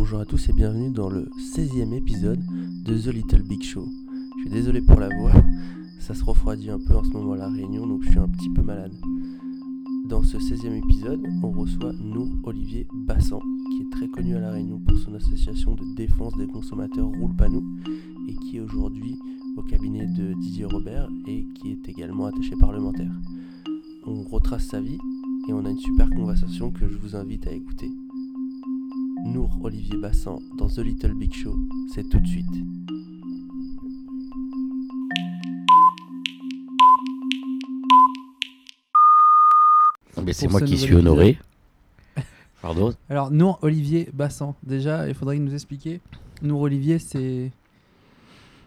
Bonjour 0.00 0.20
à 0.20 0.24
tous 0.24 0.48
et 0.48 0.54
bienvenue 0.54 0.88
dans 0.88 1.10
le 1.10 1.28
16e 1.38 1.92
épisode 1.92 2.40
de 2.86 2.96
The 2.96 3.12
Little 3.12 3.42
Big 3.42 3.62
Show. 3.62 3.86
Je 4.34 4.40
suis 4.40 4.50
désolé 4.50 4.80
pour 4.80 4.98
la 4.98 5.10
voix, 5.14 5.30
ça 6.00 6.14
se 6.14 6.24
refroidit 6.24 6.70
un 6.70 6.78
peu 6.78 6.96
en 6.96 7.04
ce 7.04 7.10
moment 7.10 7.34
à 7.34 7.36
la 7.36 7.48
réunion 7.50 7.86
donc 7.86 8.02
je 8.04 8.08
suis 8.08 8.18
un 8.18 8.26
petit 8.26 8.48
peu 8.48 8.62
malade. 8.62 8.94
Dans 10.06 10.22
ce 10.22 10.38
16e 10.38 10.72
épisode, 10.72 11.20
on 11.42 11.50
reçoit 11.50 11.92
Nour 11.92 12.28
Olivier 12.44 12.86
Bassan, 12.94 13.40
qui 13.70 13.82
est 13.82 13.90
très 13.90 14.08
connu 14.08 14.34
à 14.36 14.40
la 14.40 14.52
Réunion 14.52 14.78
pour 14.78 14.96
son 14.96 15.14
association 15.14 15.74
de 15.74 15.84
défense 15.94 16.34
des 16.38 16.46
consommateurs 16.46 17.06
Roule 17.06 17.36
Panou 17.36 17.62
et 18.26 18.34
qui 18.36 18.56
est 18.56 18.60
aujourd'hui 18.60 19.18
au 19.58 19.62
cabinet 19.62 20.06
de 20.06 20.32
Didier 20.32 20.64
Robert 20.64 21.10
et 21.26 21.44
qui 21.56 21.72
est 21.72 21.88
également 21.90 22.24
attaché 22.24 22.56
parlementaire. 22.56 23.12
On 24.06 24.22
retrace 24.22 24.64
sa 24.64 24.80
vie 24.80 24.98
et 25.46 25.52
on 25.52 25.66
a 25.66 25.70
une 25.70 25.78
super 25.78 26.08
conversation 26.08 26.70
que 26.70 26.88
je 26.88 26.96
vous 26.96 27.16
invite 27.16 27.46
à 27.46 27.52
écouter. 27.52 27.90
Nour 29.24 29.58
Olivier 29.62 29.96
Bassan 29.96 30.38
dans 30.56 30.68
The 30.68 30.78
Little 30.78 31.14
Big 31.14 31.32
Show, 31.32 31.56
c'est 31.94 32.08
tout 32.08 32.20
de 32.20 32.26
suite. 32.26 32.46
Mais 40.22 40.32
c'est 40.32 40.48
moi 40.48 40.60
ce 40.60 40.64
qui 40.64 40.78
suis 40.78 40.94
honoré. 40.94 41.38
Pardon 42.62 42.92
Alors, 43.08 43.30
Nour 43.30 43.58
Olivier 43.62 44.08
Bassan, 44.12 44.54
déjà, 44.62 45.08
il 45.08 45.14
faudrait 45.14 45.38
nous 45.38 45.54
expliquer. 45.54 46.00
Nour 46.42 46.62
Olivier, 46.62 46.98
c'est. 46.98 47.50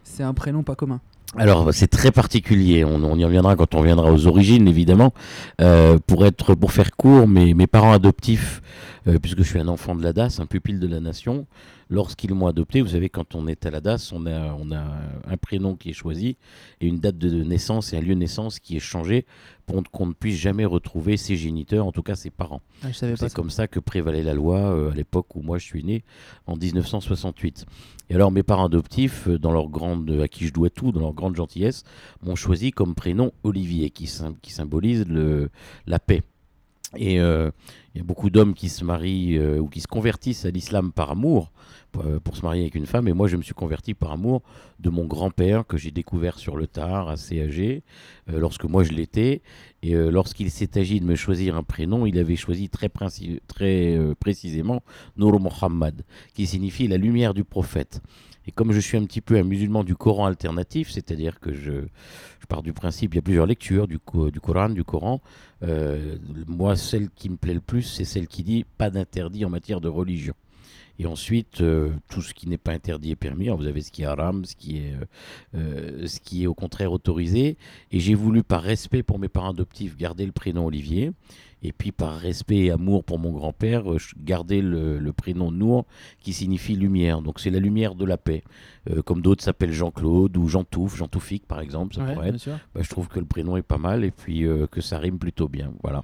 C'est 0.04 0.24
un 0.24 0.34
prénom 0.34 0.64
pas 0.64 0.76
commun. 0.76 1.00
Alors 1.36 1.74
c'est 1.74 1.88
très 1.88 2.12
particulier, 2.12 2.86
on, 2.86 3.04
on 3.04 3.18
y 3.18 3.26
reviendra 3.26 3.56
quand 3.56 3.74
on 3.74 3.80
reviendra 3.80 4.12
aux 4.12 4.28
origines 4.28 4.68
évidemment. 4.68 5.14
Euh, 5.62 5.98
pour 6.06 6.28
être 6.28 6.54
pour 6.54 6.72
faire 6.72 6.92
court, 6.92 7.28
mes, 7.28 7.56
mes 7.56 7.66
parents 7.66 7.92
adoptifs, 7.92 8.62
euh, 9.08 9.18
puisque 9.18 9.40
je 9.40 9.50
suis 9.50 9.60
un 9.60 9.68
enfant 9.68 9.96
de 9.96 10.04
la 10.04 10.14
DAS, 10.14 10.40
un 10.40 10.46
pupille 10.46 10.78
de 10.78 10.88
la 10.88 11.00
nation, 11.00 11.48
lorsqu'ils 11.90 12.36
m'ont 12.36 12.46
adopté, 12.46 12.82
vous 12.82 12.90
savez 12.90 13.10
quand 13.10 13.34
on 13.34 13.48
est 13.48 13.66
à 13.66 13.72
la 13.72 13.82
DAS, 13.82 14.12
on 14.14 14.28
a, 14.28 14.56
on 14.60 14.72
a 14.72 14.84
un 15.28 15.38
prénom 15.38 15.76
qui 15.76 15.90
est 15.90 15.94
choisi 15.94 16.38
et 16.82 16.86
une 16.86 17.00
date 17.00 17.18
de 17.18 17.44
naissance 17.44 17.94
et 17.94 17.98
un 17.98 18.02
lieu 18.02 18.14
de 18.14 18.20
naissance 18.20 18.60
qui 18.60 18.78
est 18.78 18.82
changé 18.82 19.26
pour 19.66 19.82
qu'on 19.92 20.08
ne 20.08 20.14
puisse 20.14 20.38
jamais 20.38 20.66
retrouver 20.66 21.16
ses 21.18 21.36
géniteurs, 21.38 21.88
en 21.88 21.92
tout 21.92 22.04
cas 22.04 22.16
ses 22.16 22.30
parents. 22.30 22.62
Ah, 22.84 22.88
C'est 23.16 23.34
comme 23.34 23.50
ça 23.50 23.68
que 23.68 23.80
prévalait 23.80 24.24
la 24.24 24.34
loi 24.34 24.58
euh, 24.60 24.92
à 24.92 24.94
l'époque 24.94 25.36
où 25.36 25.42
moi 25.42 25.58
je 25.58 25.66
suis 25.66 25.84
né, 25.84 26.04
en 26.48 26.56
1968. 26.58 27.66
Et 28.10 28.16
alors 28.16 28.32
mes 28.32 28.44
parents 28.44 28.66
adoptifs, 28.66 29.28
euh, 29.28 29.40
dans 29.40 29.52
leur 29.52 29.70
grande, 29.70 30.10
à 30.22 30.28
qui 30.28 30.46
je 30.48 30.54
dois 30.54 30.70
tout, 30.70 30.92
dans 30.92 31.00
leur 31.00 31.14
grande 31.14 31.36
gentillesse, 31.36 31.84
m'ont 32.24 32.36
choisi 32.36 32.72
comme 32.72 32.94
prénom 32.96 33.32
Olivier, 33.44 33.90
qui, 33.90 34.06
sym- 34.06 34.36
qui 34.42 34.52
symbolise 34.52 35.06
le, 35.08 35.50
la 35.88 36.00
paix. 36.00 36.22
Et 36.96 37.20
euh, 37.20 37.50
il 37.96 38.00
y 38.00 38.02
a 38.02 38.04
beaucoup 38.04 38.30
d'hommes 38.30 38.54
qui 38.54 38.70
se 38.70 38.84
marient 38.84 39.38
euh, 39.38 39.60
ou 39.60 39.68
qui 39.68 39.82
se 39.82 39.88
convertissent 39.88 40.46
à 40.46 40.52
l'islam 40.52 40.92
par 40.92 41.10
amour 41.12 41.52
pour, 41.94 42.06
euh, 42.06 42.20
pour 42.20 42.36
se 42.36 42.42
marier 42.42 42.64
avec 42.64 42.76
une 42.76 42.86
femme. 42.86 43.08
Et 43.08 43.14
moi, 43.14 43.30
je 43.30 43.38
me 43.38 43.42
suis 43.42 43.54
converti 43.54 43.94
par 43.94 44.12
amour 44.12 44.42
de 44.80 44.90
mon 44.90 45.06
grand-père 45.06 45.66
que 45.66 45.78
j'ai 45.78 45.92
découvert 45.92 46.38
sur 46.38 46.58
le 46.58 46.68
tard, 46.68 47.08
assez 47.08 47.42
âgé, 47.42 47.84
euh, 48.30 48.40
lorsque 48.40 48.66
moi 48.66 48.84
je 48.84 48.92
l'étais. 48.92 49.42
Et 49.82 49.96
euh, 49.96 50.10
lorsqu'il 50.10 50.52
s'est 50.52 50.78
agi 50.78 51.00
de 51.00 51.06
me 51.06 51.16
choisir 51.16 51.56
un 51.56 51.64
prénom, 51.64 52.06
il 52.06 52.20
avait 52.20 52.36
choisi 52.36 52.68
très, 52.68 52.90
très 53.48 53.98
précisément 54.20 54.84
Nour 55.16 55.40
Muhammad, 55.40 56.04
qui 56.34 56.46
signifie 56.48 56.88
la 56.88 56.98
lumière 56.98 57.34
du 57.34 57.46
prophète. 57.46 58.02
Et 58.46 58.52
comme 58.52 58.74
je 58.74 58.80
suis 58.80 58.98
un 58.98 59.06
petit 59.06 59.22
peu 59.22 59.38
un 59.38 59.44
musulman 59.44 59.86
du 59.86 59.96
Coran 59.96 60.26
alternatif, 60.26 60.92
c'est-à-dire 60.92 61.40
que 61.40 61.54
je, 61.54 61.72
je 62.40 62.46
pars 62.50 62.62
du 62.62 62.74
principe, 62.74 63.14
il 63.14 63.18
y 63.18 63.20
a 63.20 63.22
plusieurs 63.22 63.46
lectures 63.46 63.88
du, 63.88 64.00
du 64.34 64.40
Coran, 64.42 64.70
du 64.70 64.84
Coran. 64.84 65.22
moi, 66.48 66.76
celle 66.76 67.10
qui 67.12 67.30
me 67.30 67.38
plaît 67.38 67.54
le 67.54 67.62
plus, 67.62 67.84
c'est 67.84 68.04
celle 68.04 68.28
qui 68.28 68.44
dit 68.44 68.66
pas 68.78 68.90
d'interdit 68.90 69.46
en 69.46 69.50
matière 69.50 69.80
de 69.80 69.88
religion. 69.88 70.34
Et 71.00 71.08
ensuite, 71.08 71.62
euh, 71.62 71.90
tout 72.10 72.22
ce 72.22 72.34
qui 72.34 72.48
n'est 72.48 72.58
pas 72.60 72.72
interdit 72.72 73.12
est 73.12 73.16
permis. 73.16 73.46
Alors, 73.46 73.58
vous 73.58 73.66
avez 73.68 73.82
ce 73.82 73.92
qui 73.92 74.04
est 74.04 74.06
haram, 74.06 74.46
ce 74.46 74.56
qui 74.56 74.78
est, 74.78 74.94
euh, 74.94 75.06
euh, 75.56 76.08
ce 76.08 76.20
qui 76.20 76.44
est 76.44 76.48
au 76.48 76.54
contraire 76.54 76.92
autorisé. 76.92 77.58
Et 77.92 78.00
j'ai 78.00 78.14
voulu, 78.14 78.44
par 78.44 78.62
respect 78.62 79.02
pour 79.02 79.18
mes 79.18 79.28
parents 79.28 79.50
adoptifs, 79.50 79.98
garder 79.98 80.26
le 80.26 80.32
prénom 80.32 80.66
Olivier. 80.68 81.12
Et 81.66 81.72
puis, 81.72 81.92
par 81.92 82.18
respect 82.18 82.66
et 82.66 82.72
amour 82.72 83.04
pour 83.06 83.18
mon 83.20 83.32
grand-père, 83.32 83.86
garder 84.22 84.62
le, 84.62 85.00
le 85.00 85.14
prénom 85.14 85.50
Nour, 85.50 85.86
qui 86.20 86.34
signifie 86.34 86.76
lumière. 86.76 87.22
Donc, 87.22 87.40
c'est 87.40 87.50
la 87.50 87.60
lumière 87.60 87.96
de 87.96 88.06
la 88.06 88.18
paix. 88.18 88.44
Euh, 88.90 89.02
comme 89.02 89.22
d'autres 89.22 89.44
s'appellent 89.44 89.72
Jean-Claude 89.72 90.36
ou 90.38 90.48
Jean-Touffe, 90.48 90.98
Jean 90.98 91.08
Touffique, 91.08 91.48
par 91.48 91.62
exemple, 91.62 91.96
ça 91.96 92.04
Ouais, 92.04 92.14
pourrait 92.14 92.30
être. 92.30 92.50
Bah, 92.76 92.82
je 92.82 92.90
trouve 92.90 93.08
que 93.08 93.20
le 93.20 93.26
prénom 93.26 93.58
est 93.58 93.62
pas 93.64 93.78
mal 93.78 94.04
et 94.04 94.12
puis 94.12 94.46
que 94.70 94.82
ça 94.82 95.00
rime 95.00 95.18
plutôt 95.18 95.48
bien. 95.48 95.72
Voilà. 95.82 96.04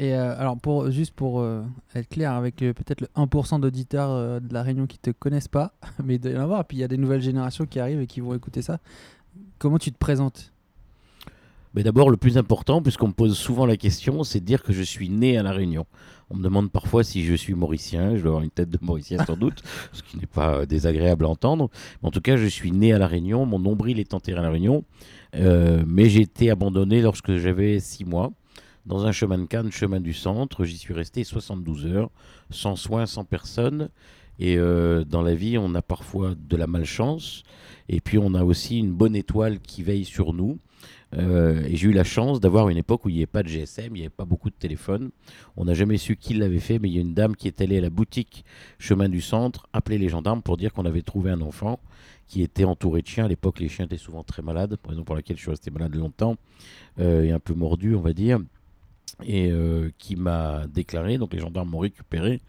Et 0.00 0.14
euh, 0.14 0.38
alors, 0.38 0.56
pour, 0.56 0.92
juste 0.92 1.12
pour 1.12 1.40
euh, 1.40 1.64
être 1.96 2.08
clair, 2.08 2.32
avec 2.32 2.62
euh, 2.62 2.72
peut-être 2.72 3.00
le 3.00 3.08
1% 3.16 3.60
d'auditeurs 3.60 4.40
de 4.40 4.54
la 4.54 4.62
Réunion 4.62 4.86
qui 4.86 4.96
te 4.96 5.10
connaissent 5.10 5.48
pas, 5.48 5.72
mais 6.04 6.14
il 6.14 6.20
doit 6.20 6.30
y 6.30 6.36
en 6.36 6.42
avoir, 6.42 6.64
puis 6.64 6.76
il 6.76 6.80
y 6.80 6.84
a 6.84 6.88
des 6.88 6.96
nouvelles 6.96 7.20
générations 7.20 7.66
qui 7.66 7.80
arrivent 7.80 8.00
et 8.00 8.06
qui 8.06 8.20
vont 8.20 8.32
écouter 8.32 8.62
ça. 8.62 8.78
Comment 9.58 9.78
tu 9.78 9.90
te 9.90 9.98
présentes? 9.98 10.52
Mais 11.74 11.82
d'abord, 11.82 12.10
le 12.10 12.16
plus 12.16 12.38
important, 12.38 12.80
puisqu'on 12.80 13.08
me 13.08 13.12
pose 13.12 13.36
souvent 13.36 13.66
la 13.66 13.76
question, 13.76 14.22
c'est 14.22 14.38
de 14.38 14.44
dire 14.44 14.62
que 14.62 14.72
je 14.72 14.82
suis 14.82 15.10
né 15.10 15.36
à 15.36 15.42
La 15.42 15.50
Réunion. 15.50 15.84
On 16.30 16.36
me 16.36 16.42
demande 16.42 16.70
parfois 16.70 17.02
si 17.02 17.24
je 17.24 17.34
suis 17.34 17.54
mauricien, 17.54 18.16
je 18.16 18.22
dois 18.22 18.30
avoir 18.30 18.44
une 18.44 18.50
tête 18.50 18.70
de 18.70 18.78
mauricien 18.80 19.24
sans 19.24 19.36
doute, 19.36 19.62
ce 19.92 20.02
qui 20.04 20.16
n'est 20.16 20.26
pas 20.26 20.64
désagréable 20.64 21.24
à 21.24 21.28
entendre. 21.28 21.70
En 22.02 22.12
tout 22.12 22.20
cas, 22.20 22.36
je 22.36 22.46
suis 22.46 22.70
né 22.70 22.92
à 22.92 22.98
La 22.98 23.08
Réunion, 23.08 23.46
mon 23.46 23.58
nombril 23.58 23.98
est 23.98 24.14
enterré 24.14 24.38
à 24.38 24.42
La 24.42 24.50
Réunion, 24.50 24.84
mais 25.34 26.08
j'ai 26.08 26.20
été 26.20 26.50
abandonné 26.50 27.02
lorsque 27.02 27.36
j'avais 27.36 27.80
6 27.80 28.04
mois, 28.04 28.32
dans 28.88 29.04
un 29.04 29.12
chemin 29.12 29.38
de 29.38 29.44
canne, 29.44 29.70
chemin 29.70 30.00
du 30.00 30.14
centre. 30.14 30.64
J'y 30.64 30.78
suis 30.78 30.94
resté 30.94 31.22
72 31.22 31.86
heures, 31.86 32.10
sans 32.50 32.74
soins, 32.74 33.06
sans 33.06 33.24
personne. 33.24 33.90
Et 34.40 34.56
euh, 34.56 35.04
dans 35.04 35.22
la 35.22 35.34
vie, 35.34 35.58
on 35.58 35.74
a 35.74 35.82
parfois 35.82 36.34
de 36.34 36.56
la 36.56 36.66
malchance, 36.66 37.42
et 37.88 38.00
puis 38.00 38.18
on 38.18 38.34
a 38.34 38.44
aussi 38.44 38.78
une 38.78 38.92
bonne 38.92 39.16
étoile 39.16 39.60
qui 39.60 39.82
veille 39.82 40.04
sur 40.04 40.32
nous. 40.32 40.58
Euh, 41.16 41.62
et 41.64 41.76
j'ai 41.76 41.88
eu 41.88 41.92
la 41.92 42.04
chance 42.04 42.38
d'avoir 42.38 42.68
une 42.68 42.76
époque 42.76 43.04
où 43.04 43.08
il 43.08 43.14
n'y 43.14 43.18
avait 43.18 43.26
pas 43.26 43.42
de 43.42 43.48
GSM, 43.48 43.88
il 43.88 43.92
n'y 43.94 44.00
avait 44.00 44.10
pas 44.10 44.24
beaucoup 44.24 44.48
de 44.48 44.54
téléphones. 44.54 45.10
On 45.56 45.64
n'a 45.64 45.74
jamais 45.74 45.96
su 45.96 46.16
qui 46.16 46.34
l'avait 46.34 46.60
fait, 46.60 46.78
mais 46.78 46.88
il 46.88 46.94
y 46.94 46.98
a 46.98 47.00
une 47.00 47.14
dame 47.14 47.34
qui 47.34 47.48
est 47.48 47.60
allée 47.60 47.78
à 47.78 47.80
la 47.80 47.90
boutique 47.90 48.44
chemin 48.78 49.08
du 49.08 49.20
centre, 49.20 49.66
appeler 49.72 49.98
les 49.98 50.08
gendarmes 50.08 50.42
pour 50.42 50.56
dire 50.56 50.72
qu'on 50.72 50.84
avait 50.84 51.02
trouvé 51.02 51.30
un 51.30 51.40
enfant 51.40 51.80
qui 52.28 52.42
était 52.42 52.64
entouré 52.64 53.02
de 53.02 53.06
chiens. 53.06 53.24
À 53.24 53.28
l'époque, 53.28 53.58
les 53.58 53.68
chiens 53.68 53.86
étaient 53.86 53.96
souvent 53.96 54.22
très 54.22 54.42
malades, 54.42 54.76
raison 54.86 55.02
pour 55.02 55.16
laquelle 55.16 55.36
je 55.36 55.42
suis 55.42 55.50
resté 55.50 55.70
malade 55.70 55.94
longtemps, 55.94 56.36
euh, 57.00 57.24
et 57.24 57.32
un 57.32 57.40
peu 57.40 57.54
mordu, 57.54 57.94
on 57.94 58.00
va 58.00 58.12
dire, 58.12 58.38
et 59.24 59.50
euh, 59.50 59.90
qui 59.98 60.16
m'a 60.16 60.66
déclaré. 60.66 61.18
Donc 61.18 61.32
les 61.32 61.40
gendarmes 61.40 61.70
m'ont 61.70 61.78
récupéré, 61.78 62.40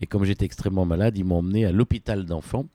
et 0.00 0.06
comme 0.06 0.24
j'étais 0.24 0.44
extrêmement 0.44 0.86
malade, 0.86 1.16
ils 1.18 1.24
m'ont 1.24 1.38
emmené 1.38 1.64
à 1.64 1.72
l'hôpital 1.72 2.24
d'enfants. 2.24 2.66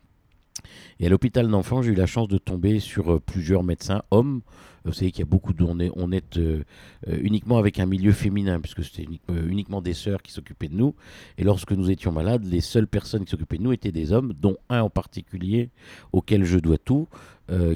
Et 0.99 1.07
à 1.07 1.09
l'hôpital 1.09 1.47
d'enfants, 1.47 1.81
j'ai 1.81 1.91
eu 1.91 1.95
la 1.95 2.05
chance 2.05 2.27
de 2.27 2.37
tomber 2.37 2.79
sur 2.79 3.13
euh, 3.13 3.19
plusieurs 3.19 3.63
médecins 3.63 4.03
hommes. 4.11 4.41
Vous 4.83 4.93
savez 4.93 5.11
qu'il 5.11 5.19
y 5.19 5.23
a 5.23 5.29
beaucoup 5.29 5.53
de, 5.53 5.63
on 5.63 6.11
est, 6.11 6.37
euh, 6.37 6.63
uniquement 7.07 7.57
avec 7.57 7.79
un 7.79 7.85
milieu 7.85 8.11
féminin, 8.11 8.59
puisque 8.59 8.83
c'était 8.83 9.03
unique- 9.03 9.21
uniquement 9.29 9.81
des 9.81 9.93
sœurs 9.93 10.21
qui 10.21 10.31
s'occupaient 10.31 10.67
de 10.67 10.75
nous. 10.75 10.95
Et 11.37 11.43
lorsque 11.43 11.71
nous 11.71 11.89
étions 11.89 12.11
malades, 12.11 12.43
les 12.45 12.61
seules 12.61 12.87
personnes 12.87 13.23
qui 13.23 13.31
s'occupaient 13.31 13.57
de 13.57 13.63
nous 13.63 13.73
étaient 13.73 13.91
des 13.91 14.11
hommes, 14.11 14.33
dont 14.33 14.57
un 14.69 14.81
en 14.81 14.89
particulier 14.89 15.69
auquel 16.11 16.45
je 16.45 16.57
dois 16.57 16.79
tout, 16.79 17.07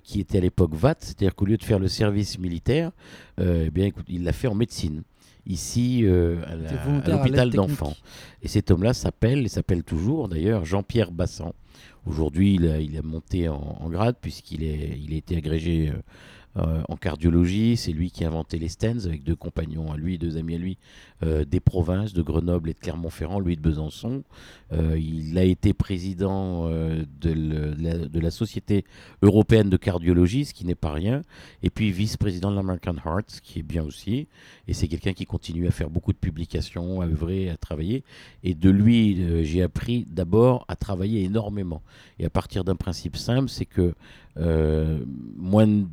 qui 0.04 0.20
était 0.20 0.38
à 0.38 0.42
l'époque 0.42 0.74
VAT, 0.74 0.96
c'est-à-dire 1.00 1.36
qu'au 1.36 1.46
lieu 1.46 1.58
de 1.58 1.64
faire 1.64 1.80
le 1.80 1.90
service 1.90 2.40
militaire, 2.40 2.92
eh 3.40 3.70
bien, 3.70 3.92
il 4.08 4.24
l'a 4.24 4.32
fait 4.32 4.48
en 4.48 4.56
médecine. 4.56 5.04
Ici, 5.48 6.02
euh, 6.04 6.42
à 6.48 6.56
l'hôpital 7.10 7.52
d'enfants. 7.52 7.96
Et 8.42 8.48
cet 8.48 8.72
homme-là 8.72 8.94
s'appelle, 8.94 9.46
et 9.46 9.50
s'appelle 9.50 9.84
toujours 9.84 10.28
d'ailleurs, 10.28 10.66
Jean-Pierre 10.66 11.12
Bassan. 11.12 11.54
Aujourd'hui, 12.06 12.56
il 12.56 12.68
a, 12.68 12.80
il 12.80 12.98
a 12.98 13.02
monté 13.02 13.50
en, 13.50 13.78
en 13.80 13.90
grade 13.90 14.16
puisqu'il 14.22 14.64
est, 14.64 14.98
il 15.00 15.14
a 15.14 15.18
été 15.18 15.38
agrégé 15.38 15.92
euh, 16.58 16.82
en 16.88 16.96
cardiologie. 16.96 17.76
C'est 17.76 17.92
lui 17.92 18.12
qui 18.12 18.24
a 18.24 18.28
inventé 18.28 18.58
les 18.58 18.70
stents 18.70 19.06
avec 19.06 19.24
deux 19.24 19.36
compagnons 19.36 19.92
à 19.92 19.98
lui, 19.98 20.18
deux 20.18 20.38
amis 20.38 20.56
à 20.56 20.58
lui, 20.58 20.78
euh, 21.24 21.46
des 21.46 21.62
provinces 21.62 22.12
de 22.12 22.22
Grenoble 22.22 22.70
et 22.70 22.74
de 22.74 22.80
Clermont-Ferrand, 22.80 23.40
lui 23.40 23.56
de 23.56 23.62
Besançon. 23.62 24.24
Euh, 24.74 25.00
il 25.00 25.38
a 25.38 25.44
été 25.46 25.74
président 25.74 26.68
euh, 26.68 27.06
de, 27.22 27.32
la, 27.82 27.98
de 27.98 28.20
la 28.20 28.32
Société 28.32 28.84
européenne 29.22 29.70
de 29.70 29.78
cardiologie, 29.78 30.44
ce 30.44 30.54
qui 30.54 30.66
n'est 30.66 30.76
pas 30.76 30.92
rien. 30.92 31.22
Et 31.64 31.70
puis 31.70 31.92
vice-président 31.92 32.52
de 32.52 32.58
l'American 32.58 32.96
Heart, 33.06 33.32
ce 33.32 33.42
qui 33.42 33.60
est 33.60 33.64
bien 33.64 33.84
aussi. 33.84 34.28
Et 34.68 34.74
c'est 34.74 34.90
quelqu'un 34.90 35.14
qui 35.14 35.26
continue 35.26 35.68
à 35.68 35.72
faire 35.72 35.90
beaucoup 35.90 36.12
de 36.12 36.18
publications, 36.18 37.00
à 37.00 37.06
œuvrer, 37.06 37.50
à 37.50 37.56
travailler. 37.56 38.04
Et 38.44 38.54
de 38.54 38.70
lui, 38.70 39.46
j'ai 39.46 39.62
appris 39.64 40.06
d'abord 40.10 40.66
à 40.68 40.76
travailler 40.76 41.24
énormément. 41.24 41.82
Et 42.20 42.26
à 42.26 42.30
partir 42.30 42.66
d'un 42.66 42.76
principe 42.76 43.16
simple, 43.16 43.48
c'est 43.48 43.66
que 43.66 43.94
moins 44.38 45.66
de 45.68 45.86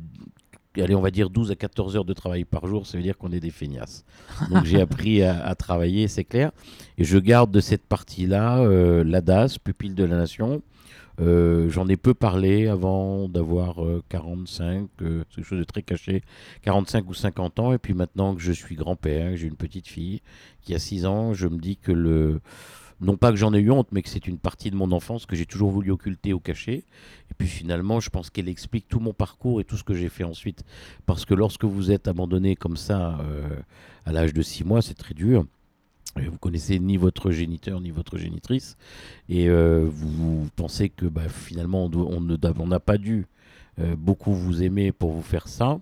allez, 0.77 0.95
on 0.95 1.01
va 1.01 1.11
dire 1.11 1.29
12 1.29 1.51
à 1.51 1.55
14 1.55 1.95
heures 1.95 2.05
de 2.05 2.13
travail 2.13 2.45
par 2.45 2.67
jour, 2.67 2.87
ça 2.87 2.97
veut 2.97 3.03
dire 3.03 3.17
qu'on 3.17 3.31
est 3.31 3.39
des 3.39 3.51
feignasses. 3.51 4.05
Donc 4.49 4.65
j'ai 4.65 4.81
appris 4.87 5.23
à, 5.23 5.45
à 5.45 5.55
travailler, 5.55 6.07
c'est 6.07 6.23
clair. 6.23 6.51
Et 6.97 7.03
je 7.03 7.17
garde 7.17 7.51
de 7.51 7.59
cette 7.59 7.85
partie-là 7.85 8.59
euh, 8.59 9.03
l'ADAS, 9.03 9.57
pupille 9.63 9.93
de 9.93 10.03
la 10.03 10.17
nation. 10.17 10.61
Euh, 11.21 11.69
J'en 11.69 11.87
ai 11.89 11.97
peu 11.97 12.13
parlé 12.13 12.67
avant 12.67 13.29
d'avoir 13.29 13.83
euh, 13.83 14.03
45, 14.09 14.89
euh, 15.01 15.23
c'est 15.29 15.35
quelque 15.35 15.45
chose 15.45 15.59
de 15.59 15.63
très 15.63 15.83
caché, 15.83 16.23
45 16.63 17.07
ou 17.07 17.13
50 17.13 17.59
ans. 17.59 17.73
Et 17.73 17.77
puis 17.77 17.93
maintenant 17.93 18.35
que 18.35 18.41
je 18.41 18.51
suis 18.51 18.75
grand-père, 18.75 19.35
j'ai 19.35 19.47
une 19.47 19.55
petite 19.55 19.87
fille 19.87 20.21
qui 20.61 20.73
a 20.73 20.79
6 20.79 21.05
ans, 21.05 21.33
je 21.33 21.47
me 21.47 21.57
dis 21.57 21.77
que 21.77 21.91
le, 21.91 22.41
non 23.03 23.17
pas 23.17 23.31
que 23.31 23.37
j'en 23.37 23.53
ai 23.53 23.59
eu 23.59 23.69
honte, 23.69 23.89
mais 23.91 24.01
que 24.01 24.09
c'est 24.09 24.27
une 24.27 24.37
partie 24.37 24.71
de 24.71 24.75
mon 24.75 24.91
enfance 24.91 25.25
que 25.25 25.35
j'ai 25.35 25.45
toujours 25.45 25.71
voulu 25.71 25.91
occulter 25.91 26.33
ou 26.33 26.39
cacher. 26.39 26.83
Et 27.29 27.33
puis 27.37 27.47
finalement, 27.47 27.99
je 27.99 28.09
pense 28.09 28.29
qu'elle 28.29 28.49
explique 28.49 28.87
tout 28.87 28.99
mon 28.99 29.13
parcours 29.13 29.61
et 29.61 29.63
tout 29.63 29.77
ce 29.77 29.83
que 29.83 29.93
j'ai 29.93 30.09
fait 30.09 30.23
ensuite. 30.23 30.63
Parce 31.05 31.25
que 31.25 31.33
lorsque 31.33 31.65
vous 31.65 31.91
êtes 31.91 32.07
abandonné 32.07 32.55
comme 32.55 32.77
ça 32.77 33.19
euh, 33.21 33.59
à 34.05 34.11
l'âge 34.11 34.33
de 34.33 34.41
6 34.41 34.63
mois, 34.63 34.81
c'est 34.81 34.93
très 34.93 35.13
dur. 35.13 35.45
Et 36.19 36.27
Vous 36.27 36.37
connaissez 36.37 36.79
ni 36.79 36.97
votre 36.97 37.31
géniteur 37.31 37.81
ni 37.81 37.89
votre 37.89 38.17
génitrice 38.17 38.77
et 39.29 39.49
euh, 39.49 39.87
vous, 39.89 40.47
pensez 40.55 40.89
que 40.89 41.07
bah, 41.07 41.27
finalement 41.27 41.89
on 41.91 42.67
n'a 42.67 42.79
pas 42.79 42.99
dû 42.99 43.25
euh, 43.79 43.95
beaucoup 43.95 44.31
vous 44.31 44.61
aimer 44.61 44.91
pour 44.91 45.11
vous 45.11 45.23
faire 45.23 45.47
ça. 45.47 45.79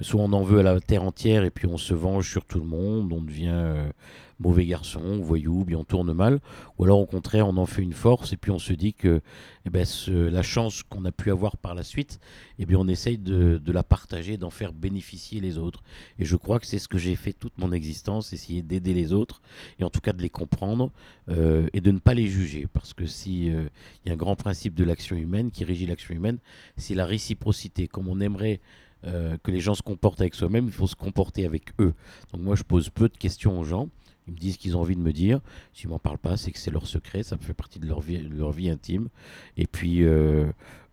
Soit 0.00 0.22
on 0.22 0.32
en 0.32 0.42
veut 0.42 0.60
à 0.60 0.62
la 0.62 0.80
terre 0.80 1.02
entière 1.02 1.44
et 1.44 1.50
puis 1.50 1.66
on 1.66 1.76
se 1.76 1.92
venge 1.92 2.30
sur 2.30 2.46
tout 2.46 2.58
le 2.58 2.66
monde, 2.66 3.12
on 3.12 3.20
devient 3.20 3.50
euh, 3.52 3.90
mauvais 4.38 4.64
garçon, 4.64 5.20
voyou, 5.20 5.64
bien 5.64 5.78
on 5.78 5.84
tourne 5.84 6.12
mal. 6.14 6.40
Ou 6.78 6.84
alors 6.84 6.98
au 6.98 7.06
contraire 7.06 7.46
on 7.46 7.56
en 7.58 7.66
fait 7.66 7.82
une 7.82 7.92
force 7.92 8.32
et 8.32 8.38
puis 8.38 8.50
on 8.50 8.58
se 8.58 8.72
dit 8.72 8.94
que 8.94 9.20
eh 9.66 9.70
ben, 9.70 9.86
la 10.08 10.42
chance 10.42 10.82
qu'on 10.82 11.04
a 11.04 11.12
pu 11.12 11.30
avoir 11.30 11.56
par 11.58 11.74
la 11.74 11.82
suite, 11.82 12.20
eh 12.58 12.66
bien, 12.66 12.78
on 12.78 12.88
essaye 12.88 13.18
de, 13.18 13.58
de 13.58 13.72
la 13.72 13.82
partager, 13.82 14.36
d'en 14.36 14.50
faire 14.50 14.72
bénéficier 14.72 15.40
les 15.40 15.58
autres. 15.58 15.82
Et 16.18 16.24
je 16.24 16.36
crois 16.36 16.58
que 16.58 16.66
c'est 16.66 16.78
ce 16.78 16.88
que 16.88 16.98
j'ai 16.98 17.14
fait 17.14 17.32
toute 17.32 17.58
mon 17.58 17.70
existence, 17.70 18.32
essayer 18.32 18.62
d'aider 18.62 18.94
les 18.94 19.12
autres 19.12 19.42
et 19.78 19.84
en 19.84 19.90
tout 19.90 20.00
cas 20.00 20.12
de 20.12 20.22
les 20.22 20.30
comprendre 20.30 20.90
euh, 21.28 21.68
et 21.74 21.80
de 21.80 21.90
ne 21.90 21.98
pas 21.98 22.14
les 22.14 22.26
juger. 22.26 22.66
Parce 22.72 22.94
que 22.94 23.06
si 23.06 23.50
euh, 23.50 23.68
il 24.04 24.08
y 24.08 24.10
a 24.10 24.14
un 24.14 24.16
grand 24.16 24.36
principe 24.36 24.74
de 24.74 24.84
l'action 24.84 25.16
humaine 25.16 25.50
qui 25.50 25.64
régit 25.64 25.86
l'action 25.86 26.14
humaine, 26.14 26.38
c'est 26.76 26.94
la 26.94 27.04
réciprocité. 27.04 27.88
Comme 27.88 28.08
on 28.08 28.20
aimerait 28.20 28.60
euh, 29.04 29.36
que 29.42 29.50
les 29.50 29.60
gens 29.60 29.74
se 29.74 29.82
comportent 29.82 30.20
avec 30.20 30.34
soi-même, 30.34 30.66
il 30.66 30.72
faut 30.72 30.86
se 30.86 30.94
comporter 30.94 31.44
avec 31.44 31.72
eux. 31.80 31.92
Donc 32.32 32.42
moi, 32.42 32.54
je 32.54 32.62
pose 32.62 32.88
peu 32.88 33.08
de 33.08 33.16
questions 33.16 33.58
aux 33.58 33.64
gens. 33.64 33.88
Ils 34.28 34.34
me 34.34 34.38
disent 34.38 34.54
ce 34.54 34.58
qu'ils 34.58 34.76
ont 34.76 34.80
envie 34.80 34.94
de 34.94 35.00
me 35.00 35.12
dire. 35.12 35.40
S'ils 35.72 35.88
m'en 35.88 35.98
parlent 35.98 36.18
pas, 36.18 36.36
c'est 36.36 36.52
que 36.52 36.58
c'est 36.58 36.70
leur 36.70 36.86
secret, 36.86 37.24
ça 37.24 37.36
fait 37.36 37.54
partie 37.54 37.80
de 37.80 37.86
leur 37.86 38.00
vie, 38.00 38.18
leur 38.18 38.52
vie 38.52 38.70
intime. 38.70 39.08
Et 39.56 39.66
puis, 39.66 40.04
euh, 40.04 40.46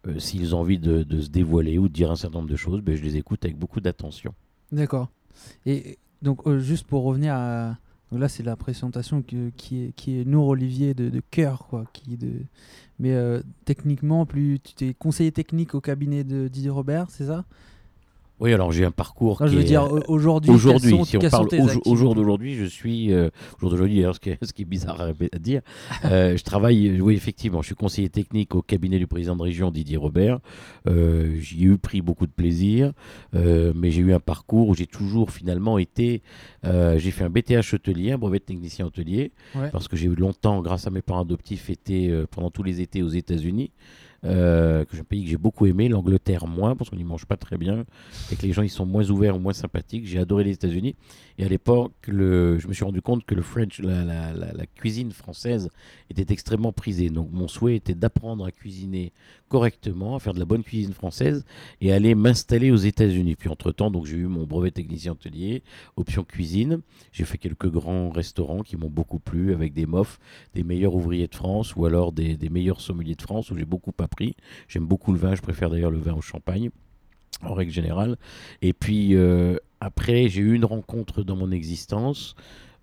euh, 0.08 0.18
s'ils 0.18 0.56
ont 0.56 0.60
envie 0.60 0.80
de, 0.80 1.06
se 1.22 1.30
dévoiler 1.30 1.78
ou 1.78 1.88
de 1.88 1.94
dire 1.94 2.10
un 2.10 2.16
certain 2.16 2.40
nombre 2.40 2.50
de 2.50 2.56
choses, 2.56 2.82
ben, 2.82 2.96
je 2.96 3.04
les 3.04 3.18
écoute 3.18 3.46
avec 3.46 3.58
beaucoup 3.58 3.82
d'attention. 3.82 4.34
D'accord. 4.72 5.10
Et 5.68 6.00
donc, 6.24 6.50
juste 6.58 6.88
pour 6.88 7.04
revenir 7.04 7.36
à. 7.36 7.78
là, 8.12 8.28
c'est 8.28 8.44
la 8.44 8.56
présentation 8.56 9.22
qui, 9.22 9.38
est, 9.38 9.94
qui 9.96 10.20
est 10.20 10.36
Olivier 10.36 10.96
de, 10.96 11.22
cœur, 11.30 11.68
quoi. 11.68 11.86
Mais 12.98 13.16
techniquement, 13.66 14.26
plus 14.26 14.60
tu 14.60 14.74
t'es 14.74 14.94
conseiller 14.96 15.32
technique 15.32 15.76
au 15.76 15.82
cabinet 15.82 16.24
de 16.24 16.48
Didier 16.48 16.72
Robert, 16.72 17.12
c'est 17.12 17.28
ça? 17.28 17.46
Oui, 18.40 18.54
alors 18.54 18.72
j'ai 18.72 18.86
un 18.86 18.92
parcours 18.92 19.42
Non, 19.42 19.48
qui 19.48 19.52
Je 19.54 19.58
veux 19.58 19.64
est- 19.64 19.68
dire, 19.68 19.84
au- 19.92 20.00
aujourd'hui, 20.08 20.50
Aujourd'hui, 20.52 20.96
si 21.06 21.18
on 21.18 21.20
parle 21.30 21.48
tes 21.50 21.60
au, 21.86 21.96
jour 21.96 22.16
d'aujourd'hui, 22.16 22.56
je 22.56 22.64
suis 22.66 23.12
euh, 23.12 23.30
au 23.58 23.60
jour 23.62 23.70
d'aujourd'hui. 23.72 24.04
Ce, 24.14 24.20
qui 24.20 24.30
est- 24.30 24.46
ce 24.46 24.54
qui 24.54 24.62
est 24.62 24.66
bizarre 24.66 25.02
à, 25.02 25.40
dire, 25.40 25.62
euh, 26.06 26.38
je 26.38 26.44
travaille. 26.44 26.88
euh, 26.88 27.00
Oui, 27.02 27.16
effectivement, 27.16 27.62
je 27.62 27.68
suis 27.68 27.76
conseiller 27.76 28.10
technique 28.10 28.56
au 28.56 28.62
cabinet 28.62 28.98
du 28.98 29.08
président 29.08 29.36
de 29.36 29.42
région 29.44 29.72
Didier 29.72 29.98
Robert. 29.98 30.40
Euh, 30.88 31.36
J'y 31.40 31.64
ai 31.64 31.66
eu 31.66 31.78
pris 31.78 32.02
beaucoup 32.02 32.28
de 32.28 32.32
plaisir, 32.32 32.94
euh, 33.36 33.74
mais 33.76 33.92
j'ai 33.92 34.02
eu 34.02 34.14
un 34.14 34.20
parcours 34.20 34.70
où 34.70 34.76
j'ai 34.76 34.88
toujours 34.88 35.32
finalement 35.32 35.78
été. 35.78 36.22
euh, 36.66 36.98
j'ai 36.98 37.12
fait 37.12 37.24
un 37.24 37.30
BTH 37.30 37.74
hôtelier, 37.74 38.12
un 38.14 38.18
brevet 38.18 38.40
de 38.40 38.44
technicien 38.44 38.86
hôtelier, 38.86 39.32
Ouais. 39.56 39.70
parce 39.72 39.88
que 39.88 39.96
j'ai 39.98 40.08
eu 40.08 40.16
longtemps, 40.16 40.62
grâce 40.62 40.88
à 40.88 40.90
mes 40.90 41.02
parents 41.02 41.22
adoptifs, 41.22 41.70
été 41.70 42.10
euh, 42.10 42.26
pendant 42.30 42.50
tous 42.52 42.64
les 42.64 42.82
étés 42.82 43.02
aux 43.04 43.08
États-Unis. 43.10 43.72
Euh, 44.26 44.84
que 44.84 44.96
j'ai 44.96 45.02
un 45.02 45.06
pays 45.06 45.24
que 45.24 45.30
j'ai 45.30 45.38
beaucoup 45.38 45.66
aimé, 45.66 45.88
l'Angleterre 45.88 46.46
moins, 46.46 46.76
parce 46.76 46.90
qu'on 46.90 46.98
n'y 46.98 47.06
mange 47.06 47.26
pas 47.26 47.38
très 47.38 47.58
bien, 47.58 47.86
et 48.32 48.36
que 48.36 48.42
les 48.42 48.52
gens 48.52 48.64
ils 48.64 48.70
sont 48.70 48.86
moins 48.86 49.10
ouverts 49.10 49.38
ou 49.38 49.40
moins 49.40 49.54
sympathiques. 49.54 50.06
J'ai 50.06 50.20
adoré 50.20 50.44
les 50.44 50.52
États-Unis. 50.52 50.96
Et 51.38 51.46
à 51.46 51.48
l'époque, 51.48 51.94
je 52.06 52.68
me 52.68 52.74
suis 52.74 52.84
rendu 52.84 53.02
compte 53.02 53.26
que 53.26 53.34
le 53.34 53.42
French, 53.42 53.80
la- 53.80 54.34
la 54.34 54.66
cuisine 54.66 55.12
française 55.12 55.70
était 56.10 56.34
extrêmement 56.34 56.74
prisée. 56.74 57.10
Donc 57.10 57.30
mon 57.32 57.48
souhait 57.48 57.78
était 57.78 57.96
d'apprendre 57.96 58.44
à 58.46 58.52
cuisiner 58.52 59.14
correctement, 59.48 60.16
à 60.18 60.20
faire 60.20 60.34
de 60.34 60.40
la 60.40 60.46
bonne 60.46 60.64
cuisine 60.64 60.94
française, 60.94 61.46
et 61.80 61.94
aller 61.94 62.14
m'installer 62.14 62.72
aux 62.72 62.76
États-Unis. 62.76 63.36
Puis 63.36 63.48
entre-temps, 63.48 63.90
donc 63.90 64.06
j'ai 64.06 64.18
eu 64.18 64.28
mon 64.28 64.44
brevet 64.46 64.72
technicien 64.72 65.14
hôtelier, 65.14 65.64
option 65.96 66.26
cuisine. 66.26 66.82
J'ai 67.14 67.24
fait 67.24 67.38
quelques 67.38 67.70
grands 67.70 68.10
restaurants 68.10 68.64
qui 68.64 68.76
m'ont 68.76 68.90
beaucoup 68.90 69.20
plu, 69.20 69.54
avec 69.54 69.74
des 69.74 69.86
mofs, 69.86 70.20
des 70.56 70.64
meilleurs 70.64 70.94
ouvriers 70.94 71.28
de 71.28 71.36
France, 71.36 71.74
ou 71.78 71.86
alors 71.86 72.12
des, 72.12 72.36
des 72.36 72.50
meilleurs 72.50 72.82
sommeliers 72.82 73.16
de 73.16 73.22
France, 73.22 73.50
où 73.50 73.58
j'ai 73.58 73.66
beaucoup 73.66 73.94
appris. 73.98 74.09
J'aime 74.68 74.86
beaucoup 74.86 75.12
le 75.14 75.20
vin, 75.20 75.36
je 75.36 75.42
préfère 75.42 75.70
d'ailleurs 75.70 75.92
le 75.92 76.00
vin 76.00 76.14
au 76.14 76.22
champagne 76.22 76.70
en 77.42 77.54
règle 77.54 77.72
générale. 77.72 78.18
Et 78.62 78.74
puis 78.74 79.16
euh, 79.16 79.58
après, 79.80 80.30
j'ai 80.30 80.42
eu 80.42 80.54
une 80.54 80.66
rencontre 80.66 81.24
dans 81.24 81.36
mon 81.36 81.52
existence 81.52 82.36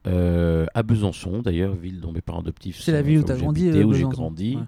euh, 0.06 0.66
à 0.74 0.82
Besançon, 0.82 1.42
d'ailleurs, 1.42 1.74
ville 1.74 2.00
dont 2.00 2.12
mes 2.12 2.20
parents 2.20 2.40
adoptifs 2.40 2.80
C'est 2.80 2.92
la 2.92 3.02
ville 3.02 3.18
où 3.18 3.22
t'as 3.24 3.36
grandi, 3.36 3.68
euh, 3.68 3.84
où 3.84 3.92
j'ai 3.92 4.04
grandi. 4.04 4.56
Ouais. 4.56 4.62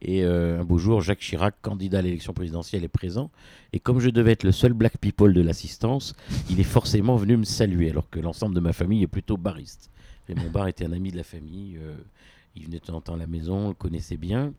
Et 0.00 0.24
euh, 0.24 0.60
un 0.60 0.64
beau 0.64 0.78
jour, 0.78 1.00
Jacques 1.00 1.18
Chirac, 1.18 1.56
candidat 1.60 1.98
à 1.98 2.02
l'élection 2.02 2.32
présidentielle, 2.32 2.84
est 2.84 2.88
présent. 2.88 3.30
Et 3.72 3.80
comme 3.80 3.98
je 3.98 4.10
devais 4.10 4.32
être 4.32 4.44
le 4.44 4.52
seul 4.52 4.72
black 4.72 4.98
people 4.98 5.34
de 5.34 5.42
l'assistance, 5.42 6.14
il 6.48 6.60
est 6.60 6.64
forcément 6.64 7.16
venu 7.16 7.36
me 7.36 7.44
saluer, 7.44 7.90
alors 7.90 8.08
que 8.08 8.20
l'ensemble 8.20 8.54
de 8.54 8.60
ma 8.60 8.72
famille 8.72 9.02
est 9.02 9.08
plutôt 9.08 9.36
bariste. 9.36 9.90
Et 10.28 10.34
mon 10.34 10.50
bar 10.50 10.68
était 10.68 10.84
un 10.84 10.92
ami 10.92 11.10
de 11.10 11.16
la 11.16 11.24
famille. 11.24 11.76
euh, 11.82 11.94
il 12.54 12.64
venait 12.64 12.78
de 12.78 12.84
temps 12.84 12.96
en 12.96 13.00
temps 13.00 13.14
à 13.14 13.18
la 13.18 13.26
maison, 13.26 13.56
on 13.56 13.68
le 13.68 13.74
connaissait 13.74 14.16
bien. 14.16 14.52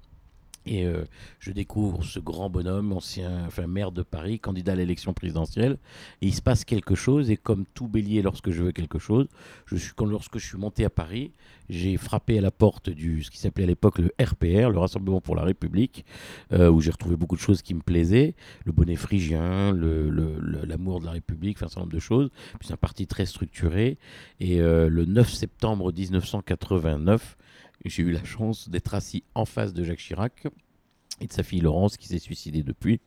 Et 0.66 0.86
euh, 0.86 1.04
je 1.40 1.52
découvre 1.52 2.04
ce 2.04 2.20
grand 2.20 2.50
bonhomme, 2.50 2.92
ancien, 2.94 3.46
enfin 3.48 3.68
maire 3.68 3.92
de 3.92 4.04
Paris, 4.04 4.40
candidat 4.40 4.74
à 4.74 4.76
l'élection 4.76 5.14
présidentielle. 5.14 5.78
Il 6.22 6.34
se 6.34 6.42
passe 6.42 6.66
quelque 6.66 6.96
chose. 6.96 7.30
Et 7.32 7.38
comme 7.38 7.66
tout 7.74 7.88
bélier, 7.88 8.22
lorsque 8.22 8.52
je 8.52 8.64
veux 8.64 8.72
quelque 8.72 9.00
chose, 9.00 9.28
je 9.66 9.76
suis, 9.78 9.94
quand, 9.96 10.06
lorsque 10.06 10.38
je 10.38 10.46
suis 10.46 10.58
monté 10.58 10.86
à 10.86 10.90
Paris, 10.90 11.32
j'ai 11.70 11.98
frappé 11.98 12.38
à 12.38 12.42
la 12.42 12.52
porte 12.52 12.90
du 12.90 13.24
ce 13.24 13.32
qui 13.32 13.38
s'appelait 13.38 13.64
à 13.64 13.68
l'époque 13.68 14.00
le 14.00 14.12
RPR, 14.20 14.70
le 14.70 14.80
Rassemblement 14.80 15.22
pour 15.22 15.36
la 15.36 15.44
République, 15.44 16.06
euh, 16.52 16.70
où 16.70 16.82
j'ai 16.82 16.92
retrouvé 16.92 17.16
beaucoup 17.16 17.36
de 17.36 17.42
choses 17.42 17.62
qui 17.62 17.74
me 17.74 17.82
plaisaient, 17.82 18.36
le 18.66 18.72
bonnet 18.72 18.96
phrygien, 18.96 19.72
l'amour 19.74 21.00
de 21.00 21.06
la 21.06 21.12
République, 21.12 21.58
enfin, 21.58 21.68
un 21.68 21.70
certain 21.70 21.82
nombre 21.82 21.94
de 21.94 22.00
choses. 22.00 22.30
Puis 22.60 22.68
c'est 22.68 22.74
un 22.74 22.78
parti 22.78 23.08
très 23.08 23.26
structuré. 23.26 23.98
Et 24.40 24.62
euh, 24.62 24.90
le 24.90 25.06
9 25.06 25.32
septembre 25.32 25.94
1989, 25.94 27.38
j'ai 27.86 28.04
eu 28.04 28.12
la 28.12 28.24
chance 28.24 28.70
d'être 28.70 28.94
assis 28.94 29.24
en 29.36 29.46
face 29.46 29.74
de 29.74 29.84
Jacques 29.84 30.00
Chirac 30.00 30.48
et 31.22 31.28
de 31.28 31.34
sa 31.34 31.44
fille 31.44 31.62
Laurence 31.62 31.98
qui 31.98 32.08
s'est 32.08 32.20
suicidée 32.20 32.64
depuis. 32.64 33.00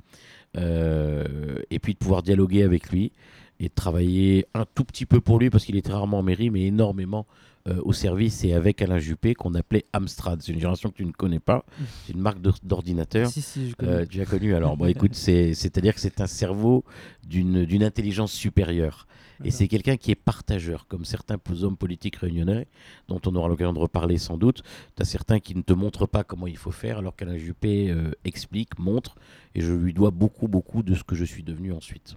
Euh, 0.57 1.59
et 1.71 1.79
puis 1.79 1.95
de 1.95 1.99
pouvoir 1.99 2.23
dialoguer 2.23 2.63
avec 2.63 2.91
lui 2.91 3.13
et 3.59 3.69
de 3.69 3.75
travailler 3.75 4.47
un 4.55 4.65
tout 4.75 4.85
petit 4.85 5.07
peu 5.07 5.21
pour 5.21 5.38
lui 5.38 5.50
parce 5.50 5.64
qu'il 5.64 5.76
était 5.76 5.93
rarement 5.93 6.19
en 6.19 6.23
mairie, 6.23 6.50
mais 6.50 6.62
énormément 6.67 7.26
euh, 7.69 7.81
au 7.85 7.93
service 7.93 8.43
et 8.45 8.52
avec 8.55 8.83
Alain 8.83 8.99
Juppé 8.99 9.35
qu'on 9.35 9.55
appelait 9.55 9.85
Amstrad. 9.93 10.43
C'est 10.43 10.52
une 10.52 10.59
génération 10.59 10.91
que 10.91 10.97
tu 10.97 11.07
ne 11.07 11.12
connais 11.12 11.38
pas. 11.38 11.64
C'est 12.07 12.12
une 12.12 12.21
marque 12.21 12.41
d'or- 12.41 12.59
d'ordinateur. 12.62 13.31
Si, 13.31 13.41
si, 13.41 13.71
je 13.71 13.76
connais. 13.76 13.93
Euh, 13.93 14.07
tu 14.07 14.21
as 14.21 14.26
connu 14.26 14.55
alors. 14.55 14.76
Bon, 14.76 14.87
écoute, 14.87 15.14
c'est- 15.14 15.55
c'est-à-dire 15.55 15.95
que 15.95 16.00
c'est 16.00 16.21
un 16.21 16.26
cerveau 16.26 16.85
d'une 17.26 17.64
d'une 17.64 17.85
intelligence 17.85 18.33
supérieure. 18.33 19.07
Et 19.44 19.50
c'est 19.50 19.68
quelqu'un 19.68 19.96
qui 19.96 20.11
est 20.11 20.16
partageur, 20.16 20.87
comme 20.87 21.04
certains 21.04 21.38
hommes 21.62 21.76
politiques 21.76 22.16
réunionnais, 22.16 22.66
dont 23.08 23.20
on 23.26 23.34
aura 23.34 23.49
l'occasion 23.49 23.72
de 23.72 23.78
reparler 23.78 24.18
sans 24.18 24.37
doute. 24.37 24.62
Tu 24.96 25.02
as 25.02 25.04
certains 25.04 25.40
qui 25.40 25.54
ne 25.54 25.62
te 25.62 25.72
montrent 25.72 26.06
pas 26.06 26.25
comment 26.25 26.46
il 26.46 26.56
faut 26.56 26.70
faire, 26.70 26.99
alors 26.99 27.16
qu'Alain 27.16 27.37
Juppé 27.37 27.90
euh, 27.90 28.12
explique, 28.25 28.78
montre, 28.78 29.16
et 29.54 29.61
je 29.61 29.72
lui 29.72 29.92
dois 29.92 30.11
beaucoup, 30.11 30.49
beaucoup 30.49 30.82
de 30.82 30.94
ce 30.94 31.02
que 31.02 31.14
je 31.14 31.25
suis 31.25 31.42
devenu 31.42 31.72
ensuite. 31.72 32.16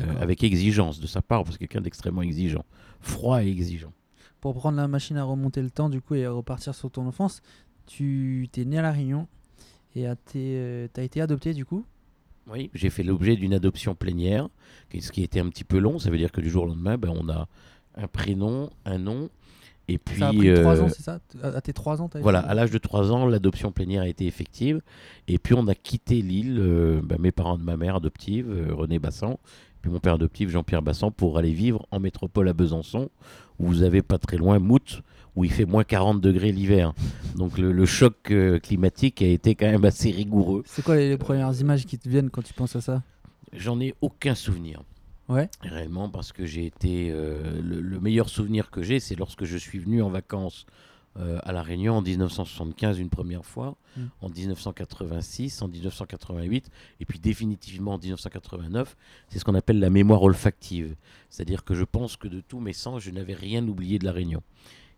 Euh, 0.00 0.04
avec 0.20 0.42
exigence 0.42 1.00
de 1.00 1.06
sa 1.06 1.20
part, 1.20 1.44
parce 1.44 1.56
que 1.56 1.60
quelqu'un 1.60 1.82
d'extrêmement 1.82 2.22
exigeant. 2.22 2.64
Froid 3.00 3.42
et 3.42 3.48
exigeant. 3.48 3.92
Pour 4.40 4.54
prendre 4.54 4.76
la 4.76 4.88
machine 4.88 5.16
à 5.16 5.24
remonter 5.24 5.62
le 5.62 5.70
temps, 5.70 5.88
du 5.88 6.00
coup, 6.00 6.14
et 6.14 6.24
à 6.24 6.30
repartir 6.30 6.74
sur 6.74 6.90
ton 6.90 7.06
enfance, 7.06 7.42
tu 7.86 8.48
t'es 8.52 8.64
né 8.64 8.78
à 8.78 8.82
La 8.82 8.92
Réunion 8.92 9.28
et 9.94 10.06
as 10.06 10.14
été 11.02 11.20
adopté, 11.20 11.52
du 11.52 11.66
coup 11.66 11.84
Oui, 12.50 12.70
j'ai 12.74 12.90
fait 12.90 13.02
l'objet 13.02 13.36
d'une 13.36 13.54
adoption 13.54 13.94
plénière, 13.94 14.48
qui- 14.90 15.00
ce 15.00 15.12
qui 15.12 15.22
était 15.22 15.40
un 15.40 15.48
petit 15.48 15.64
peu 15.64 15.78
long. 15.78 15.98
Ça 15.98 16.10
veut 16.10 16.18
dire 16.18 16.32
que 16.32 16.40
du 16.40 16.50
jour 16.50 16.64
au 16.64 16.66
lendemain, 16.66 16.98
ben, 16.98 17.12
on 17.14 17.28
a 17.28 17.46
un 17.96 18.06
prénom, 18.08 18.70
un 18.84 18.98
nom, 18.98 19.28
et 19.88 19.98
puis 19.98 20.18
Ça 20.20 20.28
a 20.28 20.32
pris 20.32 20.52
3 20.54 20.80
euh, 20.80 20.84
ans, 20.84 20.88
c'est 20.88 21.02
ça? 21.02 21.20
À 21.42 21.60
tes 21.60 21.72
3 21.72 22.00
ans, 22.00 22.08
t'as 22.08 22.20
voilà, 22.20 22.40
à 22.40 22.54
l'âge 22.54 22.70
de 22.70 22.78
3 22.78 23.12
ans, 23.12 23.26
l'adoption 23.26 23.72
plénière 23.72 24.02
a 24.02 24.08
été 24.08 24.26
effective, 24.26 24.80
et 25.28 25.38
puis 25.38 25.54
on 25.54 25.66
a 25.66 25.74
quitté 25.74 26.22
l'île, 26.22 26.58
euh, 26.58 27.00
ben, 27.02 27.18
mes 27.20 27.32
parents 27.32 27.58
de 27.58 27.64
ma 27.64 27.76
mère 27.76 27.96
adoptive, 27.96 28.48
euh, 28.50 28.74
René 28.74 28.98
Bassan, 28.98 29.36
puis 29.82 29.90
mon 29.90 29.98
père 29.98 30.14
adoptif, 30.14 30.48
Jean-Pierre 30.48 30.82
Bassan, 30.82 31.10
pour 31.10 31.38
aller 31.38 31.52
vivre 31.52 31.86
en 31.90 31.98
métropole 32.00 32.48
à 32.48 32.52
Besançon, 32.52 33.10
où 33.58 33.66
vous 33.66 33.82
avez 33.82 34.02
pas 34.02 34.18
très 34.18 34.36
loin 34.36 34.58
Mout, 34.58 35.02
où 35.36 35.44
il 35.44 35.52
fait 35.52 35.64
moins 35.64 35.84
40 35.84 36.20
degrés 36.20 36.52
l'hiver. 36.52 36.92
Donc 37.36 37.58
le, 37.58 37.72
le 37.72 37.86
choc 37.86 38.30
euh, 38.30 38.58
climatique 38.58 39.22
a 39.22 39.26
été 39.26 39.54
quand 39.54 39.70
même 39.70 39.84
assez 39.84 40.10
rigoureux. 40.10 40.62
C'est 40.66 40.82
quoi 40.84 40.96
les, 40.96 41.08
les 41.08 41.16
premières 41.18 41.58
images 41.60 41.86
qui 41.86 41.98
te 41.98 42.08
viennent 42.08 42.30
quand 42.30 42.42
tu 42.42 42.52
penses 42.54 42.76
à 42.76 42.80
ça? 42.80 43.02
J'en 43.52 43.80
ai 43.80 43.94
aucun 44.00 44.34
souvenir. 44.34 44.82
Ouais. 45.28 45.48
Réellement, 45.62 46.08
parce 46.10 46.32
que 46.32 46.44
j'ai 46.44 46.66
été. 46.66 47.10
euh, 47.10 47.60
le, 47.62 47.80
le 47.80 48.00
meilleur 48.00 48.28
souvenir 48.28 48.70
que 48.70 48.82
j'ai, 48.82 49.00
c'est 49.00 49.14
lorsque 49.14 49.44
je 49.44 49.56
suis 49.56 49.78
venu 49.78 50.02
en 50.02 50.10
vacances 50.10 50.66
euh, 51.18 51.38
à 51.42 51.52
La 51.52 51.62
Réunion 51.62 51.96
en 51.96 52.02
1975 52.02 52.98
une 52.98 53.10
première 53.10 53.44
fois, 53.44 53.76
Mm. 53.96 54.00
en 54.20 54.28
1986, 54.28 55.62
en 55.62 55.68
1988, 55.68 56.70
et 57.00 57.04
puis 57.04 57.18
définitivement 57.18 57.94
en 57.94 57.98
1989. 57.98 58.96
C'est 59.28 59.38
ce 59.38 59.44
qu'on 59.44 59.54
appelle 59.54 59.80
la 59.80 59.90
mémoire 59.90 60.22
olfactive. 60.22 60.96
C'est-à-dire 61.30 61.64
que 61.64 61.74
je 61.74 61.84
pense 61.84 62.16
que 62.16 62.28
de 62.28 62.40
tous 62.40 62.60
mes 62.60 62.72
sens, 62.72 63.02
je 63.02 63.10
n'avais 63.10 63.34
rien 63.34 63.66
oublié 63.66 63.98
de 63.98 64.04
La 64.04 64.12
Réunion. 64.12 64.42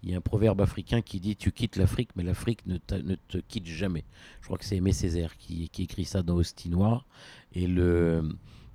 Il 0.02 0.10
y 0.10 0.14
a 0.14 0.18
un 0.18 0.20
proverbe 0.20 0.60
africain 0.60 1.00
qui 1.00 1.18
dit 1.18 1.34
Tu 1.34 1.50
quittes 1.50 1.76
l'Afrique, 1.76 2.10
mais 2.14 2.22
l'Afrique 2.22 2.60
ne, 2.66 2.76
te 2.76 3.38
quitte 3.38 3.66
jamais. 3.66 4.04
Je 4.40 4.46
crois 4.46 4.58
que 4.58 4.64
c'est 4.64 4.76
Aimé 4.76 4.92
Césaire 4.92 5.36
qui, 5.38 5.68
qui 5.70 5.84
écrit 5.84 6.04
ça 6.04 6.22
dans 6.22 6.34
Hostie 6.34 6.68
Noir. 6.68 7.06
Et, 7.54 7.66
le, 7.66 8.28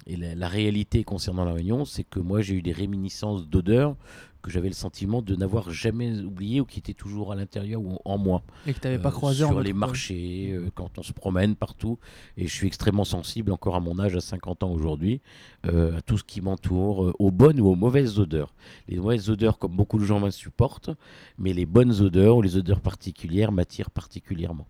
et 0.08 0.18
la, 0.18 0.34
la 0.34 0.48
réalité 0.48 1.04
concernant 1.04 1.46
La 1.46 1.54
Réunion, 1.54 1.86
c'est 1.86 2.04
que 2.04 2.20
moi, 2.20 2.42
j'ai 2.42 2.56
eu 2.56 2.62
des 2.64 2.72
réminiscences 2.72 3.48
d'odeurs 3.48 3.96
que 4.42 4.50
j'avais 4.52 4.70
le 4.70 4.74
sentiment 4.74 5.22
de 5.22 5.36
n'avoir 5.36 5.70
jamais 5.70 6.18
oublié 6.22 6.62
ou 6.62 6.66
qui 6.66 6.80
étaient 6.80 6.94
toujours 6.94 7.32
à 7.34 7.36
l'intérieur 7.36 7.82
ou 7.82 7.98
en 8.06 8.18
moi. 8.18 8.42
Et 8.66 8.74
que 8.74 8.80
tu 8.80 8.88
n'avais 8.88 8.98
pas 9.02 9.10
Euh, 9.10 9.12
croisé 9.12 9.44
en 9.44 9.50
sur 9.50 9.60
les 9.62 9.74
marchés, 9.74 10.52
euh, 10.54 10.70
quand 10.76 10.98
on 10.98 11.04
se 11.04 11.12
promène 11.12 11.56
partout. 11.56 12.00
Et 12.38 12.48
je 12.48 12.54
suis 12.54 12.68
extrêmement 12.68 13.04
sensible, 13.04 13.52
encore 13.52 13.76
à 13.76 13.80
mon 13.82 14.00
âge, 14.00 14.16
à 14.16 14.22
50 14.22 14.64
ans 14.64 14.72
aujourd'hui, 14.72 15.20
euh, 15.66 15.98
à 15.98 16.02
tout 16.02 16.18
ce 16.18 16.24
qui 16.24 16.40
m'entoure, 16.42 17.06
euh, 17.06 17.14
aux 17.20 17.32
bonnes 17.32 17.60
ou 17.60 17.68
aux 17.68 17.76
mauvaises 17.76 18.18
odeurs. 18.20 18.54
Les 18.88 18.98
mauvaises 18.98 19.30
odeurs, 19.30 19.58
comme 19.60 19.76
beaucoup 19.76 20.00
de 20.00 20.06
gens 20.06 20.20
m'insupportent, 20.22 20.92
mais 21.38 21.52
les 21.52 21.66
bonnes 21.66 22.00
odeurs 22.02 22.38
ou 22.38 22.42
les 22.42 22.56
odeurs 22.56 22.80
particulières 22.82 23.52
m'attirent 23.52 23.92
particulièrement. 23.92 24.68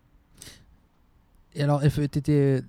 Et 1.55 1.63
alors, 1.63 1.83
elle, 1.83 2.09
t'étais- 2.09 2.63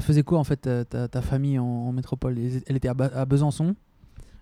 faisait 0.00 0.22
quoi 0.22 0.38
en 0.38 0.44
fait 0.44 0.68
ta, 0.88 1.22
famille 1.22 1.58
en, 1.58 1.64
en 1.66 1.92
métropole? 1.92 2.38
Elle 2.38 2.62
elle 2.66 2.76
était 2.76 2.88
à, 2.88 2.94
Ba- 2.94 3.10
à 3.14 3.24
Besançon? 3.24 3.74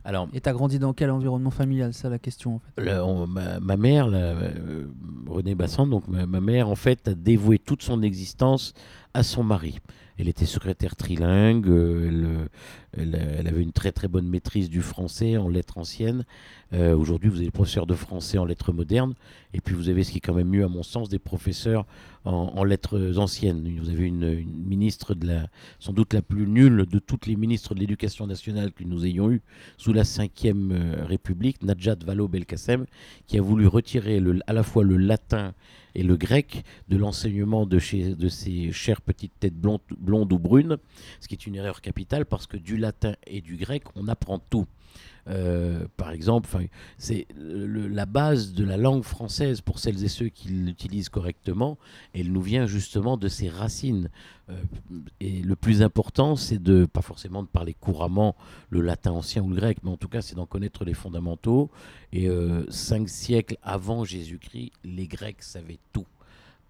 Alors, 0.07 0.29
et 0.33 0.41
t'as 0.41 0.53
grandi 0.53 0.79
dans 0.79 0.93
quel 0.93 1.11
environnement 1.11 1.51
familial? 1.51 1.93
C'est 1.93 2.03
ça 2.03 2.09
la 2.09 2.21
question 2.21 2.55
en 2.55 2.59
fait. 2.61 2.81
Le- 2.85 3.03
on- 3.03 3.27
ma, 3.27 3.59
ma 3.59 3.77
mère, 3.77 4.07
la- 4.09 4.19
euh, 4.19 4.87
Renée 5.27 5.57
Bassan, 5.57 5.91
donc 5.91 6.07
ma, 6.07 6.27
ma 6.27 6.41
mère, 6.41 6.69
en 6.69 6.77
fait, 6.77 7.09
a 7.09 7.15
dévoué 7.15 7.59
toute 7.59 7.83
son 7.83 8.03
existence 8.03 8.73
à 9.15 9.25
son 9.25 9.43
mari. 9.43 9.81
Elle 10.19 10.29
était 10.29 10.47
secrétaire 10.47 10.95
trilingue, 10.97 11.67
euh, 11.69 12.47
elle, 12.97 13.47
avait 13.47 13.63
une 13.63 13.73
très 13.73 13.93
très 13.93 14.09
bonne 14.09 14.29
maîtrise 14.29 14.69
du 14.69 14.83
français 14.83 15.37
en 15.37 15.49
lettres 15.49 15.79
anciennes. 15.79 16.25
Euh, 16.73 16.97
Aujourd'hui, 16.97 17.29
vous 17.29 17.37
avez 17.37 17.47
des 17.47 17.51
professeurs 17.51 17.87
de 17.87 17.95
français 17.95 18.39
en 18.39 18.45
lettres 18.45 18.73
modernes, 18.73 19.15
et 19.55 19.61
puis 19.61 19.75
vous 19.75 19.89
avez 19.89 20.05
ce 20.05 20.11
qui 20.11 20.19
est 20.19 20.21
quand 20.21 20.35
même 20.35 20.49
mieux 20.49 20.65
à 20.65 20.69
mon 20.69 20.83
sens, 20.83 21.09
des 21.09 21.19
professeurs 21.19 21.87
en, 22.25 22.65
lettres 22.65 23.19
anciennes. 23.19 23.79
Vous 23.81 23.89
avez 23.89 24.05
une, 24.05 24.45
ministre 24.45 25.15
de 25.15 25.27
la, 25.29 25.47
sans 25.79 25.93
doute 25.93 26.13
la 26.13 26.23
plus 26.23 26.47
nulle 26.47 26.87
de 26.87 26.99
toutes 26.99 27.27
les 27.27 27.37
ministres 27.37 27.75
de 27.75 27.81
l'éducation 27.81 28.27
nationale 28.27 28.73
que 28.73 28.83
nous 28.83 29.07
ayons 29.07 29.31
eues 29.31 29.43
sous 29.77 29.93
la 29.93 30.03
Ve 30.03 31.07
République, 31.07 31.63
Najat 31.63 31.99
Vallaud-Belkacem, 32.05 32.87
qui 33.27 33.39
a 33.39 33.43
voulu 33.43 33.67
retirer 33.67 34.21
à 34.47 34.53
la 34.53 34.63
fois 34.65 34.83
le 34.83 34.97
latin 34.97 35.55
et 35.97 36.03
le 36.03 36.17
grec 36.17 36.63
de 36.89 36.97
l'enseignement 36.97 37.65
de, 37.65 37.79
chez, 37.79 38.15
de 38.15 38.29
ces 38.29 38.71
chères 38.71 39.01
petites 39.01 39.33
têtes 39.41 39.57
blondes, 39.57 39.81
blondes 39.99 40.33
ou 40.33 40.39
brunes, 40.39 40.77
ce 41.21 41.29
qui 41.29 41.35
est 41.35 41.47
une 41.47 41.55
erreur 41.55 41.81
capitale 41.81 42.27
parce 42.27 42.47
que 42.47 42.59
du 42.59 42.77
latin 42.77 42.86
et 43.27 43.41
du 43.41 43.57
grec, 43.57 43.85
on 43.95 44.09
apprend 44.09 44.39
tout. 44.39 44.67
Euh, 45.29 45.87
par 45.97 46.11
exemple, 46.11 46.49
c'est 46.99 47.27
la 47.37 48.07
base 48.07 48.53
de 48.53 48.65
la 48.65 48.77
langue 48.77 49.03
française 49.03 49.61
pour 49.61 49.79
celles 49.79 50.05
et 50.05 50.09
ceux 50.09 50.29
qui 50.29 50.49
l'utilisent 50.49 51.09
correctement. 51.09 51.79
Elle 52.15 52.33
nous 52.33 52.43
vient 52.43 52.67
justement 52.67 53.17
de 53.17 53.29
ses 53.29 53.49
racines. 53.49 54.09
Euh, 54.49 54.55
et 55.21 55.43
le 55.43 55.57
plus 55.57 55.83
important, 55.83 56.37
c'est 56.37 56.63
de 56.63 56.87
pas 56.87 57.03
forcément 57.03 57.43
de 57.43 57.49
parler 57.49 57.75
couramment 57.75 58.37
le 58.71 58.81
latin 58.81 59.13
ancien 59.13 59.43
ou 59.43 59.51
le 59.51 59.57
grec, 59.57 59.79
mais 59.83 59.91
en 59.91 59.97
tout 59.97 60.09
cas, 60.09 60.23
c'est 60.23 60.37
d'en 60.37 60.47
connaître 60.47 60.85
les 60.85 60.95
fondamentaux. 60.95 61.71
Et 62.13 62.29
euh, 62.29 62.65
cinq 62.71 63.09
siècles 63.09 63.57
avant 63.63 64.05
Jésus-Christ, 64.05 64.73
les 64.85 65.09
Grecs 65.09 65.43
savaient 65.43 65.81
tout. 65.93 66.07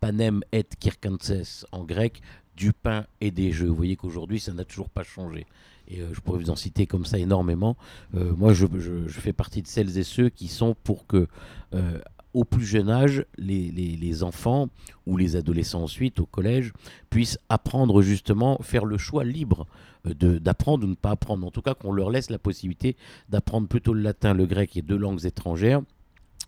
Panem 0.01 0.43
et 0.53 0.65
Kirkantes 0.79 1.67
en 1.73 1.85
grec, 1.85 2.21
du 2.57 2.73
pain 2.73 3.07
et 3.21 3.31
des 3.31 3.53
jeux. 3.53 3.69
Vous 3.69 3.75
voyez 3.75 3.97
qu'aujourd'hui, 3.97 4.41
ça 4.41 4.53
n'a 4.53 4.65
toujours 4.65 4.89
pas 4.89 5.03
changé. 5.03 5.47
Et 5.89 6.01
euh, 6.01 6.13
je 6.13 6.21
pourrais 6.21 6.39
vous 6.39 6.51
en 6.51 6.57
citer 6.57 6.87
comme 6.87 7.05
ça 7.05 7.19
énormément. 7.19 7.77
Euh, 8.15 8.33
moi, 8.37 8.53
je, 8.53 8.67
fais 9.09 9.33
partie 9.33 9.63
de 9.63 9.67
celles 9.67 9.99
et 9.99 10.05
ceux 10.05 10.29
qui 10.29 10.49
sont 10.49 10.75
pour 10.85 11.07
que, 11.07 11.27
euh, 11.75 11.99
au 12.35 12.45
plus 12.45 12.65
jeune 12.65 12.91
âge, 12.91 13.25
les, 13.39 14.23
enfants 14.23 14.69
ou 15.07 15.17
les 15.17 15.37
adolescents 15.37 15.83
ensuite, 15.83 16.21
au 16.21 16.27
collège, 16.27 16.73
puissent 17.11 17.39
apprendre 17.49 18.03
justement, 18.03 18.59
faire 18.63 18.85
le 18.85 18.99
choix 18.99 19.25
libre 19.25 19.67
d'apprendre 20.05 20.85
ou 20.85 20.91
ne 20.91 20.95
pas 20.95 21.11
apprendre. 21.11 21.47
En 21.47 21.51
tout 21.51 21.63
cas, 21.63 21.75
qu'on 21.75 21.93
leur 21.93 22.11
laisse 22.11 22.31
la 22.31 22.39
possibilité 22.39 22.97
d'apprendre 23.29 23.67
plutôt 23.67 23.93
le 23.93 24.03
latin, 24.03 24.35
le 24.35 24.47
grec 24.47 24.77
et 24.77 24.83
deux 24.83 24.97
langues 24.97 25.25
étrangères 25.25 25.83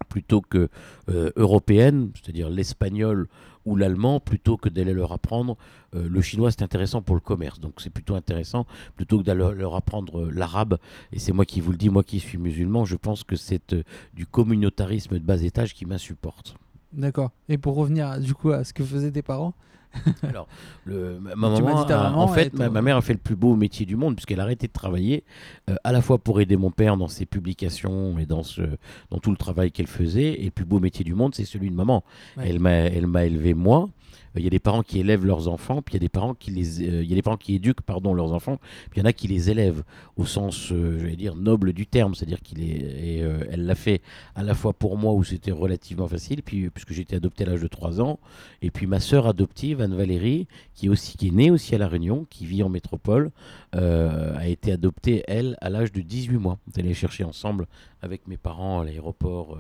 plutôt 0.09 0.41
que 0.41 0.69
euh, 1.09 1.31
européennes, 1.37 2.11
c'est-à-dire 2.15 2.51
l'espagnol 2.51 3.29
ou 3.69 3.77
l'allemand, 3.77 4.21
plutôt 4.21 4.57
que 4.57 4.69
d'aller 4.69 4.93
leur 4.93 5.13
apprendre 5.13 5.57
euh, 5.95 6.09
le 6.09 6.21
chinois. 6.21 6.51
C'est 6.51 6.63
intéressant 6.63 7.03
pour 7.03 7.15
le 7.15 7.21
commerce, 7.21 7.61
donc 7.61 7.75
c'est 7.79 7.91
plutôt 7.91 8.15
intéressant 8.15 8.67
plutôt 8.97 9.19
que 9.19 9.25
d'aller 9.25 9.55
leur 9.55 9.75
apprendre 9.75 10.21
euh, 10.21 10.31
l'arabe. 10.33 10.79
Et 11.13 11.19
c'est 11.19 11.33
moi 11.33 11.45
qui 11.45 11.61
vous 11.61 11.71
le 11.71 11.77
dis, 11.77 11.91
moi 11.91 12.03
qui 12.03 12.21
suis 12.21 12.39
musulman, 12.39 12.85
je 12.85 12.97
pense 12.97 13.25
que 13.25 13.37
c'est 13.37 13.73
euh, 13.73 13.83
du 14.15 14.27
communautarisme 14.27 15.19
de 15.19 15.25
bas 15.25 15.43
étage 15.43 15.75
qui 15.75 15.87
m'insupporte. 15.87 16.57
D'accord. 16.93 17.31
Et 17.49 17.59
pour 17.59 17.75
revenir 17.77 18.19
du 18.19 18.35
coup 18.35 18.51
à 18.51 18.65
ce 18.65 18.73
que 18.73 18.83
faisaient 18.83 19.13
tes 19.13 19.23
parents 19.23 19.55
Alors, 20.23 20.49
le, 20.85 21.19
ma, 21.19 21.35
maman, 21.35 21.87
en 22.17 22.29
fait, 22.29 22.53
ma, 22.53 22.69
ma 22.69 22.83
mère 22.83 22.97
a 22.97 23.03
fait 23.03 23.13
le 23.13 23.19
plus 23.19 23.37
beau 23.37 23.57
métier 23.57 23.87
du 23.87 23.97
monde 23.97 24.15
puisqu'elle 24.15 24.41
a 24.41 24.45
arrêté 24.45 24.67
de 24.67 24.73
travailler, 24.73 25.25
euh, 25.69 25.75
à 25.85 25.93
la 25.93 26.03
fois 26.03 26.19
pour 26.19 26.41
aider 26.41 26.57
mon 26.57 26.71
père 26.71 26.97
dans 26.97 27.09
ses 27.09 27.27
publications 27.27 28.19
et 28.19 28.27
dans, 28.27 28.43
ce, 28.43 28.63
dans 29.11 29.19
tout 29.19 29.31
le 29.31 29.37
travail 29.37 29.73
qu'elle 29.73 29.87
faisait. 29.87 30.41
Et 30.41 30.47
le 30.47 30.51
plus 30.51 30.65
beau 30.65 30.81
métier 30.81 31.05
du 31.05 31.15
monde, 31.15 31.35
c'est 31.35 31.45
celui 31.45 31.71
de 31.71 31.75
maman. 31.75 32.05
Ouais. 32.37 32.45
Elle 32.49 32.61
m'a, 32.61 32.71
elle 32.71 33.07
m'a 33.07 33.25
élevé 33.25 33.55
moi. 33.55 33.89
Euh, 34.37 34.41
Il 34.41 34.45
y 34.45 34.47
a 34.47 34.51
des 34.51 34.59
parents 34.59 34.83
qui 34.83 34.99
élèvent 35.01 35.25
leurs 35.25 35.49
enfants, 35.49 35.83
puis 35.83 35.95
il 35.95 35.97
y 35.97 36.01
a 36.01 36.01
des 36.01 36.09
parents 36.09 36.35
qui 36.35 36.51
les, 36.51 36.83
euh, 36.83 37.03
il 37.03 37.09
y 37.09 37.13
a 37.13 37.15
des 37.15 37.23
parents 37.23 37.37
qui 37.37 37.55
éduquent 37.55 37.83
pardon 37.83 38.15
leurs 38.15 38.33
enfants, 38.33 38.59
puis 38.91 39.01
il 39.01 39.03
y 39.03 39.03
en 39.03 39.09
a 39.09 39.13
qui 39.13 39.29
les 39.29 39.51
élèvent 39.51 39.83
au 40.17 40.25
sens, 40.25 40.73
euh, 40.73 40.99
je 40.99 41.07
vais 41.07 41.17
dire 41.17 41.35
noble 41.37 41.73
du 41.73 41.87
terme, 41.87 42.15
c'est-à-dire 42.15 42.41
qu'il 42.41 42.63
est, 42.63 42.67
et, 42.67 43.19
elle 43.51 43.67
l'a 43.67 43.75
fait 43.75 44.01
à 44.35 44.43
la 44.43 44.55
fois 44.55 44.73
pour 44.73 44.97
moi 44.97 45.13
où 45.13 45.25
c'était 45.25 45.51
relativement 45.51 46.09
facile, 46.09 46.43
puis 46.43 46.71
puisque 46.71 46.93
j'étais 46.93 47.17
adopté 47.17 47.45
à 47.45 47.49
l'âge 47.49 47.63
de 47.63 47.69
3 47.69 48.01
ans, 48.01 48.19
et 48.63 48.71
puis 48.71 48.87
ma 48.87 49.01
sœur 49.01 49.27
adoptive 49.27 49.81
Anne 49.89 49.97
Valérie, 49.97 50.47
qui 50.75 50.87
est 50.87 50.89
aussi 50.89 51.17
qui 51.17 51.29
est 51.29 51.33
née 51.33 51.51
aussi 51.51 51.75
à 51.75 51.79
la 51.79 51.89
Réunion, 51.89 52.27
qui 52.31 52.47
vit 52.47 52.63
en 52.63 52.69
métropole, 52.69 53.31
euh, 53.75 54.37
a 54.37 54.47
été 54.47 54.71
adoptée 54.73 55.25
elle 55.27 55.57
à 55.61 55.71
l'âge 55.71 55.93
de 55.93 56.01
18 56.01 56.37
mois. 56.39 56.59
On 56.67 56.71
est 56.77 56.81
allé 56.81 56.95
chercher 56.95 57.25
ensemble 57.25 57.67
avec 58.03 58.27
mes 58.29 58.37
parents 58.37 58.81
à 58.81 58.85
l'aéroport. 58.85 59.55
euh, 59.55 59.59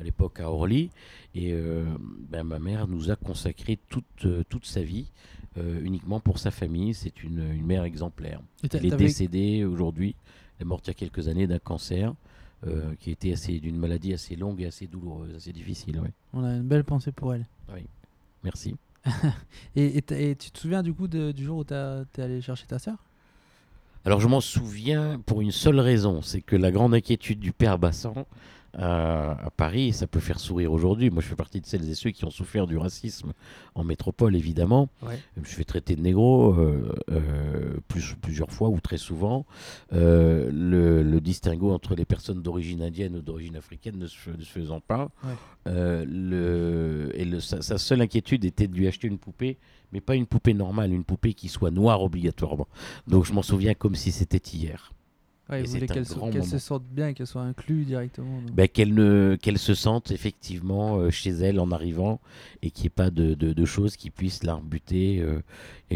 à 0.00 0.04
l'époque 0.04 0.40
à 0.40 0.50
Orly, 0.50 0.90
et 1.36 1.52
euh, 1.52 1.84
ben, 2.28 2.42
ma 2.42 2.58
mère 2.58 2.88
nous 2.88 3.12
a 3.12 3.16
consacré 3.16 3.78
toute, 3.88 4.26
toute 4.48 4.66
sa 4.66 4.82
vie 4.82 5.06
uniquement 5.56 6.18
pour 6.18 6.38
sa 6.38 6.50
famille. 6.50 6.92
C'est 6.94 7.22
une, 7.22 7.44
une 7.52 7.66
mère 7.66 7.84
exemplaire. 7.84 8.40
Elle 8.72 8.86
est 8.86 8.96
décédée 8.96 9.64
aujourd'hui. 9.64 10.16
Elle 10.58 10.62
est 10.62 10.68
morte 10.68 10.86
il 10.88 10.90
y 10.90 10.92
a 10.92 10.94
quelques 10.94 11.28
années 11.28 11.46
d'un 11.46 11.60
cancer 11.60 12.14
euh, 12.66 12.94
qui 13.00 13.10
était 13.10 13.32
assez 13.32 13.60
d'une 13.60 13.76
maladie 13.76 14.12
assez 14.14 14.34
longue 14.34 14.60
et 14.62 14.66
assez 14.66 14.86
douloureuse, 14.86 15.34
assez 15.34 15.52
difficile. 15.52 16.00
Oui. 16.02 16.08
On 16.32 16.42
a 16.44 16.54
une 16.54 16.62
belle 16.62 16.84
pensée 16.84 17.12
pour 17.12 17.34
elle. 17.34 17.46
Merci. 18.44 18.74
Et, 19.76 20.02
tu 20.02 20.50
te 20.50 20.58
souviens 20.58 20.82
du 20.82 20.92
coup 20.92 21.08
de- 21.08 21.32
du 21.32 21.44
jour 21.44 21.58
où 21.58 21.64
t'as- 21.64 22.04
t'es 22.12 22.22
allé 22.22 22.40
chercher 22.40 22.66
ta 22.66 22.78
sœur? 22.78 22.96
Alors 24.04 24.20
je 24.20 24.26
m'en 24.28 24.40
souviens 24.40 25.20
pour 25.26 25.40
une 25.40 25.52
seule 25.52 25.78
raison, 25.78 26.22
c'est 26.22 26.40
que 26.40 26.56
la 26.56 26.70
grande 26.70 26.94
inquiétude 26.94 27.38
du 27.38 27.52
père 27.52 27.78
Bassan 27.78 28.24
à, 28.74 29.32
à 29.46 29.50
Paris, 29.50 29.92
ça 29.92 30.06
peut 30.06 30.20
faire 30.20 30.40
sourire 30.40 30.72
aujourd'hui, 30.72 31.10
moi 31.10 31.22
je 31.22 31.28
fais 31.28 31.36
partie 31.36 31.60
de 31.60 31.66
celles 31.66 31.88
et 31.88 31.94
ceux 31.94 32.10
qui 32.10 32.24
ont 32.24 32.30
souffert 32.30 32.66
du 32.66 32.76
racisme 32.78 33.32
en 33.74 33.84
métropole 33.84 34.34
évidemment, 34.36 34.88
Ouais. 35.02 35.18
je 35.36 35.40
me 35.40 35.44
suis 35.46 35.56
fait 35.56 35.64
traiter 35.64 35.94
de 35.96 36.00
négro 36.02 36.54
euh, 36.54 36.94
euh, 37.10 37.74
plus, 37.88 38.14
plusieurs 38.20 38.50
fois 38.50 38.68
ou 38.68 38.80
très 38.80 38.98
souvent, 38.98 39.44
Euh, 39.92 40.50
le, 40.52 41.02
le 41.02 41.20
distinguo 41.20 41.70
entre 41.72 41.94
les 41.94 42.04
personnes 42.06 42.40
d'origine 42.42 42.82
indienne 42.82 43.16
ou 43.16 43.20
d'origine 43.22 43.56
africaine 43.56 43.98
ne 43.98 44.06
se, 44.06 44.30
ne 44.30 44.42
se 44.42 44.50
faisant 44.50 44.80
pas, 44.80 45.10
Ouais. 45.24 45.30
Euh, 45.68 46.04
le, 46.08 47.10
et 47.14 47.24
le- 47.24 47.38
sa, 47.40 47.62
sa 47.62 47.78
seule 47.78 48.00
inquiétude 48.00 48.44
était 48.44 48.66
de 48.66 48.74
lui 48.74 48.88
acheter 48.88 49.06
une 49.06 49.18
poupée, 49.18 49.58
mais 49.92 50.00
pas 50.00 50.16
une 50.16 50.26
poupée 50.26 50.54
normale, 50.54 50.92
une 50.92 51.04
poupée 51.04 51.34
qui 51.34 51.48
soit 51.48 51.70
noire 51.70 52.02
obligatoirement. 52.02 52.66
Donc 53.06 53.24
je 53.26 53.32
m'en 53.32 53.42
souviens 53.42 53.74
comme 53.74 53.94
si 53.94 54.10
c'était 54.12 54.38
hier. 54.56 54.92
Ouais, 55.52 55.58
Et 55.60 55.62
il 55.64 55.68
c'est 55.68 55.74
voulait 55.78 55.90
un 55.90 55.94
qu'elle 55.94 56.06
se, 56.06 56.14
grand 56.14 56.30
qu'elle 56.30 56.42
se 56.44 56.48
moment. 56.48 56.58
sente 56.60 56.84
bien 56.90 57.08
et 57.08 57.14
qu'elle 57.14 57.26
soit 57.26 57.42
inclue 57.42 57.84
directement. 57.84 58.40
donc. 58.40 58.52
Ben, 58.54 58.66
qu'elle 58.68 58.94
ne 58.94 59.36
qu'elle 59.40 59.58
se 59.58 59.74
sente 59.74 60.10
effectivement 60.10 60.96
euh, 60.98 61.10
chez 61.10 61.30
elle 61.30 61.60
en 61.60 61.70
arrivant 61.70 62.20
et 62.62 62.70
qu'il 62.70 62.84
n'y 62.84 62.86
ait 62.86 62.90
pas 62.90 63.10
de, 63.10 63.34
de- 63.34 63.52
de 63.52 63.64
choses 63.66 63.96
qui 63.96 64.10
puissent 64.10 64.42
la 64.44 64.54
rebuter. 64.54 65.20
Euh, 65.20 65.40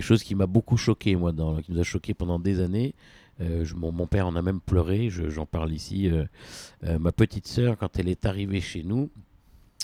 chose 0.00 0.22
qui 0.22 0.34
m'a 0.34 0.46
beaucoup 0.46 0.76
choqué, 0.76 1.16
moi, 1.16 1.32
dans, 1.32 1.56
qui 1.62 1.72
nous 1.72 1.80
a 1.80 1.84
choqué 1.84 2.12
pendant 2.12 2.38
des 2.38 2.60
années. 2.60 2.94
Euh, 3.40 3.64
je- 3.64 3.74
mon, 3.74 3.92
mon 3.92 4.06
père 4.06 4.26
en 4.26 4.36
a 4.36 4.42
même 4.42 4.60
pleuré, 4.60 5.08
je- 5.10 5.30
j'en 5.30 5.46
parle 5.46 5.72
ici. 5.72 6.10
Euh, 6.10 6.98
ma 6.98 7.12
petite 7.12 7.46
sœur, 7.46 7.78
quand 7.78 7.98
elle 7.98 8.08
est 8.08 8.26
arrivée 8.26 8.60
chez 8.60 8.82
nous, 8.82 9.10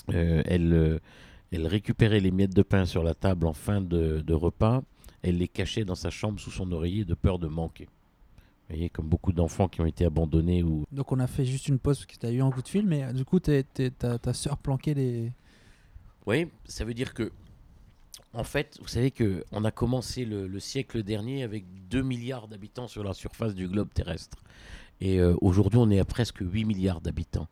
elle, 0.07 0.99
elle 1.51 1.67
récupérait 1.67 2.19
les 2.19 2.31
miettes 2.31 2.55
de 2.55 2.61
pain 2.63 2.85
sur 2.85 3.03
la 3.03 3.13
table 3.13 3.45
en 3.47 3.53
fin 3.53 3.81
de, 3.81 4.21
de 4.21 4.33
repas. 4.33 4.83
Elle 5.21 5.37
les 5.37 5.47
cachait 5.47 5.85
dans 5.85 5.95
sa 5.95 6.09
chambre 6.09 6.39
sous 6.39 6.51
son 6.51 6.71
oreiller 6.71 7.05
de 7.05 7.13
peur 7.13 7.39
de 7.39 7.47
manquer. 7.47 7.87
Vous 8.73 8.77
voyez, 8.79 8.89
comme 8.89 9.07
beaucoup 9.07 9.31
d'enfants 9.31 9.67
qui 9.67 9.81
ont 9.81 9.85
été 9.85 10.03
abandonnés 10.03 10.63
ou, 10.63 10.83
Donc 10.91 11.11
on 11.11 11.19
a 11.19 11.27
fait 11.27 11.45
juste 11.45 11.67
une 11.67 11.77
pause 11.77 11.99
parce 11.99 12.07
que 12.07 12.17
tu 12.19 12.25
as 12.25 12.31
eu 12.31 12.41
un 12.41 12.49
coup 12.49 12.63
de 12.63 12.67
fil, 12.67 12.87
mais 12.87 13.03
euh, 13.03 13.13
du 13.13 13.23
coup 13.23 13.39
t'es- 13.39 13.61
t'es- 13.61 13.91
ta, 13.91 14.17
ta 14.17 14.33
soeur 14.33 14.57
planquait 14.57 14.95
les... 14.95 15.31
Oui, 16.25 16.47
ça 16.65 16.83
veut 16.83 16.95
dire 16.95 17.13
que, 17.13 17.31
en 18.33 18.43
fait, 18.43 18.79
vous 18.81 18.87
savez 18.87 19.11
que 19.11 19.43
on 19.51 19.63
a 19.63 19.69
commencé 19.69 20.25
le, 20.25 20.47
le 20.47 20.59
siècle 20.59 21.03
dernier 21.03 21.43
avec 21.43 21.65
2 21.89 22.01
milliards 22.01 22.47
d'habitants 22.47 22.87
sur 22.87 23.03
la 23.03 23.13
surface 23.13 23.53
du 23.53 23.67
globe 23.67 23.89
terrestre. 23.93 24.37
Et 25.01 25.19
euh, 25.19 25.35
aujourd'hui, 25.41 25.77
on 25.79 25.91
est 25.91 25.99
à 25.99 26.05
presque 26.05 26.39
8 26.41 26.65
milliards 26.65 26.99
d'habitants. 27.01 27.47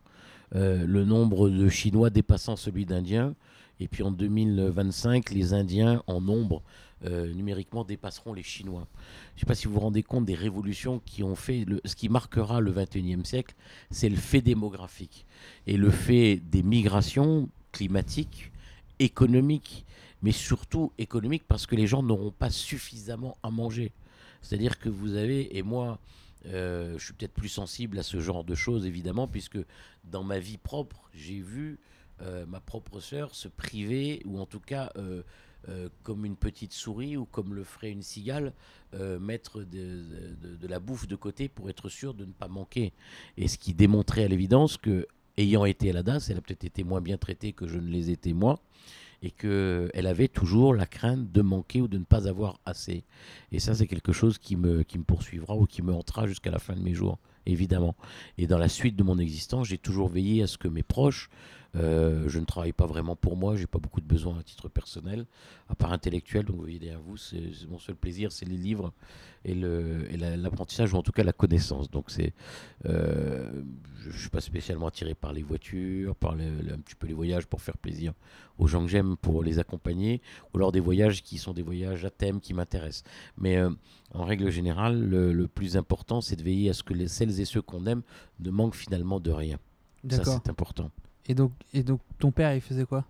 Euh, 0.56 0.86
le 0.86 1.06
nombre 1.06 1.50
de 1.50 1.70
Chinois 1.70 2.10
dépassant 2.10 2.56
celui 2.56 2.86
d'Indiens. 2.86 3.36
Et 3.80 3.88
puis 3.88 4.04
en 4.04 4.12
2025, 4.12 5.32
les 5.32 5.54
Indiens 5.54 6.04
en 6.08 6.22
nombre 6.22 6.62
euh, 7.04 7.34
numériquement 7.34 7.84
dépasseront 7.84 8.34
les 8.34 8.44
Chinois. 8.44 8.88
Je 9.34 9.38
ne 9.38 9.40
sais 9.40 9.46
pas 9.48 9.56
si 9.56 9.68
vous 9.68 9.74
vous 9.74 9.80
rendez 9.80 10.04
compte 10.04 10.26
des 10.26 10.36
révolutions 10.36 11.02
qui 11.04 11.24
ont 11.24 11.36
fait. 11.36 11.66
Le, 11.66 11.82
ce 11.84 11.96
qui 11.96 12.10
marquera 12.10 12.60
le 12.60 12.72
21e 12.72 13.26
siècle, 13.26 13.56
c'est 13.90 14.10
le 14.10 14.18
fait 14.18 14.42
démographique 14.42 15.26
et 15.66 15.78
le 15.78 15.90
fait 15.90 16.36
des 16.36 16.62
migrations 16.62 17.50
climatiques, 17.72 18.52
économiques, 19.00 19.86
mais 20.22 20.32
surtout 20.32 20.92
économiques 21.00 21.46
parce 21.48 21.66
que 21.66 21.76
les 21.76 21.88
gens 21.88 22.04
n'auront 22.04 22.32
pas 22.32 22.52
suffisamment 22.52 23.36
à 23.42 23.50
manger. 23.50 23.94
C'est-à-dire 24.44 24.80
que 24.80 24.90
vous 24.90 25.16
avez, 25.16 25.58
et 25.58 25.64
moi, 25.64 25.98
euh, 26.48 26.98
je 26.98 27.06
suis 27.06 27.14
peut-être 27.14 27.34
plus 27.34 27.50
sensible 27.50 28.00
à 28.00 28.04
ce 28.04 28.20
genre 28.20 28.44
de 28.44 28.56
choses, 28.56 28.86
évidemment, 28.86 29.28
puisque 29.28 29.60
dans 30.04 30.24
ma 30.24 30.40
vie 30.40 30.58
propre, 30.58 31.10
j'ai 31.14 31.40
vu 31.40 31.80
euh, 32.22 32.46
ma 32.46 32.60
propre 32.60 33.00
sœur 33.00 33.36
se 33.36 33.48
priver, 33.48 34.22
ou 34.26 34.40
en 34.40 34.46
tout 34.46 34.60
cas, 34.60 34.92
euh, 34.98 35.24
comme 36.04 36.26
une 36.26 36.36
petite 36.36 36.74
souris, 36.74 37.18
ou 37.18 37.26
comme 37.26 37.54
le 37.54 37.64
ferait 37.64 37.92
une 37.92 38.02
cigale, 38.02 38.54
mettre 39.20 39.62
de 39.62 40.68
la 40.68 40.80
bouffe 40.80 41.08
de 41.08 41.16
côté 41.16 41.48
pour 41.48 41.70
être 41.70 41.88
sûr 41.88 42.14
de 42.14 42.26
ne 42.26 42.34
pas 42.34 42.48
manquer. 42.48 42.94
Et 43.38 43.48
ce 43.48 43.58
qui 43.58 43.74
démontrait 43.74 44.26
à 44.26 44.28
l'évidence 44.28 44.78
que, 44.78 45.08
ayant 45.38 45.66
été 45.66 45.92
à 45.92 45.94
la 45.94 46.04
DAS, 46.04 46.30
elle 46.30 46.38
a 46.38 46.42
peut-être 46.42 46.66
été 46.66 46.84
moins 46.84 47.00
bien 47.00 47.18
traitée 47.18 47.54
que 47.54 47.68
je 47.68 47.78
ne 47.78 47.90
les 47.90 48.10
étais 48.10 48.34
moi, 48.34 48.60
et 49.22 49.32
qu'elle 49.32 50.08
avait 50.08 50.28
toujours 50.28 50.74
la 50.74 50.88
crainte 50.88 51.32
de 51.32 51.42
manquer 51.42 51.82
ou 51.82 51.88
de 51.88 51.98
ne 51.98 52.04
pas 52.04 52.28
avoir 52.28 52.60
assez. 52.66 53.04
Et 53.52 53.60
ça, 53.60 53.76
c'est 53.76 53.88
quelque 53.88 54.14
chose 54.14 54.38
qui 54.38 54.56
me, 54.56 54.84
qui 54.84 54.98
me 54.98 55.04
poursuivra 55.04 55.56
ou 55.56 55.66
qui 55.66 55.82
me 55.82 55.94
hantera 55.94 56.26
jusqu'à 56.26 56.50
la 56.50 56.60
fin 56.60 56.76
de 56.76 56.82
mes 56.82 56.94
jours, 56.94 57.20
évidemment. 57.46 57.96
Et 58.38 58.48
dans 58.48 58.58
la 58.58 58.70
suite 58.70 58.96
de 58.96 59.04
mon 59.04 59.20
existence, 59.20 59.68
j'ai 59.68 59.78
toujours 59.78 60.10
veillé 60.10 60.42
à 60.42 60.48
ce 60.48 60.58
que 60.58 60.68
mes 60.68 60.84
proches, 60.84 61.30
euh, 61.76 62.28
je 62.28 62.40
ne 62.40 62.46
travaille 62.46 62.74
pas 62.74 62.86
vraiment 62.86 63.16
pour 63.16 63.38
moi, 63.38 63.56
j'ai 63.56 63.68
pas 63.68 63.80
beaucoup 63.80 64.02
de 64.02 64.06
besoins 64.06 64.38
à 64.40 64.44
titre 64.44 64.68
personnel, 64.70 65.26
à 65.70 65.76
part 65.76 65.92
intellectuel. 65.94 66.46
Donc 66.46 66.56
vous 66.58 66.64
voyez 66.64 66.80
derrière 66.80 67.02
vous, 67.02 67.18
c'est 67.18 67.42
mon 67.70 67.80
seul 67.80 67.96
plaisir, 67.96 68.32
c'est 68.32 68.46
les 68.46 68.58
livres 68.58 68.92
et 69.44 69.56
l'apprentissage 69.56 70.94
ou 70.94 70.98
en 70.98 71.02
tout 71.02 71.12
cas 71.12 71.24
la 71.24 71.34
connaissance. 71.34 71.90
Donc 71.90 72.12
c'est, 72.12 72.34
euh, 72.86 73.64
je, 74.02 74.10
ne 74.10 74.14
suis 74.18 74.30
pas 74.30 74.42
spécialement 74.42 74.88
attiré 74.88 75.16
par 75.16 75.34
les 75.34 75.42
voitures, 75.44 76.16
par 76.16 76.36
le- 76.36 76.62
le- 76.62 76.74
un 76.74 76.78
petit 76.80 76.96
peu 76.96 77.08
les 77.08 77.14
voyages 77.14 77.48
pour 77.48 77.62
faire 77.62 77.78
plaisir 77.78 78.14
aux 78.60 78.68
gens 78.68 78.82
que 78.84 78.90
j'aime, 78.90 79.18
pour 79.18 79.42
les 79.42 79.58
accompagner, 79.58 80.22
ou 80.54 80.58
alors 80.58 80.72
des 80.72 80.80
voyages 80.80 81.24
qui 81.24 81.38
sont 81.40 81.54
des 81.54 81.64
voyages 81.64 82.06
à 82.06 82.12
thème 82.12 82.40
qui 82.40 82.54
m'intéressent. 82.54 83.04
Mais 83.38 83.58
euh, 83.58 83.72
en 84.14 84.26
règle 84.26 84.52
générale, 84.52 85.00
le, 85.02 85.34
le 85.34 85.48
plus 85.48 85.78
important, 85.78 86.22
c'est 86.22 86.36
de 86.36 86.44
veiller 86.44 86.70
à 86.70 86.74
ce 86.74 86.84
que 86.84 86.94
les, 86.94 87.08
celles 87.08 87.40
et 87.40 87.46
ceux 87.46 87.62
qu'on 87.62 87.86
aime 87.88 88.02
ne 88.40 88.52
manquent 88.52 88.76
finalement 88.76 89.20
de 89.20 89.32
rien. 89.32 89.58
Ça, 90.10 90.24
c'est 90.44 90.50
important. 90.50 90.92
Et 91.28 91.36
donc, 91.36 91.52
et 91.74 91.84
donc, 91.84 92.02
ton 92.20 92.32
père, 92.32 92.54
il 92.56 92.62
faisait 92.62 92.86
quoi? 92.86 93.06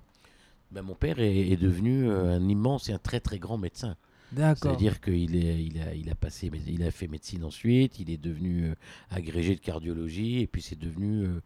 Ben, 0.72 0.82
mon 0.82 0.96
père 0.96 1.20
est, 1.20 1.50
est 1.50 1.58
devenu 1.58 2.08
euh, 2.10 2.38
un 2.38 2.48
immense 2.48 2.90
et 2.90 2.94
un 2.94 2.98
très 2.98 3.20
très 3.20 3.40
grand 3.40 3.58
médecin. 3.58 3.96
D'accord. 4.32 4.72
C'est-à-dire 4.72 5.02
qu'il 5.02 5.36
est, 5.36 5.64
il 5.64 5.82
a, 5.82 5.94
il 5.94 6.10
a 6.10 6.16
passé, 6.16 6.50
il 6.68 6.84
a 6.84 6.92
fait 6.92 7.08
médecine 7.08 7.44
ensuite, 7.44 8.00
il 8.00 8.10
est 8.10 8.18
devenu 8.22 8.66
euh, 8.66 8.76
agrégé 9.10 9.56
de 9.56 9.60
cardiologie, 9.60 10.40
et 10.40 10.48
puis 10.48 10.62
c'est 10.62 10.80
devenu. 10.80 11.26
euh, 11.26 11.42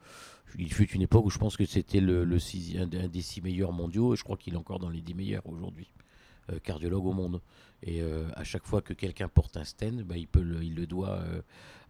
il 0.57 0.71
fut 0.71 0.89
une 0.91 1.01
époque 1.01 1.25
où 1.25 1.29
je 1.31 1.39
pense 1.39 1.57
que 1.57 1.65
c'était 1.65 1.99
le, 1.99 2.23
le 2.23 2.39
six- 2.39 2.77
un, 2.77 2.85
des- 2.87 2.99
un 2.99 3.07
des 3.07 3.21
six 3.21 3.41
meilleurs 3.41 3.71
mondiaux, 3.73 4.13
et 4.13 4.17
je 4.17 4.23
crois 4.23 4.37
qu'il 4.37 4.53
est 4.53 4.57
encore 4.57 4.79
dans 4.79 4.89
les 4.89 5.01
dix 5.01 5.15
meilleurs 5.15 5.45
aujourd'hui, 5.47 5.87
cardiologue 6.63 7.05
au 7.07 7.13
monde. 7.13 7.41
Et 7.87 8.01
euh, 8.01 8.23
à 8.35 8.43
chaque 8.43 8.65
fois 8.65 8.81
que 8.81 8.93
quelqu'un 8.93 9.27
porte 9.27 9.57
un 9.57 9.63
stent, 9.63 10.03
bah, 10.03 10.17
il, 10.17 10.27
peut 10.27 10.41
le, 10.41 10.63
il 10.63 10.73
le 10.75 10.87
doit 10.87 11.19
euh, 11.19 11.41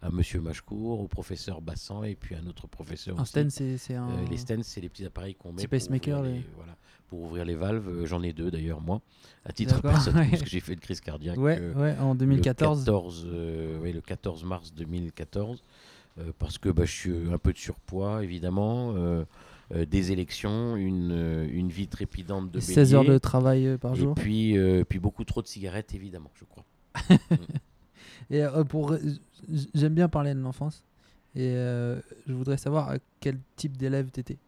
à 0.02 0.10
Monsieur 0.10 0.40
Machcourt, 0.40 1.00
au 1.00 1.08
professeur 1.08 1.62
Bassan, 1.62 2.04
et 2.04 2.14
puis 2.14 2.34
à 2.34 2.38
un 2.38 2.46
autre 2.46 2.66
professeur. 2.66 3.18
Un 3.18 3.22
aussi. 3.22 3.30
stent, 3.30 3.50
c'est 3.50 3.78
c'est 3.78 3.94
un. 3.94 4.08
Euh, 4.10 4.26
les 4.30 4.36
stents, 4.36 4.62
c'est 4.62 4.82
les 4.82 4.90
petits 4.90 5.06
appareils 5.06 5.34
qu'on 5.34 5.52
met 5.52 5.66
pour 5.66 5.78
ouvrir, 5.88 6.22
les- 6.22 6.32
les, 6.34 6.44
voilà, 6.54 6.76
pour 7.08 7.22
ouvrir 7.22 7.44
les 7.46 7.54
valves. 7.54 8.04
J'en 8.04 8.22
ai 8.22 8.34
deux 8.34 8.50
d'ailleurs, 8.50 8.82
moi, 8.82 9.00
à 9.46 9.52
titre 9.52 9.80
personnel, 9.80 10.24
ouais. 10.24 10.30
parce 10.30 10.42
que 10.42 10.50
j'ai 10.50 10.60
fait 10.60 10.74
une 10.74 10.80
crise 10.80 11.00
cardiaque 11.00 11.38
Ouais, 11.38 11.58
ouais, 11.74 11.96
en 11.98 12.12
le 12.12 12.18
2014. 12.18 12.80
14, 12.84 13.26
euh, 13.30 13.78
ouais, 13.80 13.92
le 13.92 14.02
14 14.02 14.44
mars 14.44 14.74
2014, 14.74 15.62
euh, 16.18 16.30
parce 16.38 16.58
que 16.58 16.68
bah, 16.68 16.84
je 16.84 16.92
suis 16.92 17.14
un 17.32 17.38
peu 17.38 17.54
de 17.54 17.58
surpoids, 17.58 18.22
évidemment, 18.22 18.94
euh, 19.74 19.84
des 19.84 20.12
élections, 20.12 20.76
une, 20.76 21.10
euh, 21.12 21.48
une 21.50 21.70
vie 21.70 21.88
trépidante 21.88 22.50
de 22.50 22.60
16 22.60 22.94
heures 22.94 23.04
de 23.04 23.18
travail 23.18 23.66
euh, 23.66 23.78
par 23.78 23.94
et 23.94 23.98
jour. 23.98 24.14
puis, 24.14 24.56
euh, 24.56 24.84
puis 24.88 24.98
beaucoup 24.98 25.24
trop 25.24 25.42
de 25.42 25.48
cigarettes, 25.48 25.94
évidemment, 25.94 26.30
je 26.34 26.44
crois. 26.44 26.64
Et 28.30 28.42
pour, 28.68 28.96
j'aime 29.74 29.94
bien 29.94 30.08
parler 30.08 30.34
de 30.34 30.40
l'enfance. 30.40 30.82
Et 31.36 31.50
je 31.50 32.32
voudrais 32.32 32.56
savoir 32.56 32.90
à 32.90 32.96
quel 33.20 33.38
type 33.54 33.76
d'élève 33.76 34.10
t'étais. 34.10 34.38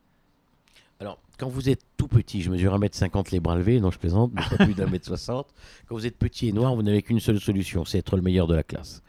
Alors, 0.99 1.21
quand 1.39 1.49
vous 1.49 1.69
êtes 1.69 1.83
tout 1.97 2.09
petit, 2.09 2.43
je 2.43 2.51
mesure 2.51 2.77
1m50 2.77 3.31
les 3.31 3.39
bras 3.39 3.57
levés, 3.57 3.79
non 3.81 3.93
je 3.93 3.99
plaisante, 3.99 4.33
mais 4.35 4.43
pas 4.57 4.65
plus 4.65 4.75
d'un 4.75 4.87
mètre 4.87 5.07
60. 5.07 5.47
Quand 5.87 5.95
vous 5.95 6.07
êtes 6.07 6.17
petit 6.17 6.49
et 6.49 6.53
noir, 6.53 6.75
vous 6.75 6.83
n'avez 6.83 7.03
qu'une 7.03 7.21
seule 7.21 7.39
solution, 7.39 7.85
c'est 7.85 7.99
être 7.99 8.17
le 8.17 8.23
meilleur 8.23 8.49
de 8.49 8.55
la 8.55 8.65
classe. 8.65 9.03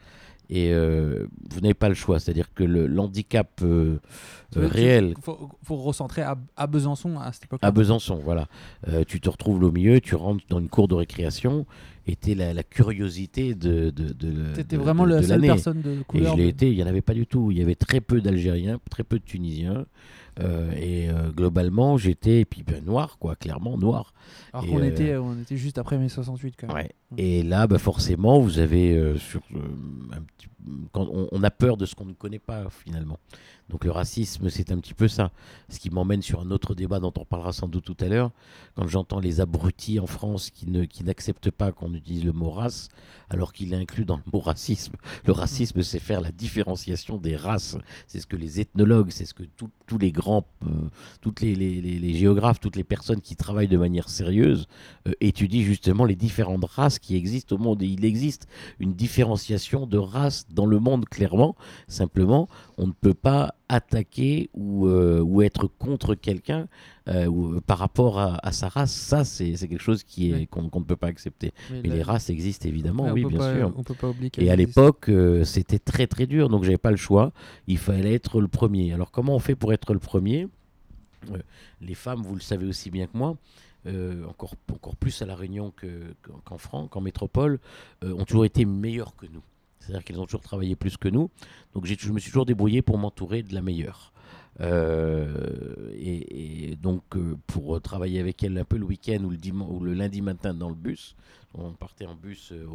Et 0.52 0.72
euh, 0.74 1.26
vous 1.50 1.60
n'avez 1.60 1.74
pas 1.74 1.88
le 1.88 1.94
choix, 1.94 2.18
c'est-à-dire 2.18 2.52
que 2.52 2.64
le- 2.64 2.88
l'handicap 2.88 3.48
euh, 3.62 3.98
réel. 4.56 5.14
Il 5.16 5.22
faut, 5.22 5.48
faut 5.62 5.76
recentrer 5.76 6.22
à, 6.22 6.36
à 6.56 6.66
Besançon 6.66 7.18
à 7.20 7.32
cette 7.32 7.44
époque-là. 7.44 7.68
à 7.68 7.70
Besançon, 7.70 8.16
voilà, 8.24 8.48
euh, 8.88 9.04
tu 9.06 9.20
te 9.20 9.30
retrouves 9.30 9.62
au 9.62 9.70
milieu, 9.70 10.00
tu 10.00 10.16
rentres 10.16 10.44
dans 10.48 10.58
une 10.58 10.68
cour 10.68 10.88
de 10.88 10.94
récréation, 10.96 11.66
et 12.10 12.16
t'es 12.16 12.34
la, 12.34 12.52
la 12.54 12.62
curiosité 12.62 13.54
de, 13.54 13.90
de, 13.90 14.12
de, 14.12 14.52
T'étais 14.54 14.76
de- 14.76 14.82
vraiment 14.82 15.04
de- 15.04 15.10
la 15.10 15.22
seule 15.22 15.40
personne 15.40 15.80
de 15.82 16.00
Et 16.00 16.04
couleur. 16.06 16.36
je 16.36 16.42
l'ai 16.42 16.48
été, 16.48 16.70
il 16.70 16.76
n'y 16.76 16.82
en 16.82 16.86
avait 16.86 17.02
pas 17.02 17.14
du 17.14 17.26
tout. 17.26 17.50
Il 17.50 17.58
y 17.58 17.62
avait 17.62 17.74
très 17.74 18.00
peu 18.00 18.20
d'Algériens, 18.20 18.78
très 18.90 19.04
peu 19.04 19.18
de 19.18 19.24
Tunisiens. 19.24 19.86
euh, 20.40 20.70
et 20.72 21.10
euh, 21.10 21.30
globalement, 21.32 21.96
j'étais, 21.98 22.40
et 22.40 22.44
puis 22.44 22.62
ben, 22.62 22.82
noir, 22.84 23.18
quoi, 23.18 23.34
clairement 23.36 23.76
noir. 23.76 24.14
Alors 24.52 24.64
et, 24.64 24.68
qu'on 24.68 24.78
euh, 24.80 24.84
était, 24.88 25.16
on 25.16 25.38
était 25.38 25.56
juste 25.56 25.76
après 25.76 25.98
mai 25.98 26.08
68 26.08 26.54
quand 26.58 26.68
même. 26.68 26.76
Ouais. 26.76 26.90
Et 27.18 27.42
là, 27.42 27.66
bah, 27.66 27.78
forcément, 27.78 28.40
vous 28.40 28.58
avez 28.58 29.14
sur, 29.18 29.40
un 30.12 30.20
petit- 30.22 30.48
quand 30.92 31.06
on, 31.12 31.28
on 31.32 31.42
a 31.42 31.50
peur 31.50 31.76
de 31.76 31.84
ce 31.84 31.94
qu'on 31.94 32.04
ne 32.06 32.12
connaît 32.12 32.38
pas 32.38 32.68
finalement. 32.70 33.18
Donc 33.70 33.84
le 33.84 33.90
racisme, 33.92 34.50
c'est 34.50 34.72
un 34.72 34.78
petit 34.78 34.94
peu 34.94 35.08
ça. 35.08 35.30
Ce 35.68 35.78
qui 35.78 35.90
m'emmène 35.90 36.22
sur 36.22 36.40
un 36.40 36.50
autre 36.50 36.74
débat 36.74 37.00
dont 37.00 37.12
on 37.16 37.24
parlera 37.24 37.52
sans 37.52 37.68
doute 37.68 37.84
tout 37.84 37.96
à 38.00 38.08
l'heure. 38.08 38.30
Quand 38.74 38.86
j'entends 38.86 39.20
les 39.20 39.40
abrutis 39.40 39.98
en 40.00 40.06
France 40.06 40.50
qui 40.50 40.68
ne 40.68 40.84
qui 40.84 41.04
n'acceptent 41.04 41.50
pas 41.50 41.72
qu'on 41.72 41.94
utilise 41.94 42.24
le 42.24 42.32
mot 42.32 42.50
race, 42.50 42.88
alors 43.30 43.52
qu'il 43.52 43.72
est 43.72 43.76
inclus 43.76 44.04
dans 44.04 44.16
le 44.16 44.22
mot 44.32 44.40
racisme. 44.40 44.94
Le 45.24 45.32
racisme, 45.32 45.82
c'est 45.82 45.98
faire 46.00 46.20
la 46.20 46.32
différenciation 46.32 47.16
des 47.16 47.36
races. 47.36 47.76
C'est 48.08 48.18
ce 48.20 48.26
que 48.26 48.36
les 48.36 48.60
ethnologues, 48.60 49.10
c'est 49.10 49.24
ce 49.24 49.34
que 49.34 49.44
tous 49.86 49.98
les 49.98 50.10
grands, 50.12 50.44
euh, 50.66 50.68
toutes 51.20 51.40
les, 51.40 51.54
les- 51.54 51.80
les- 51.80 51.98
les 51.98 52.14
géographes, 52.14 52.58
toutes 52.60 52.76
les 52.76 52.84
personnes 52.84 53.20
qui 53.20 53.36
travaillent 53.36 53.68
de 53.68 53.76
manière 53.76 54.08
sérieuse 54.08 54.66
euh, 55.06 55.12
étudient 55.20 55.62
justement 55.62 56.04
les 56.04 56.16
différentes 56.16 56.64
races 56.64 56.98
qui 56.98 57.14
existent 57.16 57.54
au 57.56 57.58
monde. 57.58 57.82
Et 57.82 57.86
il 57.86 58.04
existe 58.04 58.48
une 58.80 58.94
différenciation 58.94 59.86
de 59.86 59.98
races 59.98 60.46
dans 60.50 60.66
le 60.66 60.78
monde, 60.80 61.04
clairement. 61.08 61.54
Simplement, 61.86 62.48
on 62.78 62.86
ne 62.88 62.92
peut 62.92 63.14
pas 63.14 63.54
attaquer 63.72 64.50
ou, 64.54 64.86
euh, 64.86 65.20
ou 65.20 65.42
être 65.42 65.66
contre 65.66 66.14
quelqu'un 66.14 66.68
euh, 67.08 67.26
ou, 67.26 67.54
euh, 67.54 67.60
par 67.60 67.78
rapport 67.78 68.18
à, 68.18 68.38
à 68.46 68.52
sa 68.52 68.68
race. 68.68 68.92
Ça, 68.92 69.24
c'est 69.24 69.56
c'est 69.56 69.68
quelque 69.68 69.82
chose 69.82 70.02
qui 70.02 70.30
est 70.30 70.34
Oui. 70.34 70.46
qu'on 70.48 70.68
qu'on 70.68 70.80
ne 70.80 70.84
peut 70.84 70.96
pas 70.96 71.06
accepter. 71.06 71.52
Mais 71.70 71.80
Mais 71.82 71.88
là- 71.88 71.94
les 71.96 72.02
races 72.02 72.30
existent 72.30 72.68
évidemment, 72.68 73.10
oui, 73.12 73.24
bien 73.24 73.38
pas- 73.38 73.54
sûr. 73.54 73.72
On 73.76 73.82
peut 73.82 73.94
pas 73.94 74.08
oublier 74.10 74.30
Et 74.38 74.50
à 74.50 74.56
l'époque, 74.56 75.08
euh, 75.08 75.44
c'était 75.44 75.78
très 75.78 76.06
très 76.06 76.26
dur, 76.26 76.48
donc 76.48 76.64
j'avais 76.64 76.78
pas 76.78 76.90
le 76.90 76.96
choix. 76.96 77.32
Il 77.66 77.78
fallait 77.78 78.14
être 78.14 78.40
le 78.40 78.48
premier. 78.48 78.92
Alors 78.92 79.10
comment 79.10 79.34
on 79.34 79.40
fait 79.40 79.54
pour 79.56 79.72
être 79.72 79.92
le 79.92 80.00
premier? 80.00 80.48
Les 81.80 81.94
femmes, 81.94 82.22
vous 82.22 82.34
le 82.34 82.40
savez 82.40 82.66
aussi 82.66 82.90
bien 82.90 83.06
que 83.06 83.16
moi, 83.16 83.36
euh, 83.86 84.24
encore, 84.26 84.54
encore 84.72 84.96
plus 84.96 85.20
à 85.22 85.26
la 85.26 85.34
Réunion 85.34 85.70
que- 85.76 86.14
qu'en 86.44 86.58
France, 86.58 86.88
qu'en 86.90 87.00
métropole, 87.00 87.58
euh, 88.04 88.14
ont 88.14 88.24
toujours 88.24 88.44
été 88.44 88.64
meilleures 88.64 89.14
que 89.16 89.26
nous. 89.26 89.42
C'est-à-dire 89.80 90.04
qu'elles 90.04 90.20
ont 90.20 90.26
toujours 90.26 90.42
travaillé 90.42 90.76
plus 90.76 90.96
que 90.96 91.08
nous. 91.08 91.30
Donc 91.74 91.86
je 91.86 92.12
me 92.12 92.18
suis 92.18 92.30
toujours 92.30 92.46
débrouillé 92.46 92.82
pour 92.82 92.98
m'entourer 92.98 93.42
de 93.42 93.54
la 93.54 93.62
meilleure. 93.62 94.12
Euh, 94.60 95.92
et, 95.96 96.76
donc 96.76 97.16
euh, 97.16 97.36
pour 97.46 97.80
travailler 97.80 98.20
avec 98.20 98.42
elle 98.42 98.58
un 98.58 98.64
peu 98.64 98.76
le 98.76 98.84
week-end 98.84 99.22
ou 99.24 99.30
le, 99.30 99.38
ou 99.52 99.80
le 99.80 99.94
lundi 99.94 100.20
matin 100.20 100.52
dans 100.52 100.68
le 100.68 100.74
bus, 100.74 101.16
on 101.54 101.72
partait 101.72 102.04
en 102.04 102.14
bus 102.14 102.52
euh, 102.52 102.66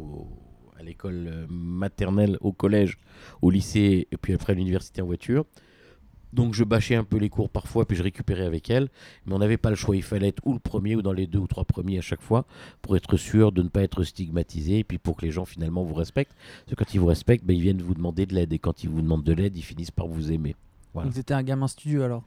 à 0.78 0.82
l'école 0.82 1.46
maternelle, 1.48 2.38
au 2.40 2.52
collège, 2.52 2.98
au 3.40 3.50
lycée 3.50 4.08
et 4.10 4.16
puis 4.16 4.34
après 4.34 4.52
à 4.52 4.56
l'université 4.56 5.00
en 5.00 5.06
voiture. 5.06 5.44
Donc 6.36 6.52
je 6.52 6.64
bâchais 6.64 6.94
un 6.96 7.02
peu 7.02 7.16
les 7.16 7.30
cours 7.30 7.48
parfois, 7.48 7.86
puis 7.86 7.96
je 7.96 8.02
récupérais 8.02 8.44
avec 8.44 8.68
elle. 8.68 8.90
Mais 9.24 9.34
on 9.34 9.38
n'avait 9.38 9.56
pas 9.56 9.70
le 9.70 9.76
choix, 9.76 9.96
il 9.96 10.02
fallait 10.02 10.28
être 10.28 10.42
ou 10.44 10.52
le 10.52 10.58
premier 10.58 10.94
ou 10.94 11.00
dans 11.00 11.14
les 11.14 11.26
deux 11.26 11.38
ou 11.38 11.46
trois 11.46 11.64
premiers 11.64 11.96
à 11.96 12.02
chaque 12.02 12.20
fois 12.20 12.44
pour 12.82 12.94
être 12.94 13.16
sûr 13.16 13.52
de 13.52 13.62
ne 13.62 13.68
pas 13.68 13.82
être 13.82 14.04
stigmatisé 14.04 14.80
et 14.80 14.84
puis 14.84 14.98
pour 14.98 15.16
que 15.16 15.24
les 15.24 15.32
gens 15.32 15.46
finalement 15.46 15.82
vous 15.82 15.94
respectent. 15.94 16.34
Parce 16.34 16.76
que 16.76 16.84
quand 16.84 16.92
ils 16.94 17.00
vous 17.00 17.06
respectent, 17.06 17.46
ben, 17.46 17.56
ils 17.56 17.62
viennent 17.62 17.80
vous 17.80 17.94
demander 17.94 18.26
de 18.26 18.34
l'aide 18.34 18.52
et 18.52 18.58
quand 18.58 18.84
ils 18.84 18.90
vous 18.90 19.00
demandent 19.00 19.24
de 19.24 19.32
l'aide, 19.32 19.56
ils 19.56 19.62
finissent 19.62 19.90
par 19.90 20.06
vous 20.08 20.30
aimer. 20.30 20.54
Voilà. 20.92 21.06
Donc 21.06 21.14
t'étais 21.14 21.32
un 21.32 21.42
gamin 21.42 21.68
studieux 21.68 22.04
alors? 22.04 22.22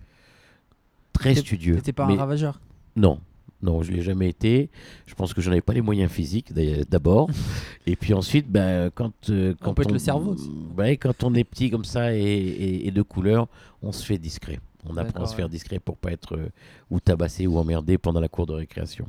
Très 1.13 1.35
studieux. 1.35 1.75
T'étais 1.75 1.93
pas 1.93 2.07
mais- 2.07 2.13
un 2.13 2.17
ravageur? 2.17 2.59
Non, 2.95 3.19
non, 3.61 3.81
je 3.83 3.91
l'ai 3.91 4.01
jamais 4.01 4.29
été. 4.29 4.69
Je 5.05 5.13
pense 5.15 5.33
que 5.33 5.41
j'en 5.41 5.51
avais 5.51 5.61
pas 5.61 5.73
les 5.73 5.81
moyens 5.81 6.11
physiques 6.11 6.53
d'abord, 6.89 7.29
et 7.85 7.95
puis 7.95 8.13
ensuite, 8.13 8.47
ben 8.49 8.89
quand 8.95 9.11
euh, 9.29 9.53
quand 9.61 9.73
peut 9.73 9.81
être 9.83 9.91
le 9.91 9.99
cerveau 9.99 10.33
aussi. 10.33 10.49
ouais, 10.77 10.97
quand 10.97 11.23
on 11.23 11.33
est 11.35 11.43
petit 11.43 11.69
comme 11.69 11.85
ça 11.85 12.15
et, 12.15 12.21
et- 12.21 12.87
et 12.87 12.91
de 12.91 13.01
couleur, 13.01 13.47
on 13.81 13.91
se 13.91 14.05
fait 14.05 14.17
discret. 14.17 14.59
On 14.85 14.95
apprend 14.95 15.23
à 15.23 15.27
se 15.27 15.35
faire 15.35 15.49
discret 15.49 15.79
pour 15.79 15.97
pas 15.97 16.11
être 16.11 16.37
euh, 16.37 16.49
ou 16.89 16.99
tabassé 17.01 17.47
ou 17.47 17.57
emmerdé 17.57 17.97
pendant 17.97 18.21
la 18.21 18.29
cour 18.29 18.45
de 18.45 18.53
récréation. 18.53 19.07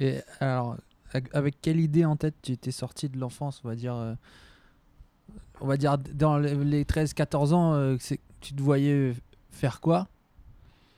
Et 0.00 0.20
alors, 0.40 0.76
avec- 1.34 1.60
quelle 1.60 1.80
idée 1.80 2.04
en 2.06 2.16
tête 2.16 2.34
tu 2.42 2.52
étais 2.52 2.70
sorti 2.70 3.08
de 3.10 3.18
l'enfance, 3.18 3.60
on 3.64 3.68
va 3.68 3.74
dire 3.76 3.94
euh, 3.94 4.14
On 5.60 5.66
va 5.66 5.76
dire 5.76 5.98
dans 5.98 6.38
les 6.38 6.54
les 6.54 6.84
13-14 6.84 7.52
ans, 7.52 7.96
tu 8.40 8.54
te 8.54 8.62
voyais 8.62 9.12
faire 9.50 9.80
quoi? 9.80 10.08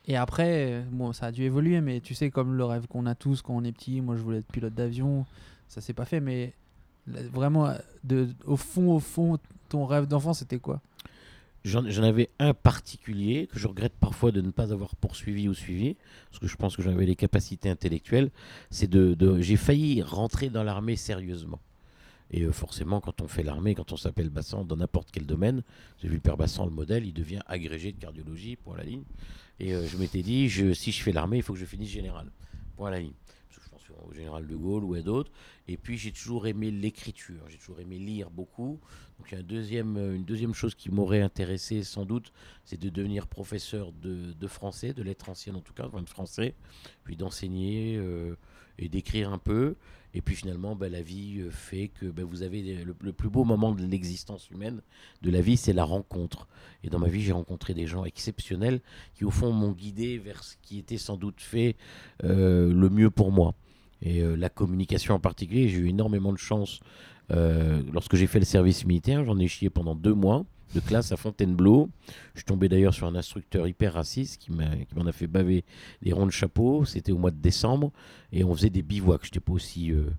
Et 0.09 0.15
après, 0.17 0.83
bon, 0.91 1.13
ça 1.13 1.27
a 1.27 1.31
dû 1.31 1.43
évoluer, 1.43 1.81
mais 1.81 2.01
tu 2.01 2.15
sais, 2.15 2.31
comme 2.31 2.55
le 2.55 2.65
rêve 2.65 2.87
qu'on 2.87 3.05
a 3.05 3.13
tous 3.15 3.41
quand 3.43 3.55
on 3.55 3.63
est 3.63 3.71
petit, 3.71 4.01
moi 4.01 4.15
je 4.17 4.21
voulais 4.21 4.39
être 4.39 4.51
pilote 4.51 4.73
d'avion, 4.73 5.25
ça 5.67 5.81
s'est 5.81 5.93
pas 5.93 6.05
fait, 6.05 6.19
mais 6.19 6.53
vraiment, 7.07 7.71
au 8.45 8.55
fond, 8.57 8.91
au 8.95 8.99
fond, 8.99 9.37
ton 9.69 9.85
rêve 9.85 10.07
d'enfant, 10.07 10.33
c'était 10.33 10.57
quoi? 10.57 10.81
J'en 11.63 11.87
j'en 11.89 12.03
avais 12.03 12.29
un 12.39 12.53
particulier 12.53 13.47
que 13.51 13.59
je 13.59 13.67
regrette 13.67 13.93
parfois 13.99 14.31
de 14.31 14.41
ne 14.41 14.49
pas 14.49 14.71
avoir 14.73 14.95
poursuivi 14.95 15.47
ou 15.47 15.53
suivi, 15.53 15.95
parce 16.31 16.39
que 16.39 16.47
je 16.47 16.55
pense 16.55 16.75
que 16.75 16.81
j'avais 16.81 17.05
les 17.05 17.15
capacités 17.15 17.69
intellectuelles. 17.69 18.31
C'est 18.71 18.89
de, 18.89 19.13
de- 19.13 19.41
j'ai 19.41 19.57
failli 19.57 20.01
rentrer 20.01 20.49
dans 20.49 20.63
l'armée 20.63 20.95
sérieusement. 20.95 21.59
Et 22.31 22.43
euh, 22.43 22.51
forcément, 22.51 23.01
quand 23.01 23.21
on 23.21 23.27
fait 23.27 23.43
l'armée, 23.43 23.75
quand 23.75 23.91
on 23.91 23.97
s'appelle 23.97 24.29
Bassan 24.29 24.65
dans 24.65 24.77
n'importe 24.77 25.09
quel 25.11 25.25
domaine, 25.25 25.63
j'ai 26.01 26.07
vu 26.07 26.15
le 26.15 26.21
père 26.21 26.37
Bassan, 26.37 26.65
le 26.65 26.71
modèle, 26.71 27.05
il 27.05 27.13
devient 27.13 27.41
agrégé 27.47 27.91
de 27.91 27.97
cardiologie, 27.99 28.55
point 28.55 28.75
à 28.75 28.77
la 28.77 28.83
ligne. 28.83 29.03
Et 29.59 29.73
euh, 29.73 29.85
je 29.87 29.97
m'étais 29.97 30.21
dit, 30.21 30.49
si 30.75 30.91
je 30.91 31.01
fais 31.01 31.11
l'armée, 31.11 31.37
il 31.37 31.43
faut 31.43 31.53
que 31.53 31.59
je 31.59 31.65
finisse 31.65 31.89
général, 31.89 32.31
point 32.75 32.89
à 32.89 32.91
la 32.91 32.99
ligne. 32.99 33.13
Parce 33.47 33.59
que 33.59 33.65
je 33.65 33.69
pense 33.69 34.07
au 34.07 34.13
général 34.13 34.45
de 34.45 34.55
Gaulle 34.55 34.83
ou 34.83 34.93
à 34.93 35.01
d'autres. 35.01 35.31
Et 35.67 35.75
puis 35.75 35.97
j'ai 35.97 36.11
toujours 36.11 36.45
aimé 36.47 36.71
l'écriture, 36.71 37.43
j'ai 37.49 37.57
toujours 37.57 37.79
aimé 37.79 37.97
lire 37.97 38.29
beaucoup. 38.29 38.79
Donc 39.17 39.31
il 39.31 39.33
y 39.33 39.37
a 39.37 39.41
un 39.41 39.43
deuxième, 39.43 39.97
euh, 39.97 40.15
une 40.15 40.23
deuxième 40.23 40.53
chose 40.53 40.75
qui 40.75 40.91
m'aurait 40.91 41.21
intéressé 41.21 41.83
sans 41.83 42.05
doute, 42.05 42.31
c'est 42.63 42.79
de 42.79 42.89
devenir 42.89 43.27
professeur 43.27 43.91
de, 43.91 44.47
français, 44.47 44.93
de 44.93 45.01
lettres 45.01 45.29
anciennes 45.29 45.55
en 45.55 45.61
tout 45.61 45.73
cas, 45.73 45.87
enfin 45.87 46.03
de 46.03 46.09
français, 46.09 46.53
puis 47.03 47.15
d'enseigner 47.15 47.99
et 48.77 48.87
d'écrire 48.87 49.31
un 49.31 49.37
peu. 49.37 49.75
Et 50.13 50.21
puis 50.21 50.35
finalement, 50.35 50.75
bah, 50.75 50.89
la 50.89 51.01
vie 51.01 51.39
euh, 51.39 51.51
fait 51.51 51.89
que 51.89 52.07
bah, 52.07 52.23
vous 52.23 52.41
avez 52.41 52.83
le, 52.83 53.13
plus 53.13 53.29
beau 53.29 53.43
moment 53.43 53.71
de 53.71 53.85
l'existence 53.85 54.49
humaine, 54.49 54.81
de 55.21 55.29
la 55.29 55.41
vie, 55.41 55.57
c'est 55.57 55.73
la 55.73 55.83
rencontre. 55.83 56.47
Et 56.83 56.89
dans 56.89 56.99
ma 56.99 57.09
vie, 57.09 57.21
j'ai 57.21 57.31
rencontré 57.31 57.73
des 57.73 57.85
gens 57.85 58.05
exceptionnels 58.05 58.81
qui 59.13 59.25
au 59.25 59.31
fond 59.31 59.51
m'ont 59.51 59.71
guidé 59.71 60.17
vers 60.17 60.43
ce 60.43 60.55
qui 60.61 60.79
était 60.79 60.97
sans 60.97 61.17
doute 61.17 61.41
fait 61.41 61.75
euh, 62.23 62.73
le 62.73 62.89
mieux 62.89 63.11
pour 63.11 63.31
moi. 63.31 63.53
Et 64.01 64.21
euh, 64.21 64.35
la 64.35 64.49
communication 64.49 65.13
en 65.13 65.19
particulier, 65.19 65.67
j'ai 65.67 65.77
eu 65.77 65.89
énormément 65.89 66.33
de 66.33 66.37
chance 66.37 66.79
lorsque 67.31 68.15
j'ai 68.15 68.25
fait 68.25 68.39
le 68.39 68.45
service 68.45 68.87
militaire, 68.87 69.23
j'en 69.23 69.37
ai 69.37 69.47
chié 69.47 69.69
pendant 69.69 69.93
deux 69.93 70.15
mois 70.15 70.47
de 70.73 70.79
classe 70.79 71.11
à 71.11 71.17
Fontainebleau. 71.17 71.89
Je 72.33 72.39
suis 72.39 72.45
tombé 72.45 72.69
d'ailleurs 72.69 72.93
sur 72.93 73.07
un 73.07 73.15
instructeur 73.15 73.67
hyper 73.67 73.93
raciste 73.93 74.41
qui 74.41 74.51
m'en 74.51 75.05
a 75.05 75.11
fait 75.11 75.27
baver 75.27 75.65
des 76.01 76.13
ronds 76.13 76.25
de 76.25 76.31
chapeau. 76.31 76.85
C'était 76.85 77.11
au 77.11 77.17
mois 77.17 77.31
de 77.31 77.39
décembre 77.41 77.91
et 78.31 78.43
on 78.43 78.55
faisait 78.55 78.69
des 78.69 78.81
bivouacs. 78.83 79.25
J'étais 79.25 79.39
pas 79.39 79.53
aussi. 79.53 79.91
euh, 79.91 80.09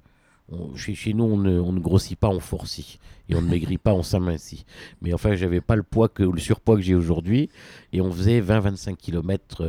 chez, 0.77 1.13
nous, 1.13 1.25
on 1.25 1.37
ne, 1.37 1.81
grossit 1.81 2.19
pas, 2.19 2.29
on 2.29 2.41
forcit. 2.41 2.99
Et 3.29 3.37
on 3.37 3.43
ne 3.43 3.49
maigrit 3.49 3.79
pas, 3.79 3.95
on 3.95 4.03
s'amincit. 4.03 4.67
Mais 5.03 5.15
enfin, 5.15 5.37
j'avais 5.37 5.61
pas 5.61 5.77
le 5.77 5.85
poids 5.85 6.09
que 6.09 6.25
le 6.25 6.41
surpoids 6.41 6.75
que 6.75 6.83
j'ai 6.83 6.97
aujourd'hui. 6.97 7.49
Et 7.93 8.01
on 8.01 8.11
faisait 8.11 8.41
20-25 8.41 8.97
km 8.97 9.65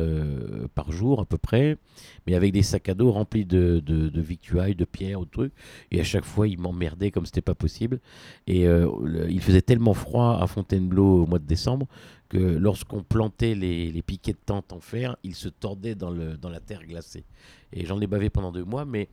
par 0.74 0.90
jour 0.90 1.20
à 1.20 1.24
peu 1.24 1.38
près, 1.38 1.76
mais 2.26 2.34
avec 2.34 2.52
des 2.52 2.64
sacs 2.64 2.88
à 2.88 2.94
dos 2.94 3.12
remplis 3.12 3.44
de, 3.44 3.80
de, 3.80 4.20
victuailles, 4.20 4.74
de 4.74 4.84
pierres, 4.84 5.20
de 5.20 5.26
trucs. 5.26 5.52
Et 5.92 6.00
à 6.00 6.04
chaque 6.04 6.24
fois, 6.24 6.48
il 6.48 6.58
m'emmerdait 6.58 7.12
comme 7.12 7.24
c'était 7.24 7.40
pas 7.40 7.54
possible. 7.54 8.00
Et 8.48 8.66
euh, 8.66 8.88
il 9.28 9.40
faisait 9.40 9.62
tellement 9.62 9.94
froid 9.94 10.38
à 10.40 10.46
Fontainebleau 10.48 11.22
au 11.22 11.26
mois 11.26 11.38
de 11.38 11.46
décembre 11.46 11.86
que 12.28 12.38
lorsqu'on 12.38 13.02
plantait 13.02 13.54
les, 13.54 13.92
les 13.92 14.02
piquets 14.02 14.32
de 14.32 14.38
tente 14.44 14.72
en 14.72 14.80
fer, 14.80 15.16
ils 15.22 15.34
se 15.34 15.48
tordaient 15.48 15.94
dans, 15.94 16.10
le, 16.10 16.36
dans 16.36 16.48
la 16.48 16.60
terre 16.60 16.84
glacée. 16.84 17.24
Et 17.72 17.84
j'en 17.86 18.00
ai 18.00 18.06
bavé 18.06 18.30
pendant 18.30 18.52
deux 18.52 18.64
mois, 18.64 18.84
mais 18.84 19.08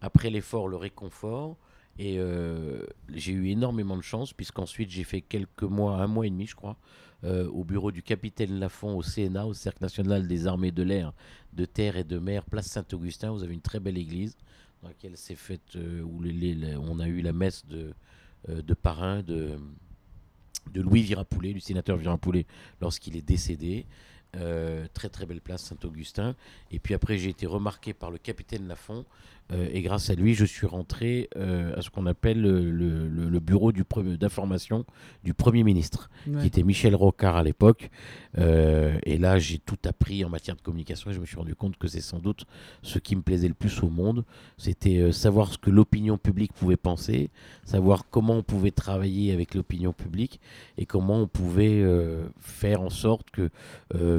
après 0.00 0.30
l'effort, 0.30 0.68
le 0.68 0.76
réconfort. 0.76 1.56
Et 1.98 2.18
euh, 2.18 2.86
j'ai 3.12 3.32
eu 3.32 3.48
énormément 3.48 3.96
de 3.96 4.02
chance, 4.02 4.32
puisqu'ensuite 4.32 4.90
j'ai 4.90 5.04
fait 5.04 5.20
quelques 5.20 5.64
mois, 5.64 5.96
un 5.96 6.06
mois 6.06 6.26
et 6.26 6.30
demi, 6.30 6.46
je 6.46 6.54
crois, 6.54 6.76
euh, 7.24 7.48
au 7.48 7.64
bureau 7.64 7.92
du 7.92 8.02
capitaine 8.02 8.58
Lafont 8.58 8.96
au 8.96 9.02
CNA, 9.02 9.46
au 9.46 9.52
Cercle 9.52 9.82
national 9.82 10.26
des 10.26 10.46
armées 10.46 10.70
de 10.70 10.82
l'air, 10.82 11.12
de 11.52 11.66
terre 11.66 11.96
et 11.96 12.04
de 12.04 12.18
mer, 12.18 12.44
place 12.44 12.68
Saint-Augustin. 12.68 13.32
Vous 13.32 13.42
avez 13.42 13.52
une 13.52 13.60
très 13.60 13.80
belle 13.80 13.98
église 13.98 14.38
dans 14.82 14.88
laquelle 14.88 15.16
s'est 15.16 15.34
faite, 15.34 15.76
euh, 15.76 16.02
où 16.02 16.22
on 16.80 17.00
a 17.00 17.06
eu 17.06 17.20
la 17.20 17.32
messe 17.32 17.66
de, 17.66 17.92
de 18.48 18.74
parrain 18.74 19.22
de, 19.22 19.58
de 20.72 20.80
Louis 20.80 21.02
Virapoulet, 21.02 21.52
du 21.52 21.60
sénateur 21.60 21.98
Virapoulet, 21.98 22.46
lorsqu'il 22.80 23.16
est 23.16 23.26
décédé. 23.26 23.86
Euh, 24.36 24.86
très 24.94 25.08
très 25.08 25.26
belle 25.26 25.40
place 25.40 25.62
Saint-Augustin. 25.62 26.36
Et 26.70 26.78
puis 26.78 26.94
après, 26.94 27.18
j'ai 27.18 27.30
été 27.30 27.46
remarqué 27.46 27.92
par 27.92 28.12
le 28.12 28.18
capitaine 28.18 28.68
Lafont. 28.68 29.04
euh, 29.52 29.68
et 29.72 29.82
grâce 29.82 30.08
à 30.08 30.14
lui, 30.14 30.34
je 30.34 30.44
suis 30.44 30.68
rentré 30.68 31.28
euh, 31.36 31.76
à 31.76 31.82
ce 31.82 31.90
qu'on 31.90 32.06
appelle 32.06 32.40
le, 32.40 32.70
le- 32.70 33.08
le- 33.08 33.40
bureau 33.40 33.72
d'information 33.72 34.84
du 35.24 35.34
Premier 35.34 35.64
ministre 35.64 36.08
Ouais. 36.28 36.42
qui 36.42 36.46
était 36.46 36.62
Michel 36.62 36.94
Rocard 36.94 37.34
à 37.36 37.42
l'époque. 37.42 37.90
Et 38.38 39.18
là, 39.18 39.38
j'ai 39.40 39.58
tout 39.58 39.78
appris 39.86 40.24
en 40.24 40.28
matière 40.28 40.54
de 40.54 40.60
communication 40.60 41.10
et 41.10 41.14
je 41.14 41.18
me 41.18 41.26
suis 41.26 41.36
rendu 41.36 41.56
compte 41.56 41.76
que 41.78 41.88
c'est 41.88 42.00
sans 42.00 42.20
doute 42.20 42.44
ce 42.82 43.00
qui 43.00 43.16
me 43.16 43.22
plaisait 43.22 43.48
le 43.48 43.54
plus 43.54 43.82
au 43.82 43.88
monde. 43.88 44.24
C'était 44.58 45.10
savoir 45.10 45.52
ce 45.52 45.58
que 45.58 45.70
l'opinion 45.70 46.16
publique 46.18 46.52
pouvait 46.52 46.76
penser, 46.76 47.30
savoir 47.64 48.04
comment 48.10 48.34
on 48.36 48.42
pouvait 48.44 48.70
travailler 48.70 49.32
avec 49.32 49.54
l'opinion 49.56 49.92
publique 49.92 50.38
et 50.78 50.86
comment 50.86 51.18
on 51.22 51.26
pouvait 51.26 51.82
faire 52.40 52.82
en 52.82 52.90
sorte 52.90 53.30
que 53.32 53.50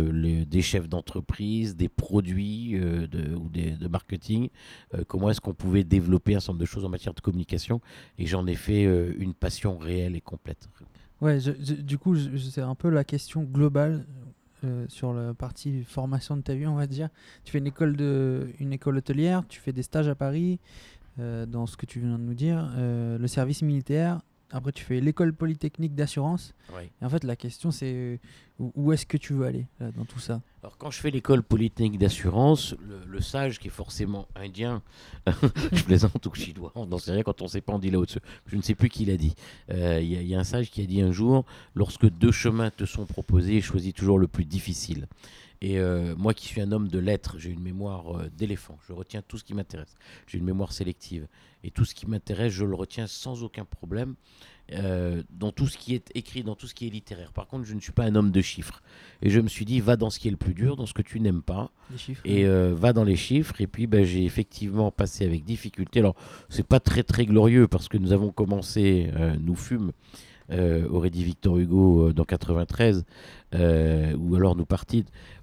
des 0.01 0.61
chefs 0.61 0.87
d'entreprise, 0.87 1.75
des 1.75 1.89
produits 1.89 2.75
euh, 2.75 3.07
ou 3.35 3.49
des, 3.49 3.71
de 3.71 3.87
marketing, 3.87 4.49
euh, 4.93 5.03
comment 5.07 5.29
est-ce 5.29 5.41
qu'on 5.41 5.53
pouvait 5.53 5.83
développer 5.83 6.35
un 6.35 6.39
certain 6.39 6.53
nombre 6.53 6.61
de 6.61 6.65
choses 6.65 6.85
en 6.85 6.89
matière 6.89 7.13
de 7.13 7.21
communication. 7.21 7.81
Et 8.17 8.25
j'en 8.25 8.45
ai 8.47 8.55
fait 8.55 8.85
euh, 8.85 9.13
une 9.17 9.33
passion 9.33 9.77
réelle 9.77 10.15
et 10.15 10.21
complète. 10.21 10.69
Ouais, 11.21 11.37
du 11.39 11.97
coup, 11.97 12.15
c'est 12.15 12.61
un 12.61 12.75
peu 12.75 12.89
la 12.89 13.03
question 13.03 13.43
globale 13.43 14.05
sur 14.89 15.11
la 15.11 15.33
partie 15.33 15.83
formation 15.83 16.37
de 16.37 16.41
ta 16.41 16.53
vie, 16.53 16.67
on 16.67 16.75
va 16.75 16.85
dire. 16.85 17.09
Tu 17.43 17.51
fais 17.51 17.57
une 17.57 17.67
école, 17.67 17.95
de, 17.95 18.49
une 18.59 18.73
école 18.73 18.97
hôtelière, 18.97 19.43
tu 19.47 19.59
fais 19.59 19.71
des 19.71 19.81
stages 19.81 20.07
à 20.07 20.15
Paris, 20.15 20.59
dans 21.17 21.65
ce 21.67 21.77
que 21.77 21.85
tu 21.85 21.99
viens 21.99 22.17
de 22.17 22.23
nous 22.23 22.33
dire, 22.33 22.71
le 22.77 23.27
service 23.27 23.61
militaire. 23.61 24.19
Après, 24.51 24.71
tu 24.71 24.83
fais 24.83 24.99
l'école 24.99 25.33
polytechnique 25.33 25.95
d'assurance. 25.95 26.53
Et 27.01 27.05
en 27.05 27.09
fait, 27.09 27.23
la 27.23 27.35
question, 27.35 27.71
c'est 27.71 27.93
euh, 27.93 28.17
où, 28.59 28.91
est-ce 28.91 29.05
que 29.05 29.17
tu 29.17 29.33
veux 29.33 29.45
aller 29.45 29.65
là, 29.79 29.91
dans 29.91 30.05
tout 30.05 30.19
ça? 30.19 30.41
Alors 30.63 30.77
quand 30.77 30.91
je 30.91 30.99
fais 30.99 31.09
l'école 31.09 31.41
polytechnique 31.41 31.97
d'assurance, 31.97 32.75
le, 32.87 32.99
le 33.07 33.21
sage 33.21 33.57
qui 33.59 33.67
est 33.67 33.71
forcément 33.71 34.27
indien, 34.35 34.83
je 35.71 35.83
plaisante 35.83 36.25
ou 36.27 36.33
chinois, 36.35 36.71
on 36.75 36.85
n'en 36.85 36.97
sait 36.99 37.11
rien 37.13 37.23
quand 37.23 37.41
on 37.41 37.45
ne 37.45 37.49
sait 37.49 37.61
pas, 37.61 37.73
on 37.73 37.79
dit 37.79 37.89
là 37.89 37.97
au-dessus. 37.99 38.19
Je 38.45 38.55
ne 38.57 38.61
sais 38.61 38.75
plus 38.75 38.89
qui 38.89 39.05
l'a 39.05 39.17
dit. 39.17 39.33
Euh, 39.71 39.99
Il 40.01 40.07
y, 40.11 40.17
a- 40.17 40.21
il 40.21 40.27
y 40.27 40.35
a 40.35 40.39
un 40.39 40.43
sage 40.43 40.69
qui 40.69 40.81
a 40.81 40.85
dit 40.85 41.01
un 41.01 41.11
jour, 41.11 41.45
lorsque 41.73 42.07
deux 42.09 42.31
chemins 42.31 42.69
te 42.69 42.85
sont 42.85 43.05
proposés, 43.05 43.61
choisis 43.61 43.93
toujours 43.93 44.19
le 44.19 44.27
plus 44.27 44.45
difficile. 44.45 45.07
Et 45.63 45.79
euh, 45.79 46.15
moi 46.15 46.33
qui 46.33 46.47
suis 46.47 46.59
un 46.59 46.71
homme 46.71 46.87
de 46.87 46.97
lettres, 46.99 47.35
j'ai 47.37 47.51
une 47.51 47.61
mémoire 47.61 48.17
euh, 48.17 48.29
d'éléphant, 48.35 48.77
je 48.87 48.93
retiens 48.93 49.21
tout 49.21 49.37
ce 49.37 49.43
qui 49.43 49.53
m'intéresse. 49.53 49.93
J'ai 50.27 50.39
une 50.39 50.45
mémoire 50.45 50.73
sélective. 50.73 51.27
Et 51.63 51.71
tout 51.71 51.85
ce 51.85 51.93
qui 51.93 52.07
m'intéresse, 52.07 52.53
je 52.53 52.65
le 52.65 52.75
retiens 52.75 53.07
sans 53.07 53.43
aucun 53.43 53.65
problème. 53.65 54.15
euh, 54.73 55.23
dans 55.29 55.51
tout 55.51 55.67
ce 55.67 55.77
qui 55.77 55.95
est 55.95 56.09
écrit, 56.15 56.43
dans 56.43 56.55
tout 56.55 56.67
ce 56.67 56.73
qui 56.73 56.87
est 56.87 56.89
littéraire. 56.89 57.31
Par 57.33 57.47
contre, 57.47 57.65
je 57.65 57.73
ne 57.73 57.79
suis 57.79 57.91
pas 57.91 58.03
un 58.03 58.15
homme 58.15 58.31
de 58.31 58.41
chiffres. 58.41 58.81
Et 59.21 59.29
je 59.29 59.39
me 59.39 59.47
suis 59.47 59.65
dit, 59.65 59.79
va 59.79 59.95
dans 59.95 60.09
ce 60.09 60.19
qui 60.19 60.27
est 60.27 60.31
le 60.31 60.37
plus 60.37 60.53
dur, 60.53 60.75
dans 60.75 60.85
ce 60.85 60.93
que 60.93 61.01
tu 61.01 61.19
n'aimes 61.19 61.41
pas, 61.41 61.71
Les 61.91 61.97
chiffres 61.97 62.21
et 62.25 62.45
euh, 62.45 62.73
va 62.73 62.93
dans 62.93 63.03
les 63.03 63.15
chiffres. 63.15 63.59
Et 63.59 63.67
puis, 63.67 63.87
ben, 63.87 64.05
j'ai 64.05 64.23
effectivement 64.23 64.91
passé 64.91 65.25
avec 65.25 65.43
difficulté. 65.43 65.99
Alors, 65.99 66.15
c'est 66.49 66.65
pas 66.65 66.79
très 66.79 67.03
très 67.03 67.25
glorieux 67.25 67.67
parce 67.67 67.87
que 67.87 67.97
nous 67.97 68.13
avons 68.13 68.31
commencé, 68.31 69.11
euh, 69.15 69.35
nous 69.39 69.55
fûmes, 69.55 69.91
aurait 70.89 71.09
dit 71.09 71.23
Victor 71.23 71.57
Hugo 71.57 72.07
euh, 72.07 72.13
dans 72.13 72.25
93, 72.25 73.05
euh, 73.53 74.15
ou 74.17 74.35
alors 74.35 74.55
nous. 74.55 74.65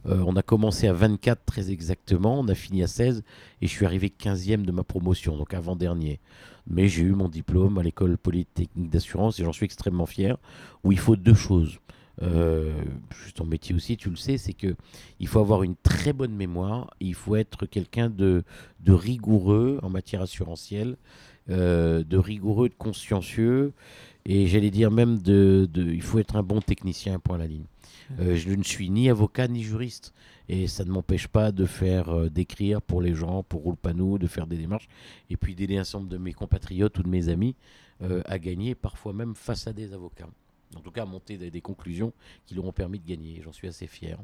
Euh, 0.06 0.22
on 0.26 0.36
a 0.36 0.42
commencé 0.42 0.88
à 0.88 0.92
24 0.92 1.44
très 1.44 1.70
exactement, 1.70 2.40
on 2.40 2.48
a 2.48 2.54
fini 2.54 2.82
à 2.82 2.86
16 2.86 3.22
et 3.60 3.66
je 3.66 3.72
suis 3.72 3.84
arrivé 3.84 4.08
15e 4.08 4.62
de 4.62 4.72
ma 4.72 4.84
promotion, 4.84 5.36
donc 5.36 5.54
avant-dernier. 5.54 6.20
Mais 6.66 6.88
j'ai 6.88 7.02
eu 7.02 7.12
mon 7.12 7.28
diplôme 7.28 7.78
à 7.78 7.82
l'école 7.82 8.16
polytechnique 8.18 8.90
d'assurance 8.90 9.40
et 9.40 9.44
j'en 9.44 9.52
suis 9.52 9.64
extrêmement 9.64 10.06
fier, 10.06 10.36
où 10.84 10.92
il 10.92 10.98
faut 10.98 11.16
deux 11.16 11.34
choses. 11.34 11.78
Euh, 12.22 12.72
ton 13.34 13.44
métier 13.44 13.74
aussi, 13.74 13.96
tu 13.96 14.10
le 14.10 14.16
sais, 14.16 14.38
c'est 14.38 14.52
que 14.52 14.74
il 15.20 15.28
faut 15.28 15.38
avoir 15.38 15.62
une 15.62 15.76
très 15.76 16.12
bonne 16.12 16.34
mémoire, 16.34 16.90
il 17.00 17.14
faut 17.14 17.36
être 17.36 17.66
quelqu'un 17.66 18.10
de, 18.10 18.42
rigoureux 18.86 19.78
en 19.82 19.90
matière 19.90 20.22
assurantielle, 20.22 20.96
euh, 21.50 22.02
de 22.02 22.16
rigoureux, 22.16 22.68
de 22.68 22.74
consciencieux, 22.74 23.72
et 24.28 24.46
j'allais 24.46 24.70
dire 24.70 24.90
même 24.92 25.18
de, 25.20 25.68
de- 25.72 25.90
il 25.92 26.02
faut 26.02 26.20
être 26.20 26.36
un 26.36 26.44
bon 26.44 26.60
technicien, 26.60 27.18
point 27.18 27.34
à 27.34 27.38
la 27.38 27.46
ligne. 27.48 27.64
Euh, 28.20 28.36
je 28.36 28.50
ne 28.50 28.62
suis 28.62 28.88
ni 28.90 29.10
avocat 29.10 29.48
ni 29.48 29.62
juriste, 29.64 30.14
et 30.48 30.66
ça 30.68 30.84
ne 30.84 30.90
m'empêche 30.90 31.26
pas 31.28 31.50
de 31.52 31.64
faire, 31.66 32.08
euh, 32.10 32.30
d'écrire 32.30 32.80
pour 32.80 33.02
les 33.02 33.14
gens, 33.14 33.42
pour 33.42 33.62
Roulpanou, 33.62 34.18
de 34.18 34.26
faire 34.26 34.46
des 34.46 34.56
démarches, 34.56 34.88
et 35.28 35.36
puis 35.36 35.54
d'aider 35.54 35.76
un 35.78 35.84
certain 35.84 35.98
nombre 36.04 36.10
de 36.12 36.18
mes 36.18 36.32
compatriotes 36.32 36.96
ou 36.98 37.02
de 37.02 37.08
mes 37.08 37.28
amis 37.28 37.54
euh, 38.02 38.22
à 38.26 38.38
gagner, 38.38 38.74
parfois 38.74 39.12
même 39.12 39.34
face 39.34 39.66
à 39.66 39.72
des 39.72 39.92
avocats. 39.92 40.28
En 40.76 40.80
tout 40.80 40.90
cas, 40.90 41.02
à 41.02 41.06
monter 41.06 41.36
des, 41.38 41.50
des 41.50 41.60
conclusions 41.60 42.12
qui 42.46 42.54
leur 42.54 42.64
ont 42.66 42.72
permis 42.72 42.98
de 42.98 43.06
gagner. 43.06 43.40
J'en 43.42 43.52
suis 43.52 43.66
assez 43.68 43.86
fier. 43.86 44.18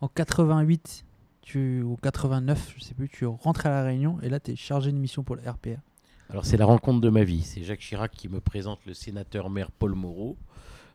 En 0.00 0.08
88 0.08 1.04
tu, 1.42 1.82
ou 1.82 1.96
89, 1.96 2.74
je 2.78 2.84
sais 2.84 2.94
plus, 2.94 3.08
tu 3.08 3.26
rentres 3.26 3.66
à 3.66 3.70
La 3.70 3.82
Réunion 3.84 4.18
et 4.22 4.28
là 4.28 4.38
tu 4.40 4.52
es 4.52 4.56
chargé 4.56 4.92
de 4.92 4.96
mission 4.96 5.22
pour 5.24 5.36
le 5.36 5.42
RPR. 5.48 5.78
Alors 6.30 6.46
c'est 6.46 6.56
la 6.56 6.64
rencontre 6.64 7.00
de 7.00 7.08
ma 7.08 7.24
vie. 7.24 7.42
C'est 7.42 7.64
Jacques 7.64 7.80
Chirac 7.80 8.12
qui 8.12 8.28
me 8.28 8.40
présente 8.40 8.78
le 8.86 8.94
sénateur 8.94 9.50
maire 9.50 9.72
Paul 9.72 9.94
Moreau. 9.94 10.38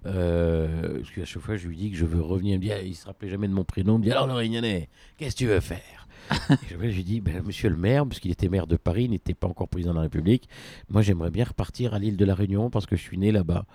Euh, 0.05 0.99
parce 0.99 1.11
qu'à 1.11 1.25
chaque 1.25 1.41
fois, 1.41 1.57
je 1.57 1.67
lui 1.67 1.75
dis 1.75 1.91
que 1.91 1.97
je 1.97 2.05
veux 2.05 2.21
revenir. 2.21 2.53
Il 2.53 2.59
me 2.59 2.61
dit, 2.61 2.71
ah, 2.71 2.81
il 2.81 2.95
se 2.95 3.05
rappelait 3.05 3.29
jamais 3.29 3.49
de 3.49 3.53
mon 3.53 3.65
prénom. 3.65 3.95
Il 3.95 3.99
me 3.99 4.03
dit, 4.05 4.11
alors 4.11 4.27
le 4.27 4.33
Réunionnais, 4.33 4.87
qu'est-ce 5.17 5.35
que 5.35 5.39
tu 5.39 5.47
veux 5.47 5.59
faire? 5.59 6.07
Et 6.49 6.55
je 6.71 6.95
lui 6.95 7.03
dis, 7.03 7.19
ben, 7.19 7.43
monsieur 7.43 7.69
le 7.69 7.75
maire, 7.75 8.05
puisqu'il 8.05 8.31
était 8.31 8.47
maire 8.47 8.65
de 8.65 8.77
Paris, 8.77 9.05
il 9.05 9.11
n'était 9.11 9.33
pas 9.33 9.47
encore 9.47 9.67
président 9.67 9.91
de 9.91 9.97
la 9.97 10.03
République, 10.03 10.47
moi 10.89 11.01
j'aimerais 11.01 11.29
bien 11.29 11.45
repartir 11.45 11.93
à 11.93 11.99
l'île 11.99 12.17
de 12.17 12.25
la 12.25 12.33
Réunion 12.33 12.71
parce 12.71 12.87
que 12.87 12.95
je 12.95 13.01
suis 13.01 13.17
né 13.17 13.31
là-bas. 13.31 13.65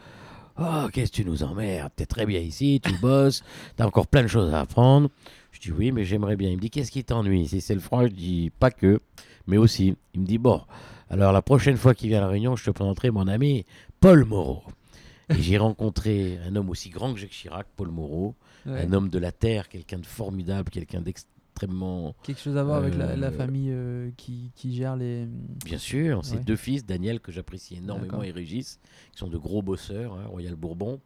Oh, 0.58 0.88
qu'est-ce 0.92 1.12
que 1.12 1.16
tu 1.16 1.24
nous 1.24 1.44
emmerdes? 1.44 1.92
T'es 1.94 2.06
très 2.06 2.26
bien 2.26 2.40
ici, 2.40 2.80
tu 2.82 2.92
bosses, 3.00 3.44
t'as 3.76 3.86
encore 3.86 4.08
plein 4.08 4.22
de 4.22 4.28
choses 4.28 4.52
à 4.52 4.60
apprendre. 4.60 5.10
Je 5.52 5.60
dis 5.60 5.70
oui, 5.70 5.92
mais 5.92 6.04
j'aimerais 6.04 6.36
bien. 6.36 6.50
Il 6.50 6.56
me 6.56 6.60
dit, 6.60 6.70
qu'est-ce 6.70 6.90
qui 6.90 7.04
t'ennuie? 7.04 7.46
Si 7.46 7.60
c'est 7.60 7.74
le 7.74 7.80
froid, 7.80 8.04
je 8.04 8.12
dis 8.12 8.50
pas 8.58 8.70
que, 8.70 9.00
mais 9.46 9.56
aussi. 9.56 9.94
Il 10.14 10.22
me 10.22 10.26
dit, 10.26 10.38
bon, 10.38 10.60
alors 11.10 11.32
la 11.32 11.42
prochaine 11.42 11.76
fois 11.76 11.94
qu'il 11.94 12.08
vient 12.08 12.18
à 12.18 12.22
la 12.22 12.28
Réunion, 12.28 12.56
je 12.56 12.64
te 12.64 12.70
présenterai 12.70 13.10
mon 13.10 13.26
ami 13.28 13.64
Paul 14.00 14.24
Moreau. 14.24 14.62
Et 15.28 15.40
j'ai 15.40 15.58
rencontré 15.68 16.38
un 16.46 16.56
homme 16.56 16.70
aussi 16.70 16.90
grand 16.90 17.12
que 17.14 17.20
Jacques 17.20 17.30
Chirac, 17.30 17.66
Paul 17.76 17.88
Moreau, 17.90 18.34
Ouais. 18.66 18.82
un 18.82 18.92
homme 18.92 19.08
de 19.08 19.18
la 19.18 19.32
terre, 19.32 19.70
quelqu'un 19.70 19.98
de 19.98 20.04
formidable, 20.06 20.68
quelqu'un 20.70 21.00
d'extrêmement. 21.00 22.14
Quelque 22.22 22.42
chose 22.42 22.58
à 22.58 22.62
voir 22.62 22.76
avec 22.76 22.94
la, 22.94 23.16
la 23.16 23.28
Euh, 23.28 23.30
famille 23.32 23.70
euh, 23.70 24.10
qui, 24.18 24.52
qui 24.54 24.74
gère 24.74 24.96
les. 24.96 25.26
Bien 25.64 25.78
sûr, 25.78 26.22
ses 26.26 26.36
Ouais. 26.36 26.44
deux 26.44 26.56
fils, 26.56 26.84
Daniel, 26.84 27.20
que 27.20 27.32
j'apprécie 27.32 27.76
énormément, 27.76 28.22
et 28.22 28.30
Régis, 28.30 28.78
qui 29.12 29.18
sont 29.18 29.28
de 29.28 29.38
gros 29.38 29.62
bosseurs, 29.62 30.12
hein, 30.14 30.26
Royal 30.26 30.56
Bourbon, 30.56 31.00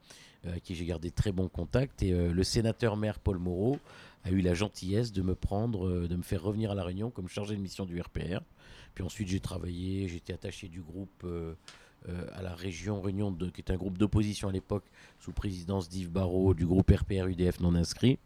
euh, 0.47 0.51
avec 0.51 0.64
qui 0.64 0.75
j'ai 0.75 0.85
gardé 0.85 1.12
très 1.12 1.31
bons 1.31 1.47
contacts. 1.49 2.03
Et 2.03 2.11
le 2.11 2.43
sénateur 2.43 2.97
maire 2.97 3.21
Paul 3.21 3.38
Moreau 3.38 3.79
a 4.25 4.31
eu 4.31 4.40
la 4.40 4.55
gentillesse 4.55 5.12
de 5.12 5.23
me 5.23 5.37
prendre, 5.37 6.09
de 6.09 6.17
me 6.17 6.23
faire 6.23 6.43
revenir 6.43 6.73
à 6.73 6.75
La 6.75 6.83
Réunion 6.83 7.11
comme 7.11 7.29
chargé 7.29 7.55
de 7.55 7.61
mission 7.61 7.85
du 7.87 8.01
RPR. 8.01 8.40
Puis 8.94 9.04
ensuite, 9.04 9.28
j'ai 9.28 9.40
travaillé, 9.40 10.09
j'étais 10.09 10.33
attaché 10.33 10.68
du 10.68 10.80
groupe 10.80 11.22
euh, 11.24 11.54
euh, 12.09 12.26
à 12.35 12.42
la 12.42 12.54
région 12.54 13.00
Réunion, 13.00 13.35
qui 13.35 13.61
était 13.61 13.72
un 13.72 13.76
groupe 13.76 13.98
d'opposition 13.98 14.48
à 14.48 14.52
l'époque, 14.52 14.85
sous 15.18 15.33
présidence 15.33 15.88
d'Yves 15.88 16.11
Barrault, 16.11 16.54
du 16.54 16.66
groupe 16.66 16.90
RPR-UDF 16.90 17.61
non 17.61 17.74
inscrit. 17.74 18.18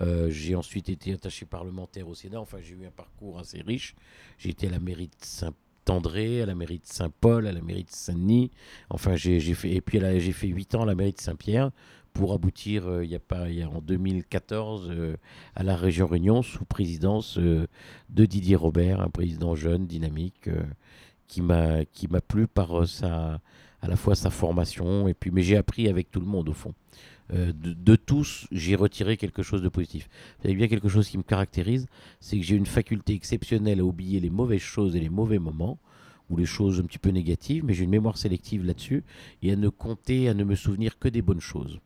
Euh, 0.00 0.30
j'ai 0.30 0.54
ensuite 0.54 0.88
été 0.88 1.12
attaché 1.12 1.44
parlementaire 1.44 2.08
au 2.08 2.14
Sénat. 2.14 2.40
Enfin, 2.40 2.58
j'ai 2.60 2.74
eu 2.74 2.86
un 2.86 2.90
parcours 2.90 3.38
assez 3.38 3.60
riche. 3.60 3.94
J'ai 4.38 4.50
été 4.50 4.66
à 4.66 4.70
la 4.70 4.80
mairie 4.80 5.08
de 5.08 5.24
Saint-André, 5.24 6.42
à 6.42 6.46
la 6.46 6.54
mairie 6.54 6.78
de 6.78 6.86
Saint-Paul, 6.86 7.46
à 7.46 7.52
la 7.52 7.60
mairie 7.60 7.84
de 7.84 7.90
Saint-Denis. 7.90 8.50
Enfin, 8.90 9.14
j'ai 9.14 9.40
fait, 9.40 9.72
et 9.72 9.80
puis 9.80 10.00
j'ai 10.00 10.32
fait 10.32 10.48
8 10.48 10.74
ans 10.74 10.82
à 10.82 10.86
la 10.86 10.94
mairie 10.94 11.12
de 11.12 11.20
Saint-Pierre 11.20 11.70
pour 12.18 12.32
aboutir 12.32 12.88
euh, 12.88 13.04
il 13.04 13.12
y 13.12 13.14
a 13.14 13.48
il 13.48 13.58
y 13.60 13.64
en 13.64 13.80
2014 13.80 14.88
euh, 14.90 15.16
à 15.54 15.62
la 15.62 15.76
région 15.76 16.08
Réunion 16.08 16.42
sous 16.42 16.64
présidence 16.64 17.38
euh, 17.38 17.68
de 18.10 18.24
Didier 18.24 18.56
Robert, 18.56 19.00
un 19.00 19.08
président 19.08 19.54
jeune, 19.54 19.86
dynamique, 19.86 20.50
qui 21.28 21.42
m'a 21.42 21.84
plu 22.26 22.48
par 22.48 22.88
sa 22.88 23.40
à 23.80 23.86
la 23.86 23.94
fois 23.94 24.16
sa 24.16 24.30
formation 24.30 25.06
et 25.06 25.14
puis 25.14 25.30
mais 25.30 25.42
j'ai 25.42 25.56
appris 25.56 25.88
avec 25.88 26.10
tout 26.10 26.18
le 26.18 26.26
monde 26.26 26.48
au 26.48 26.54
fond. 26.54 26.74
De, 27.30 27.52
de 27.52 27.94
tous, 27.94 28.48
j'ai 28.50 28.74
retiré 28.74 29.16
quelque 29.18 29.42
chose 29.42 29.62
de 29.62 29.68
positif. 29.68 30.08
Vous 30.38 30.42
savez 30.44 30.54
bien 30.54 30.66
quelque 30.66 30.88
chose 30.88 31.08
qui 31.08 31.18
me 31.18 31.22
caractérise, 31.22 31.86
c'est 32.20 32.38
que 32.38 32.42
j'ai 32.42 32.56
une 32.56 32.66
faculté 32.66 33.12
exceptionnelle 33.12 33.80
à 33.80 33.84
oublier 33.84 34.18
les 34.18 34.30
mauvaises 34.30 34.62
choses 34.62 34.96
et 34.96 35.00
les 35.00 35.10
mauvais 35.10 35.38
moments, 35.38 35.78
ou 36.30 36.36
les 36.38 36.46
choses 36.46 36.80
un 36.80 36.84
petit 36.84 36.98
peu 36.98 37.10
négatives, 37.10 37.64
mais 37.66 37.74
j'ai 37.74 37.84
une 37.84 37.90
mémoire 37.90 38.16
sélective 38.16 38.64
là-dessus, 38.64 39.04
et 39.42 39.52
à 39.52 39.56
ne 39.56 39.68
compter, 39.68 40.30
à 40.30 40.34
ne 40.34 40.42
me 40.42 40.54
souvenir 40.54 40.98
que 40.98 41.08
des 41.08 41.20
bonnes 41.20 41.42
choses. 41.42 41.80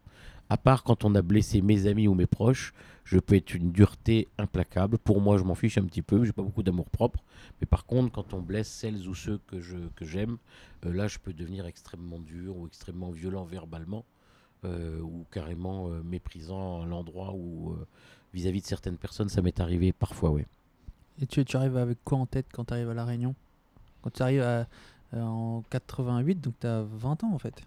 À 0.48 0.57
part 0.57 0.85
quand 0.85 1.05
on 1.05 1.14
a 1.14 1.22
blessé 1.22 1.62
mes 1.62 1.87
amis 1.87 2.09
ou 2.09 2.14
mes 2.14 2.26
proches, 2.26 2.74
je 3.05 3.18
peux 3.18 3.35
être 3.35 3.55
une 3.55 3.72
dureté 3.72 4.28
implacable. 4.38 4.98
Pour 4.98 5.20
moi, 5.20 5.38
je 5.38 5.44
m'en 5.44 5.55
fiche 5.55 5.78
un 5.78 5.85
petit 5.85 6.02
peu, 6.02 6.24
j'ai 6.24 6.33
pas 6.33 6.42
beaucoup 6.42 6.62
d'amour 6.62 6.90
propre, 6.90 7.22
mais 7.61 7.66
par 7.66 7.87
contre, 7.87 8.12
quand 8.12 8.35
on 8.35 8.40
blesse 8.40 8.68
celles 8.68 9.09
ou 9.09 9.14
ceux 9.14 9.38
que 9.46 9.61
je 9.61 9.76
que 9.96 10.05
j'aime, 10.05 10.37
euh, 10.85 10.92
là, 10.92 11.09
je 11.09 11.18
peux 11.18 11.33
devenir 11.33 11.66
extrêmement 11.66 12.18
dur 12.18 12.57
ou 12.57 12.66
extrêmement 12.66 13.11
violent 13.11 13.44
verbalement 13.44 14.05
euh, 14.64 15.00
ou 15.00 15.26
carrément 15.31 15.88
euh, 15.88 16.02
méprisant 16.02 16.83
à 16.83 16.87
l'endroit 16.87 17.33
où, 17.35 17.76
vis-à-vis 18.35 18.61
de 18.61 18.66
certaines 18.66 18.98
personnes, 18.98 19.28
ça 19.28 19.42
m'est 19.42 19.61
arrivé 19.61 19.92
parfois, 19.92 20.31
oui. 20.31 20.44
Et 21.20 21.26
tu, 21.26 21.44
arrives 21.57 21.76
avec 21.76 21.98
quoi 22.05 22.18
en 22.18 22.26
tête 22.26 22.46
quand 22.52 22.66
tu 22.66 22.74
arrives 22.74 22.90
à 22.90 22.94
La 22.94 23.05
Réunion? 23.05 23.35
Quand 24.02 24.11
tu 24.11 24.22
arrives 24.22 24.42
à- 24.42 24.66
en 25.14 25.62
88, 25.70 26.40
donc 26.40 26.55
tu 26.61 26.66
as 26.66 26.83
20 26.83 27.22
ans 27.24 27.33
en 27.35 27.38
fait. 27.38 27.62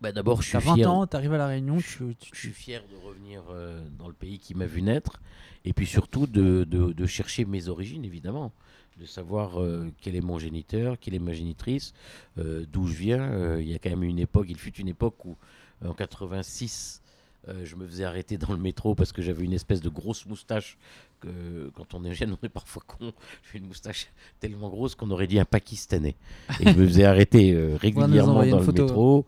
Bah, 0.00 0.12
D'abord, 0.12 0.40
je 0.42 0.56
as 0.56 0.60
suis 0.60 0.68
20 0.68 0.74
fier. 0.76 0.90
ans, 0.90 1.06
tu 1.06 1.16
arrives 1.16 1.32
à 1.34 1.38
La 1.38 1.46
Réunion, 1.46 1.78
je, 1.78 1.86
tu, 2.04 2.14
tu- 2.16 2.30
je 2.32 2.38
suis 2.40 2.50
fier 2.52 2.82
de 2.90 2.96
revenir 3.06 3.42
euh, 3.50 3.82
dans 3.98 4.08
le 4.08 4.14
pays 4.14 4.38
qui 4.38 4.54
m'a 4.54 4.64
vu 4.66 4.80
naître, 4.80 5.20
et 5.64 5.72
puis 5.74 5.86
surtout 5.86 6.26
de, 6.26 6.64
de- 6.64 6.92
de 6.92 7.06
chercher 7.06 7.44
mes 7.44 7.68
origines, 7.68 8.04
évidemment, 8.04 8.52
de 8.98 9.04
savoir 9.04 9.60
euh, 9.60 9.90
quel 10.00 10.16
est 10.16 10.20
mon 10.22 10.38
géniteur, 10.38 10.98
quelle 10.98 11.14
est 11.14 11.18
ma 11.18 11.34
génitrice, 11.34 11.92
euh, 12.38 12.64
d'où 12.72 12.86
je 12.86 12.94
viens. 12.94 13.58
Il 13.58 13.68
y 13.68 13.74
a 13.74 13.78
quand 13.78 13.90
même 13.90 14.02
une 14.04 14.18
époque, 14.18 14.46
il 14.48 14.56
fut 14.58 14.74
une 14.76 14.88
époque 14.88 15.22
où, 15.26 15.36
en 15.84 15.92
86, 15.92 17.02
euh, 17.48 17.64
je 17.64 17.76
me 17.76 17.86
faisais 17.86 18.04
arrêter 18.04 18.36
dans 18.38 18.52
le 18.52 18.58
métro 18.58 18.94
parce 18.94 19.12
que 19.12 19.20
j'avais 19.22 19.44
une 19.44 19.52
espèce 19.54 19.80
de 19.82 19.88
grosse 19.90 20.24
moustache. 20.26 20.78
Que, 21.20 21.70
quand 21.74 21.92
on 21.94 22.02
est 22.04 22.14
jeune, 22.14 22.32
on 22.32 22.46
est 22.46 22.48
parfois 22.48 22.82
con. 22.86 23.12
J'ai 23.52 23.58
une 23.58 23.66
moustache 23.66 24.08
tellement 24.40 24.68
grosse 24.70 24.94
qu'on 24.94 25.10
aurait 25.10 25.26
dit 25.26 25.38
un 25.38 25.44
Pakistanais. 25.44 26.14
Et 26.60 26.64
je 26.72 26.78
me 26.78 26.86
faisais 26.86 27.04
arrêter 27.04 27.52
euh, 27.52 27.76
régulièrement 27.76 28.34
dans 28.50 28.58
le 28.58 28.64
photo. 28.64 28.82
métro. 28.84 29.26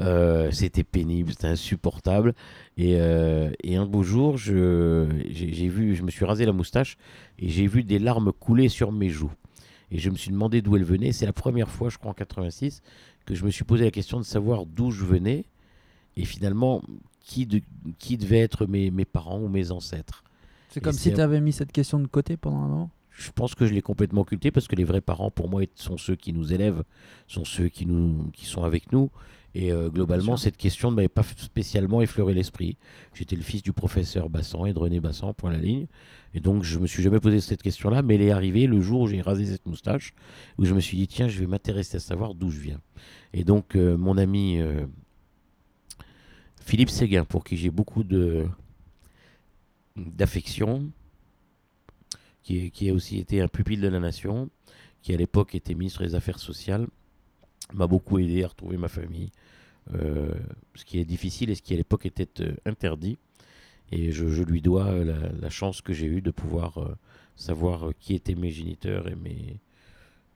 Euh, 0.00 0.50
c'était 0.52 0.84
pénible, 0.84 1.32
c'était 1.32 1.48
insupportable. 1.48 2.34
Et, 2.78 2.96
euh, 2.98 3.50
et 3.62 3.76
un 3.76 3.84
beau 3.86 4.02
jour, 4.02 4.38
je, 4.38 5.06
j'ai, 5.30 5.52
j'ai 5.52 5.68
vu, 5.68 5.94
je 5.94 6.02
me 6.02 6.10
suis 6.10 6.24
rasé 6.24 6.46
la 6.46 6.52
moustache 6.52 6.96
et 7.38 7.48
j'ai 7.50 7.66
vu 7.66 7.84
des 7.84 7.98
larmes 7.98 8.32
couler 8.32 8.68
sur 8.68 8.90
mes 8.90 9.10
joues. 9.10 9.32
Et 9.90 9.98
je 9.98 10.08
me 10.10 10.16
suis 10.16 10.30
demandé 10.30 10.62
d'où 10.62 10.76
elles 10.76 10.84
venaient. 10.84 11.12
C'est 11.12 11.26
la 11.26 11.32
première 11.34 11.68
fois, 11.70 11.88
je 11.90 11.98
crois, 11.98 12.10
en 12.10 12.14
86, 12.14 12.80
que 13.26 13.34
je 13.34 13.44
me 13.44 13.50
suis 13.50 13.64
posé 13.64 13.84
la 13.84 13.90
question 13.90 14.18
de 14.18 14.24
savoir 14.24 14.64
d'où 14.66 14.90
je 14.90 15.04
venais 15.04 15.44
et 16.16 16.24
finalement 16.24 16.82
qui, 17.20 17.46
de- 17.46 17.60
qui 17.98 18.16
devait 18.16 18.40
être 18.40 18.66
mes, 18.66 18.90
mes 18.90 19.04
parents 19.04 19.38
ou 19.40 19.48
mes 19.48 19.70
ancêtres. 19.70 20.24
C'est 20.74 20.80
comme 20.80 20.92
si 20.92 21.12
tu 21.12 21.20
avais 21.20 21.40
mis 21.40 21.52
cette 21.52 21.70
question 21.70 22.00
de 22.00 22.08
côté 22.08 22.36
pendant 22.36 22.62
un 22.62 22.68
moment. 22.68 22.90
Je 23.10 23.30
pense 23.30 23.54
que 23.54 23.64
je 23.64 23.72
l'ai 23.72 23.80
complètement 23.80 24.22
occulté 24.22 24.50
parce 24.50 24.66
que 24.66 24.74
les 24.74 24.82
vrais 24.82 25.00
parents, 25.00 25.30
pour 25.30 25.48
moi, 25.48 25.62
sont 25.76 25.96
ceux 25.96 26.16
qui 26.16 26.32
nous 26.32 26.52
élèvent, 26.52 26.82
sont 27.28 27.44
ceux 27.44 27.68
qui, 27.68 27.86
nous, 27.86 28.28
qui 28.32 28.44
sont 28.44 28.64
avec 28.64 28.90
nous. 28.90 29.08
Et 29.54 29.70
euh, 29.70 29.88
globalement, 29.88 30.36
cette 30.36 30.56
question 30.56 30.90
ne 30.90 30.96
m'avait 30.96 31.06
pas 31.06 31.22
spécialement 31.22 32.02
effleuré 32.02 32.34
l'esprit. 32.34 32.76
J'étais 33.12 33.36
le 33.36 33.42
fils 33.42 33.62
du 33.62 33.72
professeur 33.72 34.28
Bassan 34.28 34.66
et 34.66 34.72
de 34.72 34.78
René 34.80 34.98
Bassan, 34.98 35.32
point 35.32 35.52
la 35.52 35.58
ligne. 35.58 35.86
Et 36.34 36.40
donc, 36.40 36.64
je 36.64 36.76
me 36.80 36.88
suis 36.88 37.04
jamais 37.04 37.20
posé 37.20 37.40
cette 37.40 37.62
question-là, 37.62 38.02
mais 38.02 38.16
elle 38.16 38.22
est 38.22 38.32
arrivée 38.32 38.66
le 38.66 38.80
jour 38.80 39.02
où 39.02 39.06
j'ai 39.06 39.20
rasé 39.20 39.46
cette 39.46 39.66
moustache, 39.66 40.12
où 40.58 40.64
je 40.64 40.74
me 40.74 40.80
suis 40.80 40.96
dit, 40.96 41.06
tiens, 41.06 41.28
je 41.28 41.38
vais 41.38 41.46
m'intéresser 41.46 41.98
à 41.98 42.00
savoir 42.00 42.34
d'où 42.34 42.50
je 42.50 42.58
viens. 42.58 42.80
Et 43.32 43.44
donc, 43.44 43.76
euh, 43.76 43.96
mon 43.96 44.18
ami 44.18 44.60
euh, 44.60 44.86
Philippe 46.64 46.90
Séguin, 46.90 47.24
pour 47.24 47.44
qui 47.44 47.56
j'ai 47.56 47.70
beaucoup 47.70 48.02
de 48.02 48.48
d'affection, 49.96 50.90
qui, 52.42 52.70
qui 52.70 52.90
a 52.90 52.94
aussi 52.94 53.18
été 53.18 53.40
un 53.40 53.48
pupille 53.48 53.78
de 53.78 53.88
la 53.88 54.00
nation, 54.00 54.50
qui 55.02 55.14
à 55.14 55.16
l'époque 55.16 55.54
était 55.54 55.74
ministre 55.74 56.04
des 56.04 56.14
Affaires 56.14 56.38
sociales, 56.38 56.86
m'a 57.72 57.86
beaucoup 57.86 58.18
aidé 58.18 58.44
à 58.44 58.48
retrouver 58.48 58.76
ma 58.76 58.88
famille, 58.88 59.30
euh, 59.94 60.32
ce 60.74 60.84
qui 60.84 60.98
est 60.98 61.04
difficile 61.04 61.50
et 61.50 61.54
ce 61.54 61.62
qui 61.62 61.74
à 61.74 61.76
l'époque 61.76 62.06
était 62.06 62.28
euh, 62.40 62.54
interdit. 62.66 63.18
Et 63.92 64.12
je, 64.12 64.28
je 64.28 64.42
lui 64.42 64.60
dois 64.60 64.86
euh, 64.86 65.30
la, 65.40 65.50
chance 65.50 65.80
que 65.80 65.92
j'ai 65.92 66.06
eue 66.06 66.22
de 66.22 66.30
pouvoir 66.30 66.96
savoir 67.36 67.90
qui 68.00 68.14
étaient 68.14 68.34
mes 68.34 68.50
géniteurs 68.50 69.08
et, 69.08 69.14
mes, 69.14 69.60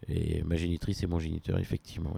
et 0.09 0.43
ma 0.43 0.57
génitrice 0.57 1.03
et 1.03 1.07
mon 1.07 1.19
géniteur, 1.19 1.59
effectivement. 1.59 2.15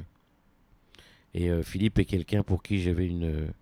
Et 1.32 1.50
Philippe 1.62 2.00
est 2.00 2.04
quelqu'un 2.04 2.42
pour 2.42 2.62
qui 2.62 2.80
j'avais 2.80 3.06
une, 3.06 3.52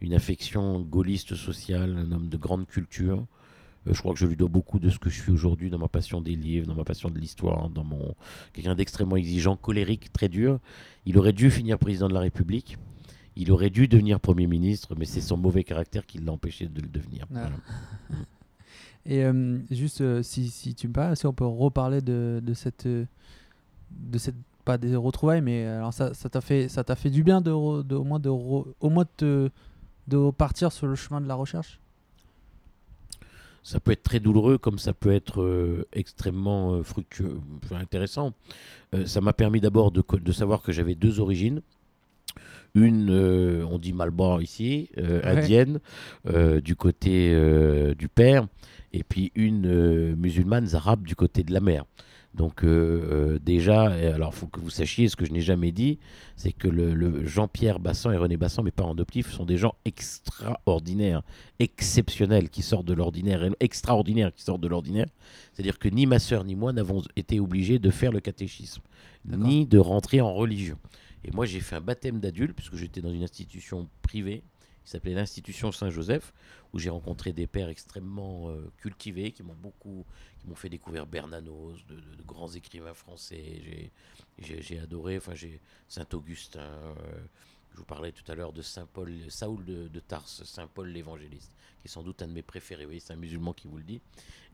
une 0.00 0.14
affection 0.14 0.80
gaulliste 0.80 1.34
sociale, 1.34 1.96
un 1.98 2.12
homme 2.12 2.28
de 2.28 2.36
grande 2.36 2.66
culture. 2.66 3.26
Euh, 3.86 3.94
je 3.94 3.98
crois 4.00 4.12
que 4.12 4.18
je 4.18 4.26
lui 4.26 4.36
dois 4.36 4.48
beaucoup 4.48 4.78
de 4.78 4.90
ce 4.90 4.98
que 4.98 5.08
je 5.10 5.20
suis 5.20 5.32
aujourd'hui 5.32 5.70
dans 5.70 5.78
ma 5.78 5.88
passion 5.88 6.20
des 6.20 6.36
livres, 6.36 6.66
dans 6.66 6.74
ma 6.74 6.84
passion 6.84 7.10
de 7.10 7.18
l'histoire, 7.18 7.68
dans 7.70 7.84
mon 7.84 8.14
quelqu'un 8.52 8.74
d'extrêmement 8.74 9.16
exigeant, 9.16 9.56
colérique, 9.56 10.12
très 10.12 10.28
dur. 10.28 10.58
Il 11.06 11.18
aurait 11.18 11.32
dû 11.32 11.50
finir 11.50 11.78
président 11.78 12.08
de 12.08 12.14
la 12.14 12.20
République. 12.20 12.76
Il 13.36 13.50
aurait 13.52 13.70
dû 13.70 13.88
devenir 13.88 14.20
Premier 14.20 14.46
ministre, 14.46 14.94
mais 14.98 15.04
c'est 15.06 15.20
son 15.20 15.36
mauvais 15.36 15.64
caractère 15.64 16.04
qui 16.04 16.18
l'a 16.18 16.32
empêché 16.32 16.66
de 16.66 16.80
le 16.82 16.88
devenir. 16.88 17.26
Ah. 17.34 17.48
Voilà. 17.48 17.56
Et 19.06 19.24
euh, 19.24 19.58
juste, 19.70 20.02
euh, 20.02 20.22
si, 20.22 20.48
si 20.50 20.74
tu 20.74 20.86
me 20.88 20.92
parles, 20.92 21.16
si 21.16 21.26
on 21.26 21.32
peut 21.32 21.46
reparler 21.46 22.02
de, 22.02 22.42
de 22.44 22.54
cette. 22.54 22.86
de 22.86 23.08
cette 24.18 24.34
pas 24.62 24.76
des 24.76 24.94
retrouvailles, 24.94 25.40
mais 25.40 25.64
alors 25.64 25.94
ça 25.94 26.12
ça 26.12 26.28
t'a 26.28 26.42
fait, 26.42 26.68
ça 26.68 26.84
t'a 26.84 26.94
fait 26.94 27.08
du 27.08 27.22
bien 27.24 27.40
de, 27.40 27.50
re- 27.50 27.82
de, 27.82 27.94
au 27.94 28.04
moins 28.04 28.18
de, 28.20 28.28
re- 28.28 28.66
au 28.80 28.90
moins 28.90 29.04
de, 29.04 29.08
te- 29.16 29.50
de 30.10 30.16
repartir 30.16 30.72
sur 30.72 30.86
le 30.86 30.96
chemin 30.96 31.20
de 31.20 31.28
la 31.28 31.34
recherche? 31.34 31.80
Ça 33.62 33.78
peut 33.78 33.92
être 33.92 34.02
très 34.02 34.20
douloureux 34.20 34.58
comme 34.58 34.78
ça 34.78 34.92
peut 34.92 35.12
être 35.12 35.42
euh, 35.42 35.86
extrêmement 35.92 36.74
euh, 36.74 36.82
fructueux, 36.82 37.40
enfin, 37.62 37.76
intéressant. 37.76 38.32
Euh, 38.94 39.06
ça 39.06 39.20
m'a 39.20 39.32
permis 39.32 39.60
d'abord 39.60 39.92
de, 39.92 40.32
savoir 40.32 40.62
que 40.62 40.72
j'avais 40.72 40.94
deux 40.94 41.20
origines. 41.20 41.62
une, 42.74 43.10
on 43.70 43.78
dit 43.78 43.92
Malbar 43.92 44.42
ici, 44.42 44.90
Ouais. 44.96 45.24
indienne, 45.24 45.80
du 46.62 46.74
côté 46.76 47.34
du 47.98 48.08
père, 48.08 48.46
et 48.92 49.02
puis 49.04 49.30
une 49.34 50.14
musulmane 50.14 50.74
arabe 50.74 51.02
du 51.04 51.14
côté 51.14 51.42
de 51.42 51.52
la 51.52 51.60
mère. 51.60 51.84
Donc 52.34 52.62
euh, 52.62 52.68
euh, 52.68 53.38
déjà, 53.40 53.86
alors 53.90 54.34
faut 54.34 54.46
que 54.46 54.60
vous 54.60 54.70
sachiez, 54.70 55.08
ce 55.08 55.16
que 55.16 55.24
je 55.24 55.32
n'ai 55.32 55.40
jamais 55.40 55.72
dit, 55.72 55.98
c'est 56.36 56.52
que 56.52 56.68
le, 56.68 56.94
le 56.94 57.26
Jean-Pierre 57.26 57.80
Bassan 57.80 58.12
et 58.12 58.16
René 58.16 58.36
Bassan, 58.36 58.64
mes 58.64 58.70
parents 58.70 58.92
adoptifs, 58.92 59.32
sont 59.32 59.44
des 59.44 59.56
gens 59.56 59.74
extraordinaires, 59.84 61.22
exceptionnels, 61.58 62.48
qui 62.48 62.62
sortent 62.62 62.86
de 62.86 62.94
l'ordinaire, 62.94 63.44
extraordinaires 63.58 64.32
qui 64.32 64.42
sortent 64.44 64.60
de 64.60 64.68
l'ordinaire. 64.68 65.06
C'est-à-dire 65.52 65.78
que 65.78 65.88
ni 65.88 66.06
ma 66.06 66.20
sœur 66.20 66.44
ni 66.44 66.54
moi 66.54 66.72
n'avons 66.72 67.02
été 67.16 67.40
obligés 67.40 67.80
de 67.80 67.90
faire 67.90 68.12
le 68.12 68.20
catéchisme, 68.20 68.82
ni 69.24 69.66
de 69.66 69.78
rentrer 69.78 70.20
en 70.20 70.32
religion. 70.32 70.78
Et 71.24 71.30
moi, 71.32 71.46
j'ai 71.46 71.60
fait 71.60 71.76
un 71.76 71.80
baptême 71.80 72.20
d'adulte, 72.20 72.54
puisque 72.54 72.76
j'étais 72.76 73.02
dans 73.02 73.12
une 73.12 73.22
institution 73.22 73.88
privée, 74.02 74.42
qui 74.84 74.90
s'appelait 74.90 75.14
l'Institution 75.14 75.72
Saint-Joseph, 75.72 76.32
où 76.72 76.78
j'ai 76.78 76.90
rencontré 76.90 77.32
des 77.32 77.46
pères 77.46 77.68
extrêmement 77.68 78.48
euh, 78.50 78.70
cultivés, 78.78 79.32
qui 79.32 79.42
m'ont 79.42 79.54
beaucoup, 79.54 80.04
qui 80.40 80.46
m'ont 80.46 80.54
fait 80.54 80.68
découvrir 80.68 81.06
Bernanos, 81.06 81.84
de, 81.88 81.96
grands 82.26 82.48
écrivains 82.50 82.94
français. 82.94 83.90
J'ai- 84.38 84.78
adoré, 84.78 85.16
enfin, 85.18 85.34
j'ai 85.34 85.60
Saint-Augustin. 85.88 86.60
euh, 86.60 86.94
je 87.72 87.76
vous 87.78 87.84
parlais 87.84 88.12
tout 88.12 88.30
à 88.30 88.34
l'heure 88.34 88.52
de 88.52 88.62
Saint 88.62 88.86
Paul, 88.86 89.12
Saoul 89.28 89.64
de, 89.64 89.88
de 89.88 90.00
Tarse, 90.00 90.42
Saint 90.44 90.66
Paul 90.66 90.88
l'évangéliste, 90.88 91.52
qui 91.80 91.86
est 91.86 91.90
sans 91.90 92.02
doute 92.02 92.22
un 92.22 92.26
de 92.28 92.32
mes 92.32 92.42
préférés. 92.42 92.86
Oui, 92.86 93.00
c'est 93.00 93.12
un 93.12 93.16
musulman 93.16 93.52
qui 93.52 93.68
vous 93.68 93.76
le 93.76 93.84
dit. 93.84 94.00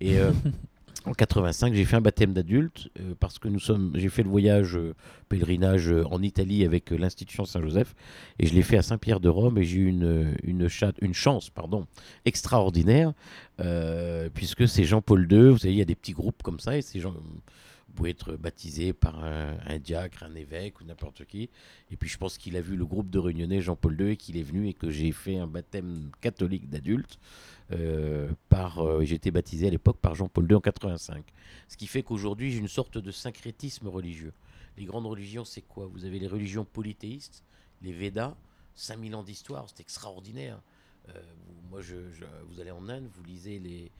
Et 0.00 0.18
euh, 0.18 0.32
en 1.04 1.12
85, 1.12 1.74
j'ai 1.74 1.84
fait 1.84 1.96
un 1.96 2.00
baptême 2.00 2.32
d'adulte 2.32 2.88
euh, 2.98 3.14
parce 3.20 3.38
que 3.38 3.46
nous 3.48 3.60
sommes, 3.60 3.92
j'ai 3.94 4.08
fait 4.08 4.22
le 4.24 4.28
voyage 4.28 4.76
euh, 4.76 4.94
pèlerinage 5.28 5.88
euh, 5.90 6.04
en 6.10 6.20
Italie 6.22 6.64
avec 6.64 6.90
l'institution 6.90 7.44
Saint-Joseph 7.44 7.94
et 8.40 8.46
je 8.46 8.54
l'ai 8.54 8.62
fait 8.62 8.76
à 8.76 8.82
Saint-Pierre 8.82 9.20
de 9.20 9.28
Rome 9.28 9.58
et 9.58 9.64
j'ai 9.64 9.78
eu 9.78 9.86
une, 9.86 10.34
une, 10.42 10.68
cha- 10.68 10.92
une 11.00 11.14
chance 11.14 11.50
pardon, 11.50 11.86
extraordinaire 12.24 13.12
puisque 14.34 14.66
c'est 14.68 14.84
Jean-Paul 14.84 15.26
II, 15.30 15.50
vous 15.50 15.58
savez, 15.58 15.74
il 15.74 15.78
y 15.78 15.82
a 15.82 15.86
des 15.86 15.94
petits 15.94 16.12
groupes 16.12 16.42
comme 16.42 16.60
ça 16.60 16.76
et 16.76 16.82
ces 16.82 17.00
gens, 17.00 17.12
vous 17.12 17.40
pouvez 17.96 18.10
être 18.10 18.36
baptisé 18.36 18.92
par 18.92 19.24
un, 19.24 19.78
diacre, 19.78 20.22
un 20.22 20.34
évêque 20.34 20.80
ou 20.80 20.84
n'importe 20.84 21.24
qui. 21.24 21.50
Et 21.90 21.96
puis 21.96 22.08
je 22.08 22.16
pense 22.18 22.38
qu'il 22.38 22.56
a 22.56 22.60
vu 22.60 22.76
le 22.76 22.86
groupe 22.86 23.10
de 23.10 23.18
réunionnais 23.18 23.60
Jean-Paul 23.60 24.00
II 24.00 24.10
et 24.10 24.16
qu'il 24.16 24.36
est 24.36 24.42
venu 24.42 24.68
et 24.68 24.74
que 24.74 24.90
j'ai 24.90 25.10
fait 25.12 25.36
un 25.38 25.46
baptême 25.48 26.10
catholique 26.20 26.68
d'adulte. 26.68 27.18
euh, 27.72 28.30
euh, 28.78 29.04
j'ai 29.04 29.16
été 29.16 29.30
baptisé 29.30 29.66
à 29.66 29.70
l'époque 29.70 29.98
par 29.98 30.14
Jean-Paul 30.14 30.46
II 30.48 30.54
en 30.56 30.60
85. 30.60 31.24
Ce 31.68 31.76
qui 31.76 31.86
fait 31.86 32.02
qu'aujourd'hui 32.02 32.52
j'ai 32.52 32.58
une 32.58 32.68
sorte 32.68 32.98
de 32.98 33.10
syncrétisme 33.10 33.88
religieux. 33.88 34.32
Les 34.78 34.84
grandes 34.84 35.06
religions, 35.06 35.44
c'est 35.44 35.62
quoi? 35.62 35.86
Vous 35.86 36.04
avez 36.04 36.18
les 36.18 36.26
religions 36.28 36.64
polythéistes, 36.64 37.42
les 37.82 37.92
Védas, 37.92 38.36
5000 38.74 39.14
ans 39.14 39.22
d'histoire, 39.22 39.66
c'est 39.68 39.80
extraordinaire. 39.80 40.60
Euh, 41.08 41.12
moi, 41.70 41.80
je- 41.80 41.94
vous 42.48 42.60
allez 42.60 42.70
en 42.72 42.88
Inde, 42.88 43.08
vous 43.14 43.22
lisez 43.24 43.58
les, 43.58 43.90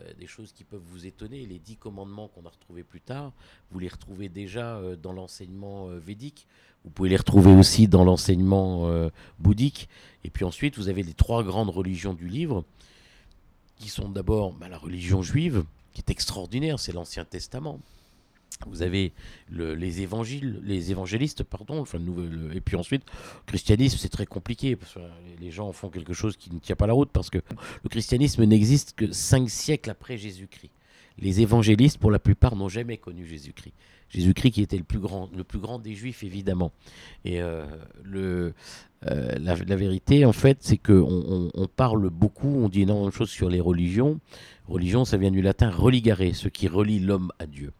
euh, 0.00 0.12
des 0.18 0.26
choses 0.26 0.52
qui 0.52 0.64
peuvent 0.64 0.82
vous 0.86 1.06
étonner. 1.06 1.46
Les 1.46 1.58
dix 1.58 1.76
commandements 1.76 2.28
qu'on 2.28 2.44
a 2.46 2.50
retrouvés 2.50 2.82
plus 2.82 3.00
tard, 3.00 3.32
vous 3.70 3.78
les 3.78 3.88
retrouvez 3.88 4.28
déjà 4.28 4.76
euh, 4.76 4.96
dans 4.96 5.12
l'enseignement 5.12 5.88
euh, 5.88 5.98
védique. 5.98 6.46
Vous 6.84 6.90
pouvez 6.90 7.08
les 7.08 7.16
retrouver 7.16 7.52
aussi 7.52 7.86
dans 7.86 8.04
l'enseignement 8.04 8.90
bouddhique. 9.38 9.88
Et 10.24 10.30
puis 10.30 10.44
ensuite, 10.44 10.76
vous 10.76 10.88
avez 10.88 11.04
les 11.04 11.14
trois 11.14 11.44
grandes 11.44 11.70
religions 11.70 12.12
du 12.12 12.26
livre, 12.26 12.64
qui 13.76 13.88
sont 13.88 14.08
d'abord 14.08 14.52
bah, 14.52 14.68
la 14.68 14.78
religion 14.78 15.22
juive, 15.22 15.64
qui 15.94 16.00
est 16.00 16.10
extraordinaire, 16.10 16.80
c'est 16.80 16.90
l'Ancien 16.90 17.24
Testament. 17.24 17.78
Vous 18.68 18.82
avez 18.82 19.12
le- 19.50 19.74
les 19.74 20.02
évangiles, 20.02 20.60
les 20.64 20.90
évangélistes, 20.90 21.42
pardon, 21.42 21.80
enfin, 21.80 21.98
le 21.98 22.04
nouvel- 22.04 22.50
et 22.54 22.60
puis 22.60 22.76
ensuite, 22.76 23.02
le 23.04 23.46
christianisme, 23.46 23.98
c'est 23.98 24.08
très 24.08 24.26
compliqué, 24.26 24.76
parce 24.76 24.94
que 24.94 25.00
les- 25.40 25.50
gens 25.50 25.70
font 25.72 25.90
quelque 25.90 26.14
chose 26.14 26.36
qui 26.36 26.52
ne 26.52 26.58
tient 26.60 26.76
pas 26.76 26.86
la 26.86 26.94
route, 26.94 27.10
parce 27.12 27.28
que 27.28 27.38
le 27.82 27.88
christianisme 27.88 28.44
n'existe 28.44 28.94
que 28.94 29.12
cinq 29.12 29.50
siècles 29.50 29.90
après 29.90 30.16
Jésus-Christ. 30.16 30.70
Les 31.18 31.42
évangélistes, 31.42 31.98
pour 31.98 32.10
la 32.10 32.18
plupart, 32.18 32.56
n'ont 32.56 32.70
jamais 32.70 32.96
connu 32.96 33.26
Jésus-Christ. 33.26 33.74
Jésus-Christ 34.08 34.50
qui 34.52 34.62
était 34.62 34.78
le 34.78 34.82
plus 34.84 34.98
grand, 34.98 35.30
le 35.36 35.44
plus 35.44 35.58
grand 35.58 35.78
des 35.78 35.94
Juifs, 35.94 36.22
évidemment. 36.22 36.72
Et 37.24 37.40
euh, 37.42 37.64
euh, 38.14 38.50
la, 39.38 39.54
vérité, 39.76 40.24
en 40.24 40.32
fait, 40.32 40.58
c'est 40.60 40.76
qu'on 40.76 41.02
on, 41.02 41.50
on 41.54 41.66
parle 41.66 42.08
beaucoup, 42.10 42.62
on 42.62 42.68
dit 42.68 42.82
énormément 42.82 43.08
de 43.08 43.14
choses 43.14 43.30
sur 43.30 43.48
les 43.48 43.60
religions. 43.60 44.20
Religion, 44.68 45.04
ça 45.04 45.16
vient 45.16 45.30
du 45.30 45.42
latin 45.42 45.70
religare, 45.70 46.18
ce 46.34 46.48
qui 46.48 46.68
relie 46.68 47.00
l'homme 47.00 47.32
à 47.38 47.46
Dieu. 47.46 47.72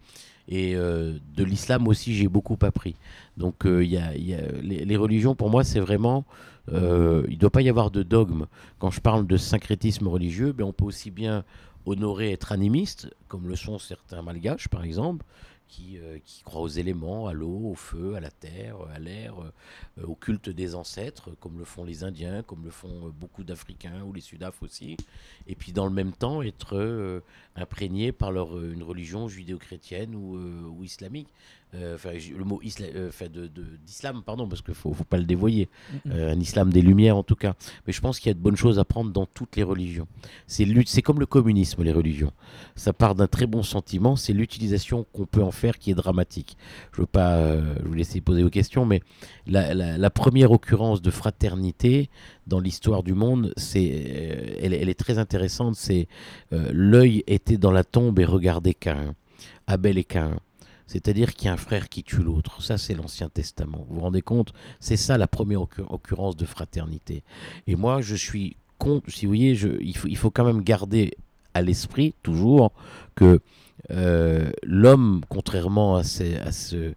Et 0.55 0.77
euh, 0.77 1.19
de 1.35 1.45
l'islam 1.45 1.89
aussi, 1.89 2.15
j'ai 2.15 2.29
beaucoup 2.29 2.59
appris. 2.61 2.95
Donc, 3.39 3.65
euh, 3.65 3.83
y 3.83 3.97
a, 3.97 4.13
les 4.13 4.97
religions, 4.99 5.35
pour 5.35 5.49
moi, 5.49 5.65
c'est 5.65 5.81
vraiment. 5.81 6.27
euh, 6.71 7.25
il 7.29 7.37
ne 7.37 7.39
doit 7.39 7.49
pas 7.49 7.63
y 7.63 7.71
avoir 7.71 7.91
de 7.91 8.03
dogme. 8.03 8.45
Quand 8.79 8.91
je 8.91 9.01
parle 9.01 9.27
de 9.27 9.39
syncrétisme 9.39 10.07
religieux, 10.09 10.53
ben, 10.53 10.65
on 10.65 10.75
peut 10.75 10.85
aussi 10.85 11.11
bien 11.11 11.43
honorer 11.87 12.33
être 12.33 12.53
animiste, 12.53 13.09
comme 13.29 13.49
le 13.49 13.57
sont 13.57 13.79
certains 13.79 14.21
malgaches, 14.21 14.69
par 14.69 14.85
exemple, 14.85 15.25
qui, 15.73 15.99
euh, 15.99 16.19
qui 16.23 16.43
croient 16.43 16.61
aux 16.61 16.69
éléments, 16.69 17.29
à 17.29 17.33
l'eau, 17.33 17.71
au 17.71 17.75
feu, 17.75 18.15
à 18.15 18.21
la 18.21 18.31
terre, 18.31 18.77
à 18.95 18.99
l'air, 18.99 19.35
euh, 19.41 20.03
au 20.05 20.15
culte 20.15 20.51
des 20.51 20.75
ancêtres, 20.75 21.31
comme 21.41 21.59
le 21.59 21.65
font 21.65 21.85
les 21.85 22.05
Indiens, 22.05 22.43
comme 22.43 22.63
le 22.65 22.71
font 22.71 23.07
euh, 23.07 23.11
beaucoup 23.11 23.43
d'Africains 23.43 24.03
ou 24.03 24.13
les 24.13 24.21
Sudaf 24.21 24.63
aussi. 24.63 24.99
Et 25.47 25.55
puis, 25.55 25.73
dans 25.73 25.87
le 25.87 25.93
même 25.93 26.13
temps, 26.13 26.43
être 26.43 26.77
euh, 26.77 27.21
imprégné 27.57 28.13
par 28.13 28.33
une 28.33 28.83
religion 28.83 29.29
judéo-chrétienne 29.29 30.15
ou 30.15 30.85
islamique. 30.85 31.29
Euh, 31.75 31.97
le 32.37 32.45
mot 32.45 32.61
euh, 32.63 33.49
d'islam, 33.87 34.23
pardon, 34.23 34.47
parce 34.47 34.61
qu'il 34.61 34.73
ne 34.73 34.95
faut, 34.95 35.05
pas 35.05 35.17
le 35.17 35.25
dévoyer. 35.25 35.71
Euh, 36.07 36.33
un 36.33 36.39
islam 36.39 36.71
des 36.71 36.83
Lumières, 36.83 37.17
en 37.17 37.23
tout 37.23 37.35
cas. 37.35 37.55
Mais 37.87 37.95
je 37.95 38.01
pense 38.01 38.21
qu'il 38.21 38.29
y 38.29 38.31
a 38.31 38.35
de 38.35 38.41
bonnes 38.41 38.57
choses 38.57 38.79
à 38.79 38.85
prendre 38.85 39.11
dans 39.11 39.25
toutes 39.25 39.57
les 39.57 39.63
religions. 39.63 40.07
C'est 40.47 41.03
comme 41.03 41.19
le 41.19 41.27
communisme, 41.27 41.83
les 41.83 41.93
religions. 41.93 42.33
Ça 42.77 42.93
part 42.93 43.15
d'un 43.15 43.27
très 43.27 43.47
bon 43.47 43.63
sentiment, 43.63 44.17
c'est 44.17 44.35
l'utilisation 44.35 45.07
qu'on 45.13 45.25
peut 45.25 45.43
en 45.43 45.51
faire 45.51 45.79
qui 45.79 45.91
est 45.91 45.95
dramatique. 45.95 46.57
Je 46.93 46.99
ne 46.99 47.03
veux 47.03 47.07
pas 47.07 47.57
vous 47.85 47.95
laisser 47.95 48.21
poser 48.21 48.43
vos 48.43 48.51
questions, 48.51 48.85
mais 48.85 49.01
la, 49.47 50.11
première 50.11 50.53
occurrence 50.53 51.01
de 51.01 51.11
fraternité 51.11 52.11
dans 52.47 52.61
l'histoire 52.61 53.03
du 53.03 53.15
monde, 53.15 53.55
elle, 53.75 54.89
est 54.89 54.99
très 54.99 55.19
intéressante. 55.19 55.77
C'est 55.77 56.07
l'œil 56.51 57.25
était 57.27 57.57
dans 57.57 57.73
la 57.73 57.85
tombe 57.85 58.19
et 58.19 58.25
regardait 58.25 58.75
Caïn, 58.75 59.15
Abel 59.67 59.97
et 59.97 60.05
Caïn. 60.05 60.37
C'est-à-dire 60.87 61.35
qu'il 61.35 61.47
y 61.47 61.49
a 61.49 61.53
un 61.53 61.59
frère 61.59 61.89
qui 61.89 62.03
tue 62.03 62.23
l'autre. 62.23 62.63
Ça, 62.63 62.79
c'est 62.79 62.95
l'Ancien 62.95 63.29
Testament. 63.29 63.85
Vous 63.89 63.97
vous 63.97 64.01
rendez 64.01 64.23
compte? 64.23 64.53
C'est 64.81 64.97
ça 64.97 65.19
la 65.19 65.27
première 65.27 65.63
occur- 65.63 65.91
occurrence 65.91 66.37
de 66.37 66.45
fraternité. 66.45 67.23
Et 67.67 67.77
moi, 67.77 68.01
je 68.01 68.15
suis 68.15 68.57
contre, 68.79 69.11
si 69.11 69.27
vous 69.27 69.31
voyez, 69.31 69.53
il, 69.81 70.17
faut, 70.17 70.31
quand 70.31 70.45
même 70.45 70.63
garder 70.63 71.13
à 71.55 71.63
l'esprit, 71.63 72.15
toujours, 72.23 72.73
que 73.15 73.41
euh, 73.91 74.51
l'homme, 74.63 75.23
contrairement 75.29 75.97
à, 75.97 76.03
ce, 76.03 76.95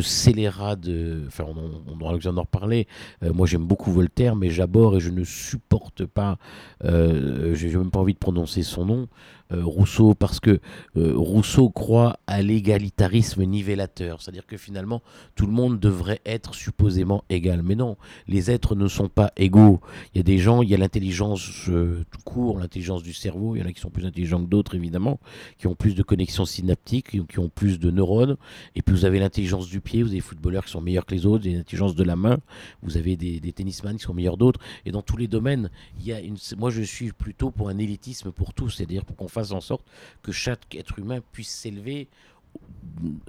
scélérat 0.00 0.76
de. 0.76 1.24
Enfin, 1.26 1.44
on 1.46 2.00
aura 2.00 2.12
l'occasion 2.12 2.32
d'en 2.32 2.42
reparler. 2.42 2.86
Euh, 3.22 3.32
moi, 3.32 3.46
j'aime 3.46 3.66
beaucoup 3.66 3.90
Voltaire, 3.90 4.36
mais 4.36 4.50
j'aborde 4.50 4.96
et 4.96 5.00
je 5.00 5.10
ne 5.10 5.24
supporte 5.24 6.06
pas. 6.06 6.38
Euh, 6.84 7.54
J'ai 7.54 7.74
même 7.76 7.90
pas 7.90 8.00
envie 8.00 8.14
de 8.14 8.18
prononcer 8.18 8.62
son 8.62 8.84
nom. 8.84 9.08
Euh, 9.52 9.64
Rousseau, 9.64 10.14
parce 10.14 10.40
que 10.40 10.60
euh, 10.96 11.12
Rousseau 11.16 11.70
croit 11.70 12.18
à 12.26 12.42
l'égalitarisme 12.42 13.42
nivellateur, 13.44 14.22
c'est-à-dire 14.22 14.46
que 14.46 14.56
finalement 14.56 15.02
tout 15.34 15.46
le 15.46 15.52
monde 15.52 15.78
devrait 15.80 16.20
être 16.24 16.54
supposément 16.54 17.24
égal. 17.30 17.62
Mais 17.62 17.74
non, 17.74 17.96
les 18.28 18.50
êtres 18.50 18.74
ne 18.74 18.88
sont 18.88 19.08
pas 19.08 19.32
égaux. 19.36 19.80
Il 20.14 20.18
y 20.18 20.20
a 20.20 20.22
des 20.22 20.38
gens, 20.38 20.62
il 20.62 20.68
y 20.68 20.74
a 20.74 20.78
l'intelligence 20.78 21.68
euh, 21.68 22.04
tout 22.10 22.20
court, 22.24 22.58
l'intelligence 22.58 23.02
du 23.02 23.12
cerveau, 23.12 23.56
il 23.56 23.60
y 23.60 23.62
en 23.62 23.66
a 23.66 23.72
qui 23.72 23.80
sont 23.80 23.90
plus 23.90 24.06
intelligents 24.06 24.42
que 24.42 24.48
d'autres 24.48 24.74
évidemment, 24.74 25.20
qui 25.58 25.66
ont 25.66 25.74
plus 25.74 25.94
de 25.94 26.02
connexions 26.02 26.44
synaptiques, 26.44 27.26
qui, 27.28 27.38
ont 27.38 27.48
plus 27.48 27.78
de 27.78 27.90
neurones, 27.90 28.36
et 28.74 28.82
puis 28.82 28.94
vous 28.94 29.04
avez 29.04 29.18
l'intelligence 29.18 29.68
du 29.68 29.80
pied, 29.80 30.02
vous 30.02 30.08
avez 30.08 30.18
des 30.18 30.22
footballeurs 30.22 30.64
qui 30.64 30.72
sont 30.72 30.80
meilleurs 30.80 31.06
que 31.06 31.14
les 31.14 31.26
autres, 31.26 31.46
avez 31.46 31.56
l'intelligence 31.56 31.94
de 31.94 32.04
la 32.04 32.16
main, 32.16 32.38
vous 32.82 32.96
avez 32.96 33.16
des, 33.16 33.40
des 33.40 33.52
tennisman 33.52 33.96
qui 33.96 34.04
sont 34.04 34.14
meilleurs 34.14 34.36
d'autres, 34.36 34.60
et 34.84 34.92
dans 34.92 35.02
tous 35.02 35.16
les 35.16 35.28
domaines, 35.28 35.70
il 35.98 36.06
y 36.06 36.12
a 36.12 36.20
une, 36.20 36.36
moi 36.56 36.70
je 36.70 36.82
suis 36.82 37.12
plutôt 37.12 37.50
pour 37.50 37.68
un 37.68 37.78
élitisme 37.78 38.32
pour 38.32 38.54
tous, 38.54 38.70
c'est-à-dire 38.70 39.04
pour 39.04 39.16
qu'on 39.16 39.28
fasse 39.28 39.39
en 39.52 39.60
sorte 39.60 39.86
que 40.22 40.32
chaque 40.32 40.74
être 40.74 40.98
humain 40.98 41.20
puisse 41.32 41.50
s'élever 41.50 42.08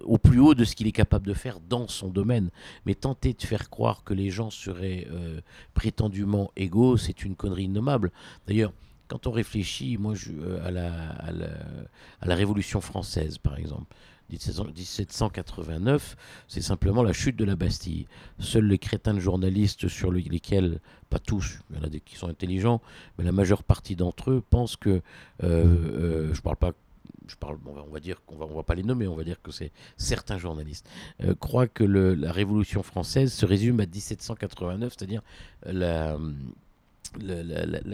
au 0.03 0.17
plus 0.17 0.39
haut 0.39 0.55
de 0.55 0.63
ce 0.63 0.75
qu'il 0.75 0.87
est 0.87 0.91
capable 0.91 1.27
de 1.27 1.33
faire 1.33 1.59
dans 1.59 1.87
son 1.87 2.09
domaine. 2.09 2.49
Mais 2.85 2.95
tenter 2.95 3.33
de 3.33 3.41
faire 3.41 3.69
croire 3.69 4.03
que 4.03 4.13
les 4.13 4.29
gens 4.29 4.49
seraient 4.49 5.07
euh, 5.11 5.41
prétendument 5.73 6.51
égaux, 6.55 6.97
c'est 6.97 7.23
une 7.23 7.35
connerie 7.35 7.65
innommable. 7.65 8.11
D'ailleurs, 8.47 8.73
quand 9.07 9.27
on 9.27 9.31
réfléchit, 9.31 9.97
moi, 9.97 10.13
euh, 10.29 10.65
à, 10.65 10.71
la, 10.71 10.91
à 12.21 12.25
la 12.25 12.35
Révolution 12.35 12.81
française, 12.81 13.37
par 13.37 13.57
exemple, 13.57 13.95
1789, 14.31 16.15
c'est 16.47 16.61
simplement 16.61 17.03
la 17.03 17.13
chute 17.13 17.35
de 17.35 17.45
la 17.45 17.55
Bastille. 17.55 18.07
Seuls 18.39 18.65
les 18.65 18.77
crétins 18.77 19.13
de 19.13 19.19
journalistes 19.19 19.87
sur 19.87 20.11
le- 20.11 20.19
lesquels, 20.19 20.79
pas 21.09 21.19
tous, 21.19 21.59
il 21.69 21.77
y 21.77 21.79
en 21.79 21.83
a 21.83 21.89
des 21.89 21.99
qui 21.99 22.15
sont 22.15 22.27
intelligents, 22.27 22.81
mais 23.17 23.23
la 23.23 23.31
majeure 23.31 23.63
partie 23.63 23.95
d'entre 23.95 24.31
eux 24.31 24.43
pensent 24.49 24.77
que, 24.77 24.89
euh, 24.89 25.01
euh, 25.43 26.33
je 26.33 26.39
ne 26.39 26.43
parle 26.43 26.57
pas 26.57 26.71
je 27.27 27.35
parle, 27.35 27.57
on 27.65 27.93
va 27.93 27.99
dire 27.99 28.21
qu'on 28.25 28.35
va, 28.35 28.63
pas 28.63 28.75
les 28.75 28.83
nommer, 28.83 29.07
on 29.07 29.15
va 29.15 29.23
dire 29.23 29.41
que 29.41 29.51
c'est 29.51 29.71
certains 29.95 30.37
journalistes, 30.37 30.85
euh, 31.23 31.33
croient 31.35 31.67
que 31.67 31.83
la 31.83 32.31
Révolution 32.31 32.83
française 32.83 33.31
se 33.31 33.45
résume 33.45 33.79
à 33.79 33.85
1789, 33.85 34.93
c'est-à-dire 34.97 35.21
la, 35.65 36.17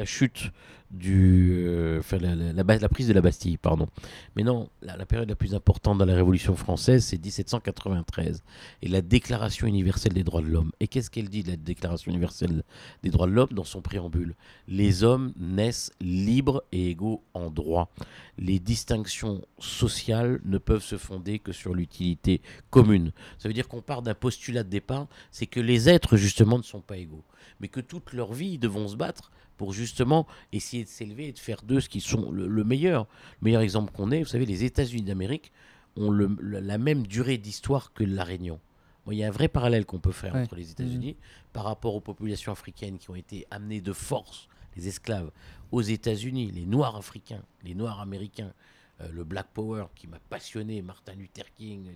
chute 0.05 0.51
du, 0.91 1.53
euh, 1.65 1.99
enfin 1.99 2.17
la, 2.17 2.63
la, 2.63 2.89
prise 2.89 3.07
de 3.07 3.13
la 3.13 3.21
Bastille, 3.21 3.57
pardon. 3.57 3.87
Mais 4.35 4.43
non, 4.43 4.69
la, 4.81 5.05
période 5.05 5.27
la 5.27 5.35
plus 5.35 5.53
importante 5.53 5.97
dans 5.97 6.05
la 6.05 6.15
Révolution 6.15 6.55
française, 6.55 7.03
c'est 7.03 7.21
1793 7.21 8.43
et 8.81 8.87
la 8.87 9.01
Déclaration 9.01 9.67
universelle 9.67 10.13
des 10.13 10.23
droits 10.23 10.41
de 10.41 10.47
l'homme. 10.47 10.71
Et 10.79 10.87
qu'est-ce 10.87 11.09
qu'elle 11.09 11.29
dit, 11.29 11.43
la 11.43 11.57
Déclaration 11.57 12.11
universelle 12.11 12.63
des 13.03 13.09
droits 13.09 13.27
de 13.27 13.33
l'homme, 13.33 13.49
dans 13.51 13.65
son 13.65 13.81
préambule 13.81 14.35
Les 14.67 15.03
hommes 15.03 15.33
naissent 15.37 15.91
libres 15.99 16.63
et 16.71 16.89
égaux 16.89 17.23
en 17.33 17.49
droit. 17.49 17.91
Les 18.37 18.59
distinctions 18.59 19.41
sociales 19.59 20.39
ne 20.45 20.57
peuvent 20.57 20.83
se 20.83 20.97
fonder 20.97 21.39
que 21.39 21.51
sur 21.51 21.73
l'utilité 21.73 22.41
commune. 22.69 23.11
Ça 23.39 23.49
veut 23.49 23.53
dire 23.53 23.67
qu'on 23.67 23.81
part 23.81 24.03
d'un 24.03 24.13
postulat 24.13 24.63
de 24.63 24.69
départ, 24.69 25.07
c'est 25.31 25.47
que 25.47 25.59
les 25.59 25.89
êtres 25.89 26.17
justement 26.17 26.57
ne 26.57 26.63
sont 26.63 26.81
pas 26.81 26.97
égaux, 26.97 27.23
mais 27.59 27.67
que 27.67 27.79
toute 27.79 28.13
leur 28.13 28.33
vie 28.33 28.53
ils 28.53 28.59
devront 28.59 28.87
se 28.87 28.95
battre 28.95 29.31
pour 29.57 29.73
justement 29.73 30.27
essayer 30.51 30.83
de 30.83 30.89
s'élever 30.89 31.27
et 31.27 31.31
de 31.31 31.39
faire 31.39 31.61
d'eux 31.63 31.81
ce 31.81 31.89
qui 31.89 32.01
sont 32.01 32.31
le, 32.31 32.63
meilleur. 32.63 33.07
Le 33.41 33.45
meilleur 33.45 33.61
exemple 33.61 33.91
qu'on 33.91 34.11
ait, 34.11 34.19
vous 34.19 34.29
savez, 34.29 34.45
les 34.45 34.63
États-Unis 34.63 35.03
d'Amérique 35.03 35.51
ont 35.95 36.11
le, 36.11 36.35
la 36.41 36.77
même 36.77 37.05
durée 37.05 37.37
d'histoire 37.37 37.91
que 37.93 38.03
la 38.03 38.23
Réunion. 38.23 38.59
Bon, 39.05 39.11
il 39.11 39.17
y 39.17 39.23
a 39.23 39.27
un 39.27 39.31
vrai 39.31 39.47
parallèle 39.47 39.85
qu'on 39.85 39.99
peut 39.99 40.11
faire 40.11 40.35
entre 40.35 40.55
les 40.55 40.71
États-Unis 40.71 41.13
mmh. 41.13 41.53
par 41.53 41.63
rapport 41.63 41.95
aux 41.95 42.01
populations 42.01 42.51
africaines 42.51 42.97
qui 42.97 43.09
ont 43.09 43.15
été 43.15 43.47
amenées 43.49 43.81
de 43.81 43.93
force, 43.93 44.47
les 44.75 44.87
esclaves, 44.87 45.31
aux 45.71 45.81
États-Unis, 45.81 46.51
les 46.51 46.65
Noirs 46.65 46.95
africains, 46.95 47.41
les 47.63 47.73
Noirs 47.73 47.99
américains, 47.99 48.53
euh, 49.01 49.09
le 49.11 49.23
Black 49.23 49.47
Power 49.53 49.85
qui 49.95 50.07
m'a 50.07 50.19
passionné, 50.29 50.81
Martin 50.81 51.13
Luther 51.13 51.45
King, 51.55 51.95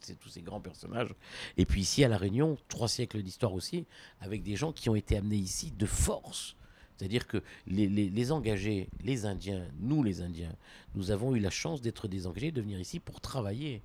ces, 0.00 0.16
tous 0.16 0.28
ces 0.28 0.42
grands 0.42 0.60
personnages. 0.60 1.14
Et 1.56 1.66
puis 1.66 1.82
ici 1.82 2.02
à 2.04 2.08
La 2.08 2.16
Réunion, 2.16 2.56
trois 2.68 2.88
siècles 2.88 3.22
d'histoire 3.22 3.52
aussi, 3.52 3.86
avec 4.20 4.42
des 4.42 4.56
gens 4.56 4.72
qui 4.72 4.88
ont 4.88 4.94
été 4.94 5.16
amenés 5.16 5.36
ici 5.36 5.70
de 5.70 5.86
force 5.86 6.56
c'est-à-dire 7.00 7.26
que 7.26 7.42
les, 7.66 8.30
engagés, 8.30 8.90
les 9.02 9.24
Indiens, 9.24 9.66
nous 9.78 10.02
les 10.02 10.20
Indiens, 10.20 10.54
nous 10.94 11.10
avons 11.10 11.34
eu 11.34 11.40
la 11.40 11.48
chance 11.48 11.80
d'être 11.80 12.08
des 12.08 12.26
engagés, 12.26 12.52
de 12.52 12.60
venir 12.60 12.78
ici 12.78 13.00
pour 13.00 13.22
travailler. 13.22 13.80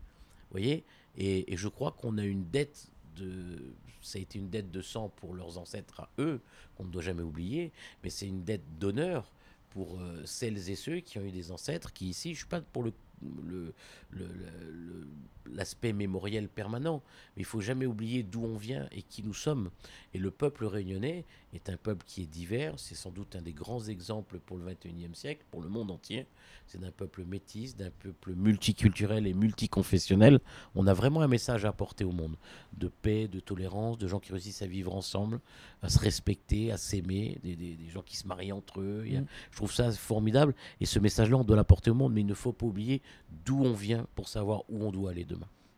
Voyez? 0.51 0.84
Et, 1.18 1.55
je 1.55 1.70
crois 1.70 1.93
qu'on 1.93 2.18
a 2.18 2.26
une 2.26 2.43
dette 2.49 2.89
de. 3.16 3.74
Ça 4.01 4.20
a 4.20 4.22
été 4.22 4.38
une 4.38 4.49
dette 4.49 4.70
de 4.70 4.82
sang 4.82 5.07
pour 5.16 5.34
leurs 5.34 5.57
ancêtres 5.57 6.01
à 6.01 6.09
eux, 6.20 6.41
qu'on 6.76 6.84
ne 6.84 6.91
doit 6.91 7.01
jamais 7.01 7.24
oublier, 7.24 7.72
mais 8.03 8.09
c'est 8.09 8.28
une 8.28 8.43
dette 8.43 8.78
d'honneur 8.80 9.32
pour 9.70 9.97
euh, 9.97 10.22
celles 10.26 10.70
et 10.70 10.76
ceux 10.76 10.99
qui 10.99 11.18
ont 11.18 11.24
eu 11.24 11.32
des 11.32 11.51
ancêtres 11.51 11.93
qui 11.93 12.09
ici, 12.09 12.32
je 12.32 12.34
ne 12.34 12.39
suis 12.39 12.47
pas 12.47 12.59
pour 12.59 12.84
le, 12.84 12.93
mémoriel 15.93 16.50
permanent. 16.50 17.02
Mais 17.36 17.41
il 17.41 17.46
faut 17.46 17.62
jamais 17.62 17.86
oublier 17.86 18.24
d'où 18.24 18.43
on 18.43 18.58
vient 18.58 18.88
et 18.91 19.02
qui 19.02 19.24
nous 19.24 19.34
sommes. 19.34 19.70
Et 20.14 20.18
le 20.18 20.32
peuple 20.32 20.66
réunionnais 20.66 21.26
est 21.54 21.70
un 21.70 21.78
peuple 21.78 22.06
qui 22.06 22.24
est 22.24 22.28
divers. 22.28 22.74
C'est 22.78 22.96
sans 22.96 23.12
doute 23.12 23.36
un 23.36 23.41
des 23.41 23.54
grands 23.54 23.84
exemples 23.84 24.39
pour 24.39 24.58
le 24.58 24.66
21e 24.66 25.14
siècle, 25.14 25.43
pour 25.52 25.62
le 25.62 25.70
monde 25.70 25.91
entier. 25.91 26.26
C'est 26.68 26.80
d'un 26.80 26.91
peuple 26.91 27.24
métis, 27.26 27.76
d'un 27.76 27.91
peuple 27.91 28.34
multiculturel 28.34 29.28
et 29.28 29.34
multiconfessionnel. 29.34 30.39
On 30.74 30.88
a 30.88 30.93
vraiment 30.93 31.22
un 31.22 31.28
message 31.28 31.66
à 31.66 31.70
apporter 31.70 32.04
au 32.04 32.12
monde 32.12 32.38
de 32.74 32.88
paix, 32.88 33.28
de 33.28 33.39
tolérance, 33.39 33.98
de 33.98 34.08
gens 34.08 34.20
qui 34.20 34.32
réussissent 34.32 34.62
à 34.62 34.68
vivre 34.68 34.96
ensemble, 34.96 35.39
à 35.82 35.89
se 35.89 36.00
respecter, 36.00 36.72
à 36.72 36.78
s'aimer, 36.78 37.39
des, 37.43 37.56
des, 37.56 37.78
gens 37.89 38.02
qui 38.02 38.18
se 38.18 38.28
marient 38.28 38.52
entre 38.52 38.82
eux. 38.82 39.04
Mm. 39.06 39.26
Je 39.52 39.58
trouve 39.58 39.72
ça 39.72 39.91
formidable. 39.91 40.56
Et 40.80 40.86
ce 40.86 41.00
message-là, 41.00 41.38
on 41.38 41.43
doit 41.43 41.56
l'apporter 41.56 41.91
au 41.91 41.93
monde. 41.93 42.14
Mais 42.14 42.22
il 42.22 42.28
ne 42.28 42.34
faut 42.34 42.54
pas 42.54 42.66
oublier 42.66 43.02
d'où 43.46 43.64
on 43.64 43.74
vient 43.74 44.08
pour 44.16 44.28
savoir 44.28 44.64
où 44.70 44.84
on 44.84 44.91
doit 44.91 45.12
aller 45.12 45.26
demain. 45.26 45.35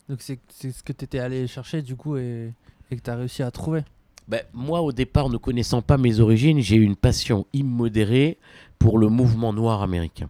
Donc 0.09 0.21
c'est 0.21 0.39
ce 0.71 0.83
que 0.83 0.93
tu 0.93 1.05
étais 1.05 1.19
allé 1.19 1.47
chercher 1.47 1.81
du 1.81 1.95
coup 1.95 2.17
et, 2.17 2.53
que 2.89 2.95
tu 2.95 3.09
as 3.09 3.15
réussi 3.15 3.43
à 3.43 3.51
trouver 3.51 3.83
ben, 4.27 4.41
moi, 4.53 4.81
au 4.81 4.91
départ, 4.91 5.29
ne 5.29 5.37
connaissant 5.37 5.81
pas 5.81 5.97
mes 5.97 6.19
origines, 6.19 6.59
j'ai 6.59 6.75
eu 6.75 6.81
une 6.81 6.97
passion 6.97 7.47
immodérée 7.53 8.37
pour 8.77 8.97
le 8.97 9.07
mouvement 9.07 9.53
noir 9.53 9.81
américain. 9.81 10.29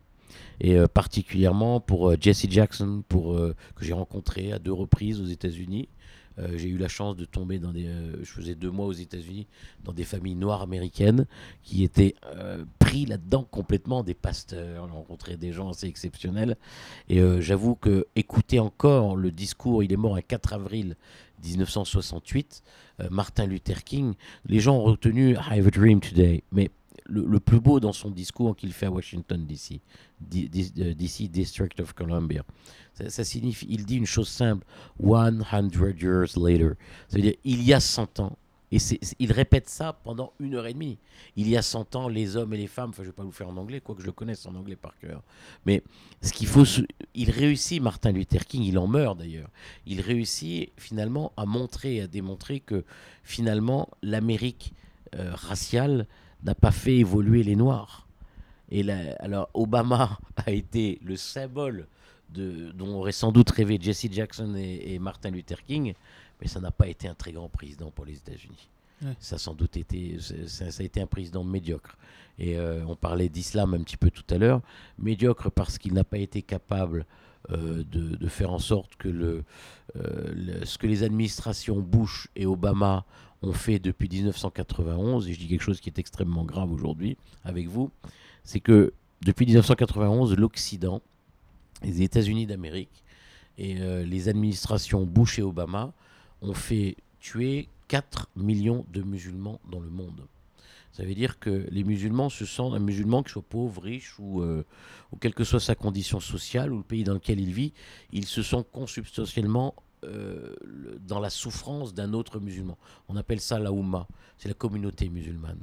Et 0.62 0.76
euh, 0.76 0.88
particulièrement 0.88 1.80
pour 1.80 2.12
euh, 2.12 2.18
Jesse 2.20 2.46
Jackson, 2.48 3.04
pour, 3.10 3.34
euh, 3.34 3.56
que 3.76 3.84
j'ai 3.84 3.94
rencontré 3.94 4.52
à 4.52 4.60
deux 4.60 4.72
reprises 4.72 5.20
aux 5.20 5.26
États-Unis. 5.26 5.90
J'ai 6.56 6.70
eu 6.70 6.78
la 6.78 6.88
chance 6.88 7.16
de 7.16 7.26
tomber 7.26 7.60
dans 7.60 7.72
des. 7.72 7.90
je 8.22 8.30
faisais 8.30 8.56
deux 8.56 8.70
mois 8.70 8.86
aux 8.86 8.94
États-Unis 8.94 9.48
dans 9.84 9.94
des 9.94 10.04
familles 10.04 10.36
noires 10.36 10.62
américaines 10.62 11.26
qui 11.64 11.84
étaient 11.84 12.16
pris 12.80 13.06
là-dedans 13.06 13.44
complètement, 13.50 14.04
des 14.04 14.14
pasteurs, 14.14 14.90
rencontré 14.92 15.38
des 15.38 15.52
gens 15.52 15.70
assez 15.70 15.88
exceptionnels. 15.88 16.56
Et 17.10 17.22
j'avoue 17.42 17.76
que 17.76 18.08
écouter 18.16 18.60
encore 18.60 19.16
le 19.16 19.32
discours, 19.32 19.84
il 19.84 19.92
est 19.92 19.98
mort 19.98 20.16
un 20.16 20.22
4 20.22 20.54
avril 20.54 20.96
1968, 21.44 22.64
euh, 23.00 23.08
Martin 23.10 23.46
Luther 23.46 23.84
King, 23.84 24.14
les 24.46 24.60
gens 24.60 24.78
ont 24.78 24.84
retenu 24.84 25.34
I 25.34 25.60
have 25.60 25.68
a 25.68 25.72
dream 25.72 26.00
today, 26.00 26.44
mais 26.52 26.72
le, 27.08 27.40
plus 27.40 27.60
beau 27.60 27.80
dans 27.80 27.94
son 27.94 28.12
discours 28.12 28.56
qu'il 28.56 28.74
fait 28.74 28.88
à 28.88 28.92
Washington 28.92 29.46
DC, 29.46 29.80
DC 30.20 30.72
euh, 30.80 31.28
District 31.28 31.80
of 31.80 31.94
Columbia, 31.94 32.44
ça, 33.08 33.24
signifie, 33.24 33.68
il 33.70 33.86
dit 33.86 33.98
une 33.98 34.06
chose 34.06 34.30
simple, 34.30 34.66
100 35.00 36.02
years 36.02 36.38
later, 36.38 36.72
ça 37.08 37.18
veut 37.18 37.22
dire 37.22 37.36
il 37.44 37.64
y 37.64 37.74
a 37.74 37.80
100 37.80 38.20
ans, 38.20 38.38
et 38.72 38.80
il 39.20 39.32
répète 39.32 39.70
ça 39.70 39.94
pendant 39.94 40.34
une 40.40 40.56
heure 40.56 40.68
et 40.68 40.74
demie. 40.74 40.98
Il 41.38 41.48
y 41.48 41.56
a 41.56 41.62
100 41.62 41.96
ans, 41.96 42.10
les 42.10 42.36
hommes 42.36 42.54
et 42.54 42.58
les 42.58 42.68
femmes, 42.68 42.92
je 42.94 43.02
ne 43.02 43.06
vais 43.06 43.14
pas 43.14 43.24
vous 43.24 43.32
faire 43.32 43.48
en 43.48 43.56
anglais, 43.56 43.80
quoique 43.80 44.02
je 44.02 44.06
le 44.06 44.12
connaisse 44.12 44.46
en 44.46 44.56
anglais 44.56 44.76
par 44.76 44.98
cœur. 44.98 45.24
Mais 45.66 45.84
ce 46.22 46.34
qu'il 46.34 46.48
faut, 46.48 46.66
il 47.14 47.32
réussit, 47.32 47.82
Martin 47.82 48.12
Luther 48.12 48.46
King, 48.46 48.64
il 48.64 48.78
en 48.78 48.88
meurt 48.88 49.18
d'ailleurs, 49.18 49.50
il 49.86 50.02
réussit 50.02 50.74
finalement 50.76 51.32
à 51.38 51.46
montrer, 51.46 52.02
à 52.02 52.08
démontrer 52.08 52.60
que 52.60 52.84
finalement 53.24 53.88
l'Amérique 54.02 54.74
euh, 55.16 55.32
raciale 55.34 56.06
n'a 56.44 56.56
pas 56.56 56.72
fait 56.72 56.98
évoluer 56.98 57.44
les 57.44 57.56
Noirs. 57.56 58.08
Et 58.70 58.90
alors 59.20 59.50
Obama 59.54 60.20
a 60.46 60.52
été 60.52 61.00
le 61.04 61.16
symbole 61.16 61.88
de, 62.30 62.72
dont 62.72 62.96
aurait 62.96 63.14
sans 63.14 63.32
doute 63.32 63.50
rêvé 63.52 63.78
Jesse 63.82 64.12
Jackson 64.12 64.56
et 64.56 65.00
Martin 65.00 65.32
Luther 65.32 65.64
King 65.64 65.94
mais 66.42 66.48
ça 66.48 66.60
n'a 66.60 66.72
pas 66.72 66.88
été 66.88 67.08
un 67.08 67.14
très 67.14 67.32
grand 67.32 67.50
président 67.50 67.92
pour 67.92 68.06
les 68.06 68.18
États-Unis. 68.18 68.70
Ça 69.20 69.36
a 69.36 69.40
sans 69.40 69.54
doute 69.54 69.78
été, 69.78 70.18
ça, 70.48 70.66
a 70.66 70.84
été 70.84 71.00
un 71.00 71.06
président 71.06 71.44
médiocre. 71.44 71.96
Et 72.40 72.58
euh, 72.58 72.84
on 72.88 72.96
parlait 72.96 73.30
d'islam 73.30 73.76
un 73.76 73.84
petit 73.84 73.98
peu 73.98 74.10
tout 74.10 74.26
à 74.30 74.40
l'heure, 74.40 74.62
médiocre 74.98 75.52
parce 75.52 75.78
qu'il 75.78 75.94
n'a 75.94 76.04
pas 76.04 76.18
été 76.18 76.42
capable 76.42 77.06
euh, 77.52 77.84
de, 77.84 78.28
faire 78.28 78.52
en 78.52 78.60
sorte 78.60 78.96
que 78.96 79.08
le, 79.08 79.44
euh, 79.96 80.66
ce 80.66 80.80
que 80.80 80.88
les 80.88 81.04
administrations 81.04 81.80
Bush 81.80 82.28
et 82.36 82.48
Obama 82.48 83.06
ont 83.42 83.54
fait 83.54 83.80
depuis 83.80 84.10
1991, 84.10 85.28
et 85.28 85.34
je 85.34 85.40
dis 85.40 85.48
quelque 85.48 85.62
chose 85.62 85.80
qui 85.80 85.90
est 85.90 86.00
extrêmement 86.00 86.44
grave 86.44 86.72
aujourd'hui 86.72 87.18
avec 87.44 87.68
vous, 87.68 87.92
c'est 88.44 88.60
que 88.60 88.94
depuis 89.22 89.46
1991, 89.46 90.36
l'Occident, 90.36 91.02
les 91.84 92.02
États-Unis 92.02 92.48
d'Amérique 92.48 93.04
et 93.58 93.76
les 93.76 94.30
administrations 94.30 95.06
Bush 95.06 95.40
et 95.40 95.42
Obama 95.42 95.94
ont 96.42 96.54
fait 96.54 96.98
tuer 97.20 97.70
4 97.88 98.30
millions 98.36 98.86
de 98.94 99.02
musulmans 99.02 99.60
dans 99.70 99.80
le 99.80 99.90
monde. 99.90 100.28
Ça 100.92 101.04
veut 101.04 101.14
dire 101.14 101.38
que 101.38 101.68
les 101.70 101.84
musulmans 101.84 102.30
se 102.30 102.46
sentent, 102.46 102.74
un 102.74 102.80
musulman, 102.80 103.22
qui 103.22 103.32
soit 103.32 103.44
pauvre, 103.44 103.84
riche 103.84 104.16
ou, 104.18 104.42
euh, 104.42 104.66
ou 105.12 105.18
quelle 105.18 105.36
que 105.36 105.44
soit 105.44 105.60
sa 105.60 105.76
condition 105.76 106.20
sociale 106.20 106.74
ou 106.74 106.78
le 106.78 106.84
pays 106.84 107.04
dans 107.04 107.14
lequel 107.14 107.40
il 107.40 107.54
vit, 107.54 107.74
ils 108.12 108.26
se 108.26 108.42
sont 108.42 108.64
consubstantiellement 108.64 109.76
euh, 110.04 110.56
dans 111.08 111.20
la 111.20 111.30
souffrance 111.30 111.94
d'un 111.94 112.14
autre 112.14 112.40
musulman. 112.40 112.78
On 113.08 113.16
appelle 113.16 113.40
ça 113.40 113.60
la 113.60 113.72
Oumma, 113.72 114.08
c'est 114.38 114.48
la 114.48 114.54
communauté 114.54 115.10
musulmane. 115.10 115.60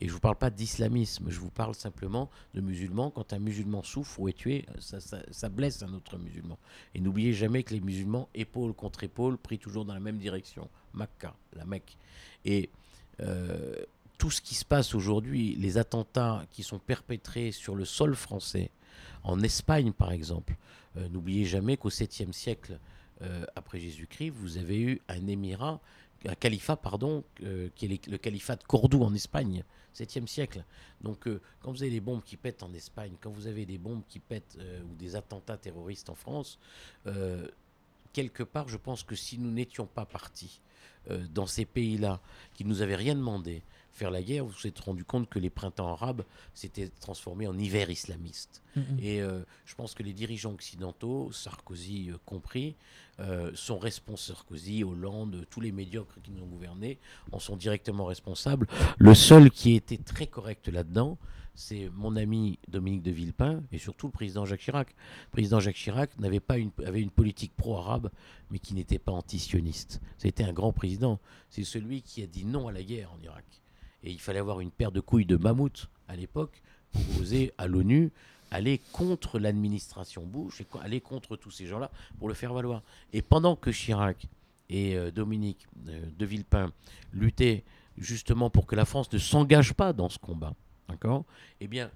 Et 0.00 0.06
je 0.06 0.10
ne 0.10 0.14
vous 0.14 0.20
parle 0.20 0.36
pas 0.36 0.50
d'islamisme, 0.50 1.26
je 1.28 1.38
vous 1.38 1.50
parle 1.50 1.74
simplement 1.74 2.30
de 2.54 2.60
musulmans. 2.60 3.10
Quand 3.10 3.32
un 3.32 3.38
musulman 3.38 3.82
souffre 3.82 4.20
ou 4.20 4.28
est 4.28 4.32
tué, 4.32 4.64
ça, 4.78 5.48
blesse 5.48 5.82
un 5.82 5.92
autre 5.92 6.18
musulman. 6.18 6.58
Et 6.94 7.00
n'oubliez 7.00 7.32
jamais 7.32 7.62
que 7.62 7.74
les 7.74 7.80
musulmans, 7.80 8.28
épaule 8.34 8.74
contre 8.74 9.04
épaule, 9.04 9.38
prient 9.38 9.58
toujours 9.58 9.84
dans 9.84 9.94
la 9.94 10.00
même 10.00 10.18
direction. 10.18 10.68
Makkah, 10.94 11.34
la 11.54 11.64
Mecque. 11.64 11.96
Et 12.44 12.70
euh, 13.20 13.76
tout 14.18 14.30
ce 14.30 14.40
qui 14.40 14.54
se 14.54 14.64
passe 14.64 14.94
aujourd'hui, 14.94 15.54
les 15.56 15.78
attentats 15.78 16.44
qui 16.50 16.62
sont 16.62 16.78
perpétrés 16.78 17.52
sur 17.52 17.74
le 17.74 17.84
sol 17.84 18.14
français, 18.14 18.70
en 19.22 19.40
Espagne 19.40 19.92
par 19.92 20.12
exemple, 20.12 20.56
euh, 20.96 21.08
n'oubliez 21.08 21.44
jamais 21.44 21.76
qu'au 21.76 21.90
7e 21.90 22.32
siècle 22.32 22.78
euh, 23.22 23.44
après 23.56 23.78
Jésus-Christ, 23.78 24.30
vous 24.30 24.58
avez 24.58 24.80
eu 24.80 25.00
un 25.08 25.26
émirat 25.26 25.80
un 26.24 26.34
califat, 26.34 26.74
pardon, 26.76 27.22
euh, 27.44 27.68
qui 27.76 27.86
est 27.86 28.08
le 28.08 28.18
califat 28.18 28.56
de 28.56 28.64
Cordoue 28.64 29.04
en 29.04 29.14
Espagne, 29.14 29.62
7e 29.94 30.26
siècle. 30.26 30.64
Donc, 31.00 31.28
euh, 31.28 31.40
quand 31.60 31.70
vous 31.70 31.84
avez 31.84 31.92
des 31.92 32.00
bombes 32.00 32.24
qui 32.24 32.36
pètent 32.36 32.64
en 32.64 32.74
Espagne, 32.74 33.12
quand 33.20 33.30
vous 33.30 33.46
avez 33.46 33.64
des 33.64 33.78
bombes 33.78 34.02
qui 34.08 34.18
pètent 34.18 34.58
ou 34.90 34.96
des 34.96 35.14
attentats 35.14 35.56
terroristes 35.56 36.10
en 36.10 36.16
France, 36.16 36.58
quelque 38.12 38.42
part, 38.42 38.68
je 38.68 38.76
pense 38.76 39.04
que 39.04 39.14
si 39.14 39.38
nous 39.38 39.52
n'étions 39.52 39.86
pas 39.86 40.06
partis 40.06 40.60
dans 41.30 41.46
ces 41.46 41.64
pays-là, 41.64 42.20
qui 42.52 42.64
nous 42.64 42.82
avaient 42.82 42.96
rien 42.96 43.14
demandé, 43.14 43.62
faire 43.98 44.10
la 44.10 44.22
guerre, 44.22 44.44
vous 44.44 44.52
vous 44.52 44.66
êtes 44.66 44.78
rendu 44.78 45.04
compte 45.04 45.28
que 45.28 45.38
les 45.38 45.50
printemps 45.50 45.88
arabes 45.88 46.22
s'étaient 46.54 46.88
transformés 46.88 47.46
en 47.46 47.58
hiver 47.58 47.90
islamiste. 47.90 48.62
Mm, 48.76 48.80
mm. 48.80 48.98
Et 49.02 49.20
euh, 49.20 49.42
je 49.66 49.74
pense 49.74 49.94
que 49.94 50.02
les 50.02 50.12
dirigeants 50.12 50.52
occidentaux, 50.52 51.32
Sarkozy 51.32 52.10
euh, 52.10 52.16
compris, 52.24 52.76
euh, 53.20 53.50
sont 53.54 53.78
responsables. 53.78 54.38
Sarkozy, 54.38 54.84
Hollande, 54.84 55.46
tous 55.50 55.60
les 55.60 55.72
médiocres 55.72 56.20
qui 56.22 56.30
nous 56.30 56.42
ont 56.42 56.46
gouvernés 56.46 56.98
en 57.32 57.38
sont 57.38 57.56
directement 57.56 58.04
responsables. 58.04 58.66
Le 58.98 59.14
seul 59.14 59.50
qui 59.50 59.74
était 59.74 59.98
très 59.98 60.26
correct 60.26 60.68
là-dedans, 60.68 61.18
c'est 61.54 61.90
mon 61.94 62.14
ami 62.14 62.58
Dominique 62.68 63.02
de 63.02 63.10
Villepin 63.10 63.62
et 63.72 63.78
surtout 63.78 64.06
le 64.06 64.12
président 64.12 64.44
Jacques 64.44 64.60
Chirac. 64.60 64.94
Le 65.26 65.30
président 65.32 65.58
Jacques 65.58 65.74
Chirac 65.74 66.16
n'avait 66.18 66.40
pas 66.40 66.56
une, 66.56 66.70
avait 66.86 67.00
une 67.00 67.10
politique 67.10 67.52
pro-arabe, 67.56 68.10
mais 68.50 68.60
qui 68.60 68.74
n'était 68.74 69.00
pas 69.00 69.12
anti-sioniste. 69.12 70.00
C'était 70.18 70.44
un 70.44 70.52
grand 70.52 70.72
président. 70.72 71.18
C'est 71.50 71.64
celui 71.64 72.02
qui 72.02 72.22
a 72.22 72.26
dit 72.26 72.44
non 72.44 72.68
à 72.68 72.72
la 72.72 72.82
guerre 72.84 73.12
en 73.12 73.20
Irak. 73.22 73.44
Et 74.02 74.10
il 74.10 74.20
fallait 74.20 74.38
avoir 74.38 74.60
une 74.60 74.70
paire 74.70 74.92
de 74.92 75.00
couilles 75.00 75.26
de 75.26 75.36
mammouth 75.36 75.88
à 76.06 76.16
l'époque 76.16 76.62
pour 76.92 77.20
oser 77.20 77.52
à 77.58 77.66
l'ONU 77.66 78.10
aller 78.50 78.80
contre 78.92 79.38
l'administration 79.38 80.24
Bush 80.24 80.60
et 80.60 80.66
aller 80.80 81.00
contre 81.00 81.36
tous 81.36 81.50
ces 81.50 81.66
gens-là 81.66 81.90
pour 82.18 82.28
le 82.28 82.34
faire 82.34 82.52
valoir. 82.52 82.82
Et 83.12 83.22
pendant 83.22 83.56
que 83.56 83.70
Chirac 83.70 84.26
et 84.70 84.96
euh, 84.96 85.10
Dominique 85.10 85.66
euh, 85.88 86.04
de 86.18 86.26
Villepin 86.26 86.72
luttaient 87.12 87.64
justement 87.96 88.50
pour 88.50 88.66
que 88.66 88.76
la 88.76 88.84
France 88.84 89.12
ne 89.12 89.18
s'engage 89.18 89.74
pas 89.74 89.92
dans 89.92 90.08
ce 90.08 90.18
combat, 90.18 90.54
d'accord? 90.88 91.24
Eh 91.60 91.66
bien, 91.66 91.90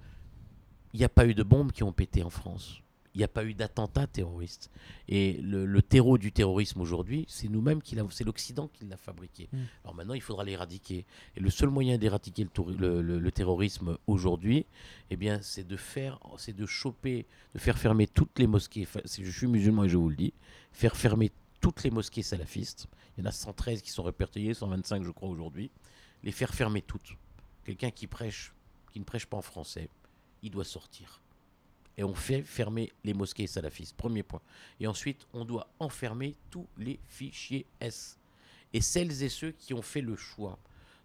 il 0.93 0.99
n'y 0.99 1.05
a 1.05 1.09
pas 1.09 1.25
eu 1.25 1.33
de 1.33 1.43
bombes 1.43 1.71
qui 1.71 1.83
ont 1.83 1.93
pété 1.93 2.23
en 2.23 2.29
France. 2.29 2.81
Il 3.15 3.19
n'y 3.19 3.23
a 3.23 3.27
pas 3.27 3.45
eu 3.45 3.53
d'attentats 3.53 4.07
terroristes. 4.07 4.71
Et 5.07 5.33
le, 5.33 5.65
le 5.65 5.81
terreau 5.83 6.17
du 6.17 6.31
terrorisme 6.31 6.81
aujourd'hui, 6.81 7.25
c'est 7.27 7.47
nous-mêmes 7.47 7.81
qui 7.81 7.95
l'avons, 7.95 8.09
c'est 8.09 8.23
l'Occident 8.23 8.67
qui 8.67 8.85
l'a 8.85 8.97
fabriqué. 8.97 9.49
Mm. 9.51 9.57
Alors 9.83 9.95
maintenant, 9.95 10.13
il 10.15 10.21
faudra 10.21 10.43
l'éradiquer. 10.43 11.05
Et 11.35 11.39
le 11.39 11.49
seul 11.49 11.69
moyen 11.69 11.97
d'éradiquer 11.97 12.47
le, 12.57 13.29
terrorisme 13.31 13.97
aujourd'hui, 14.07 14.65
eh 15.09 15.15
bien, 15.15 15.39
c'est 15.41 15.67
de 15.67 15.77
faire, 15.77 16.19
c'est 16.37 16.55
de 16.55 16.65
choper, 16.65 17.25
de 17.53 17.59
faire 17.59 17.77
fermer 17.77 18.07
toutes 18.07 18.39
les 18.39 18.47
mosquées. 18.47 18.87
Je 19.05 19.29
suis 19.29 19.47
musulman 19.47 19.83
et 19.83 19.89
je 19.89 19.97
vous 19.97 20.09
le 20.09 20.15
dis, 20.15 20.33
faire 20.71 20.95
fermer 20.95 21.31
toutes 21.61 21.83
les 21.83 21.91
mosquées 21.91 22.23
salafistes. 22.23 22.87
Il 23.17 23.23
y 23.23 23.27
en 23.27 23.29
a 23.29 23.31
113 23.31 23.81
qui 23.81 23.91
sont 23.91 24.03
répertoriées, 24.03 24.53
125 24.53 25.03
je 25.03 25.11
crois 25.11 25.29
aujourd'hui. 25.29 25.69
Les 26.23 26.31
faire 26.31 26.53
fermer 26.53 26.81
toutes. 26.81 27.15
Quelqu'un 27.63 27.91
qui 27.91 28.07
prêche, 28.07 28.53
qui 28.91 28.99
ne 28.99 29.05
prêche 29.05 29.25
pas 29.25 29.37
en 29.37 29.41
français, 29.41 29.89
il 30.41 30.51
doit 30.51 30.65
sortir. 30.65 31.22
Et 31.97 32.03
on 32.03 32.15
fait 32.15 32.41
fermer 32.41 32.91
les 33.03 33.13
mosquées 33.13 33.47
salafistes, 33.47 33.95
premier 33.95 34.23
point. 34.23 34.41
Et 34.79 34.87
ensuite, 34.87 35.27
on 35.33 35.45
doit 35.45 35.67
enfermer 35.79 36.35
tous 36.49 36.67
les 36.77 36.99
fichiers 37.07 37.65
S. 37.79 38.17
Et 38.73 38.81
celles 38.81 39.23
et 39.23 39.29
ceux 39.29 39.51
qui 39.51 39.73
ont 39.73 39.81
fait 39.83 40.01
le 40.01 40.15
choix 40.15 40.57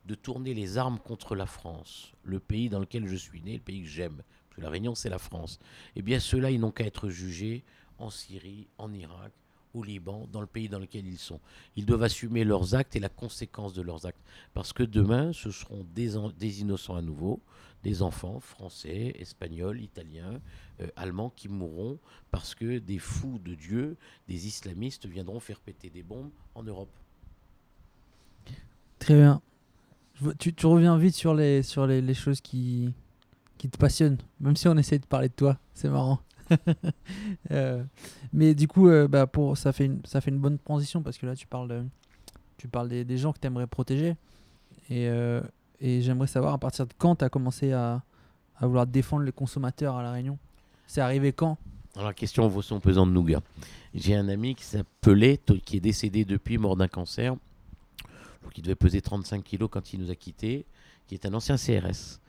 de 0.06 0.14
tourner 0.14 0.54
les 0.54 0.78
armes 0.78 0.98
contre 0.98 1.34
la 1.34 1.44
France, 1.44 2.12
le 2.24 2.40
pays 2.40 2.70
dans 2.70 2.80
lequel 2.80 3.06
je 3.06 3.16
suis 3.16 3.42
né, 3.42 3.54
le 3.54 3.60
pays 3.60 3.82
que 3.82 3.88
j'aime, 3.88 4.22
parce 4.48 4.56
que 4.56 4.60
la 4.62 4.70
Réunion 4.70 4.94
c'est 4.94 5.10
la 5.10 5.18
France, 5.18 5.58
eh 5.96 6.02
bien 6.02 6.18
ceux-là, 6.18 6.50
ils 6.50 6.58
n'ont 6.58 6.70
qu'à 6.70 6.86
être 6.86 7.10
jugés 7.10 7.62
en 7.98 8.08
Syrie, 8.08 8.68
en 8.78 8.92
Irak, 8.94 9.32
au 9.74 9.82
Liban, 9.82 10.26
dans 10.32 10.40
le 10.40 10.46
pays 10.46 10.68
dans 10.68 10.78
lequel 10.78 11.06
ils 11.06 11.18
sont. 11.18 11.40
Ils 11.76 11.86
doivent 11.86 12.02
assumer 12.02 12.44
leurs 12.44 12.74
actes 12.74 12.96
et 12.96 13.00
la 13.00 13.08
conséquence 13.08 13.74
de 13.74 13.82
leurs 13.82 14.06
actes. 14.06 14.20
Parce 14.54 14.72
que 14.72 14.82
demain, 14.82 15.32
ce 15.32 15.50
seront 15.50 15.86
des, 15.94 16.16
en- 16.16 16.30
des 16.30 16.60
innocents 16.60 16.96
à 16.96 17.02
nouveau, 17.02 17.40
des 17.82 18.02
enfants 18.02 18.40
français, 18.40 19.14
espagnols, 19.18 19.80
italiens, 19.80 20.40
euh, 20.80 20.88
allemands 20.96 21.30
qui 21.30 21.48
mourront 21.48 21.98
parce 22.30 22.54
que 22.54 22.78
des 22.78 22.98
fous 22.98 23.38
de 23.44 23.54
Dieu, 23.54 23.96
des 24.26 24.46
islamistes 24.46 25.06
viendront 25.06 25.40
faire 25.40 25.60
péter 25.60 25.90
des 25.90 26.02
bombes 26.02 26.30
en 26.54 26.62
Europe. 26.62 26.90
Très 28.98 29.14
bien. 29.14 29.40
Tu, 30.38 30.52
reviens 30.66 30.98
vite 30.98 31.14
sur 31.14 31.34
les 31.34 31.62
choses 32.14 32.40
qui, 32.40 32.92
qui 33.58 33.68
te 33.68 33.76
passionnent, 33.76 34.18
même 34.40 34.56
si 34.56 34.66
on 34.68 34.76
essaie 34.76 34.98
de 34.98 35.06
parler 35.06 35.28
de 35.28 35.34
toi. 35.34 35.58
C'est 35.74 35.88
marrant. 35.88 36.20
Euh, 37.50 37.82
mais 38.32 38.54
du 38.54 38.68
coup, 38.68 38.88
euh, 38.88 39.08
bah, 39.08 39.26
pour, 39.26 39.56
ça, 39.56 39.72
fait 39.72 39.86
une, 39.86 40.00
ça 40.04 40.20
fait 40.20 40.30
une 40.30 40.38
bonne 40.38 40.58
transition 40.58 41.02
parce 41.02 41.16
que 41.16 41.24
là, 41.26 41.34
tu 41.34 41.46
parles, 41.46 41.68
de- 41.68 41.84
tu 42.58 42.68
parles 42.68 42.88
des, 42.88 43.04
des 43.04 43.16
gens 43.16 43.32
que 43.32 43.38
tu 43.38 43.46
aimerais 43.46 43.66
protéger. 43.66 44.16
Et, 44.90 45.08
euh, 45.08 45.40
et 45.80 46.02
j'aimerais 46.02 46.26
savoir 46.26 46.52
à 46.54 46.58
partir 46.58 46.86
de 46.86 46.92
quand 46.98 47.16
tu 47.16 47.24
as 47.24 47.30
commencé 47.30 47.72
à, 47.72 48.02
à 48.58 48.66
vouloir 48.66 48.86
défendre 48.86 49.22
les 49.24 49.32
consommateurs 49.32 49.96
à 49.96 50.02
La 50.02 50.12
Réunion? 50.12 50.38
C'est 50.86 51.00
arrivé 51.00 51.32
quand? 51.32 51.56
Alors 51.96 52.08
la 52.08 52.14
question 52.14 52.46
vaut 52.48 52.62
son 52.62 52.80
pesant 52.80 53.06
de 53.06 53.12
nougat. 53.12 53.40
J'ai 53.94 54.14
un 54.14 54.28
ami 54.28 54.54
qui 54.54 54.64
s'appelait, 54.64 55.40
qui 55.64 55.76
est 55.78 55.80
décédé 55.80 56.24
depuis, 56.24 56.58
mort 56.58 56.76
d'un 56.76 56.88
cancer, 56.88 57.34
qui 58.52 58.62
devait 58.62 58.74
peser 58.74 59.00
35 59.00 59.42
kilos 59.42 59.68
quand 59.72 59.92
il 59.92 60.00
nous 60.00 60.10
a 60.10 60.14
quittés, 60.14 60.66
qui 61.06 61.14
est 61.14 61.24
un 61.26 61.34
ancien 61.34 61.56
CRS. 61.56 62.20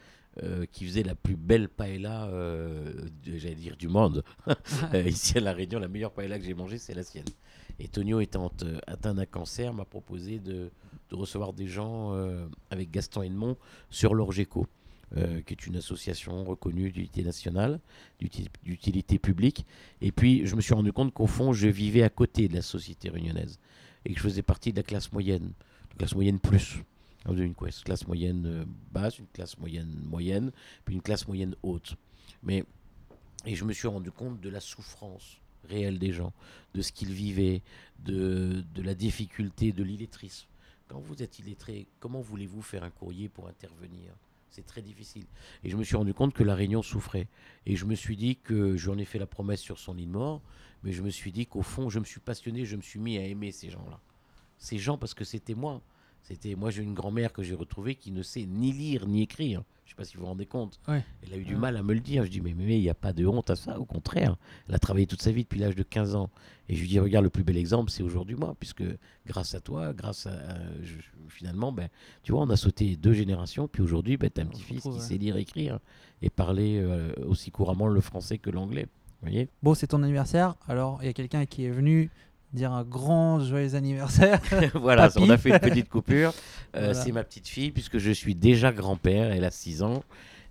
Euh, 0.43 0.65
qui 0.71 0.85
faisait 0.85 1.03
la 1.03 1.15
plus 1.15 1.35
belle 1.35 1.69
paella, 1.69 2.25
euh, 2.27 2.93
de- 3.25 3.37
j'allais 3.37 3.55
dire, 3.55 3.75
du 3.77 3.87
monde. 3.87 4.23
Euh, 4.93 5.03
ici 5.07 5.37
à 5.37 5.41
La 5.41 5.53
Réunion, 5.53 5.79
la 5.79 5.87
meilleure 5.87 6.11
paella 6.13 6.39
que 6.39 6.45
j'ai 6.45 6.53
mangée, 6.53 6.77
c'est 6.77 6.93
la 6.93 7.03
sienne. 7.03 7.25
Et 7.79 7.87
Tonio, 7.87 8.19
étant 8.21 8.51
atteint 8.87 9.13
d'un 9.13 9.25
cancer, 9.25 9.73
m'a 9.73 9.85
proposé 9.85 10.39
de, 10.39 10.69
de 11.09 11.15
recevoir 11.15 11.53
des 11.53 11.67
gens 11.67 12.13
avec 12.71 12.91
Gaston 12.91 13.21
Edmond 13.23 13.55
sur 13.89 14.13
l'Orgeco, 14.15 14.67
euh, 15.17 15.41
qui 15.41 15.53
est 15.53 15.65
une 15.67 15.75
association 15.77 16.43
reconnue 16.43 16.91
d'utilité 16.91 17.23
nationale, 17.23 17.79
d'uti- 18.19 18.47
d'utilité 18.63 19.17
publique. 19.19 19.65
Et 20.01 20.11
puis, 20.11 20.45
je 20.45 20.55
me 20.55 20.61
suis 20.61 20.73
rendu 20.73 20.91
compte 20.91 21.13
qu'au 21.13 21.27
fond, 21.27 21.53
je 21.53 21.67
vivais 21.67 22.03
à 22.03 22.09
côté 22.09 22.47
de 22.47 22.55
la 22.55 22.61
société 22.61 23.09
réunionnaise 23.09 23.59
et 24.05 24.09
que 24.13 24.17
je 24.17 24.23
faisais 24.23 24.41
partie 24.43 24.71
de 24.71 24.77
la 24.77 24.83
classe 24.83 25.11
moyenne, 25.11 25.51
la 25.91 25.95
classe 25.97 26.15
moyenne 26.15 26.39
plus. 26.39 26.83
Une 27.27 27.53
classe 27.53 27.83
classe 27.83 28.07
moyenne 28.07 28.45
euh, 28.45 28.65
basse, 28.91 29.19
une 29.19 29.27
classe 29.27 29.57
moyenne 29.57 29.99
moyenne, 30.05 30.51
puis 30.85 30.95
une 30.95 31.01
classe 31.01 31.27
moyenne 31.27 31.55
haute. 31.63 31.95
Mais 32.43 32.63
et 33.45 33.55
je 33.55 33.65
me 33.65 33.73
suis 33.73 33.87
rendu 33.87 34.11
compte 34.11 34.39
de 34.41 34.49
la 34.49 34.59
souffrance 34.59 35.37
réelle 35.65 35.99
des 35.99 36.11
gens, 36.11 36.33
de 36.73 36.81
ce 36.81 36.91
qu'ils 36.91 37.13
vivaient, 37.13 37.61
de, 38.03 38.63
de 38.73 38.81
la 38.81 38.95
difficulté, 38.95 39.71
de 39.71 39.83
l'illettrisme. 39.83 40.47
Quand 40.87 40.99
vous 40.99 41.21
êtes 41.21 41.39
illettré, 41.39 41.87
comment 41.99 42.21
voulez-vous 42.21 42.61
faire 42.61 42.83
un 42.83 42.89
courrier 42.89 43.29
pour 43.29 43.47
intervenir? 43.47 44.13
C'est 44.49 44.65
très 44.65 44.81
difficile. 44.81 45.25
Et 45.63 45.69
je 45.69 45.77
me 45.77 45.83
suis 45.83 45.95
rendu 45.95 46.13
compte 46.13 46.33
que 46.33 46.43
la 46.43 46.55
Réunion 46.55 46.81
souffrait. 46.81 47.27
Et 47.65 47.75
je 47.75 47.85
me 47.85 47.93
suis 47.95 48.17
dit 48.17 48.37
que 48.37 48.75
j'en 48.75 48.97
ai 48.97 49.05
fait 49.05 49.19
la 49.19 49.27
promesse 49.27 49.61
sur 49.61 49.77
son 49.77 49.93
lit 49.93 50.07
de 50.07 50.11
mort, 50.11 50.41
mais 50.83 50.91
je 50.91 51.03
me 51.03 51.11
suis 51.11 51.31
dit 51.31 51.45
qu'au 51.45 51.61
fond, 51.61 51.89
je 51.89 51.99
me 51.99 52.05
suis 52.05 52.19
passionné, 52.19 52.65
je 52.65 52.75
me 52.75 52.81
suis 52.81 52.99
mis 52.99 53.17
à 53.17 53.23
aimer 53.23 53.51
ces 53.51 53.69
gens-là. 53.69 53.99
Ces 54.57 54.79
gens, 54.79 54.97
parce 54.97 55.13
que 55.13 55.23
c'était 55.23 55.53
moi. 55.53 55.81
C'était 56.23 56.55
moi, 56.55 56.69
j'ai 56.69 56.83
une 56.83 56.93
grand-mère 56.93 57.33
que 57.33 57.41
j'ai 57.43 57.55
retrouvée 57.55 57.95
qui 57.95 58.11
ne 58.11 58.21
sait 58.21 58.45
ni 58.45 58.71
lire 58.71 59.07
ni 59.07 59.23
écrire. 59.23 59.63
Je 59.85 59.93
ne 59.93 59.95
sais 59.95 59.95
pas 59.95 60.05
si 60.05 60.15
vous 60.17 60.21
vous 60.21 60.27
rendez 60.27 60.45
compte. 60.45 60.79
Ouais. 60.87 61.03
Elle 61.23 61.33
a 61.33 61.37
eu 61.37 61.43
du 61.45 61.55
mal 61.55 61.75
à 61.75 61.81
me 61.81 61.93
le 61.95 61.99
dire. 61.99 62.23
Je 62.23 62.29
dis, 62.29 62.41
mais 62.41 62.53
mais 62.55 62.77
il 62.77 62.81
n'y 62.81 62.89
a 62.91 62.93
pas 62.93 63.11
de 63.11 63.25
honte 63.25 63.49
à 63.49 63.55
ça, 63.55 63.79
au 63.79 63.85
contraire. 63.85 64.37
Elle 64.67 64.75
a 64.75 64.79
travaillé 64.79 65.07
toute 65.07 65.21
sa 65.23 65.31
vie 65.31 65.43
depuis 65.43 65.59
l'âge 65.59 65.75
de 65.75 65.81
15 65.81 66.13
ans. 66.13 66.29
Et 66.67 66.75
je 66.75 66.81
lui 66.81 66.87
dis, 66.87 66.99
regarde, 66.99 67.23
le 67.23 67.31
plus 67.31 67.43
bel 67.43 67.57
exemple, 67.57 67.89
c'est 67.89 68.03
aujourd'hui 68.03 68.35
moi, 68.35 68.55
puisque 68.59 68.83
grâce 69.25 69.55
à 69.55 69.61
toi, 69.61 69.93
grâce 69.93 70.27
à. 70.27 70.37
je- 70.83 70.93
finalement, 71.29 71.71
ben, 71.71 71.89
tu 72.21 72.31
vois, 72.31 72.41
on 72.43 72.49
a 72.51 72.57
sauté 72.57 72.95
deux 72.95 73.13
générations, 73.13 73.67
puis 73.67 73.81
aujourd'hui, 73.81 74.17
ben, 74.17 74.29
tu 74.33 74.39
as 74.41 74.43
un 74.43 74.47
petit-fils 74.47 74.77
retrouve, 74.77 74.93
qui 74.97 74.99
ouais. 75.01 75.07
sait 75.07 75.17
lire, 75.17 75.37
écrire 75.37 75.79
et 76.21 76.29
parler 76.29 76.77
euh, 76.79 77.11
aussi 77.25 77.49
couramment 77.49 77.87
le 77.87 78.01
français 78.01 78.37
que 78.37 78.49
l'anglais. 78.51 78.85
Vous 79.21 79.27
voyez? 79.29 79.49
Bon, 79.63 79.73
c'est 79.73 79.87
ton 79.87 80.01
anniversaire, 80.03 80.55
alors 80.67 80.99
il 81.01 81.07
y 81.07 81.09
a 81.09 81.13
quelqu'un 81.13 81.45
qui 81.45 81.65
est 81.65 81.71
venu 81.71 82.09
dire 82.53 82.71
un 82.71 82.83
grand 82.83 83.39
joyeux 83.39 83.75
anniversaire. 83.75 84.41
voilà, 84.75 85.09
Papy. 85.09 85.19
on 85.21 85.29
a 85.29 85.37
fait 85.37 85.49
une 85.49 85.59
petite 85.59 85.89
coupure. 85.89 86.33
Euh, 86.75 86.79
Voilà. 86.79 86.93
C'est 86.93 87.11
ma 87.11 87.23
petite 87.23 87.47
fille, 87.47 87.71
puisque 87.71 87.97
je 87.97 88.11
suis 88.11 88.35
déjà 88.35 88.71
grand-père, 88.71 89.31
elle 89.31 89.43
a 89.43 89.49
6 89.49 89.81
ans. 89.81 90.03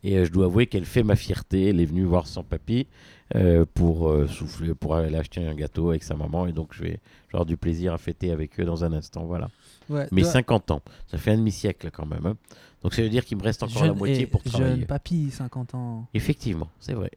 Et 0.03 0.17
euh, 0.17 0.25
je 0.25 0.33
dois 0.33 0.47
avouer 0.47 0.67
qu'elle 0.67 0.85
fait 0.85 1.05
ma 1.05 1.15
fierté. 1.15 1.69
Elle 1.69 1.81
est 1.81 1.85
venue 1.85 2.03
voir 2.03 2.27
son 2.27 2.43
papy 2.43 2.89
euh, 3.37 3.65
pour 3.73 4.13
souffler, 4.29 4.75
pour 4.75 4.97
aller 4.97 5.15
acheter 5.17 5.47
un 5.47 5.55
gâteau 5.55 5.91
avec 5.91 6.03
sa 6.03 6.17
maman. 6.17 6.49
Et 6.49 6.53
donc, 6.53 6.71
je 6.75 6.83
vais 6.83 6.99
avoir 7.33 7.47
du 7.47 7.57
plaisir 7.57 7.93
à 7.95 7.99
fêter 7.99 8.33
avec 8.33 8.59
eux 8.59 8.65
dans 8.65 8.83
un 8.83 8.93
instant. 8.95 9.27
Voilà. 9.27 9.49
Ouais, 9.89 10.09
Mais 10.11 10.23
toi, 10.23 10.33
50 10.33 10.73
ans, 10.73 10.83
ça 11.07 11.19
fait 11.19 11.31
un 11.31 11.37
demi-siècle 11.39 11.91
quand 11.93 12.07
même. 12.07 12.27
hein. 12.27 12.37
Donc, 12.83 12.95
ça 12.95 13.03
veut 13.03 13.11
dire 13.11 13.25
qu'il 13.25 13.39
me 13.39 13.43
reste 13.45 13.63
encore 13.63 13.85
la 13.87 13.93
moitié 13.93 14.27
pour 14.27 14.43
travailler. 14.43 14.75
Jeune 14.75 14.87
papy, 14.87 15.31
50 15.31 15.75
ans. 15.77 16.09
Effectivement, 16.15 16.69
c'est 16.81 16.95
vrai. 16.95 17.13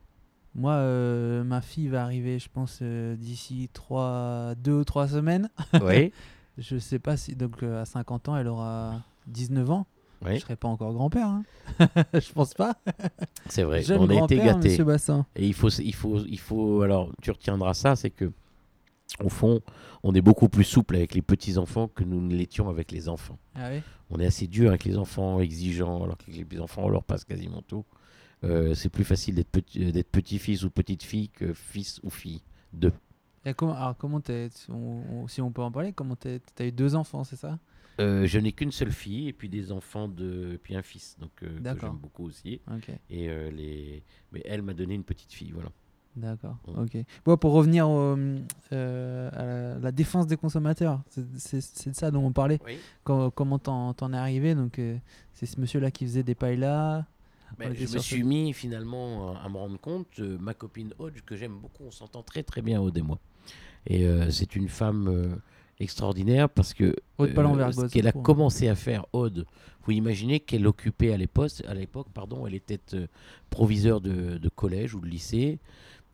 Moi, 0.53 0.73
euh, 0.73 1.43
ma 1.43 1.61
fille 1.61 1.87
va 1.87 2.03
arriver, 2.03 2.37
je 2.39 2.49
pense, 2.49 2.79
euh, 2.81 3.15
d'ici 3.15 3.69
3, 3.73 4.55
2 4.57 4.71
ou 4.73 4.83
3 4.83 5.07
semaines. 5.07 5.49
Oui, 5.81 6.11
Je 6.57 6.77
sais 6.77 6.99
pas 6.99 7.15
si. 7.17 7.35
Donc, 7.35 7.63
euh, 7.63 7.81
à 7.81 7.85
50 7.85 8.29
ans, 8.29 8.35
elle 8.37 8.47
aura 8.47 9.01
19 9.27 9.71
ans. 9.71 9.87
Je 10.23 10.27
oui 10.27 10.39
serai 10.39 10.55
pas 10.55 10.67
encore 10.67 10.93
grand-père. 10.93 11.25
hein. 11.27 11.43
je 12.13 12.31
pense 12.33 12.53
pas. 12.53 12.75
c'est 13.49 13.63
vrai. 13.63 13.81
Jeune 13.81 14.01
On 14.01 14.09
a 14.09 14.23
été 14.23 14.37
gâtés. 14.37 14.69
monsieur 14.69 14.83
Bassin. 14.83 15.25
Et 15.35 15.47
il 15.47 15.53
faut, 15.53 15.69
il 15.69 15.95
faut, 15.95 16.19
il 16.25 16.39
faut. 16.39 16.81
Alors, 16.83 17.09
tu 17.23 17.31
retiendras 17.31 17.73
ça, 17.73 17.95
c'est 17.95 18.11
que, 18.11 18.31
au 19.23 19.29
fond, 19.29 19.61
on 20.03 20.13
est 20.13 20.21
beaucoup 20.21 20.47
plus 20.49 20.63
souple 20.65 20.95
avec 20.97 21.15
les 21.15 21.23
petits 21.23 21.57
enfants 21.57 21.87
que 21.87 22.03
nous 22.03 22.21
ne 22.21 22.35
l'étions 22.35 22.69
avec 22.69 22.91
les 22.91 23.09
enfants. 23.09 23.39
Ah 23.55 23.69
oui? 23.71 23.81
On 24.11 24.19
est 24.19 24.25
assez 24.27 24.45
dur 24.45 24.69
avec 24.69 24.83
les 24.83 24.97
enfants, 24.97 25.39
exigeants, 25.39 26.03
alors 26.03 26.17
qu'avec 26.17 26.35
les 26.35 26.45
petits 26.45 26.61
enfants, 26.61 26.83
on 26.83 26.89
leur 26.89 27.03
passe 27.03 27.23
quasiment 27.23 27.63
tout. 27.63 27.85
Euh, 28.43 28.73
c'est 28.73 28.89
plus 28.89 29.03
facile 29.03 29.35
d'être 29.35 29.49
petit, 29.49 29.83
euh, 29.83 30.03
petit-fils 30.11 30.63
ou 30.63 30.69
petite-fille 30.71 31.29
que 31.29 31.53
fils 31.53 31.99
ou 32.03 32.09
fille. 32.09 32.41
Deux. 32.73 32.93
Comment, 33.55 33.73
alors, 33.73 33.97
comment 33.97 34.19
t'es, 34.21 34.49
on- 34.69 35.27
si 35.27 35.41
on 35.41 35.51
peut 35.51 35.61
en 35.61 35.71
parler, 35.71 35.93
comment 35.93 36.15
t'es, 36.15 36.39
t'as 36.55 36.65
eu 36.65 36.71
deux 36.71 36.95
enfants, 36.95 37.23
c'est 37.23 37.35
ça? 37.35 37.59
Euh, 37.99 38.25
je 38.25 38.39
n'ai 38.39 38.51
qu'une 38.51 38.71
seule 38.71 38.91
fille 38.91 39.27
et 39.27 39.33
puis 39.33 39.49
des 39.49 39.71
enfants 39.71 40.07
de, 40.07 40.59
puis 40.63 40.75
un 40.75 40.81
fils, 40.81 41.17
donc 41.19 41.31
euh, 41.43 41.59
que 41.75 41.79
j'aime 41.87 41.97
beaucoup 41.97 42.25
aussi. 42.25 42.61
Et 43.09 43.27
les, 43.51 44.03
mais 44.31 44.41
elle 44.45 44.61
m'a 44.61 44.73
donné 44.73 44.95
une 44.95 45.03
petite 45.03 45.33
fille, 45.33 45.51
voilà. 45.51 45.69
D'accord. 46.15 46.57
Ok. 46.77 46.97
Bon, 47.25 47.37
pour 47.37 47.53
revenir 47.53 47.87
au, 47.89 48.17
euh, 48.73 49.75
à 49.75 49.79
la, 49.79 49.91
défense 49.91 50.27
des 50.27 50.35
consommateurs, 50.37 51.01
c'est- 51.09 51.89
de 51.89 51.95
ça 51.95 52.11
dont 52.11 52.25
on 52.25 52.31
parlait. 52.33 52.59
Oui. 52.65 52.77
Quand- 53.03 53.29
comment 53.31 53.59
t'en 53.59 53.93
t'en 53.93 54.11
es 54.13 54.17
arrivé? 54.17 54.53
Donc, 54.55 54.77
euh, 54.79 54.97
c'est 55.33 55.45
ce 55.45 55.59
monsieur-là 55.59 55.89
qui 55.91 56.05
faisait 56.05 56.23
des 56.23 56.35
paillas. 56.35 57.05
Je 57.59 57.93
me 57.93 57.99
suis 57.99 58.23
mis 58.23 58.53
finalement 58.53 59.35
à, 59.35 59.49
me 59.49 59.57
rendre 59.57 59.79
compte, 59.79 60.07
euh, 60.19 60.37
ma 60.39 60.53
copine 60.53 60.93
Aude, 60.99 61.21
que 61.25 61.35
j'aime 61.35 61.57
beaucoup, 61.57 61.83
on 61.85 61.91
s'entend 61.91 62.23
très 62.23 62.43
très 62.43 62.61
bien 62.61 62.81
Aude 62.81 62.97
et 62.97 63.01
moi. 63.01 63.19
Et 63.87 64.05
euh, 64.05 64.29
c'est 64.29 64.55
une 64.55 64.67
femme 64.67 65.07
euh, 65.07 65.35
extraordinaire 65.79 66.49
parce 66.49 66.73
que 66.73 66.95
ce 67.19 67.87
qu'elle 67.87 68.07
a 68.07 68.11
pour- 68.11 68.23
commencé 68.23 68.67
à 68.67 68.75
faire, 68.75 69.05
Aude, 69.13 69.45
vous 69.83 69.91
imaginez 69.91 70.39
qu'elle 70.39 70.67
occupait 70.67 71.11
à 71.11 71.17
l'époque, 71.17 71.51
à 71.67 71.73
l'époque, 71.73 72.07
pardon, 72.13 72.45
elle 72.45 72.53
était 72.53 72.79
proviseure 73.49 74.01
de, 74.01 74.37
de 74.37 74.49
collège 74.49 74.93
ou 74.93 74.99
de 75.01 75.07
lycée, 75.07 75.59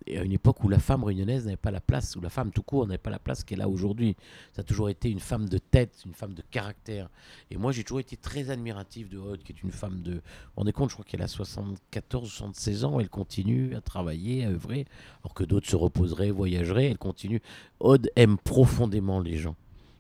et 0.06 0.18
à 0.18 0.24
une 0.24 0.32
époque 0.32 0.64
où 0.64 0.70
la 0.70 0.80
femme 0.80 1.04
réunionnaise 1.04 1.46
n'avait 1.46 1.58
pas 1.58 1.72
la 1.72 1.82
place, 1.82 2.16
où 2.16 2.22
la 2.22 2.30
femme 2.30 2.52
tout 2.52 2.62
court 2.62 2.88
n'avait 2.88 2.98
pas 2.98 3.10
la 3.10 3.20
place 3.20 3.44
qu'elle 3.44 3.62
a 3.62 3.68
aujourd'hui. 3.68 4.16
Ça 4.54 4.62
a 4.62 4.64
toujours 4.64 4.90
été 4.90 5.10
une 5.10 5.20
femme 5.20 5.50
de 5.50 5.58
tête, 5.58 6.04
une 6.06 6.14
femme 6.14 6.34
de 6.34 6.44
caractère. 6.50 7.10
Et 7.52 7.58
moi, 7.58 7.72
j'ai 7.72 7.84
toujours 7.84 8.00
été 8.00 8.16
très 8.16 8.50
admiratif 8.50 9.10
de 9.10 9.18
Aude, 9.18 9.44
qui 9.44 9.52
est 9.52 9.64
une 9.64 9.72
femme 9.72 10.02
de. 10.02 10.14
Vous 10.14 10.20
rendez 10.58 10.72
compte, 10.72 10.90
je 10.90 10.96
crois 10.96 11.06
qu'elle 11.06 11.22
a 11.22 11.28
74, 11.28 12.30
76 12.30 12.86
ans, 12.86 13.00
elle 13.00 13.10
continue 13.10 13.76
à 13.76 13.82
travailler, 13.82 14.46
à 14.46 14.50
œuvrer, 14.50 14.86
alors 15.24 15.34
que 15.34 15.44
d'autres 15.44 15.70
se 15.70 15.76
reposeraient, 15.76 16.32
voyageraient, 16.32 16.86
elle 16.86 16.98
continue. 16.98 17.42
Aude 17.80 18.10
aime 18.16 18.38
profondément 18.38 19.20
les 19.20 19.38
gens. 19.38 19.56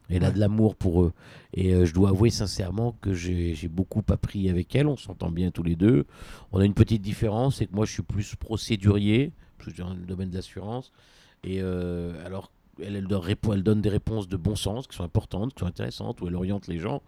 Elle 0.10 0.24
a 0.24 0.32
de 0.32 0.40
l'amour 0.40 0.76
pour 0.76 1.04
eux. 1.04 1.14
Et 1.54 1.74
euh, 1.74 1.86
je 1.86 1.94
dois 1.94 2.10
avouer 2.10 2.30
sincèrement 2.30 2.96
que 3.02 3.14
j'ai 3.14 3.56
j'ai 3.56 3.68
beaucoup 3.68 4.04
appris 4.10 4.50
avec 4.50 4.74
elle. 4.76 4.88
On 4.88 4.96
s'entend 4.96 5.30
bien 5.30 5.52
tous 5.52 5.64
les 5.64 5.76
deux. 5.76 6.06
On 6.52 6.60
a 6.60 6.66
une 6.66 6.74
petite 6.74 7.02
différence, 7.02 7.58
c'est 7.58 7.66
que 7.66 7.76
moi 7.76 7.86
je 7.86 7.92
suis 7.92 8.04
plus 8.04 8.36
procédurier, 8.36 9.34
dans 9.78 9.94
le 9.94 10.06
domaine 10.06 10.30
de 10.30 10.36
l'assurance. 10.36 10.92
Et 11.44 11.62
euh, 11.62 12.26
alors, 12.26 12.52
elle, 12.82 12.96
elle, 12.96 13.08
donne, 13.08 13.22
répo- 13.22 13.54
elle 13.54 13.64
donne 13.64 13.82
des 13.82 13.90
réponses 13.90 14.28
de 14.28 14.38
bon 14.38 14.56
sens, 14.56 14.88
qui 14.88 14.96
sont 14.96 15.04
importantes, 15.04 15.54
qui 15.54 15.60
sont 15.62 15.66
intéressantes, 15.68 16.22
où 16.22 16.28
elle 16.28 16.36
oriente 16.36 16.68
les 16.68 16.80
gens. 16.80 17.02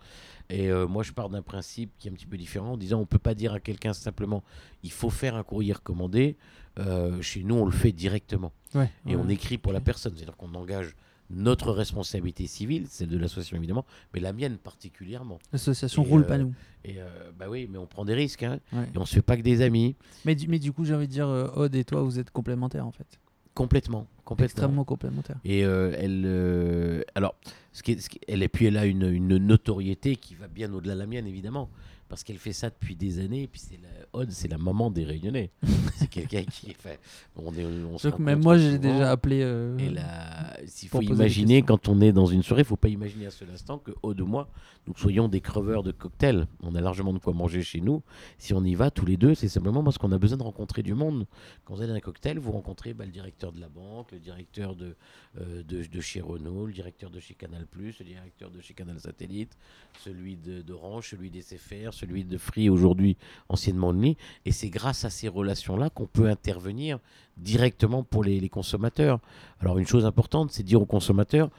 Et 0.49 0.71
euh, 0.71 0.87
moi 0.87 1.03
je 1.03 1.11
pars 1.11 1.29
d'un 1.29 1.43
principe 1.43 1.91
qui 1.99 2.07
est 2.07 2.11
un 2.11 2.13
petit 2.15 2.25
peu 2.25 2.37
différent, 2.37 2.73
en 2.73 2.77
disant 2.77 2.97
on 2.97 3.01
ne 3.01 3.05
peut 3.05 3.19
pas 3.19 3.35
dire 3.35 3.53
à 3.53 3.59
quelqu'un 3.59 3.93
simplement 3.93 4.43
il 4.81 4.91
faut 4.91 5.11
faire 5.11 5.35
un 5.35 5.43
courrier 5.43 5.73
recommandé. 5.73 6.37
Euh, 6.79 7.21
chez 7.21 7.43
nous, 7.43 7.55
on 7.55 7.65
le 7.65 7.71
fait 7.71 7.91
directement. 7.91 8.51
Ouais. 8.73 8.89
Et 9.05 9.15
ouais. 9.15 9.21
on 9.23 9.27
écrit 9.29 9.57
pour 9.57 9.73
la 9.73 9.81
personne. 9.81 10.13
C'est-à-dire 10.15 10.37
qu'on 10.37 10.53
engage 10.55 10.95
notre 11.29 11.71
responsabilité 11.71 12.47
civile, 12.47 12.85
celle 12.89 13.09
de 13.09 13.17
l'association 13.17 13.57
évidemment, 13.57 13.85
mais 14.13 14.19
la 14.19 14.33
mienne 14.33 14.57
particulièrement. 14.57 15.39
L'association 15.53 16.03
roule 16.03 16.21
euh, 16.23 16.27
pas 16.27 16.37
nous. 16.37 16.53
Et 16.85 16.95
euh, 17.01 17.31
bah 17.37 17.45
oui, 17.49 17.67
mais 17.71 17.77
on 17.77 17.85
prend 17.85 18.05
des 18.05 18.13
risques, 18.15 18.43
hein, 18.43 18.59
Ouais. 18.73 18.89
et 18.93 18.97
on 18.97 19.05
se 19.05 19.13
fait 19.15 19.21
pas 19.21 19.37
que 19.37 19.41
des 19.41 19.61
amis. 19.61 19.95
Mais, 20.25 20.33
du, 20.35 20.47
mais 20.47 20.59
du 20.59 20.71
coup, 20.71 20.85
j'ai 20.85 20.95
envie 20.95 21.07
de 21.07 21.11
dire, 21.11 21.27
euh, 21.27 21.47
Aude 21.55 21.75
et 21.75 21.83
toi, 21.83 22.01
vous 22.01 22.17
êtes 22.19 22.31
complémentaires 22.31 22.87
en 22.87 22.91
fait. 22.91 23.19
Complètement, 23.53 24.07
complètement. 24.23 24.45
Extrêmement 24.45 24.83
complémentaires. 24.85 25.37
Et 25.43 25.65
euh, 25.65 25.91
elle, 25.97 27.05
alors, 27.15 27.35
ce 27.73 27.83
qui 27.83 27.91
est- 27.93 27.99
ce 27.99 28.09
qui- 28.09 28.21
elle, 28.27 28.41
et 28.41 28.47
puis 28.47 28.65
elle 28.67 28.77
a 28.77 28.85
une, 28.85 29.03
une 29.11 29.37
notoriété 29.37 30.15
qui 30.15 30.33
va 30.35 30.47
bien 30.47 30.71
au-delà 30.73 30.93
de 30.93 30.99
la 30.99 31.05
mienne, 31.07 31.27
évidemment, 31.27 31.69
parce 32.09 32.23
qu'elle 32.23 32.37
fait 32.39 32.53
ça 32.53 32.69
depuis 32.69 32.95
des 32.95 33.19
années. 33.19 33.43
Et 33.43 33.47
puis 33.47 33.61
c'est 33.61 33.79
la, 33.81 33.89
Aude, 34.11 34.31
c'est 34.31 34.47
la 34.47 34.57
maman 34.57 34.89
des 34.89 35.05
Réunionnais. 35.05 35.51
c'est 35.95 36.09
quelqu'un 36.09 36.43
qui, 36.43 36.71
enfin, 36.71 36.95
on 37.35 37.53
est, 37.53 37.63
on 37.63 37.97
se 37.99 38.07
Donc, 38.07 38.19
même 38.19 38.41
moi, 38.41 38.57
j'ai 38.57 38.79
déjà 38.79 39.11
appelé. 39.11 39.41
euh, 39.43 39.77
Et 39.77 39.89
là, 39.89 40.57
s'il 40.65 40.89
faut 40.89 41.01
imaginer, 41.01 41.61
quand 41.61 41.87
on 41.87 42.01
est 42.01 42.11
dans 42.11 42.25
une 42.25 42.41
soirée, 42.43 42.63
il 42.63 42.65
faut 42.65 42.75
pas 42.75 42.89
imaginer 42.89 43.27
à 43.27 43.31
seul 43.31 43.49
instant 43.53 43.77
que 43.77 43.91
Aude 44.01 44.19
ou 44.21 44.25
moi, 44.25 44.49
nous 44.87 44.95
soyons 44.97 45.27
des 45.27 45.41
creveurs 45.41 45.83
de 45.83 45.91
cocktails. 45.91 46.47
On 46.63 46.73
a 46.75 46.81
largement 46.81 47.13
de 47.13 47.19
quoi 47.19 47.33
manger 47.33 47.61
chez 47.61 47.81
nous. 47.81 48.01
Si 48.39 48.53
on 48.53 48.63
y 48.63 48.73
va 48.73 48.89
tous 48.89 49.05
les 49.05 49.15
deux, 49.17 49.35
c'est 49.35 49.47
simplement 49.47 49.83
parce 49.83 49.99
qu'on 49.99 50.11
a 50.11 50.17
besoin 50.17 50.37
de 50.37 50.43
rencontrer 50.43 50.81
du 50.81 50.95
monde. 50.95 51.27
Quand 51.65 51.75
vous 51.75 51.81
allez 51.81 51.91
dans 51.91 51.95
un 51.97 51.99
cocktail, 52.01 52.39
vous 52.39 52.51
rencontrez 52.51 52.93
bah, 52.95 53.05
le 53.05 53.11
directeur 53.11 53.51
de 53.51 53.61
la 53.61 53.69
banque, 53.69 54.11
le 54.11 54.19
directeur 54.19 54.75
de, 54.75 54.95
euh, 55.39 55.61
de, 55.63 55.83
de 55.83 56.01
chez 56.01 56.21
Renault, 56.21 56.65
le 56.65 56.73
directeur 56.73 57.11
de 57.11 57.19
chez 57.19 57.35
Canal+, 57.35 57.67
le 57.77 57.91
directeur 58.05 58.49
de 58.49 58.59
chez 58.61 58.73
Canal 58.73 58.99
Satellite, 58.99 59.55
celui 60.03 60.35
d'Orange, 60.37 61.09
celui 61.11 61.29
des 61.29 61.41
SFR, 61.43 61.93
celui 61.99 62.23
de 62.23 62.37
Free 62.37 62.69
aujourd'hui, 62.69 63.17
anciennement 63.49 63.89
Only. 63.89 64.17
Et 64.45 64.51
c'est 64.51 64.69
grâce 64.69 65.05
à 65.05 65.09
ces 65.09 65.27
relations-là 65.27 65.89
qu'on 65.89 66.07
peut 66.07 66.29
intervenir 66.29 66.99
directement 67.37 68.03
pour 68.03 68.23
les, 68.23 68.39
les 68.39 68.49
consommateurs. 68.49 69.19
Alors 69.59 69.77
une 69.77 69.87
chose 69.87 70.05
importante, 70.05 70.51
c'est 70.51 70.63
de 70.63 70.67
dire 70.67 70.81
aux 70.81 70.85
consommateurs, 70.85 71.49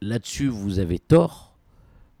là-dessus 0.00 0.48
vous 0.48 0.78
avez 0.78 0.98
tort, 0.98 1.56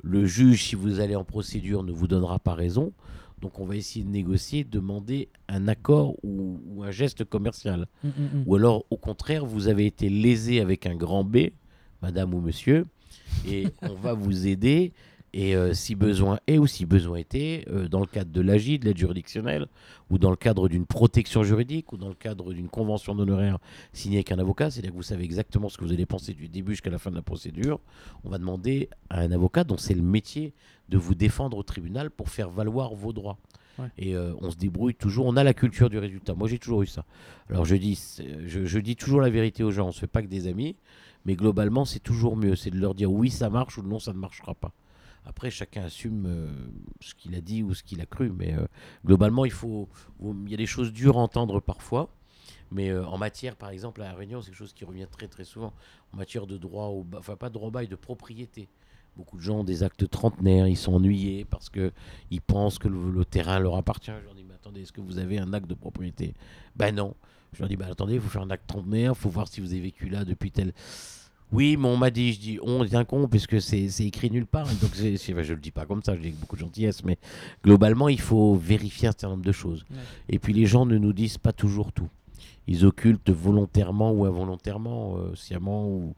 le 0.02 0.26
juge, 0.26 0.64
si 0.64 0.76
vous 0.76 1.00
allez 1.00 1.16
en 1.16 1.24
procédure, 1.24 1.82
ne 1.82 1.92
vous 1.92 2.06
donnera 2.06 2.38
pas 2.38 2.54
raison, 2.54 2.92
donc 3.40 3.58
on 3.60 3.64
va 3.64 3.76
essayer 3.76 4.04
de 4.04 4.10
négocier, 4.10 4.64
demander 4.64 5.28
un 5.48 5.68
accord 5.68 6.14
ou, 6.22 6.60
ou 6.68 6.82
un 6.82 6.90
geste 6.90 7.24
commercial. 7.24 7.86
mm, 8.04 8.08
mm, 8.08 8.10
mm. 8.10 8.44
Ou 8.46 8.54
alors, 8.56 8.84
au 8.90 8.96
contraire, 8.96 9.44
vous 9.44 9.68
avez 9.68 9.86
été 9.86 10.08
lésé 10.08 10.60
avec 10.60 10.86
un 10.86 10.94
grand 10.94 11.24
B, 11.24 11.50
madame 12.02 12.34
ou 12.34 12.40
monsieur, 12.40 12.86
et 13.46 13.66
on 13.82 13.94
va 13.94 14.14
vous 14.14 14.46
aider. 14.46 14.92
Et 15.34 15.54
euh, 15.54 15.74
si 15.74 15.94
besoin 15.94 16.38
est 16.46 16.58
ou 16.58 16.66
si 16.66 16.86
besoin 16.86 17.18
était, 17.18 17.64
euh, 17.68 17.88
dans 17.88 18.00
le 18.00 18.06
cadre 18.06 18.30
de 18.30 18.40
l'AGI, 18.40 18.78
de 18.78 18.86
l'aide 18.86 18.96
juridictionnelle, 18.96 19.66
ou 20.10 20.18
dans 20.18 20.30
le 20.30 20.36
cadre 20.36 20.68
d'une 20.68 20.86
protection 20.86 21.42
juridique, 21.42 21.92
ou 21.92 21.96
dans 21.96 22.08
le 22.08 22.14
cadre 22.14 22.52
d'une 22.52 22.68
convention 22.68 23.14
d'honoraires 23.14 23.58
signée 23.92 24.18
avec 24.18 24.32
un 24.32 24.38
avocat, 24.38 24.70
c'est-à-dire 24.70 24.92
que 24.92 24.96
vous 24.96 25.02
savez 25.02 25.24
exactement 25.24 25.68
ce 25.68 25.76
que 25.76 25.84
vous 25.84 25.92
allez 25.92 26.06
penser 26.06 26.32
du 26.32 26.48
début 26.48 26.72
jusqu'à 26.72 26.90
la 26.90 26.98
fin 26.98 27.10
de 27.10 27.16
la 27.16 27.22
procédure, 27.22 27.80
on 28.24 28.30
va 28.30 28.38
demander 28.38 28.88
à 29.10 29.20
un 29.20 29.30
avocat 29.30 29.64
dont 29.64 29.76
c'est 29.76 29.94
le 29.94 30.02
métier 30.02 30.54
de 30.88 30.96
vous 30.96 31.14
défendre 31.14 31.58
au 31.58 31.62
tribunal 31.62 32.10
pour 32.10 32.30
faire 32.30 32.48
valoir 32.48 32.94
vos 32.94 33.12
droits. 33.12 33.38
Ouais. 33.78 33.88
Et 33.96 34.16
euh, 34.16 34.32
on 34.40 34.50
se 34.50 34.56
débrouille 34.56 34.94
toujours, 34.94 35.26
on 35.26 35.36
a 35.36 35.44
la 35.44 35.54
culture 35.54 35.88
du 35.88 35.98
résultat. 35.98 36.34
Moi 36.34 36.48
j'ai 36.48 36.58
toujours 36.58 36.82
eu 36.82 36.86
ça. 36.86 37.04
Alors 37.48 37.64
je 37.64 37.76
dis, 37.76 38.00
je, 38.46 38.64
je 38.64 38.78
dis 38.80 38.96
toujours 38.96 39.20
la 39.20 39.30
vérité 39.30 39.62
aux 39.62 39.70
gens, 39.70 39.84
on 39.84 39.88
ne 39.88 39.92
se 39.92 40.00
fait 40.00 40.08
pas 40.08 40.22
que 40.22 40.26
des 40.26 40.48
amis, 40.48 40.74
mais 41.26 41.36
globalement 41.36 41.84
c'est 41.84 42.00
toujours 42.00 42.36
mieux, 42.36 42.56
c'est 42.56 42.70
de 42.70 42.78
leur 42.78 42.94
dire 42.94 43.12
oui 43.12 43.30
ça 43.30 43.50
marche 43.50 43.78
ou 43.78 43.82
non 43.82 43.98
ça 43.98 44.12
ne 44.12 44.18
marchera 44.18 44.54
pas. 44.54 44.72
Après 45.28 45.50
chacun 45.50 45.84
assume 45.84 46.24
euh, 46.26 46.50
ce 47.00 47.14
qu'il 47.14 47.34
a 47.34 47.42
dit 47.42 47.62
ou 47.62 47.74
ce 47.74 47.82
qu'il 47.82 48.00
a 48.00 48.06
cru, 48.06 48.30
mais 48.30 48.54
euh, 48.54 48.66
globalement 49.04 49.44
il 49.44 49.50
faut, 49.52 49.86
y 50.46 50.54
a 50.54 50.56
des 50.56 50.66
choses 50.66 50.90
dures 50.90 51.18
à 51.18 51.20
entendre 51.20 51.60
parfois. 51.60 52.08
Mais 52.70 52.88
euh, 52.88 53.06
en 53.06 53.18
matière, 53.18 53.54
par 53.54 53.68
exemple, 53.68 54.00
à 54.00 54.06
La 54.06 54.14
Réunion, 54.14 54.40
c'est 54.40 54.50
quelque 54.50 54.58
chose 54.58 54.72
qui 54.72 54.86
revient 54.86 55.06
très 55.10 55.28
très 55.28 55.44
souvent. 55.44 55.74
En 56.14 56.16
matière 56.16 56.46
de 56.46 56.56
droit, 56.56 56.86
au 56.86 57.06
enfin 57.14 57.36
pas 57.36 57.50
de 57.50 57.54
droit 57.54 57.68
au 57.68 57.70
bail, 57.70 57.88
de 57.88 57.96
propriété. 57.96 58.70
Beaucoup 59.16 59.36
de 59.36 59.42
gens 59.42 59.60
ont 59.60 59.64
des 59.64 59.82
actes 59.82 60.08
trentenaires, 60.08 60.66
ils 60.66 60.76
sont 60.76 60.94
ennuyés 60.94 61.44
parce 61.44 61.68
que 61.68 61.92
ils 62.30 62.40
pensent 62.40 62.78
que 62.78 62.88
le, 62.88 63.10
le 63.10 63.24
terrain 63.26 63.58
leur 63.58 63.76
appartient. 63.76 64.12
Je 64.18 64.24
leur 64.24 64.34
dis, 64.34 64.44
mais 64.44 64.54
attendez, 64.54 64.82
est-ce 64.82 64.92
que 64.92 65.02
vous 65.02 65.18
avez 65.18 65.38
un 65.38 65.52
acte 65.52 65.68
de 65.68 65.74
propriété? 65.74 66.34
Ben 66.74 66.94
non. 66.94 67.14
Je 67.52 67.60
leur 67.60 67.68
dis, 67.68 67.76
bah 67.76 67.86
attendez, 67.90 68.14
il 68.14 68.20
faut 68.20 68.28
faire 68.28 68.42
un 68.42 68.50
acte 68.50 68.66
trentenaire, 68.66 69.12
il 69.12 69.18
faut 69.18 69.28
voir 69.30 69.48
si 69.48 69.60
vous 69.60 69.72
avez 69.72 69.80
vécu 69.80 70.08
là 70.08 70.24
depuis 70.24 70.50
tel. 70.50 70.72
Oui, 71.50 71.76
mais 71.78 71.88
on 71.88 71.96
m'a 71.96 72.10
dit, 72.10 72.34
je 72.34 72.40
dis, 72.40 72.58
on 72.62 72.84
est 72.84 72.94
un 72.94 73.04
con, 73.04 73.26
puisque 73.26 73.60
c'est 73.60 73.86
écrit 74.00 74.30
nulle 74.30 74.46
part. 74.46 74.66
Donc 74.66 74.90
enfin, 74.92 75.42
je 75.42 75.54
le 75.54 75.60
dis 75.60 75.70
pas 75.70 75.86
comme 75.86 76.02
ça, 76.02 76.14
je 76.14 76.20
dis 76.20 76.26
avec 76.28 76.38
beaucoup 76.40 76.56
de 76.56 76.60
gentillesse, 76.60 77.02
mais 77.04 77.16
globalement, 77.64 78.08
il 78.10 78.20
faut 78.20 78.54
vérifier 78.54 79.08
un 79.08 79.12
certain 79.12 79.30
nombre 79.30 79.44
de 79.44 79.52
choses. 79.52 79.84
Ouais. 79.90 79.96
Et 80.28 80.38
puis 80.38 80.52
les 80.52 80.66
gens 80.66 80.84
ne 80.84 80.98
nous 80.98 81.12
disent 81.14 81.38
pas 81.38 81.52
toujours 81.52 81.92
tout. 81.92 82.08
Ils 82.66 82.84
occultent 82.84 83.30
volontairement 83.30 84.12
ou 84.12 84.26
involontairement, 84.26 85.16
euh, 85.16 85.34
sciemment, 85.34 85.88
ou 85.88 86.14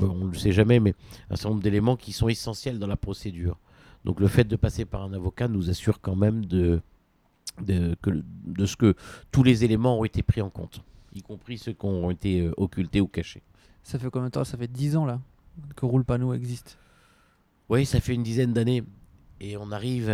on 0.00 0.14
ne 0.14 0.30
le 0.32 0.38
sait 0.38 0.52
jamais, 0.52 0.80
mais 0.80 0.94
un 1.28 1.36
certain 1.36 1.50
nombre 1.50 1.62
d'éléments 1.62 1.96
qui 1.96 2.12
sont 2.12 2.28
essentiels 2.30 2.78
dans 2.78 2.86
la 2.86 2.96
procédure. 2.96 3.58
Donc 4.06 4.18
le 4.18 4.28
fait 4.28 4.44
de 4.44 4.56
passer 4.56 4.86
par 4.86 5.02
un 5.02 5.12
avocat 5.12 5.46
nous 5.46 5.68
assure 5.68 6.00
quand 6.00 6.16
même 6.16 6.46
de, 6.46 6.80
de, 7.62 7.94
que 8.00 8.08
le- 8.08 8.24
de 8.46 8.64
ce 8.64 8.76
que 8.76 8.94
tous 9.30 9.42
les 9.42 9.62
éléments 9.62 9.98
ont 10.00 10.04
été 10.04 10.22
pris 10.22 10.40
en 10.40 10.48
compte, 10.48 10.80
y 11.14 11.20
compris 11.20 11.58
ceux 11.58 11.72
qui 11.74 11.84
ont 11.84 12.10
été 12.10 12.40
euh, 12.40 12.52
occultés 12.56 13.02
ou 13.02 13.06
cachés. 13.06 13.42
Ça 13.82 13.98
fait 13.98 14.10
combien 14.10 14.28
de 14.28 14.32
temps? 14.32 14.44
Ça 14.44 14.56
fait 14.56 14.68
10 14.70 14.96
ans 14.96 15.04
là 15.06 15.20
que 15.76 15.84
Roule 15.86 16.04
Panneau 16.04 16.32
existe. 16.34 16.78
Oui, 17.68 17.84
ça 17.86 18.00
fait 18.00 18.14
une 18.14 18.22
dizaine 18.22 18.52
d'années. 18.52 18.82
Et 19.40 19.56
on 19.56 19.70
arrive 19.72 20.06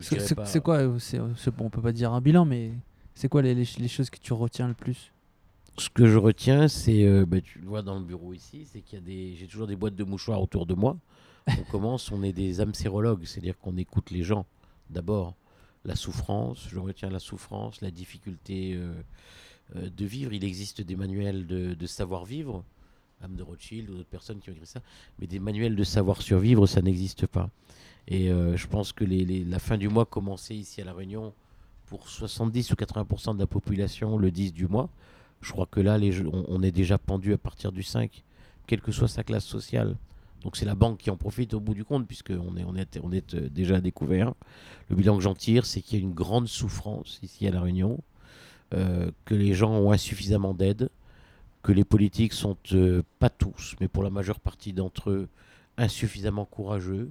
C'est 0.00 0.34
pas- 0.34 0.60
quoi 0.60 0.76
euh, 0.78 0.98
c'est- 0.98 1.18
bon, 1.18 1.64
On 1.66 1.70
peut 1.70 1.82
pas 1.82 1.92
dire 1.92 2.12
un 2.12 2.20
bilan, 2.20 2.44
mais 2.44 2.72
c'est 3.14 3.28
quoi 3.28 3.42
les, 3.42 3.54
les, 3.54 3.68
les 3.78 3.88
choses 3.88 4.08
que 4.10 4.18
tu 4.18 4.32
retiens 4.32 4.68
le 4.68 4.74
plus? 4.74 5.12
Ce 5.78 5.90
que 5.90 6.06
je 6.06 6.16
retiens, 6.16 6.68
c'est, 6.68 7.04
euh, 7.04 7.26
bah, 7.26 7.40
tu 7.40 7.58
le 7.58 7.66
vois 7.66 7.82
dans 7.82 7.98
le 7.98 8.04
bureau 8.04 8.32
ici, 8.32 8.66
c'est 8.70 8.80
qu'il 8.80 8.98
y 8.98 9.02
a 9.02 9.04
des, 9.04 9.34
j'ai 9.36 9.46
toujours 9.46 9.66
des 9.66 9.76
boîtes 9.76 9.96
de 9.96 10.04
mouchoirs 10.04 10.40
autour 10.40 10.64
de 10.64 10.74
moi. 10.74 10.96
On 11.48 11.62
commence, 11.70 12.10
on 12.12 12.22
est 12.22 12.32
des 12.32 12.60
âmes 12.60 12.72
sérologues, 12.74 13.24
c'est-à-dire 13.24 13.58
qu'on 13.58 13.76
écoute 13.76 14.10
les 14.10 14.22
gens. 14.22 14.46
D'abord, 14.90 15.34
la 15.84 15.96
souffrance, 15.96 16.66
je 16.70 16.78
retiens 16.78 17.10
la 17.10 17.18
souffrance, 17.18 17.80
la 17.82 17.90
difficulté 17.90 18.74
euh, 18.74 18.92
euh, 19.76 19.90
de 19.90 20.04
vivre. 20.06 20.32
Il 20.32 20.44
existe 20.44 20.80
des 20.80 20.96
manuels 20.96 21.46
de, 21.46 21.74
de 21.74 21.86
savoir-vivre, 21.86 22.64
Âme 23.22 23.36
de 23.36 23.42
Rothschild 23.42 23.88
ou 23.90 23.94
d'autres 23.94 24.08
personnes 24.08 24.38
qui 24.40 24.50
ont 24.50 24.52
écrit 24.52 24.66
ça, 24.66 24.80
mais 25.18 25.26
des 25.26 25.38
manuels 25.38 25.76
de 25.76 25.84
savoir-survivre, 25.84 26.66
ça 26.66 26.82
n'existe 26.82 27.26
pas. 27.26 27.50
Et 28.08 28.30
euh, 28.30 28.56
je 28.56 28.66
pense 28.66 28.92
que 28.92 29.04
la 29.04 29.58
fin 29.58 29.78
du 29.78 29.88
mois 29.88 30.04
commençait 30.04 30.54
ici 30.54 30.80
à 30.80 30.84
La 30.84 30.92
Réunion 30.92 31.32
pour 31.86 32.08
70 32.08 32.72
ou 32.72 32.74
80% 32.74 33.34
de 33.34 33.40
la 33.40 33.46
population 33.46 34.18
le 34.18 34.30
10 34.30 34.52
du 34.52 34.66
mois. 34.66 34.88
Je 35.40 35.52
crois 35.52 35.66
que 35.66 35.80
là, 35.80 35.98
on, 36.48 36.62
est 36.62 36.72
déjà 36.72 36.98
pendu 36.98 37.32
à 37.32 37.38
partir 37.38 37.72
du 37.72 37.82
5, 37.82 38.24
quelle 38.66 38.80
que 38.80 38.92
soit 38.92 39.08
sa 39.08 39.22
classe 39.22 39.44
sociale. 39.44 39.96
Donc 40.42 40.56
c'est 40.56 40.64
la 40.64 40.74
banque 40.74 40.98
qui 40.98 41.10
en 41.10 41.16
profite 41.16 41.54
au 41.54 41.60
bout 41.60 41.74
du 41.74 41.84
compte, 41.84 42.06
puisqu'on 42.06 42.56
est, 42.56 42.64
on 42.64 42.76
est, 42.76 43.00
on 43.02 43.12
est 43.12 43.34
euh, 43.34 43.48
déjà 43.48 43.80
découvert. 43.80 44.34
Le 44.88 44.96
bilan 44.96 45.16
que 45.16 45.22
j'en 45.22 45.34
tire, 45.34 45.66
c'est 45.66 45.80
qu'il 45.80 45.98
y 45.98 46.02
a 46.02 46.04
une 46.04 46.14
grande 46.14 46.46
souffrance 46.46 47.18
ici 47.22 47.46
à 47.46 47.50
La 47.50 47.60
Réunion, 47.60 47.98
euh, 48.74 49.10
que 49.24 49.34
les 49.34 49.54
gens 49.54 49.72
ont 49.72 49.92
insuffisamment 49.92 50.54
d'aide, 50.54 50.88
que 51.66 51.72
les 51.72 51.84
politiques 51.84 52.32
sont, 52.32 52.56
euh, 52.74 53.02
pas 53.18 53.28
tous, 53.28 53.74
mais 53.80 53.88
pour 53.88 54.04
la 54.04 54.10
majeure 54.10 54.38
partie 54.38 54.72
d'entre 54.72 55.10
eux, 55.10 55.28
insuffisamment 55.76 56.44
courageux, 56.44 57.10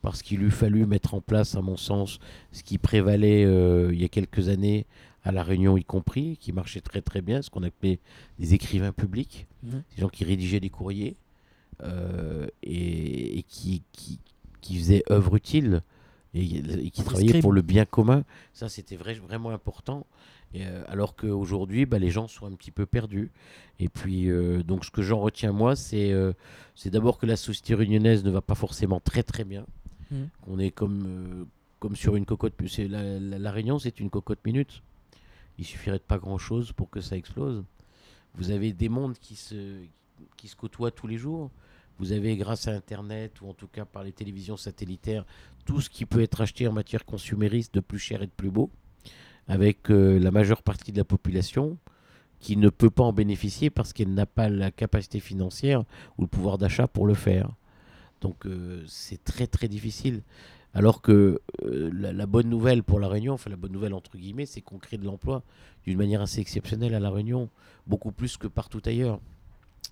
parce 0.00 0.22
qu'il 0.22 0.44
eût 0.44 0.52
fallu 0.52 0.86
mettre 0.86 1.14
en 1.14 1.20
place, 1.20 1.56
à 1.56 1.60
mon 1.60 1.76
sens, 1.76 2.20
ce 2.52 2.62
qui 2.62 2.78
prévalait 2.78 3.44
euh, 3.44 3.90
il 3.92 4.00
y 4.00 4.04
a 4.04 4.08
quelques 4.08 4.48
années 4.48 4.86
à 5.24 5.32
La 5.32 5.42
Réunion 5.42 5.76
y 5.76 5.82
compris, 5.84 6.36
qui 6.36 6.52
marchait 6.52 6.82
très 6.82 7.02
très 7.02 7.20
bien, 7.20 7.42
ce 7.42 7.50
qu'on 7.50 7.64
appelait 7.64 7.98
des 8.38 8.54
écrivains 8.54 8.92
publics, 8.92 9.48
Mhm. 9.64 9.82
des 9.96 10.00
gens 10.00 10.08
qui 10.08 10.22
rédigeaient 10.22 10.60
des 10.60 10.70
courriers 10.70 11.16
euh, 11.82 12.46
et, 12.62 13.38
et 13.40 13.42
qui, 13.42 13.82
qui, 13.90 14.20
qui 14.60 14.78
faisaient 14.78 15.02
œuvre 15.10 15.34
utile 15.34 15.82
et, 16.40 16.86
et 16.86 16.90
qui 16.90 17.02
travaillaient 17.04 17.40
pour 17.40 17.52
le 17.52 17.62
bien 17.62 17.84
commun. 17.84 18.24
Ça, 18.52 18.68
c'était 18.68 18.96
vrai- 18.96 19.14
vraiment 19.14 19.50
important. 19.50 20.06
Et, 20.54 20.64
euh, 20.64 20.82
alors 20.88 21.16
qu'aujourd'hui, 21.16 21.86
bah, 21.86 21.98
les 21.98 22.10
gens 22.10 22.28
sont 22.28 22.46
un 22.46 22.52
petit 22.52 22.70
peu 22.70 22.86
perdus. 22.86 23.30
Et 23.80 23.88
puis, 23.88 24.30
euh, 24.30 24.62
donc, 24.62 24.84
ce 24.84 24.90
que 24.90 25.02
j'en 25.02 25.18
retiens, 25.20 25.52
moi, 25.52 25.76
c'est 25.76 26.12
euh, 26.12 26.32
d'abord 26.86 27.18
que 27.18 27.26
la 27.26 27.36
société 27.36 27.74
réunionnaise 27.74 28.24
ne 28.24 28.30
va 28.30 28.40
pas 28.40 28.54
forcément 28.54 29.00
très, 29.00 29.22
très 29.22 29.44
bien. 29.44 29.66
Mhm. 30.10 30.28
Qu'on 30.42 30.58
est 30.58 30.70
comme, 30.70 31.04
euh, 31.06 31.44
comme 31.80 31.96
sur 31.96 32.16
une 32.16 32.24
cocotte. 32.24 32.54
La, 32.78 33.18
la, 33.18 33.38
la 33.38 33.50
Réunion, 33.50 33.78
c'est 33.78 33.98
une 34.00 34.08
cocotte 34.10 34.38
minute. 34.44 34.82
Il 35.58 35.64
suffirait 35.64 35.98
de 35.98 36.02
pas 36.02 36.18
grand-chose 36.18 36.72
pour 36.72 36.90
que 36.90 37.00
ça 37.00 37.16
explose. 37.16 37.64
Vous 38.34 38.50
avez 38.50 38.72
des 38.72 38.88
mondes 38.90 39.16
qui 39.18 39.34
se, 39.34 39.78
qui 40.36 40.48
se 40.48 40.54
côtoient 40.56 40.90
tous 40.90 41.06
les 41.06 41.16
jours. 41.16 41.50
Vous 41.98 42.12
avez, 42.12 42.36
grâce 42.36 42.68
à 42.68 42.72
Internet, 42.72 43.40
ou 43.40 43.48
en 43.48 43.54
tout 43.54 43.68
cas 43.68 43.84
par 43.84 44.04
les 44.04 44.12
télévisions 44.12 44.56
satellitaires, 44.56 45.24
tout 45.64 45.80
ce 45.80 45.88
qui 45.88 46.04
peut 46.04 46.20
être 46.20 46.40
acheté 46.40 46.68
en 46.68 46.72
matière 46.72 47.04
consumériste 47.04 47.74
de 47.74 47.80
plus 47.80 47.98
cher 47.98 48.22
et 48.22 48.26
de 48.26 48.32
plus 48.32 48.50
beau, 48.50 48.70
avec 49.48 49.90
euh, 49.90 50.18
la 50.18 50.30
majeure 50.30 50.62
partie 50.62 50.92
de 50.92 50.98
la 50.98 51.04
population 51.04 51.78
qui 52.38 52.56
ne 52.56 52.68
peut 52.68 52.90
pas 52.90 53.04
en 53.04 53.12
bénéficier 53.12 53.70
parce 53.70 53.92
qu'elle 53.92 54.12
n'a 54.12 54.26
pas 54.26 54.48
la 54.48 54.70
capacité 54.70 55.20
financière 55.20 55.84
ou 56.18 56.22
le 56.22 56.28
pouvoir 56.28 56.58
d'achat 56.58 56.86
pour 56.86 57.06
le 57.06 57.14
faire. 57.14 57.50
Donc 58.20 58.46
euh, 58.46 58.84
c'est 58.86 59.22
très 59.24 59.46
très 59.46 59.68
difficile. 59.68 60.22
Alors 60.74 61.00
que 61.00 61.40
euh, 61.62 61.90
la, 61.94 62.12
la 62.12 62.26
bonne 62.26 62.50
nouvelle 62.50 62.82
pour 62.82 63.00
la 63.00 63.08
Réunion, 63.08 63.32
enfin 63.34 63.48
la 63.48 63.56
bonne 63.56 63.72
nouvelle 63.72 63.94
entre 63.94 64.18
guillemets, 64.18 64.44
c'est 64.44 64.60
qu'on 64.60 64.78
crée 64.78 64.98
de 64.98 65.06
l'emploi 65.06 65.42
d'une 65.84 65.96
manière 65.96 66.20
assez 66.20 66.40
exceptionnelle 66.40 66.94
à 66.94 67.00
la 67.00 67.10
Réunion, 67.10 67.48
beaucoup 67.86 68.12
plus 68.12 68.36
que 68.36 68.46
partout 68.46 68.82
ailleurs, 68.84 69.20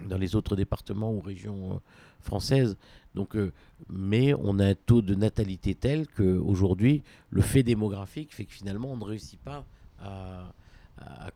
dans 0.02 0.18
les 0.18 0.34
autres 0.34 0.56
départements 0.56 1.12
ou 1.12 1.20
régions 1.20 1.74
euh, 1.74 1.78
françaises. 2.20 2.76
Donc, 3.14 3.36
euh, 3.36 3.52
mais 3.88 4.34
on 4.34 4.58
a 4.58 4.66
un 4.66 4.74
taux 4.74 5.02
de 5.02 5.14
natalité 5.14 5.74
tel 5.74 6.08
qu'aujourd'hui, 6.08 7.02
le 7.30 7.42
fait 7.42 7.62
démographique 7.62 8.34
fait 8.34 8.44
que 8.44 8.52
finalement, 8.52 8.92
on 8.92 8.96
ne 8.96 9.04
réussit 9.04 9.40
pas 9.40 9.64
à, 10.00 10.50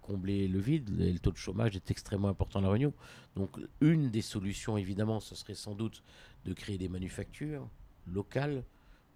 combler 0.02 0.48
le 0.48 0.60
vide. 0.60 0.88
Le 0.98 1.18
taux 1.18 1.32
de 1.32 1.36
chômage 1.36 1.76
est 1.76 1.90
extrêmement 1.90 2.28
important 2.28 2.60
à 2.60 2.62
la 2.62 2.70
Réunion. 2.70 2.92
Donc, 3.36 3.58
une 3.80 4.08
des 4.08 4.22
solutions, 4.22 4.78
évidemment, 4.78 5.20
ce 5.20 5.34
serait 5.34 5.54
sans 5.54 5.74
doute 5.74 6.02
de 6.44 6.52
créer 6.54 6.78
des 6.78 6.88
manufactures 6.88 7.68
locales. 8.06 8.62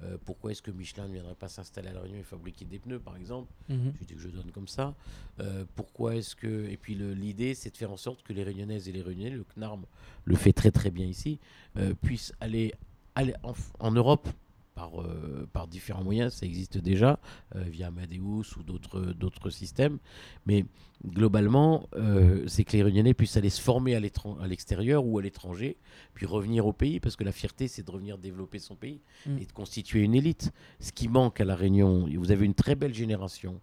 Euh, 0.03 0.17
pourquoi 0.25 0.51
est-ce 0.51 0.63
que 0.63 0.71
Michelin 0.73 1.07
ne 1.07 1.13
viendrait 1.13 1.35
pas 1.37 1.49
s'installer 1.49 1.89
à 1.89 1.93
La 1.93 2.01
Réunion 2.01 2.19
et 2.19 2.25
fabriquer 2.25 2.65
des 2.65 2.79
pneus, 2.81 2.99
par 2.99 3.17
exemple 3.17 3.53
Mhm. 3.69 3.93
je 4.01 4.05
dis 4.05 4.15
que 4.15 4.21
je 4.21 4.29
donne 4.29 4.51
comme 4.51 4.67
ça. 4.69 4.95
Euh, 5.41 5.65
pourquoi 5.77 6.17
est-ce 6.17 6.35
que. 6.35 6.69
Et 6.69 6.77
puis 6.77 6.95
l'idée, 6.97 7.55
c'est 7.55 7.71
de 7.71 7.77
faire 7.77 7.93
en 7.93 7.97
sorte 7.97 8.23
que 8.25 8.33
les 8.33 8.43
Réunionnaises 8.43 8.89
et 8.89 8.93
les 8.93 9.03
Réunionnais, 9.03 9.31
le 9.37 9.45
CNARM 9.55 9.85
le 10.25 10.35
fait 10.37 10.53
très 10.53 10.71
très 10.73 10.91
bien 10.91 11.07
ici, 11.07 11.39
euh, 11.77 11.95
puissent 11.95 12.33
aller, 12.41 12.75
aller 13.15 13.35
en, 13.45 13.53
en 13.79 13.91
Europe 13.93 14.29
par, 14.75 15.01
euh, 15.03 15.47
par 15.53 15.69
différents 15.69 16.03
moyens. 16.05 16.35
Ça 16.35 16.47
existe 16.47 16.79
déjà, 16.79 17.19
euh, 17.57 17.63
via 17.65 17.89
Amadeus 17.89 18.57
ou 18.59 18.63
d'autres 18.63 19.51
systèmes. 19.51 19.99
Mais 20.47 20.65
globalement, 21.07 21.89
euh, 21.97 22.45
c'est 22.47 22.65
que 22.65 22.73
les 22.77 22.83
Réunionnais 22.83 23.15
puissent 23.15 23.37
aller 23.37 23.51
se 23.51 23.61
former 23.61 23.95
à 23.95 24.01
l'extérieur 24.47 25.05
ou 25.05 25.19
à 25.19 25.23
l'étranger, 25.23 25.77
puis 26.15 26.27
revenir 26.27 26.67
au 26.67 26.73
pays, 26.73 27.01
parce 27.01 27.17
que 27.17 27.25
la 27.25 27.33
fierté, 27.33 27.69
c'est 27.69 27.85
de 27.87 27.91
revenir 27.91 28.19
développer 28.19 28.59
son 28.59 28.75
pays 28.77 29.01
Mm. 29.27 29.39
et 29.39 29.47
de 29.47 29.53
constituer 29.53 30.01
une 30.03 30.15
élite. 30.15 30.53
Ce 30.81 30.93
qui 30.93 31.09
manque 31.09 31.41
à 31.41 31.45
La 31.45 31.55
Réunion, 31.57 32.09
vous 32.17 32.31
avez 32.31 32.45
une 32.47 32.55
très 32.55 32.75
belle 32.75 32.95
génération, 32.95 33.61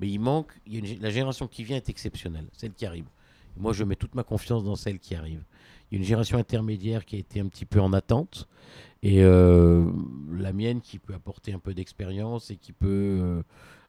mais 0.00 0.08
il 0.08 0.18
manque, 0.20 0.52
il 0.66 0.72
y 0.74 0.76
a 0.76 0.78
une 0.80 0.86
gé- 0.86 1.00
la 1.00 1.10
génération 1.10 1.48
qui 1.48 1.64
vient 1.64 1.76
est 1.76 1.88
exceptionnelle, 1.88 2.46
celle 2.52 2.72
qui 2.72 2.86
arrive. 2.86 3.06
Moi, 3.58 3.72
je 3.72 3.84
mets 3.84 3.96
toute 3.96 4.14
ma 4.14 4.22
confiance 4.22 4.64
dans 4.64 4.76
celle 4.76 4.98
qui 4.98 5.14
arrive. 5.14 5.42
Il 5.90 5.94
y 5.94 5.96
a 5.96 5.98
une 6.00 6.04
génération 6.06 6.36
intermédiaire 6.38 7.04
qui 7.04 7.16
a 7.16 7.18
été 7.18 7.40
un 7.40 7.46
petit 7.48 7.64
peu 7.64 7.80
en 7.80 7.92
attente, 7.92 8.46
et 9.06 9.22
euh, 9.22 9.88
la 10.32 10.52
mienne 10.52 10.80
qui 10.80 10.98
peut 10.98 11.14
apporter 11.14 11.52
un 11.52 11.60
peu 11.60 11.74
d'expérience 11.74 12.50
et 12.50 12.56
qui 12.56 12.72
peut, 12.72 12.88
euh, 13.22 13.42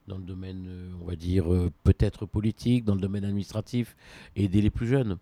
dans 0.08 0.20
le 0.20 0.24
domaine, 0.24 0.68
euh, 0.68 0.92
on 1.02 1.06
va 1.06 1.16
dire, 1.16 1.46
peut-être 1.84 2.28
politique, 2.28 2.86
dans 2.86 2.94
le 2.94 3.02
domaine 3.02 3.26
administratif, 3.26 3.96
aider 4.36 4.62
les 4.62 4.70
plus 4.70 4.86
jeunes. 4.86 5.18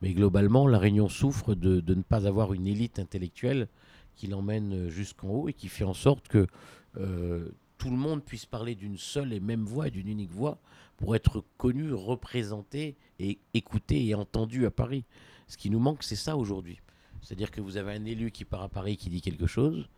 Mais 0.00 0.14
globalement, 0.14 0.66
la 0.66 0.78
Réunion 0.78 1.10
souffre 1.10 1.54
de, 1.54 1.82
ne 1.94 2.00
pas 2.00 2.26
avoir 2.26 2.54
une 2.54 2.66
élite 2.66 2.98
intellectuelle 2.98 3.68
qui 4.16 4.28
l'emmène 4.28 4.88
jusqu'en 4.88 5.28
haut 5.28 5.48
et 5.50 5.52
qui 5.52 5.68
fait 5.68 5.84
en 5.84 5.92
sorte 5.92 6.26
que 6.28 6.46
tout 6.96 7.90
le 7.90 7.96
monde 7.98 8.24
puisse 8.24 8.46
parler 8.46 8.74
d'une 8.74 8.96
seule 8.96 9.34
et 9.34 9.40
même 9.40 9.66
voix, 9.66 9.90
d'une 9.90 10.08
unique 10.08 10.32
voix, 10.32 10.58
pour 10.96 11.16
être 11.16 11.44
connu, 11.58 11.92
représenté 11.92 12.96
et 13.18 13.38
écouté 13.52 14.06
et 14.06 14.14
entendu 14.14 14.64
à 14.64 14.70
Paris. 14.70 15.04
Ce 15.48 15.58
qui 15.58 15.68
nous 15.68 15.80
manque, 15.80 16.02
c'est 16.02 16.16
ça 16.16 16.34
aujourd'hui. 16.38 16.78
C'est-à-dire 17.24 17.50
que 17.50 17.60
vous 17.60 17.76
avez 17.76 17.92
un 17.92 18.04
élu 18.04 18.30
qui 18.30 18.44
part 18.44 18.62
à 18.62 18.68
Paris 18.68 18.96
qui 18.96 19.08
dit 19.08 19.20
quelque 19.22 19.46
chose, 19.46 19.88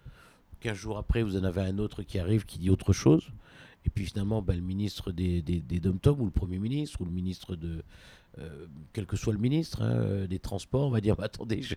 15 0.60 0.76
jours 0.76 0.96
après, 0.96 1.22
vous 1.22 1.36
en 1.36 1.44
avez 1.44 1.60
un 1.60 1.78
autre 1.78 2.02
qui 2.02 2.18
arrive 2.18 2.46
qui 2.46 2.58
dit 2.58 2.70
autre 2.70 2.92
chose, 2.92 3.28
et 3.84 3.90
puis 3.90 4.06
finalement, 4.06 4.42
bah, 4.42 4.54
le 4.54 4.62
ministre 4.62 5.12
des, 5.12 5.42
des, 5.42 5.60
des 5.60 5.80
Dom-Tom, 5.80 6.20
ou 6.20 6.24
le 6.24 6.30
Premier 6.30 6.58
ministre, 6.58 7.00
ou 7.00 7.04
le 7.04 7.10
ministre 7.10 7.54
de... 7.56 7.82
euh, 8.38 8.66
quel 8.92 9.06
que 9.06 9.16
soit 9.16 9.32
le 9.32 9.38
ministre 9.38 9.82
hein, 9.82 9.90
euh, 9.90 10.26
des 10.26 10.38
Transports, 10.38 10.86
on 10.86 10.90
va 10.90 11.00
dire, 11.00 11.14
bah, 11.18 11.24
attendez, 11.24 11.62
je... 11.62 11.74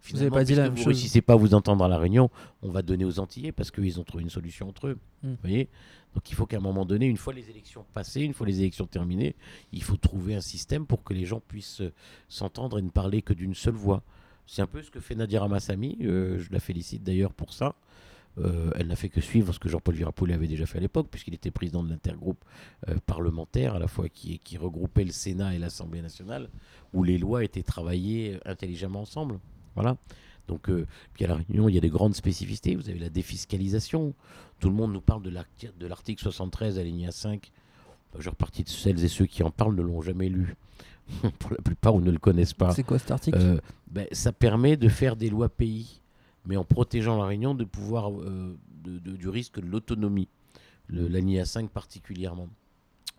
finalement, 0.00 0.36
pas 0.36 0.44
dit 0.44 0.54
la 0.54 0.64
même 0.64 0.72
vous 0.72 0.76
chose. 0.78 0.86
réussissez 0.86 1.20
pas 1.22 1.32
à 1.32 1.36
vous 1.36 1.54
entendre 1.54 1.84
à 1.84 1.88
la 1.88 1.98
Réunion, 1.98 2.30
on 2.62 2.70
va 2.70 2.82
donner 2.82 3.04
aux 3.04 3.18
Antillais, 3.18 3.52
parce 3.52 3.70
qu'ils 3.70 3.98
ont 3.98 4.04
trouvé 4.04 4.22
une 4.22 4.30
solution 4.30 4.68
entre 4.68 4.88
eux. 4.88 4.98
Mm. 5.22 5.28
Vous 5.30 5.36
voyez 5.42 5.68
Donc 6.14 6.30
il 6.30 6.34
faut 6.34 6.46
qu'à 6.46 6.58
un 6.58 6.60
moment 6.60 6.84
donné, 6.86 7.06
une 7.06 7.18
fois 7.18 7.32
les 7.34 7.50
élections 7.50 7.84
passées, 7.92 8.22
une 8.22 8.34
fois 8.34 8.46
les 8.46 8.60
élections 8.60 8.86
terminées, 8.86 9.34
il 9.72 9.82
faut 9.82 9.96
trouver 9.96 10.34
un 10.34 10.40
système 10.40 10.86
pour 10.86 11.04
que 11.04 11.12
les 11.14 11.24
gens 11.26 11.40
puissent 11.40 11.82
euh, 11.82 11.92
s'entendre 12.28 12.78
et 12.78 12.82
ne 12.82 12.90
parler 12.90 13.22
que 13.22 13.34
d'une 13.34 13.54
seule 13.54 13.74
voix. 13.74 14.02
C'est 14.48 14.62
un 14.62 14.66
peu 14.66 14.82
ce 14.82 14.90
que 14.90 14.98
fait 14.98 15.14
Nadia 15.14 15.40
Ramassami, 15.42 15.98
euh, 16.00 16.38
je 16.38 16.50
la 16.50 16.58
félicite 16.58 17.04
d'ailleurs 17.04 17.34
pour 17.34 17.52
ça. 17.52 17.74
Euh, 18.38 18.70
elle 18.76 18.86
n'a 18.86 18.96
fait 18.96 19.10
que 19.10 19.20
suivre 19.20 19.52
ce 19.52 19.58
que 19.58 19.68
Jean-Paul 19.68 19.94
Virapollet 19.94 20.32
avait 20.32 20.46
déjà 20.46 20.64
fait 20.64 20.78
à 20.78 20.80
l'époque, 20.80 21.08
puisqu'il 21.10 21.34
était 21.34 21.50
président 21.50 21.82
de 21.82 21.90
l'intergroupe 21.90 22.42
euh, 22.88 22.94
parlementaire, 23.04 23.74
à 23.74 23.78
la 23.78 23.88
fois 23.88 24.08
qui, 24.08 24.40
regroupait 24.56 25.04
le 25.04 25.12
Sénat 25.12 25.54
et 25.54 25.58
l'Assemblée 25.58 26.00
nationale, 26.00 26.48
où 26.94 27.02
les 27.02 27.18
lois 27.18 27.44
étaient 27.44 27.62
travaillées 27.62 28.38
intelligemment 28.46 29.02
ensemble. 29.02 29.38
Voilà. 29.74 29.98
Donc, 30.46 30.70
puis 31.12 31.24
à 31.26 31.28
La 31.28 31.34
Réunion, 31.34 31.68
il 31.68 31.74
y 31.74 31.78
a 31.78 31.82
des 31.82 31.90
grandes 31.90 32.14
spécificités. 32.14 32.74
Vous 32.74 32.88
avez 32.88 32.98
la 32.98 33.10
défiscalisation. 33.10 34.14
Tout 34.60 34.70
le 34.70 34.74
monde 34.74 34.94
nous 34.94 35.02
parle 35.02 35.22
de 35.22 35.28
l'arti- 35.28 35.68
de 35.78 35.86
l'article 35.86 36.22
73, 36.22 36.78
alinéa 36.78 37.10
5. 37.12 37.52
La 38.14 38.18
majeure 38.18 38.34
de 38.34 38.62
celles 38.64 39.04
et 39.04 39.08
ceux 39.08 39.26
qui 39.26 39.42
en 39.42 39.50
parlent 39.50 39.74
ne 39.74 39.82
l'ont 39.82 40.00
jamais 40.00 40.30
lu. 40.30 40.56
Pour 41.38 41.50
la 41.52 41.58
plupart, 41.58 41.94
ou 41.94 42.00
ne 42.00 42.10
le 42.10 42.18
connaissent 42.18 42.52
pas. 42.54 42.74
C'est 42.74 42.82
quoi 42.84 42.98
cet 42.98 43.10
article? 43.10 43.38
Euh, 43.40 43.60
ben, 43.90 44.06
ça 44.12 44.32
permet 44.32 44.76
de 44.76 44.88
faire 44.88 45.16
des 45.16 45.30
lois 45.30 45.48
pays, 45.48 46.00
mais 46.46 46.56
en 46.56 46.64
protégeant 46.64 47.16
la 47.18 47.26
Réunion 47.26 47.54
de 47.54 47.64
pouvoir, 47.64 48.10
euh, 48.12 48.56
de- 48.84 48.98
de- 48.98 49.16
du 49.16 49.28
risque 49.28 49.60
de 49.60 49.66
l'autonomie. 49.66 50.28
Le- 50.88 51.08
L'ANIA 51.08 51.44
5 51.44 51.70
particulièrement. 51.70 52.48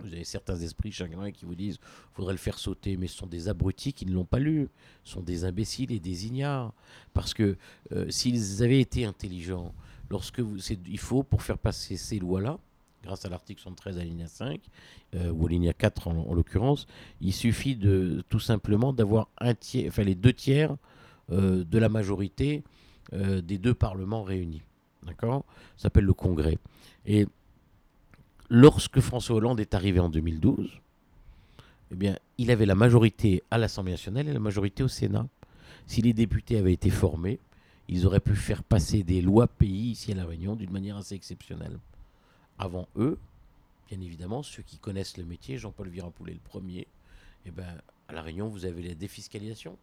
Vous 0.02 0.14
avez 0.14 0.24
certains 0.24 0.56
esprits 0.58 0.92
chagrins 0.94 1.30
qui 1.32 1.44
vous 1.46 1.56
disent 1.56 1.78
faudrait 2.14 2.34
le 2.34 2.38
faire 2.40 2.58
sauter, 2.58 2.96
mais 2.96 3.08
ce 3.08 3.18
sont 3.18 3.28
des 3.28 3.50
abrutis 3.50 3.92
qui 3.92 4.06
ne 4.06 4.14
l'ont 4.14 4.24
pas 4.24 4.40
lu. 4.40 4.70
Ce 5.04 5.14
sont 5.14 5.22
des 5.22 5.44
imbéciles 5.44 5.92
et 5.92 6.00
des 6.00 6.26
ignares. 6.26 6.74
Parce 7.14 7.34
que 7.34 7.58
euh, 7.92 8.06
s'ils 8.10 8.64
avaient 8.64 8.80
été 8.80 9.04
intelligents, 9.04 9.74
lorsque 10.10 10.40
vous, 10.40 10.58
il 10.88 11.00
faut, 11.00 11.24
pour 11.24 11.42
faire 11.44 11.58
passer 11.58 11.98
ces 11.98 12.18
lois-là, 12.18 12.60
grâce 13.04 13.26
à 13.26 13.30
l'article 13.30 13.62
73 13.62 13.98
alinéa 13.98 14.28
5, 14.28 14.62
euh, 15.16 15.32
ou 15.32 15.48
alinéa 15.48 15.74
4 15.74 16.08
en, 16.08 16.18
en 16.30 16.34
l'occurrence, 16.34 16.88
il 17.22 17.34
suffit 17.34 17.76
de 17.76 18.24
tout 18.30 18.40
simplement 18.40 18.94
d'avoir 18.94 19.30
un 19.40 19.54
tiers, 19.54 19.88
enfin 19.88 20.04
les 20.04 20.16
deux 20.16 20.34
tiers 20.34 20.76
euh, 21.32 21.64
de 21.64 21.78
la 21.78 21.90
majorité 21.90 22.64
euh, 23.14 23.42
des 23.42 23.58
deux 23.58 23.74
parlements 23.74 24.24
réunis. 24.24 24.64
D'accord? 25.06 25.46
Ça 25.78 25.84
s'appelle 25.84 26.06
le 26.06 26.14
Congrès. 26.14 26.58
Et 27.06 27.28
lorsque 28.50 29.00
François 29.00 29.36
Hollande 29.36 29.60
est 29.60 29.74
arrivé 29.74 30.00
en 30.00 30.10
2012, 30.10 30.70
eh 31.92 31.96
bien, 31.96 32.18
il 32.38 32.52
avait 32.52 32.66
la 32.66 32.76
majorité 32.76 33.44
à 33.52 33.58
l'Assemblée 33.58 33.92
nationale 33.92 34.28
et 34.28 34.34
la 34.34 34.40
majorité 34.40 34.84
au 34.84 34.88
Sénat. 34.88 35.28
Si 35.86 36.02
les 36.02 36.14
députés 36.14 36.58
avaient 36.58 36.74
été 36.74 36.90
formés, 36.90 37.40
ils 37.88 38.06
auraient 38.06 38.20
pu 38.20 38.36
faire 38.36 38.64
passer 38.64 39.04
des 39.04 39.22
lois 39.22 39.48
pays 39.48 39.92
ici 39.92 40.12
à 40.12 40.16
La 40.16 40.26
Réunion 40.26 40.56
d'une 40.56 40.72
manière 40.72 40.98
assez 40.98 41.16
exceptionnelle. 41.16 41.80
Avant 42.60 42.88
eux, 42.98 43.18
bien 43.90 44.00
évidemment, 44.02 44.44
ceux 44.44 44.62
qui 44.64 44.78
connaissent 44.78 45.18
le 45.18 45.24
métier, 45.26 45.58
Jean-Paul 45.58 45.88
Virapoulet 45.90 46.34
le 46.34 46.40
premier, 46.40 46.88
eh 47.46 47.52
ben, 47.52 47.82
à 48.08 48.14
La 48.14 48.22
Réunion, 48.22 48.48
vous 48.50 48.66
avez 48.66 48.82
la 48.84 48.94
défiscalisation, 48.96 49.78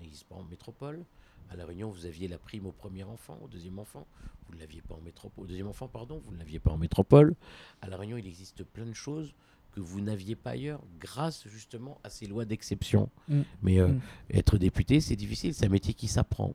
n'existe 0.00 0.24
pas 0.24 0.34
en 0.34 0.42
métropole. 0.44 1.04
À 1.50 1.56
La 1.56 1.64
Réunion, 1.64 1.88
vous 1.90 2.04
aviez 2.06 2.26
la 2.26 2.38
prime 2.38 2.66
au 2.66 2.72
premier 2.72 3.04
enfant, 3.04 3.38
au 3.42 3.46
deuxième 3.48 3.78
enfant. 3.78 4.06
Vous 4.48 4.54
ne 4.56 4.60
l'aviez 4.60 4.80
pas 4.82 4.94
en 4.96 5.00
métropole. 5.00 5.44
Au 5.44 5.46
deuxième 5.46 5.68
enfant, 5.68 5.86
pardon, 5.88 6.20
vous 6.24 6.32
ne 6.32 6.38
l'aviez 6.38 6.58
pas 6.58 6.72
en 6.72 6.76
métropole. 6.78 7.34
À 7.80 7.88
La 7.88 7.96
Réunion, 7.96 8.16
il 8.16 8.26
existe 8.26 8.64
plein 8.64 8.86
de 8.86 8.92
choses 8.92 9.32
que 9.72 9.80
vous 9.80 10.00
n'aviez 10.00 10.34
pas 10.34 10.50
ailleurs 10.50 10.80
grâce 10.98 11.46
justement 11.46 12.00
à 12.02 12.10
ces 12.10 12.26
lois 12.26 12.44
d'exception. 12.44 13.10
Mm. 13.28 13.40
Mais 13.62 13.78
euh, 13.80 13.88
Mm. 13.88 14.00
être 14.30 14.58
député, 14.58 15.00
c'est 15.00 15.14
difficile. 15.16 15.54
C'est 15.54 15.66
un 15.66 15.70
métier 15.70 15.94
qui 15.94 16.08
s'apprend. 16.08 16.54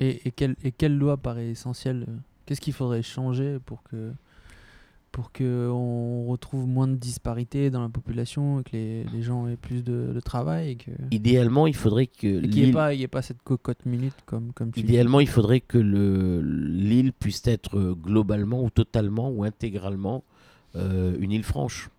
Et, 0.00 0.26
et, 0.26 0.32
quelle, 0.32 0.56
et 0.64 0.72
quelle 0.72 0.96
loi 0.98 1.16
paraît 1.16 1.50
essentielle? 1.50 2.06
Qu'est-ce 2.46 2.60
qu'il 2.60 2.72
faudrait 2.72 3.02
changer 3.02 3.58
pour 3.60 3.82
que 3.84 4.12
pour 5.12 5.30
que 5.30 5.68
on 5.70 6.24
retrouve 6.26 6.66
moins 6.66 6.88
de 6.88 6.94
disparités 6.96 7.68
dans 7.70 7.82
la 7.82 7.90
population 7.90 8.60
et 8.60 8.62
que 8.64 8.70
les, 8.72 9.04
les 9.04 9.22
gens 9.22 9.46
aient 9.46 9.56
plus 9.58 9.84
de, 9.84 10.10
de 10.14 10.20
travail 10.20 10.70
et 10.70 10.76
que 10.76 10.90
Idéalement, 11.10 11.66
il 11.66 11.74
faudrait 11.76 12.06
que 12.06 12.20
qu'il 12.40 12.40
n'y 12.50 12.60
ait 12.60 12.64
l'île- 12.64 12.72
pas, 12.72 12.94
y 12.94 13.02
ait 13.02 13.08
pas 13.08 13.20
cette 13.22 13.42
cocotte 13.42 13.84
minute 13.84 14.14
comme, 14.24 14.52
comme 14.54 14.70
tu 14.72 14.80
dis. 14.80 14.86
Idéalement, 14.88 15.20
il 15.20 15.28
faudrait 15.28 15.60
que 15.60 15.76
le- 15.78 16.40
l'île 16.42 17.12
puisse 17.12 17.46
être 17.46 17.78
euh, 17.78 17.94
globalement 17.94 18.64
ou 18.64 18.70
totalement 18.70 19.30
ou 19.30 19.44
intégralement 19.44 20.24
euh, 20.76 21.14
une 21.20 21.32
île 21.32 21.44
franche. 21.44 21.90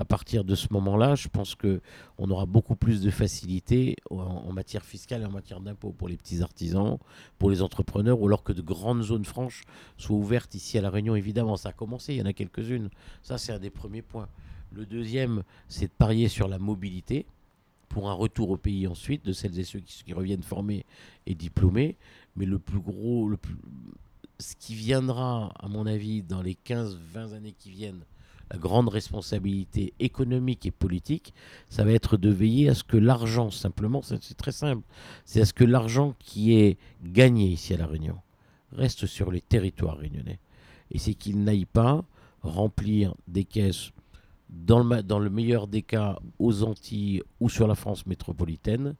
À 0.00 0.06
partir 0.06 0.44
de 0.44 0.54
ce 0.54 0.68
moment-là, 0.72 1.14
je 1.14 1.28
pense 1.28 1.54
que 1.54 1.82
on 2.16 2.30
aura 2.30 2.46
beaucoup 2.46 2.74
plus 2.74 3.02
de 3.02 3.10
facilité 3.10 3.96
en, 4.08 4.16
en 4.16 4.50
matière 4.50 4.82
fiscale 4.82 5.20
et 5.20 5.26
en 5.26 5.30
matière 5.30 5.60
d'impôts 5.60 5.92
pour 5.92 6.08
les 6.08 6.16
petits 6.16 6.40
artisans, 6.40 6.96
pour 7.38 7.50
les 7.50 7.60
entrepreneurs, 7.60 8.18
ou 8.18 8.26
alors 8.26 8.42
que 8.42 8.54
de 8.54 8.62
grandes 8.62 9.02
zones 9.02 9.26
franches 9.26 9.64
soient 9.98 10.16
ouvertes 10.16 10.54
ici 10.54 10.78
à 10.78 10.80
La 10.80 10.88
Réunion. 10.88 11.16
Évidemment, 11.16 11.58
ça 11.58 11.68
a 11.68 11.72
commencé, 11.72 12.14
il 12.14 12.18
y 12.20 12.22
en 12.22 12.24
a 12.24 12.32
quelques-unes. 12.32 12.88
Ça, 13.22 13.36
c'est 13.36 13.52
un 13.52 13.58
des 13.58 13.68
premiers 13.68 14.00
points. 14.00 14.30
Le 14.72 14.86
deuxième, 14.86 15.42
c'est 15.68 15.88
de 15.88 15.92
parier 15.92 16.28
sur 16.28 16.48
la 16.48 16.58
mobilité 16.58 17.26
pour 17.90 18.08
un 18.08 18.14
retour 18.14 18.48
au 18.48 18.56
pays 18.56 18.86
ensuite 18.86 19.22
de 19.26 19.34
celles 19.34 19.58
et 19.58 19.64
ceux 19.64 19.80
qui, 19.80 20.02
qui 20.02 20.14
reviennent 20.14 20.42
formés 20.42 20.86
et 21.26 21.34
diplômés. 21.34 21.98
Mais 22.36 22.46
le 22.46 22.58
plus 22.58 22.80
gros, 22.80 23.28
le 23.28 23.36
plus, 23.36 23.56
ce 24.38 24.56
qui 24.56 24.74
viendra, 24.74 25.52
à 25.58 25.68
mon 25.68 25.84
avis, 25.84 26.22
dans 26.22 26.40
les 26.40 26.54
15-20 26.54 27.34
années 27.34 27.52
qui 27.52 27.70
viennent, 27.70 28.06
la 28.50 28.58
grande 28.58 28.88
responsabilité 28.88 29.94
économique 30.00 30.66
et 30.66 30.70
politique, 30.70 31.32
ça 31.68 31.84
va 31.84 31.92
être 31.92 32.16
de 32.16 32.30
veiller 32.30 32.68
à 32.68 32.74
ce 32.74 32.82
que 32.84 32.96
l'argent, 32.96 33.50
simplement, 33.50 34.02
c'est 34.02 34.34
très 34.36 34.52
simple, 34.52 34.82
c'est 35.24 35.40
à 35.40 35.44
ce 35.44 35.52
que 35.52 35.64
l'argent 35.64 36.14
qui 36.18 36.54
est 36.54 36.78
gagné 37.02 37.46
ici 37.48 37.74
à 37.74 37.76
La 37.76 37.86
Réunion 37.86 38.18
reste 38.72 39.06
sur 39.06 39.30
les 39.30 39.40
territoires 39.40 39.98
réunionnais. 39.98 40.38
Et 40.90 40.98
c'est 40.98 41.14
qu'il 41.14 41.42
n'aille 41.42 41.64
pas 41.66 42.04
remplir 42.42 43.14
des 43.28 43.44
caisses, 43.44 43.90
dans 44.48 44.78
le, 44.78 44.84
ma- 44.84 45.02
dans 45.02 45.18
le 45.20 45.30
meilleur 45.30 45.68
des 45.68 45.82
cas, 45.82 46.18
aux 46.38 46.64
Antilles 46.64 47.22
ou 47.38 47.48
sur 47.48 47.68
la 47.68 47.74
France 47.76 48.06
métropolitaine, 48.06 48.96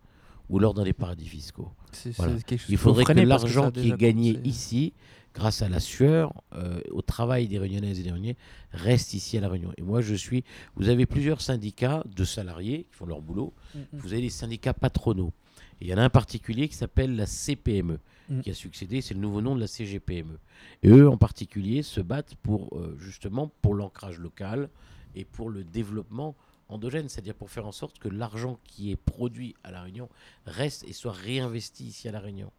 ou 0.48 0.58
alors 0.58 0.74
dans 0.74 0.84
les 0.84 0.92
paradis 0.92 1.26
fiscaux. 1.28 1.70
Voilà. 2.16 2.32
Il 2.68 2.76
faudrait 2.76 3.04
que 3.04 3.12
l'argent 3.26 3.70
qui 3.72 3.88
est 3.90 3.96
gagné 3.96 4.40
ici, 4.44 4.92
grâce 5.34 5.62
à 5.62 5.68
la 5.68 5.80
sueur, 5.80 6.32
euh, 6.54 6.80
au 6.90 7.02
travail 7.02 7.48
des 7.48 7.58
Réunionnaises 7.58 8.00
et 8.00 8.02
des 8.02 8.10
Réunionnais, 8.10 8.36
reste 8.72 9.14
ici 9.14 9.38
à 9.38 9.40
La 9.40 9.48
Réunion. 9.48 9.72
Et 9.76 9.82
moi, 9.82 10.00
je 10.00 10.14
suis. 10.14 10.44
Vous 10.76 10.88
avez 10.88 11.06
plusieurs 11.06 11.40
syndicats 11.40 12.02
de 12.14 12.24
salariés 12.24 12.86
qui 12.90 12.96
font 12.96 13.06
leur 13.06 13.22
boulot. 13.22 13.54
Mm, 13.74 13.78
mm. 13.78 13.84
Vous 13.94 14.12
avez 14.12 14.22
les 14.22 14.30
syndicats 14.30 14.74
patronaux. 14.74 15.32
Et 15.80 15.86
il 15.86 15.88
y 15.88 15.94
en 15.94 15.98
a 15.98 16.02
un 16.02 16.10
particulier 16.10 16.68
qui 16.68 16.76
s'appelle 16.76 17.16
la 17.16 17.26
CPME, 17.26 17.98
Mm. 18.30 18.40
qui 18.42 18.50
a 18.50 18.54
succédé, 18.54 19.00
c'est 19.00 19.14
le 19.14 19.20
nouveau 19.20 19.40
nom 19.40 19.56
de 19.56 19.60
la 19.60 19.66
CGPME. 19.66 20.38
Et 20.82 20.88
eux, 20.88 21.08
en 21.08 21.16
particulier, 21.16 21.82
se 21.82 22.00
battent 22.00 22.36
pour 22.36 22.76
euh, 22.76 22.96
justement 22.98 23.50
pour 23.60 23.74
l'ancrage 23.74 24.18
local 24.18 24.70
et 25.16 25.24
pour 25.24 25.50
le 25.50 25.64
développement 25.64 26.36
endogène, 26.68 27.08
c'est-à-dire 27.08 27.34
pour 27.34 27.50
faire 27.50 27.66
en 27.66 27.72
sorte 27.72 27.98
que 27.98 28.08
l'argent 28.08 28.60
qui 28.62 28.92
est 28.92 28.96
produit 28.96 29.56
à 29.64 29.72
La 29.72 29.82
Réunion 29.82 30.08
reste 30.46 30.84
et 30.84 30.92
soit 30.92 31.12
réinvesti 31.12 31.86
ici 31.86 32.08
à 32.08 32.12
La 32.12 32.20
Réunion. 32.20 32.52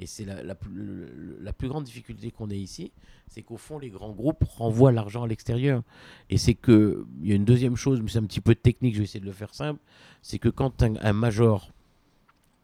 Et 0.00 0.06
c'est 0.06 0.24
la, 0.24 0.42
la 0.42 0.54
plus- 0.56 1.06
la 1.40 1.52
grande 1.52 1.84
difficulté 1.84 2.30
qu'on 2.32 2.50
ait 2.50 2.58
ici, 2.58 2.90
c'est 3.28 3.42
qu'au 3.42 3.56
fond, 3.56 3.78
les 3.78 3.90
grands 3.90 4.12
groupes 4.12 4.42
renvoient 4.44 4.90
l'argent 4.92 5.22
à 5.22 5.28
l'extérieur. 5.28 5.82
Et 6.30 6.36
c'est 6.36 6.54
que, 6.54 7.06
il 7.22 7.28
y 7.28 7.32
a 7.32 7.36
une 7.36 7.44
deuxième 7.44 7.76
chose, 7.76 8.00
mais 8.00 8.08
c'est 8.10 8.18
un 8.18 8.24
petit 8.24 8.40
peu 8.40 8.54
technique, 8.54 8.94
je 8.94 8.98
vais 8.98 9.04
essayer 9.04 9.20
de 9.20 9.26
le 9.26 9.32
faire 9.32 9.54
simple, 9.54 9.80
c'est 10.20 10.38
que 10.38 10.48
quand 10.48 10.82
un, 10.82 10.94
un 11.00 11.12
major 11.12 11.70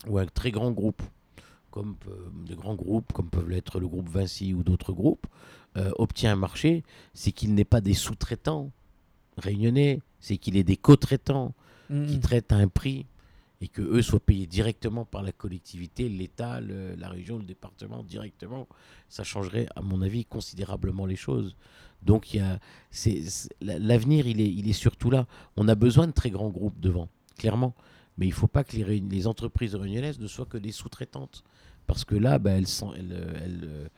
ou 0.08 0.18
un 0.18 0.26
très 0.26 0.50
grand 0.50 0.72
groupe, 0.72 1.02
comme 1.70 1.94
euh, 2.08 2.28
de 2.48 2.54
grands 2.56 2.74
groupes, 2.74 3.12
comme 3.12 3.30
peuvent 3.30 3.48
l'être 3.48 3.78
le 3.78 3.86
groupe 3.86 4.08
Vinci 4.08 4.52
ou 4.54 4.62
d'autres 4.64 4.92
groupes, 4.92 5.26
euh, 5.76 5.92
obtient 5.98 6.32
un 6.32 6.36
marché, 6.36 6.82
c'est 7.14 7.30
qu'il 7.30 7.54
n'est 7.54 7.64
pas 7.64 7.80
des 7.80 7.94
sous-traitants 7.94 8.72
réunionnais, 9.38 10.00
c'est 10.18 10.36
qu'il 10.36 10.56
est 10.56 10.64
des 10.64 10.76
co-traitants 10.76 11.54
qui 12.06 12.20
traitent 12.20 12.52
à 12.52 12.56
un 12.56 12.68
prix 12.68 13.06
et 13.60 13.68
que 13.68 13.82
eux 13.82 14.02
soient 14.02 14.20
payés 14.20 14.46
directement 14.46 15.04
par 15.04 15.22
la 15.22 15.32
collectivité, 15.32 16.08
l'État, 16.08 16.60
la 16.60 17.08
région, 17.08 17.36
le 17.38 17.44
département 17.44 18.02
directement, 18.02 18.66
ça 19.08 19.22
changerait 19.22 19.66
à 19.76 19.82
mon 19.82 20.00
avis 20.00 20.24
considérablement 20.24 21.04
les 21.06 21.16
choses. 21.16 21.54
Donc 22.02 22.38
l'avenir 23.60 24.26
il 24.26 24.40
est, 24.40 24.50
il 24.50 24.68
est 24.68 24.74
surtout 24.74 25.10
là. 25.10 25.26
On 25.56 25.68
a 25.68 25.74
besoin 25.74 26.06
de 26.06 26.12
très 26.12 26.30
grands 26.30 26.48
groupes 26.48 26.80
devant, 26.80 27.08
clairement, 27.36 27.74
mais 28.16 28.26
il 28.26 28.30
ne 28.30 28.34
faut 28.34 28.46
pas 28.46 28.64
que 28.64 28.76
les, 28.76 29.26
entreprises 29.26 29.74
réunionnaises 29.74 30.18
ne 30.18 30.26
soient 30.26 30.46
que 30.46 30.58
des 30.58 30.72
sous-traitantes, 30.72 31.44
parce 31.86 32.06
que 32.06 32.14
là, 32.14 32.38
bah, 32.38 32.52
elles, 32.52 32.66
s'en- 32.66 32.94
elles, 32.94 33.12
elles, 33.44 33.90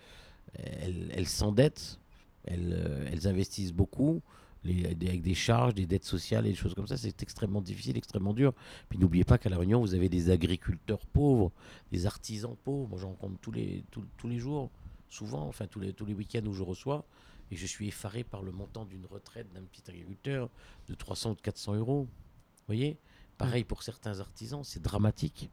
elles- 0.55 1.13
elles 1.15 1.29
s'endettent, 1.29 2.01
elles 2.45 3.29
investissent 3.29 3.73
beaucoup. 3.73 4.23
Avec 4.65 5.23
des 5.23 5.35
charges, 5.35 5.75
des 5.75 5.87
dettes 5.87 6.05
sociales 6.05 6.47
et 6.47 6.51
des 6.51 6.55
choses 6.55 6.75
comme 6.75 6.87
ça, 6.87 6.97
c'est 6.97 7.23
extrêmement 7.23 7.61
difficile, 7.61 7.97
extrêmement 7.97 8.33
dur. 8.33 8.53
Puis 8.89 8.99
n'oubliez 8.99 9.25
pas 9.25 9.39
qu'à 9.39 9.51
La 9.51 9.59
Réunion, 9.59 9.81
vous 9.81 9.95
avez 9.95 10.09
des 10.09 10.31
agriculteurs 10.31 11.05
pauvres, 11.07 11.51
des 11.91 12.07
artisans 12.07 12.57
pauvres. 12.63 12.89
Moi, 12.89 12.99
j'en 12.99 13.09
rencontre 13.09 13.39
tous 13.41 13.53
les, 13.53 13.85
tous, 13.91 14.29
les 14.29 14.39
jours, 14.39 14.71
souvent, 15.09 15.49
enfin 15.49 15.67
tous 15.67 15.81
les, 15.81 15.93
tous 15.93 16.07
les 16.07 16.15
week-ends 16.15 16.47
où 16.47 16.53
je 16.53 16.63
reçois. 16.63 17.05
Et 17.51 17.57
je 17.57 17.67
suis 17.67 17.89
effaré 17.89 18.25
par 18.25 18.43
le 18.43 18.53
montant 18.53 18.85
d'une 18.85 19.05
retraite 19.05 19.53
d'un 19.53 19.63
petit 19.63 19.83
agriculteur 19.89 20.49
de 20.89 20.95
300 20.95 21.33
ou 21.33 21.35
de 21.35 21.41
400 21.41 21.75
euros. 21.75 22.03
Vous 22.05 22.67
voyez? 22.67 22.99
Pareil 23.39 23.65
pour 23.65 23.83
certains 23.83 24.21
artisans, 24.21 24.63
c'est 24.63 24.81
dramatique. 24.81 25.51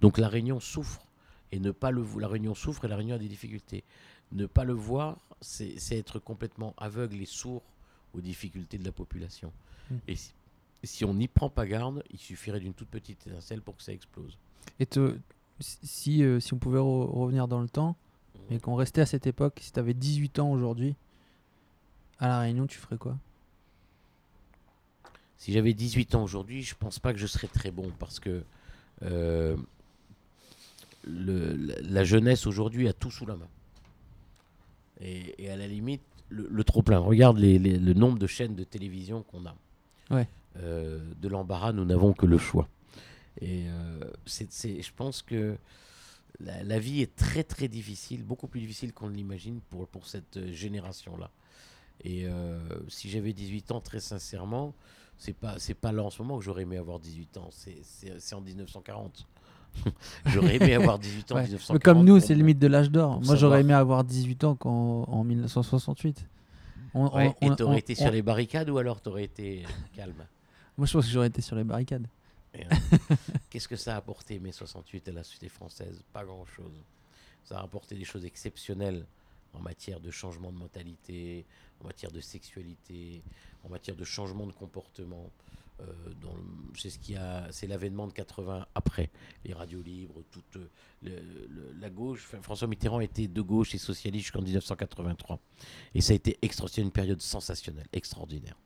Donc 0.00 0.18
la 0.18 0.28
Réunion 0.28 0.60
souffre. 0.60 1.08
Et 1.50 1.60
ne 1.60 1.70
pas 1.70 1.90
le 1.90 2.04
la 2.18 2.28
Réunion 2.28 2.54
souffre 2.54 2.84
et 2.84 2.88
la 2.88 2.96
Réunion 2.96 3.16
a 3.16 3.18
des 3.18 3.28
difficultés. 3.28 3.84
Ne 4.32 4.46
pas 4.46 4.64
le 4.64 4.72
voir, 4.72 5.18
c'est 5.40 5.76
être 5.92 6.18
complètement 6.18 6.74
aveugle 6.76 7.20
et 7.22 7.26
sourd 7.26 7.62
aux 8.14 8.20
difficultés 8.20 8.78
de 8.78 8.84
la 8.84 8.92
population. 8.92 9.52
Mm. 9.90 9.94
Et 10.08 10.16
si, 10.16 10.32
si 10.82 11.04
on 11.04 11.14
n'y 11.14 11.28
prend 11.28 11.50
pas 11.50 11.66
garde, 11.66 12.02
il 12.12 12.18
suffirait 12.18 12.60
d'une 12.60 12.74
toute 12.74 12.88
petite 12.88 13.26
étincelle 13.26 13.60
pour 13.62 13.76
que 13.76 13.82
ça 13.82 13.92
explose. 13.92 14.36
Et 14.80 14.86
te- 14.86 15.18
si, 15.60 16.22
euh, 16.22 16.40
si 16.40 16.52
on 16.54 16.58
pouvait 16.58 16.78
re- 16.78 17.10
revenir 17.10 17.48
dans 17.48 17.60
le 17.60 17.68
temps 17.68 17.96
et 18.50 18.58
qu'on 18.58 18.74
restait 18.74 19.00
à 19.00 19.06
cette 19.06 19.26
époque, 19.26 19.58
si 19.62 19.72
tu 19.72 19.78
avais 19.78 19.94
18 19.94 20.38
ans 20.38 20.50
aujourd'hui, 20.50 20.94
à 22.18 22.28
La 22.28 22.40
Réunion, 22.40 22.66
tu 22.66 22.78
ferais 22.78 22.98
quoi? 22.98 23.16
Si 25.38 25.52
j'avais 25.52 25.74
18 25.74 26.14
ans 26.14 26.22
aujourd'hui, 26.22 26.62
je 26.62 26.74
pense 26.74 26.98
pas 26.98 27.12
que 27.12 27.18
je 27.18 27.26
serais 27.26 27.48
très 27.48 27.70
bon 27.70 27.90
parce 27.98 28.18
que 28.20 28.44
euh, 29.02 29.56
le- 31.06 31.54
la, 31.54 31.80
la 31.82 32.04
jeunesse 32.04 32.46
aujourd'hui 32.46 32.88
a 32.88 32.92
tout 32.92 33.10
sous 33.10 33.26
la 33.26 33.36
main. 33.36 33.48
Et, 35.00 35.34
et 35.44 35.50
à 35.50 35.56
la 35.56 35.66
limite, 35.66 36.00
le, 36.28 36.46
le 36.50 36.64
trop-plein. 36.64 36.98
Regarde 36.98 37.38
les- 37.38 37.58
les- 37.58 37.78
le 37.78 37.92
nombre 37.94 38.18
de 38.18 38.26
chaînes 38.26 38.54
de 38.54 38.64
télévision 38.64 39.22
qu'on 39.22 39.46
a. 39.46 39.54
Ouais. 40.10 40.28
Euh, 40.56 41.00
de 41.20 41.28
l'embarras, 41.28 41.72
nous 41.72 41.84
n'avons 41.84 42.12
que 42.12 42.26
le 42.26 42.38
choix. 42.38 42.68
Et 43.40 43.64
euh, 43.68 44.00
c'est, 44.26 44.50
c'est- 44.52 44.82
je 44.82 44.92
pense 44.94 45.22
que 45.22 45.56
la, 46.40 46.62
la 46.62 46.78
vie 46.78 47.00
est 47.00 47.14
très 47.16 47.42
très 47.44 47.68
difficile, 47.68 48.22
beaucoup 48.24 48.46
plus 48.48 48.60
difficile 48.60 48.92
qu'on 48.92 49.08
ne 49.08 49.14
l'imagine 49.14 49.60
pour, 49.70 49.86
pour 49.88 50.06
cette 50.06 50.36
euh, 50.36 50.52
génération-là. 50.52 51.30
Et 52.02 52.26
euh, 52.26 52.58
si 52.88 53.08
j'avais 53.08 53.32
18 53.32 53.70
ans, 53.72 53.80
très 53.80 54.00
sincèrement, 54.00 54.74
c'est 55.16 55.32
pas 55.32 55.58
c'est 55.60 55.74
pas 55.74 55.92
là 55.92 56.02
en 56.02 56.10
ce 56.10 56.20
moment 56.22 56.38
que 56.38 56.44
j'aurais 56.44 56.62
aimé 56.62 56.76
avoir 56.76 56.98
18 56.98 57.36
ans. 57.36 57.50
C'est 57.52 58.34
en 58.34 58.40
1940. 58.40 59.26
j'aurais 60.26 60.56
aimé 60.56 60.74
avoir 60.74 60.98
18 60.98 61.32
ans 61.32 61.34
en 61.34 61.38
Ouais. 61.38 61.42
1940. 61.44 61.74
Mais 61.74 61.80
Comme 61.80 62.04
nous, 62.04 62.20
c'est 62.20 62.34
limite 62.34 62.58
de 62.58 62.66
l'âge 62.66 62.90
d'or. 62.90 63.20
Moi, 63.24 63.36
j'aurais 63.36 63.60
aimé 63.60 63.74
avoir 63.74 64.04
18 64.04 64.44
ans 64.44 64.54
quand, 64.54 65.04
en 65.08 65.24
1968. 65.24 66.26
On- 66.94 67.08
Ouais, 67.14 67.34
on- 67.40 67.52
et 67.52 67.56
t'aurais 67.56 67.74
on- 67.74 67.78
été 67.78 67.94
sur 67.94 68.10
les 68.10 68.22
barricades 68.22 68.70
ou 68.70 68.78
alors 68.78 69.00
t'aurais 69.00 69.24
été 69.24 69.64
euh, 69.64 69.68
calme? 69.96 70.24
Moi, 70.78 70.86
je 70.86 70.92
pense 70.92 71.06
que 71.06 71.10
j'aurais 71.12 71.26
été 71.26 71.40
sur 71.42 71.56
les 71.56 71.64
barricades. 71.64 72.06
Euh, 72.56 72.60
Qu'est-ce 73.50 73.66
que 73.68 73.76
ça 73.76 73.94
a 73.94 73.96
apporté 73.98 74.38
mai 74.38 74.52
68 74.52 75.08
à 75.08 75.12
la 75.12 75.24
société 75.24 75.48
française? 75.48 76.02
Pas 76.12 76.24
grand-chose. 76.24 76.72
Ça 77.44 77.58
a 77.58 77.62
apporté 77.64 77.94
des 77.96 78.04
choses 78.04 78.24
exceptionnelles 78.24 79.04
en 79.54 79.60
matière 79.60 80.00
de 80.00 80.10
changement 80.10 80.50
de 80.52 80.56
mentalité, 80.58 81.44
en 81.82 81.86
matière 81.86 82.10
de 82.12 82.20
sexualité, 82.20 83.22
en 83.64 83.68
matière 83.70 83.96
de 83.96 84.04
changement 84.04 84.46
de 84.46 84.52
comportement. 84.52 85.30
Euh, 85.80 85.86
c'est 86.76 86.90
ce 86.90 86.98
qui 86.98 87.16
a, 87.16 87.48
c'est 87.50 87.66
l'avènement 87.66 88.06
de 88.06 88.12
80 88.12 88.66
après 88.74 89.10
les 89.44 89.52
radios 89.54 89.82
libres, 89.82 90.22
toute 90.30 90.56
euh, 90.56 91.72
la 91.78 91.90
gauche. 91.90 92.26
François 92.42 92.68
Mitterrand 92.68 93.00
était 93.00 93.28
de 93.28 93.40
gauche 93.42 93.74
et 93.74 93.78
socialiste 93.78 94.26
jusqu'en 94.26 94.42
1983, 94.42 95.40
et 95.94 96.00
ça 96.00 96.12
a 96.12 96.16
été 96.16 96.38
extra, 96.42 96.68
c'était 96.68 96.82
une 96.82 96.90
période 96.90 97.20
sensationnelle, 97.20 97.86
extraordinaire. 97.92 98.56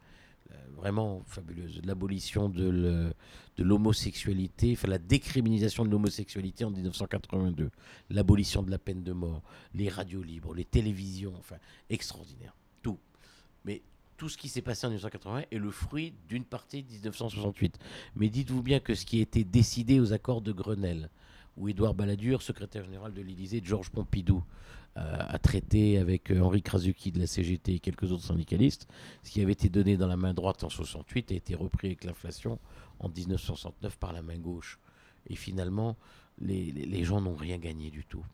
vraiment 0.76 1.22
fabuleuse. 1.26 1.80
L'abolition 1.84 2.48
de 2.48 3.12
l'homosexualité, 3.58 4.72
enfin 4.72 4.88
la 4.88 4.98
décriminalisation 4.98 5.84
de 5.84 5.90
l'homosexualité 5.90 6.64
en 6.64 6.70
1982, 6.70 7.70
l'abolition 8.10 8.62
de 8.62 8.70
la 8.70 8.78
peine 8.78 9.02
de 9.02 9.12
mort, 9.12 9.42
les 9.74 9.88
radios 9.88 10.22
libres, 10.22 10.54
les 10.54 10.64
télévisions, 10.64 11.34
enfin 11.38 11.56
extraordinaire, 11.90 12.54
tout. 14.18 14.28
Ce 14.28 14.36
qui 14.36 14.48
s'est 14.48 14.60
passé 14.60 14.86
en 14.86 14.90
1980 14.90 15.44
est 15.50 15.58
le 15.58 15.70
fruit 15.70 16.12
d'une 16.28 16.44
partie 16.44 16.82
de 16.82 16.90
1968. 16.92 17.78
Mais 18.16 18.28
dites-vous 18.28 18.62
bien 18.62 18.80
que 18.80 18.94
ce 18.94 19.06
qui 19.06 19.20
a 19.20 19.22
été 19.22 19.44
décidé 19.44 20.00
aux 20.00 20.12
accords 20.12 20.42
de 20.42 20.52
Grenelle, 20.52 21.08
où 21.56 21.68
Édouard 21.68 21.94
Balladur, 21.94 22.42
secrétaire 22.42 22.84
général 22.84 23.14
de 23.14 23.22
l'Élysée, 23.22 23.62
Georges 23.64 23.90
Pompidou, 23.90 24.44
euh, 24.96 25.16
a 25.18 25.38
traité 25.38 25.98
avec 25.98 26.30
euh, 26.30 26.40
Henri 26.40 26.60
Krasuki 26.60 27.12
de 27.12 27.20
la 27.20 27.26
CGT 27.26 27.74
et 27.74 27.78
quelques 27.78 28.10
autres 28.10 28.24
syndicalistes, 28.24 28.88
ce 29.22 29.30
qui 29.30 29.40
avait 29.40 29.52
été 29.52 29.68
donné 29.68 29.96
dans 29.96 30.08
la 30.08 30.16
main 30.16 30.34
droite 30.34 30.64
en 30.64 30.68
68 30.68 31.30
a 31.30 31.34
été 31.34 31.54
repris 31.54 31.88
avec 31.88 32.04
l'inflation 32.04 32.58
en 32.98 33.08
1969 33.08 33.96
par 33.98 34.12
la 34.12 34.22
main 34.22 34.38
gauche. 34.38 34.78
Et 35.28 35.36
finalement, 35.36 35.96
les 36.40 37.04
gens 37.04 37.20
n'ont 37.20 37.36
rien 37.36 37.58
gagné 37.58 37.90
du 37.90 38.04
tout. 38.04 38.24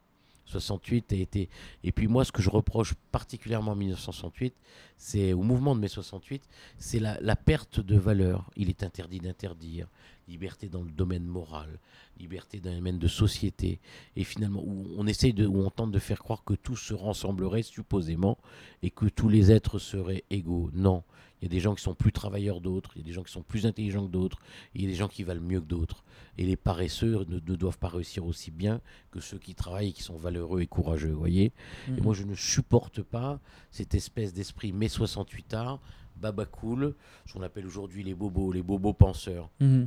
68 0.46 1.12
a 1.12 1.16
été. 1.16 1.48
Et 1.82 1.92
puis 1.92 2.08
moi, 2.08 2.24
ce 2.24 2.32
que 2.32 2.42
je 2.42 2.50
reproche 2.50 2.94
particulièrement 3.12 3.72
en 3.72 3.76
1968, 3.76 4.54
c'est 4.96 5.32
au 5.32 5.42
mouvement 5.42 5.74
de 5.74 5.80
mai 5.80 5.88
68, 5.88 6.42
c'est 6.78 6.98
la, 6.98 7.18
la 7.20 7.36
perte 7.36 7.80
de 7.80 7.96
valeur. 7.96 8.50
Il 8.56 8.68
est 8.68 8.82
interdit 8.82 9.20
d'interdire. 9.20 9.88
Liberté 10.28 10.68
dans 10.68 10.82
le 10.82 10.90
domaine 10.90 11.24
moral, 11.26 11.78
liberté 12.18 12.60
dans 12.60 12.70
le 12.70 12.76
domaine 12.76 12.98
de 12.98 13.08
société. 13.08 13.80
Et 14.16 14.24
finalement, 14.24 14.62
où 14.64 14.86
on 14.96 15.06
essaye 15.06 15.32
de, 15.34 15.46
où 15.46 15.58
on 15.58 15.70
tente 15.70 15.92
de 15.92 15.98
faire 15.98 16.18
croire 16.20 16.44
que 16.44 16.54
tout 16.54 16.76
se 16.76 16.94
rassemblerait 16.94 17.62
supposément 17.62 18.38
et 18.82 18.90
que 18.90 19.06
tous 19.06 19.28
les 19.28 19.52
êtres 19.52 19.78
seraient 19.78 20.24
égaux. 20.30 20.70
Non. 20.72 21.02
Il 21.40 21.44
y 21.44 21.48
a 21.48 21.50
des 21.50 21.60
gens 21.60 21.74
qui 21.74 21.82
sont 21.82 21.94
plus 21.94 22.12
travailleurs 22.12 22.62
d'autres, 22.62 22.92
il 22.96 23.00
y 23.00 23.02
a 23.02 23.06
des 23.06 23.12
gens 23.12 23.22
qui 23.22 23.32
sont 23.32 23.42
plus 23.42 23.66
intelligents 23.66 24.06
que 24.06 24.10
d'autres, 24.12 24.38
il 24.74 24.80
y 24.80 24.84
a 24.86 24.88
des 24.88 24.94
gens 24.94 25.08
qui 25.08 25.24
valent 25.24 25.42
mieux 25.42 25.60
que 25.60 25.66
d'autres. 25.66 26.02
Et 26.38 26.44
les 26.46 26.56
paresseux 26.56 27.26
ne, 27.28 27.34
ne 27.34 27.56
doivent 27.56 27.76
pas 27.78 27.88
réussir 27.88 28.24
aussi 28.24 28.50
bien 28.50 28.80
que 29.10 29.20
ceux 29.20 29.38
qui 29.38 29.54
travaillent 29.54 29.90
et 29.90 29.92
qui 29.92 30.02
sont 30.02 30.16
valeureux 30.16 30.62
et 30.62 30.66
courageux, 30.66 31.12
voyez? 31.12 31.52
Et 31.88 31.90
Mhm. 31.90 32.02
moi, 32.02 32.14
je 32.14 32.22
ne 32.22 32.34
supporte 32.34 33.02
pas 33.02 33.40
cette 33.70 33.94
espèce 33.94 34.32
d'esprit 34.32 34.72
mai 34.72 34.88
68 34.88 35.52
art, 35.52 35.80
baba 36.16 36.46
cool, 36.46 36.94
ce 37.26 37.32
qu'on 37.34 37.42
appelle 37.42 37.66
aujourd'hui 37.66 38.02
les 38.02 38.14
bobos, 38.14 38.52
les 38.52 38.62
bobos 38.62 38.92
penseurs. 38.92 39.50
Mhm. 39.60 39.86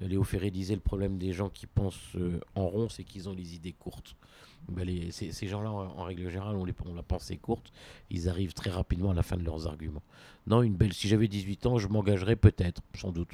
Léo 0.00 0.22
Ferré 0.24 0.50
disait 0.50 0.74
le 0.74 0.80
problème 0.80 1.18
des 1.18 1.32
gens 1.32 1.50
qui 1.50 1.66
pensent 1.66 2.14
euh, 2.16 2.40
en 2.54 2.66
rond, 2.66 2.88
c'est 2.88 3.04
qu'ils 3.04 3.28
ont 3.28 3.32
les 3.34 3.54
idées 3.54 3.72
courtes. 3.72 4.16
Ben, 4.68 4.84
les- 4.84 5.10
ces, 5.10 5.30
ces 5.32 5.46
gens-là, 5.46 5.70
en, 5.70 5.98
en 5.98 6.04
règle 6.04 6.28
générale, 6.30 6.56
on, 6.56 6.64
les, 6.64 6.74
on 6.86 6.94
la 6.94 7.02
pensée 7.02 7.36
courte, 7.36 7.70
ils 8.10 8.28
arrivent 8.30 8.54
très 8.54 8.70
rapidement 8.70 9.10
à 9.10 9.14
la 9.14 9.22
fin 9.22 9.36
de 9.36 9.44
leurs 9.44 9.66
arguments. 9.66 10.02
Non, 10.46 10.62
une 10.62 10.74
belle. 10.74 10.92
Si 10.94 11.06
j'avais 11.08 11.28
18 11.28 11.66
ans, 11.66 11.78
je 11.78 11.88
m'engagerais 11.88 12.36
peut-être, 12.36 12.80
sans 12.96 13.12
doute. 13.12 13.32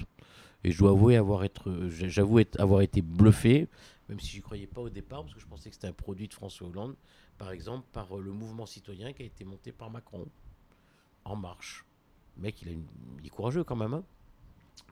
Et 0.65 0.73
je 0.73 0.79
dois 0.79 0.91
avouer 0.91 1.17
avoir 1.17 1.45
être, 1.45 1.71
euh, 1.71 1.89
j'avoue 1.89 2.41
être- 2.41 2.59
avoir 2.61 2.81
été 2.81 3.01
bluffé, 3.01 3.69
même 4.09 4.19
si 4.19 4.27
j'y 4.29 4.41
croyais 4.41 4.67
pas 4.67 4.81
au 4.81 4.91
départ, 4.91 5.23
parce 5.23 5.35
que 5.35 5.41
je 5.41 5.47
pensais 5.47 5.69
que 5.71 5.75
c'était 5.77 5.87
un 5.87 5.93
produit 5.93 6.27
de 6.27 6.35
François 6.35 6.67
Hollande, 6.69 6.97
par 7.39 7.53
exemple, 7.53 7.87
par 7.93 8.19
euh, 8.19 8.21
le 8.21 8.33
mouvement 8.33 8.67
citoyen 8.67 9.13
qui 9.13 9.23
a 9.23 9.27
été 9.27 9.45
monté 9.45 9.71
par 9.73 9.89
Macron, 9.91 10.27
en 11.25 11.37
marche. 11.37 11.85
Le 12.37 12.43
mec, 12.43 12.61
il, 12.63 12.69
a 12.69 12.73
une- 12.73 12.87
il 13.21 13.27
est 13.27 13.31
courageux 13.31 13.65
quand 13.65 13.77
même. 13.77 13.95
Hein 13.95 14.03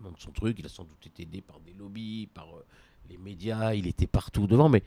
il 0.00 0.04
monte 0.04 0.20
son 0.20 0.30
truc, 0.30 0.56
il 0.60 0.66
a 0.66 0.68
sans 0.68 0.84
doute 0.84 1.06
été 1.06 1.22
aidé 1.24 1.40
par 1.40 1.58
des 1.60 1.72
lobbies, 1.72 2.28
par 2.32 2.46
euh, 2.56 2.64
les 3.10 3.16
médias, 3.16 3.74
il 3.74 3.86
était 3.86 4.06
partout 4.06 4.46
devant, 4.46 4.68
mais 4.68 4.82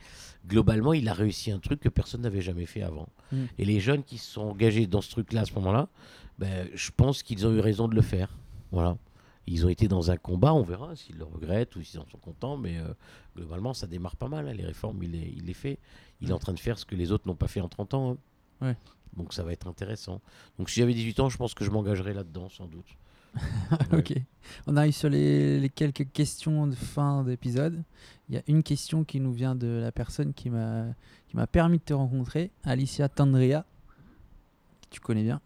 globalement, 0.47 0.93
il 0.93 1.09
a 1.09 1.13
réussi 1.13 1.51
un 1.51 1.59
truc 1.59 1.79
que 1.81 1.89
personne 1.89 2.21
n'avait 2.21 2.41
jamais 2.41 2.65
fait 2.65 2.81
avant. 2.83 3.09
Mm. 3.31 3.43
Et 3.57 3.65
les 3.65 3.79
jeunes 3.79 4.03
qui 4.03 4.17
se 4.17 4.31
sont 4.31 4.41
engagés 4.43 4.87
dans 4.87 5.01
ce 5.01 5.09
truc-là 5.09 5.41
à 5.41 5.45
ce 5.45 5.53
moment-là, 5.55 5.89
ben, 6.39 6.69
je 6.73 6.91
pense 6.95 7.23
qu'ils 7.23 7.45
ont 7.47 7.51
eu 7.53 7.59
raison 7.59 7.87
de 7.87 7.95
le 7.95 8.01
faire. 8.01 8.29
Voilà. 8.71 8.97
Ils 9.47 9.65
ont 9.65 9.69
été 9.69 9.87
dans 9.87 10.11
un 10.11 10.17
combat, 10.17 10.53
on 10.53 10.61
verra 10.63 10.95
s'ils 10.95 11.17
le 11.17 11.25
regrettent 11.25 11.75
ou 11.75 11.81
s'ils 11.83 11.99
en 11.99 12.05
sont 12.07 12.19
contents, 12.19 12.57
mais 12.57 12.77
euh, 12.77 12.93
globalement, 13.35 13.73
ça 13.73 13.87
démarre 13.87 14.15
pas 14.15 14.29
mal. 14.29 14.47
hein, 14.47 14.53
les 14.53 14.63
réformes, 14.65 15.01
il 15.03 15.11
les, 15.11 15.33
il 15.35 15.45
les 15.45 15.53
fait. 15.53 15.79
Il 16.21 16.29
est 16.29 16.33
en 16.33 16.39
train 16.39 16.53
de 16.53 16.59
faire 16.59 16.77
ce 16.77 16.85
que 16.85 16.95
les 16.95 17.11
autres 17.11 17.27
n'ont 17.27 17.35
pas 17.35 17.47
fait 17.47 17.59
en 17.59 17.67
30 17.67 17.93
ans. 17.95 18.11
hein. 18.11 18.17
Ouais. 18.61 18.75
Donc 19.17 19.33
ça 19.33 19.43
va 19.43 19.51
être 19.51 19.67
intéressant. 19.67 20.21
Donc 20.57 20.69
si 20.69 20.79
j'avais 20.79 20.93
18 20.93 21.19
ans, 21.19 21.29
je 21.29 21.37
pense 21.37 21.53
que 21.53 21.65
je 21.65 21.71
m'engagerais 21.71 22.13
là-dedans, 22.13 22.49
sans 22.49 22.65
doute. 22.65 22.87
Ouais. 23.35 23.41
ok. 23.99 24.13
On 24.67 24.75
arrive 24.77 24.93
sur 24.93 25.09
les, 25.09 25.59
les 25.59 25.69
quelques 25.69 26.11
questions 26.11 26.67
de 26.67 26.75
fin 26.75 27.23
d'épisode. 27.23 27.83
Il 28.29 28.35
y 28.35 28.37
a 28.37 28.41
une 28.47 28.63
question 28.63 29.03
qui 29.03 29.19
nous 29.19 29.33
vient 29.33 29.55
de 29.55 29.67
la 29.67 29.91
personne 29.91 30.33
qui 30.33 30.49
m'a 30.49 30.85
qui 31.27 31.37
m'a 31.37 31.47
permis 31.47 31.77
de 31.77 31.83
te 31.83 31.93
rencontrer, 31.93 32.51
Alicia 32.65 33.07
Tandrea, 33.07 33.63
que 34.81 34.87
tu 34.89 34.99
connais 34.99 35.23
bien. 35.23 35.39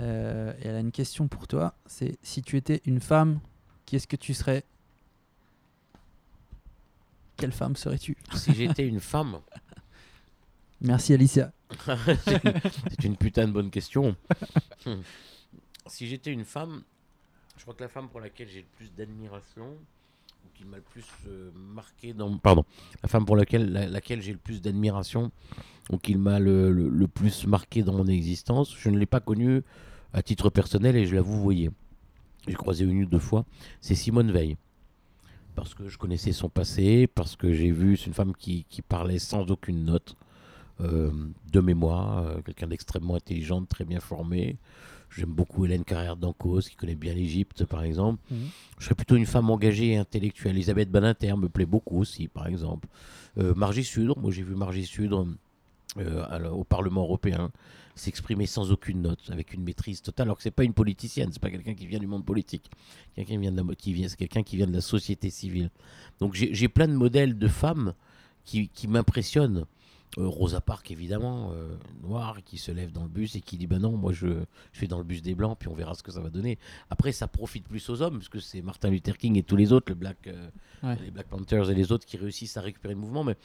Euh, 0.00 0.52
et 0.60 0.66
elle 0.66 0.76
a 0.76 0.80
une 0.80 0.92
question 0.92 1.26
pour 1.26 1.46
toi. 1.46 1.74
C'est 1.86 2.18
si 2.22 2.42
tu 2.42 2.56
étais 2.58 2.82
une 2.84 3.00
femme, 3.00 3.40
qui 3.86 3.96
est-ce 3.96 4.06
que 4.06 4.16
tu 4.16 4.34
serais? 4.34 4.64
Quelle 7.36 7.52
femme 7.52 7.76
serais-tu? 7.76 8.16
Si 8.34 8.52
j'étais 8.54 8.86
une 8.86 9.00
femme, 9.00 9.40
Merci 10.80 11.14
Alicia. 11.14 11.50
c'est 12.90 13.04
une 13.04 13.16
putain 13.16 13.46
de 13.46 13.52
bonne 13.52 13.70
question. 13.70 14.16
Si 15.86 16.06
j'étais 16.06 16.32
une 16.32 16.46
femme, 16.46 16.82
je 17.58 17.62
crois 17.62 17.74
que 17.74 17.82
la 17.82 17.90
femme 17.90 18.08
pour 18.08 18.18
laquelle 18.18 18.48
j'ai 18.48 18.60
le 18.60 18.66
plus 18.78 18.90
d'admiration, 18.94 19.66
ou 19.66 20.48
qui 20.54 20.64
m'a 20.64 20.78
le 20.78 20.82
plus 20.82 21.04
euh, 21.26 21.50
marqué 21.54 22.14
dans. 22.14 22.38
Pardon. 22.38 22.64
La 23.02 23.08
femme 23.10 23.26
pour 23.26 23.36
laquelle, 23.36 23.70
la- 23.70 23.86
laquelle 23.86 24.22
j'ai 24.22 24.32
le 24.32 24.38
plus 24.38 24.62
d'admiration, 24.62 25.30
ou 25.90 25.98
qui 25.98 26.16
plus 27.14 27.46
marqué 27.46 27.82
dans 27.82 27.92
mon 27.92 28.06
existence, 28.06 28.74
je 28.74 28.88
ne 28.88 28.98
l'ai 28.98 29.04
pas 29.04 29.20
connue 29.20 29.62
à 30.14 30.22
titre 30.22 30.48
personnel 30.48 30.96
et 30.96 31.06
je 31.06 31.14
l'avoue, 31.14 31.34
vous 31.34 31.42
voyez. 31.42 31.70
J'ai 32.46 32.54
croisé 32.54 32.84
une 32.84 33.02
ou 33.02 33.06
deux 33.06 33.18
fois. 33.18 33.44
C'est 33.80 33.94
Simone 33.94 34.30
Veil. 34.30 34.56
Parce 35.54 35.74
que 35.74 35.88
je 35.88 35.98
connaissais 35.98 36.32
son 36.32 36.48
passé, 36.48 37.06
parce 37.06 37.36
que 37.36 37.52
j'ai 37.52 37.70
vu, 37.70 37.96
c'est 37.96 38.06
une 38.06 38.14
femme 38.14 38.34
qui, 38.34 38.66
parlait 38.88 39.18
sans 39.18 39.50
aucune 39.50 39.84
note 39.84 40.16
de 40.80 41.60
mémoire, 41.60 42.18
euh, 42.18 42.40
quelqu'un 42.44 42.66
d'extrêmement 42.66 43.14
intelligente, 43.14 43.68
très 43.68 43.84
bien 43.84 44.00
formé. 44.00 44.56
J'aime 45.16 45.32
beaucoup 45.32 45.64
Hélène 45.64 45.84
Carrère 45.84 46.16
d'Ancos, 46.16 46.62
qui 46.62 46.74
connaît 46.74 46.96
bien 46.96 47.14
l'Égypte, 47.14 47.64
par 47.64 47.84
exemple. 47.84 48.20
Mhm. 48.30 48.48
Je 48.78 48.84
serais 48.84 48.96
plutôt 48.96 49.16
une 49.16 49.26
femme 49.26 49.48
engagée 49.50 49.92
et 49.92 49.96
intellectuelle. 49.96 50.56
Elisabeth 50.56 50.90
Badinter 50.90 51.36
me 51.36 51.48
plaît 51.48 51.66
beaucoup 51.66 52.00
aussi, 52.00 52.26
par 52.26 52.48
exemple. 52.48 52.88
Euh, 53.38 53.54
Margie 53.54 53.84
Sudre, 53.84 54.18
moi 54.18 54.30
j'ai 54.32 54.42
vu 54.42 54.54
Margie 54.54 54.86
Sudre 54.86 55.26
euh, 55.98 56.24
à 56.28 56.52
au 56.52 56.64
Parlement 56.64 57.02
européen 57.02 57.52
s'exprimer 57.94 58.46
sans 58.46 58.72
aucune 58.72 59.02
note, 59.02 59.30
avec 59.30 59.54
une 59.54 59.62
maîtrise 59.62 60.02
totale, 60.02 60.26
alors 60.26 60.36
que 60.36 60.42
c'est 60.42 60.50
pas 60.50 60.64
une 60.64 60.74
politicienne, 60.74 61.30
c'est 61.32 61.40
pas 61.40 61.50
quelqu'un 61.50 61.74
qui 61.74 61.86
vient 61.86 62.00
du 62.00 62.08
monde 62.08 62.24
politique, 62.24 62.68
quelqu'un 63.14 63.34
qui 63.34 63.38
vient 63.38 63.52
de 63.52 63.56
la, 63.56 63.74
qui 63.76 63.92
vient, 63.92 64.08
c'est 64.08 64.16
quelqu'un 64.16 64.42
qui 64.42 64.56
vient 64.56 64.66
de 64.66 64.72
la 64.72 64.80
société 64.80 65.30
civile. 65.30 65.70
Donc 66.18 66.34
j'ai 66.34 66.52
j'ai 66.52 66.66
plein 66.66 66.88
de 66.88 66.94
modèles 66.94 67.38
de 67.38 67.46
femmes 67.46 67.94
qui, 68.44 68.68
qui 68.68 68.88
m'impressionnent. 68.88 69.64
Euh, 70.18 70.26
Rosa 70.28 70.60
Parks, 70.60 70.90
évidemment, 70.90 71.50
euh, 71.52 71.76
noire, 72.02 72.38
qui 72.44 72.56
se 72.58 72.70
lève 72.70 72.92
dans 72.92 73.02
le 73.02 73.08
bus 73.08 73.34
et 73.34 73.40
qui 73.40 73.56
dit 73.58 73.66
Ben 73.66 73.78
non, 73.80 73.96
moi 73.96 74.12
je, 74.12 74.26
je 74.72 74.78
fais 74.78 74.86
dans 74.86 74.98
le 74.98 75.04
bus 75.04 75.22
des 75.22 75.34
Blancs, 75.34 75.56
puis 75.58 75.68
on 75.68 75.74
verra 75.74 75.94
ce 75.94 76.02
que 76.02 76.12
ça 76.12 76.20
va 76.20 76.30
donner. 76.30 76.58
Après, 76.90 77.10
ça 77.12 77.26
profite 77.26 77.66
plus 77.66 77.88
aux 77.90 78.00
hommes, 78.00 78.18
parce 78.18 78.28
que 78.28 78.38
c'est 78.40 78.62
Martin 78.62 78.90
Luther 78.90 79.18
King 79.18 79.36
et 79.36 79.42
tous 79.42 79.56
les 79.56 79.72
autres, 79.72 79.86
le 79.90 79.96
Black, 79.96 80.26
euh, 80.28 80.48
Ouais. 80.82 80.96
les 81.02 81.10
Black 81.10 81.26
Panthers 81.28 81.70
et 81.70 81.74
les 81.74 81.90
autres 81.92 82.06
qui 82.06 82.16
réussissent 82.16 82.56
à 82.56 82.60
récupérer 82.60 82.94
le 82.94 83.00
mouvement. 83.00 83.24
Mais 83.24 83.36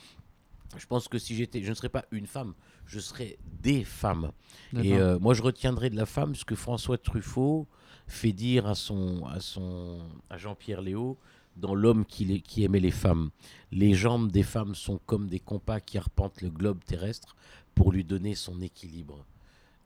je 0.77 0.85
pense 0.85 1.07
que 1.07 1.17
si 1.17 1.35
j'étais, 1.35 1.63
je 1.63 1.69
ne 1.69 1.73
serais 1.73 1.89
pas 1.89 2.05
une 2.11 2.27
femme, 2.27 2.53
je 2.85 2.99
serais 2.99 3.37
des 3.63 3.83
femmes. 3.83 4.31
Et 4.79 4.93
euh, 4.97 5.17
moi, 5.19 5.33
je 5.33 5.41
retiendrai 5.41 5.89
de 5.89 5.95
la 5.95 6.05
femme 6.05 6.35
ce 6.35 6.45
que 6.45 6.53
François 6.55 6.97
Truffaut 6.99 7.65
fait 8.07 8.33
dire 8.33 8.67
à 8.67 8.75
son, 8.75 9.25
à 9.25 9.39
son, 9.39 9.99
à 10.29 10.37
Jean-Pierre 10.37 10.81
Léo 10.81 11.17
dans 11.59 11.75
L'homme 11.75 12.05
qui, 12.05 12.63
aimait 12.63 12.79
les 12.79 12.91
femmes. 12.91 13.29
Les 13.71 13.93
jambes 13.93 14.31
des 14.31 14.43
femmes 14.43 14.75
sont 14.75 14.99
comme 15.05 15.27
des 15.27 15.39
compas 15.39 15.79
qui 15.79 15.97
arpentent 15.97 16.41
le 16.41 16.49
globe 16.49 16.83
terrestre 16.83 17.35
pour 17.75 17.91
lui 17.91 18.03
donner 18.03 18.35
son 18.35 18.61
équilibre. 18.61 19.25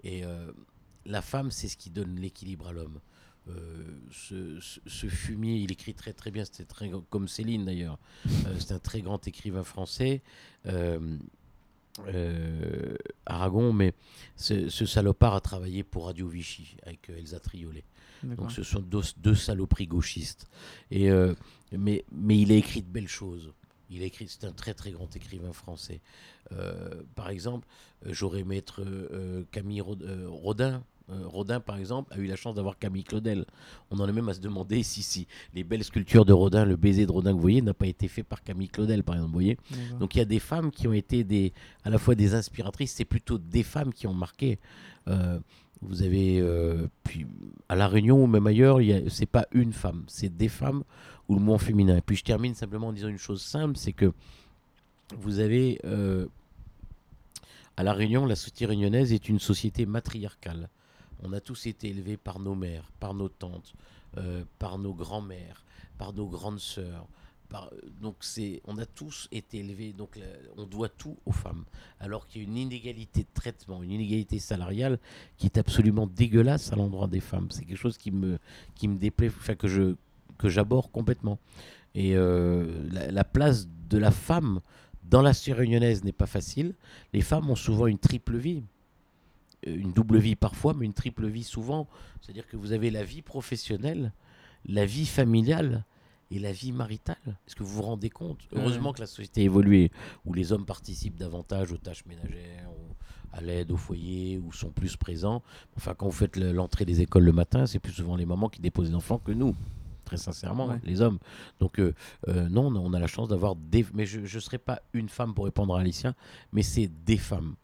Et 0.03 0.23
euh, 0.23 0.51
la 1.05 1.21
femme, 1.21 1.51
c'est 1.51 1.67
ce 1.67 1.77
qui 1.77 1.89
donne 1.89 2.15
l'équilibre 2.19 2.67
à 2.67 2.73
l'homme. 2.73 2.99
Euh, 3.49 3.99
ce, 4.09 5.07
fumier, 5.07 5.57
il 5.57 5.71
écrit 5.71 5.93
très 5.93 6.13
très 6.13 6.31
bien, 6.31 6.45
c'était 6.45 6.63
très 6.63 6.89
comme 7.09 7.27
Céline 7.27 7.65
d'ailleurs. 7.65 7.99
Euh, 8.25 8.55
c'est 8.57 8.71
un 8.71 8.79
très 8.79 9.01
grand 9.01 9.27
écrivain 9.27 9.63
français. 9.63 10.21
Aragon, 13.25 13.73
mais 13.73 13.93
ce, 14.35 14.69
salopard 14.69 15.35
a 15.35 15.41
travaillé 15.41 15.83
pour 15.83 16.05
Radio 16.05 16.27
Vichy 16.27 16.77
avec 16.83 17.09
Elsa 17.09 17.39
Triolet. 17.39 17.83
Donc 18.23 18.51
ce 18.51 18.63
sont 18.63 18.79
deux, 18.79 19.01
deux 19.17 19.35
saloperies 19.35 19.87
gauchistes. 19.87 20.47
Et, 20.91 21.09
euh, 21.09 21.33
mais, 21.71 22.05
mais 22.11 22.39
il 22.39 22.51
a 22.51 22.55
écrit 22.55 22.81
de 22.81 22.89
belles 22.89 23.07
choses. 23.07 23.53
Il 23.89 24.01
écrit, 24.05 24.27
c'est 24.27 24.45
un 24.45 24.53
très 24.53 24.73
très 24.73 24.91
grand 24.91 25.13
écrivain 25.15 25.53
français. 25.53 26.01
Euh, 26.51 27.03
par 27.15 27.29
exemple, 27.29 27.67
euh, 28.05 28.13
j'aurais 28.13 28.43
euh, 28.81 29.43
Camille 29.51 29.81
Rod- 29.81 30.03
Rodin, 30.27 30.83
Rodin, 31.25 31.59
par 31.59 31.77
exemple, 31.77 32.13
a 32.13 32.17
eu 32.17 32.25
la 32.25 32.35
chance 32.35 32.55
d'avoir 32.55 32.77
Camille 32.77 33.03
Claudel. 33.03 33.45
On 33.91 33.99
en 33.99 34.07
est 34.07 34.11
même 34.11 34.29
à 34.29 34.33
se 34.33 34.39
demander 34.39 34.83
si, 34.83 35.03
si 35.03 35.27
les 35.53 35.63
belles 35.63 35.83
sculptures 35.83 36.25
de 36.25 36.33
Rodin, 36.33 36.65
le 36.65 36.75
baiser 36.75 37.05
de 37.05 37.11
Rodin 37.11 37.31
que 37.31 37.35
vous 37.35 37.41
voyez, 37.41 37.61
n'a 37.61 37.73
pas 37.73 37.87
été 37.87 38.07
fait 38.07 38.23
par 38.23 38.43
Camille 38.43 38.69
Claudel, 38.69 39.03
par 39.03 39.15
exemple. 39.15 39.31
Vous 39.31 39.39
voyez. 39.39 39.57
Donc 39.99 40.15
il 40.15 40.19
y 40.19 40.21
a 40.21 40.25
des 40.25 40.39
femmes 40.39 40.71
qui 40.71 40.87
ont 40.87 40.93
été 40.93 41.23
des, 41.23 41.53
à 41.83 41.89
la 41.89 41.97
fois 41.97 42.15
des 42.15 42.33
inspiratrices, 42.33 42.93
c'est 42.93 43.05
plutôt 43.05 43.37
des 43.37 43.63
femmes 43.63 43.93
qui 43.93 44.07
ont 44.07 44.13
marqué. 44.13 44.59
Euh, 45.07 45.39
vous 45.81 46.01
avez, 46.01 46.39
euh, 46.39 46.87
puis 47.03 47.27
à 47.69 47.75
La 47.75 47.87
Réunion 47.87 48.23
ou 48.23 48.27
même 48.27 48.47
ailleurs, 48.47 48.79
c'est 49.09 49.25
pas 49.25 49.45
une 49.51 49.73
femme, 49.73 50.03
c'est 50.07 50.35
des 50.35 50.47
femmes 50.47 50.83
ou 51.27 51.35
le 51.35 51.41
mot 51.41 51.57
féminin. 51.57 51.97
Et 51.97 52.01
puis 52.01 52.15
je 52.15 52.23
termine 52.23 52.55
simplement 52.55 52.87
en 52.87 52.93
disant 52.93 53.09
une 53.09 53.17
chose 53.17 53.41
simple, 53.41 53.77
c'est 53.77 53.93
que 53.93 54.13
vous 55.17 55.39
avez, 55.39 55.79
euh, 55.85 56.27
à 57.77 57.83
La 57.83 57.93
Réunion, 57.93 58.25
la 58.25 58.35
société 58.35 58.65
réunionnaise 58.65 59.13
est 59.13 59.29
une 59.29 59.39
société 59.39 59.85
matriarcale. 59.85 60.69
On 61.23 61.33
a 61.33 61.39
tous 61.39 61.65
été 61.67 61.89
élevés 61.89 62.17
par 62.17 62.39
nos 62.39 62.55
mères, 62.55 62.91
par 62.99 63.13
nos 63.13 63.29
tantes, 63.29 63.73
euh, 64.17 64.43
par 64.59 64.77
nos 64.77 64.93
grands-mères, 64.93 65.63
par 65.97 66.13
nos 66.13 66.27
grandes 66.27 66.59
sœurs. 66.59 67.07
par- 67.49 67.69
donc 68.01 68.15
on 68.65 68.77
a 68.79 68.85
tous 68.85 69.27
été 69.31 69.59
élevés, 69.59 69.93
donc 69.93 70.19
on 70.57 70.65
doit 70.65 70.89
tout 70.89 71.15
aux 71.27 71.31
femmes. 71.31 71.65
Alors 71.99 72.25
qu'il 72.25 72.41
y 72.41 72.45
a 72.45 72.47
une 72.47 72.57
inégalité 72.57 73.21
de 73.21 73.27
traitement, 73.33 73.83
une 73.83 73.91
inégalité 73.91 74.39
salariale 74.39 74.97
qui 75.37 75.45
est 75.45 75.59
absolument 75.59 76.07
dégueulasse 76.07 76.73
à 76.73 76.75
l'endroit 76.75 77.07
des 77.07 77.19
femmes. 77.19 77.49
C'est 77.51 77.63
quelque 77.65 77.77
chose 77.77 77.97
qui 77.99 78.09
me, 78.11 78.39
déplaît, 78.81 79.31
que 80.39 80.49
j'aborde 80.49 80.91
complètement. 80.91 81.37
Et 81.93 82.15
euh, 82.15 82.89
la, 82.91 83.11
la 83.11 83.23
place 83.23 83.67
de 83.87 83.99
la 83.99 84.09
femme 84.09 84.59
dans 85.03 85.21
la 85.21 85.33
réunionnaise 85.49 86.03
n'est 86.03 86.11
pas 86.11 86.25
facile. 86.25 86.73
Les 87.13 87.21
femmes 87.21 87.51
ont 87.51 87.55
souvent 87.55 87.85
une 87.85 87.99
triple 87.99 88.37
vie. 88.37 88.63
Une 89.65 89.93
double 89.93 90.17
vie 90.17 90.35
parfois, 90.35 90.73
mais 90.73 90.85
une 90.85 90.93
triple 90.93 91.27
vie 91.27 91.43
souvent. 91.43 91.87
C'est-à-dire 92.21 92.47
que 92.47 92.57
vous 92.57 92.71
avez 92.71 92.91
la 92.91 93.03
vie 93.03 93.21
professionnelle, 93.21 94.11
la 94.65 94.85
vie 94.85 95.05
familiale 95.05 95.85
et 96.31 96.39
la 96.39 96.51
vie 96.51 96.71
maritale. 96.71 97.17
Est-ce 97.47 97.55
que 97.55 97.63
vous 97.63 97.75
vous 97.75 97.81
rendez 97.83 98.09
compte? 98.09 98.39
Heureusement 98.53 98.91
que 98.93 99.01
la 99.01 99.07
société 99.07 99.41
a 99.41 99.43
évolué, 99.45 99.91
où 100.25 100.33
les 100.33 100.51
hommes 100.51 100.65
participent 100.65 101.17
davantage 101.17 101.71
aux 101.71 101.77
tâches 101.77 102.05
ménagères, 102.05 102.69
à 103.31 103.41
l'aide 103.41 103.71
au 103.71 103.77
foyer, 103.77 104.37
ou 104.37 104.51
sont 104.51 104.69
plus 104.69 104.95
présents. 104.95 105.41
Enfin, 105.77 105.93
quand 105.95 106.05
vous 106.05 106.11
faites 106.11 106.35
le- 106.37 106.51
l'entrée 106.51 106.85
des 106.85 107.01
écoles 107.01 107.23
le 107.23 107.31
matin, 107.31 107.65
c'est 107.65 107.79
plus 107.79 107.91
souvent 107.93 108.15
les 108.15 108.25
mamans 108.25 108.49
qui 108.49 108.61
déposent 108.61 108.89
les 108.89 108.95
enfants 108.95 109.17
que 109.17 109.31
nous. 109.31 109.55
Très 110.05 110.17
sincèrement, 110.17 110.67
Ouais. 110.67 110.79
les 110.83 111.01
hommes. 111.01 111.17
Donc, 111.59 111.79
euh, 111.79 111.93
euh, 112.27 112.49
non, 112.49 112.67
on 112.75 112.93
a 112.93 112.99
la 112.99 113.07
chance 113.07 113.29
d'avoir 113.29 113.55
des. 113.55 113.85
Mais 113.93 114.05
je 114.05 114.19
ne 114.19 114.27
serai 114.41 114.57
pas 114.57 114.81
une 114.93 115.07
femme 115.09 115.33
pour 115.33 115.45
répondre 115.45 115.75
à 115.75 115.79
Alicia, 115.79 116.13
mais 116.51 116.61
c'est 116.61 116.87
des 117.05 117.17
femmes. 117.17 117.55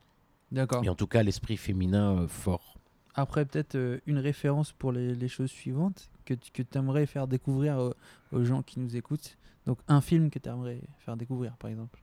D'accord. 0.52 0.84
Et 0.84 0.90
en 0.90 0.96
tout 0.96 1.08
cas, 1.08 1.24
l'esprit 1.24 1.58
féminin 1.58 2.18
euh, 2.18 2.28
fort. 2.28 2.78
Après, 3.16 3.46
peut-être 3.46 3.76
euh, 3.76 4.00
une 4.06 4.18
référence 4.18 4.72
pour 4.72 4.92
les, 4.92 5.14
les 5.16 5.28
choses 5.28 5.52
suivantes 5.52 6.10
que 6.26 6.34
tu 6.34 6.52
que 6.52 6.78
aimerais 6.78 7.06
faire 7.06 7.28
découvrir 7.28 7.78
aux, 7.78 7.94
aux 8.32 8.44
gens 8.44 8.62
qui 8.62 8.80
nous 8.80 8.96
écoutent. 8.96 9.38
Donc, 9.66 9.80
un 9.88 10.02
film 10.02 10.30
que 10.30 10.40
tu 10.40 10.50
aimerais 10.50 10.82
faire 11.00 11.18
découvrir, 11.18 11.56
par 11.58 11.70
exemple. 11.70 12.00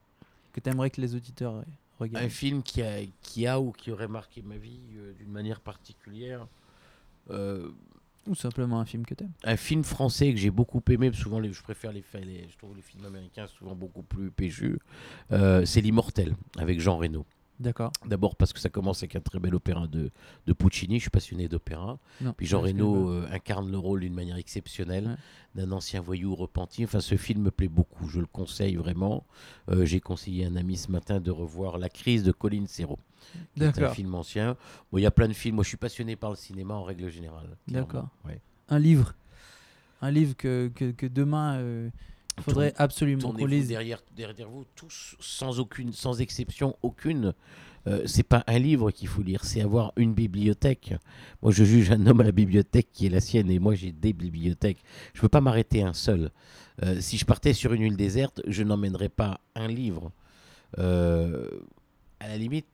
Que 0.53 0.59
tu 0.59 0.69
aimerais 0.69 0.89
que 0.89 1.01
les 1.01 1.15
auditeurs 1.15 1.55
euh, 1.55 1.63
regardent. 1.99 2.25
Un 2.25 2.29
film 2.29 2.61
qui 2.63 2.81
a, 2.81 2.99
qui 3.21 3.47
a 3.47 3.59
ou 3.59 3.71
qui 3.71 3.91
aurait 3.91 4.07
marqué 4.07 4.41
ma 4.41 4.57
vie 4.57 4.79
euh, 4.95 5.13
d'une 5.13 5.31
manière 5.31 5.59
particulière. 5.61 6.47
Euh, 7.29 7.69
Ou 8.27 8.35
simplement 8.35 8.79
un 8.79 8.85
film 8.85 9.05
que 9.05 9.13
tu 9.13 9.23
aimes. 9.23 9.33
un 9.43 9.57
film 9.57 9.83
français 9.83 10.31
que 10.31 10.39
j'ai 10.39 10.51
beaucoup 10.51 10.81
aimé, 10.89 11.11
souvent 11.13 11.39
les, 11.39 11.51
je 11.51 11.61
préfère 11.61 11.91
les, 11.91 12.03
je 12.49 12.57
trouve 12.57 12.75
les 12.75 12.81
films 12.81 13.05
américains 13.05 13.47
souvent 13.47 13.75
beaucoup 13.75 14.03
plus 14.03 14.31
péchus, 14.31 14.79
euh, 15.33 15.65
c'est 15.65 15.81
L'Immortel 15.81 16.35
avec 16.57 16.79
Jean 16.79 16.97
Reno. 16.97 17.25
D'accord. 17.59 17.91
D'abord 18.05 18.35
parce 18.35 18.53
que 18.53 18.59
ça 18.59 18.69
commence 18.69 18.99
avec 18.99 19.15
un 19.15 19.19
très 19.19 19.39
bel 19.39 19.55
opéra 19.55 19.87
de, 19.87 20.11
de 20.45 20.53
Puccini, 20.53 20.97
je 20.97 21.01
suis 21.01 21.09
passionné 21.09 21.47
d'opéra. 21.47 21.97
Puis 22.37 22.45
Jean 22.45 22.61
Reno 22.61 23.09
euh, 23.09 23.27
incarne 23.31 23.71
le 23.71 23.77
rôle 23.79 24.01
d'une 24.01 24.13
manière 24.13 24.35
exceptionnelle, 24.37 25.07
Ouais. 25.07 25.63
d'un 25.63 25.71
ancien 25.71 25.99
voyou 26.01 26.35
repenti. 26.35 26.83
Enfin, 26.83 26.99
ce 26.99 27.15
film 27.15 27.41
me 27.41 27.51
plaît 27.51 27.67
beaucoup, 27.67 28.07
je 28.09 28.19
le 28.19 28.27
conseille 28.27 28.75
vraiment. 28.75 29.25
Euh, 29.69 29.85
J'ai 29.85 29.99
conseillé 29.99 30.45
à 30.45 30.49
un 30.49 30.55
ami 30.55 30.77
ce 30.77 30.91
matin 30.91 31.19
de 31.19 31.31
revoir 31.31 31.77
La 31.79 31.89
crise 31.89 32.23
de 32.23 32.31
Colin 32.31 32.65
Serrault, 32.67 32.99
qui 33.55 33.63
est 33.63 33.79
un 33.81 33.89
film 33.89 34.13
ancien. 34.13 34.55
Bon, 34.91 34.99
il 34.99 35.01
y 35.01 35.07
a 35.07 35.11
plein 35.11 35.27
de 35.27 35.33
films, 35.33 35.55
moi 35.55 35.63
je 35.63 35.69
suis 35.69 35.77
passionné 35.77 36.15
par 36.15 36.29
le 36.29 36.35
cinéma 36.35 36.75
en 36.75 36.83
règle 36.83 37.09
générale. 37.09 37.57
D'accord. 37.67 38.07
Ouais. 38.25 38.39
Un 38.69 38.77
livre. 38.79 39.15
Un 40.01 40.11
livre 40.11 40.35
que, 40.37 40.71
que, 40.75 40.91
que 40.91 41.07
demain, 41.07 41.55
euh, 41.57 41.89
il 42.37 42.43
faudrait 42.43 42.73
absolument 42.77 43.31
qu'on 43.31 43.45
lise. 43.45 43.67
derrière, 43.67 44.01
derrière 44.15 44.49
vous, 44.49 44.65
tous, 44.75 45.15
sans 45.19 45.59
aucune, 45.59 45.91
sans 45.93 46.21
exception 46.21 46.75
aucune. 46.81 47.33
Euh, 47.87 48.03
c'est 48.05 48.23
pas 48.23 48.43
un 48.47 48.59
livre 48.59 48.91
qu'il 48.91 49.07
faut 49.07 49.21
lire, 49.21 49.45
c'est 49.45 49.61
avoir 49.61 49.93
une 49.95 50.13
bibliothèque. 50.13 50.93
Moi, 51.41 51.51
je 51.53 51.63
juge 51.63 51.89
un 51.91 52.05
homme 52.05 52.19
à 52.19 52.25
la 52.25 52.33
bibliothèque 52.33 52.89
qui 52.91 53.05
est 53.05 53.09
la 53.09 53.21
sienne, 53.21 53.49
et 53.49 53.59
moi, 53.59 53.75
j'ai 53.75 53.93
des 53.93 54.11
bibliothèques. 54.11 54.83
Je 55.13 55.21
peux 55.21 55.29
pas 55.29 55.39
m'arrêter 55.41 55.83
un 55.83 55.93
seul. 55.93 56.31
Euh, 56.83 56.99
si 56.99 57.17
je 57.17 57.25
partais 57.25 57.53
sur 57.53 57.71
une 57.73 57.81
île 57.83 57.95
déserte, 57.97 58.41
je 58.45 58.61
n'emmènerais 58.63 59.09
pas 59.09 59.39
un 59.55 59.67
livre. 59.67 60.11
Euh, 60.79 61.49
à 62.19 62.27
la 62.27 62.37
limite, 62.37 62.67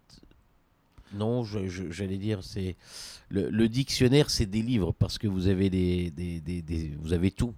non, 1.13 1.43
j'allais 1.43 2.17
dire, 2.17 2.43
c'est 2.43 2.75
le, 3.29 3.49
le 3.51 3.69
dictionnaire, 3.69 4.31
c'est 4.31 4.47
des 4.47 4.63
livres 4.63 4.93
parce 4.97 5.19
que 5.19 5.27
vous 5.27 5.47
avez 5.47 5.69
des, 5.69 6.09
des- 6.09 6.41
des- 6.41 6.63
des- 6.63 6.97
vous 6.99 7.13
avez 7.13 7.29
tout 7.29 7.53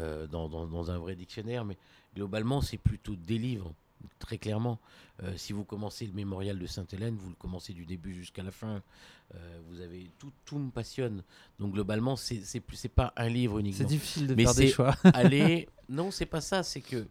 euh, 0.00 0.26
dans, 0.26 0.48
dans- 0.48 0.66
dans 0.66 0.90
un 0.90 0.98
vrai 0.98 1.14
dictionnaire, 1.14 1.64
mais 1.64 1.76
globalement, 2.14 2.60
c'est 2.60 2.78
plutôt 2.78 3.14
des 3.16 3.38
livres, 3.38 3.72
très 4.18 4.38
clairement. 4.38 4.78
Euh, 5.22 5.32
si 5.36 5.52
vous 5.52 5.64
commencez 5.64 6.06
le 6.06 6.12
mémorial 6.12 6.58
de 6.58 6.66
Sainte-Hélène, 6.66 7.16
vous 7.16 7.30
le 7.30 7.36
commencez 7.36 7.72
du 7.72 7.86
début 7.86 8.14
jusqu'à 8.14 8.42
la 8.42 8.50
fin. 8.50 8.82
Euh, 9.34 9.60
vous 9.68 9.80
avez 9.80 10.10
tout, 10.18 10.32
tout 10.44 10.58
me 10.58 10.70
passionne. 10.70 11.22
Donc 11.58 11.72
globalement, 11.72 12.16
c'est 12.16 12.40
c'est 12.44 12.62
c'est 12.74 12.88
pas 12.88 13.12
un 13.16 13.28
livre 13.28 13.54
C'est 13.56 13.60
uniquement. 13.60 13.86
difficile 13.88 14.26
de 14.26 14.34
Mais 14.34 14.44
faire 14.44 14.54
des 14.54 14.66
c'est- 14.66 14.72
choix. 14.72 14.94
Allez, 15.14 15.68
non, 15.88 16.10
c'est 16.10 16.26
pas 16.26 16.40
ça. 16.40 16.62
C'est 16.62 16.80
que 16.80 17.06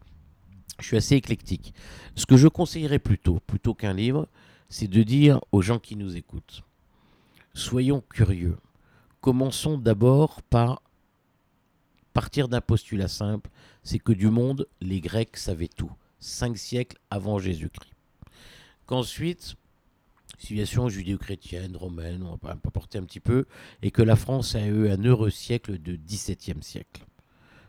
je 0.80 0.86
suis 0.86 0.98
assez 0.98 1.16
éclectique. 1.16 1.74
Ce 2.16 2.26
que 2.26 2.36
je 2.38 2.48
conseillerais 2.48 3.00
plutôt, 3.00 3.40
plutôt 3.48 3.74
qu'un 3.74 3.94
livre, 3.94 4.28
c'est 4.70 4.88
de 4.88 5.04
dire 5.04 5.40
aux 5.52 5.62
gens 5.62 5.80
qui 5.80 5.96
nous 5.96 6.16
écoutent 6.18 6.64
soyons 7.56 8.02
curieux. 8.10 8.58
Commençons 9.22 9.78
d'abord 9.78 10.42
par 10.44 10.82
partir 12.14 12.48
d'un 12.48 12.62
postulat 12.62 13.08
simple 13.08 13.50
c'est 13.84 14.00
que 14.00 14.14
du 14.14 14.30
monde, 14.30 14.68
les 14.82 15.02
Grecs 15.02 15.38
savaient 15.38 15.68
tout. 15.68 15.92
Cinq 16.20 16.58
siècles 16.58 16.98
avant 17.10 17.38
Jésus-Christ. 17.40 17.92
Qu'ensuite, 18.86 19.56
civilisation 20.38 20.90
judéo-chrétienne, 20.90 21.76
romaine, 21.76 22.24
on 22.24 22.38
va 22.42 22.56
porter 22.56 22.98
un 22.98 23.04
petit 23.04 23.20
peu, 23.20 23.46
et 23.82 23.92
que 23.92 24.02
la 24.02 24.16
France 24.16 24.56
a 24.56 24.66
eu 24.66 24.90
un 24.90 25.04
heureux 25.04 25.30
siècle 25.30 25.82
de 25.82 25.96
XVIIe 25.96 26.62
siècle. 26.62 27.04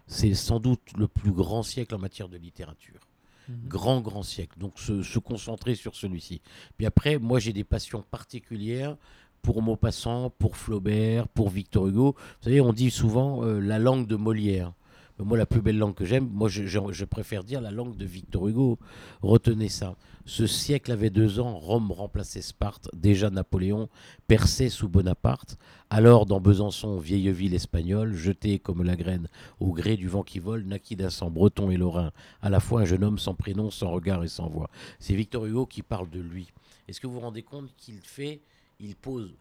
C'est 0.07 0.34
sans 0.34 0.61
doute 0.61 0.92
le 0.97 1.09
plus 1.09 1.32
grand 1.32 1.62
siècle 1.62 1.95
en 1.95 1.99
matière 1.99 2.28
de 2.28 2.36
littérature 2.36 3.01
Mhm. 3.49 3.68
grand, 3.68 4.01
grand 4.01 4.22
siècle. 4.22 4.59
Donc 4.59 4.78
se, 4.78 5.03
se 5.03 5.18
concentrer 5.18 5.74
sur 5.74 5.95
celui-ci. 5.95 6.40
Puis 6.76 6.86
après, 6.86 7.18
moi 7.18 7.38
j'ai 7.38 7.53
des 7.53 7.64
passions 7.64 8.03
particulières 8.03 8.97
pour 9.45 9.61
Maupassant, 9.62 10.30
pour 10.38 10.57
Flaubert, 10.57 11.28
pour 11.28 11.51
Victor 11.51 11.86
Hugo. 11.86 12.14
Vous 12.16 12.45
savez, 12.45 12.61
on 12.62 12.72
dit 12.72 12.90
souvent 12.90 13.45
euh, 13.45 13.61
la 13.61 13.78
langue 13.78 14.07
de 14.07 14.16
Molière. 14.16 14.72
Mais 15.18 15.24
moi, 15.24 15.36
la 15.36 15.47
plus 15.47 15.61
belle 15.61 15.78
langue 15.78 15.95
que 15.95 16.07
j'aime, 16.07 16.28
moi 16.32 16.49
je, 16.49 17.05
préfère 17.05 17.45
dire 17.45 17.61
la 17.61 17.70
langue 17.70 17.97
de 17.97 18.07
Victor 18.07 18.49
Hugo. 18.49 18.78
Retenez 19.22 19.68
ça. 19.68 19.97
Ce 20.24 20.47
siècle 20.47 20.90
avait 20.90 21.11
deux 21.11 21.38
ans, 21.38 21.59
Rome 21.59 21.92
remplaçait 21.92 22.40
Sparte, 22.40 22.88
déjà 22.95 23.28
Napoléon 23.28 23.90
perçait 24.26 24.70
sous 24.70 24.88
Bonaparte. 24.88 25.59
Alors, 25.90 26.24
dans 26.24 26.40
Besançon, 26.40 26.99
vieille 26.99 27.30
ville 27.30 27.55
espagnole, 27.55 28.14
jetée 28.14 28.59
comme 28.59 28.82
la 28.82 28.97
graine 28.97 29.28
au 29.61 29.72
gré 29.74 29.99
du 29.99 30.09
vent 30.09 30.22
qui 30.22 30.38
vole, 30.38 30.64
naquit 30.64 30.97
d'un 30.97 31.10
sang 31.10 31.31
breton 31.31 31.70
et 31.70 31.77
lorrain, 31.77 32.10
à 32.40 32.48
la 32.48 32.60
fois 32.60 32.81
un 32.81 32.85
jeune 32.86 33.05
homme 33.05 33.18
sans 33.18 33.35
prénom, 33.35 33.70
sans 33.70 33.90
regard 33.90 34.24
et 34.24 34.28
sans 34.28 34.48
voix. 34.48 34.70
C'est 34.98 35.14
Victor 35.14 35.44
Hugo 35.44 35.66
qui 35.66 35.82
parle 35.82 36.09
de 36.09 36.20
lui. 36.20 36.48
Est-ce 36.89 37.01
que 37.01 37.06
vous 37.06 37.14
vous 37.14 37.20
rendez 37.20 37.43
compte 37.43 37.70
qu'il 37.77 38.01
fait, 38.01 38.40
il 38.81 38.97
pose, 38.97 39.36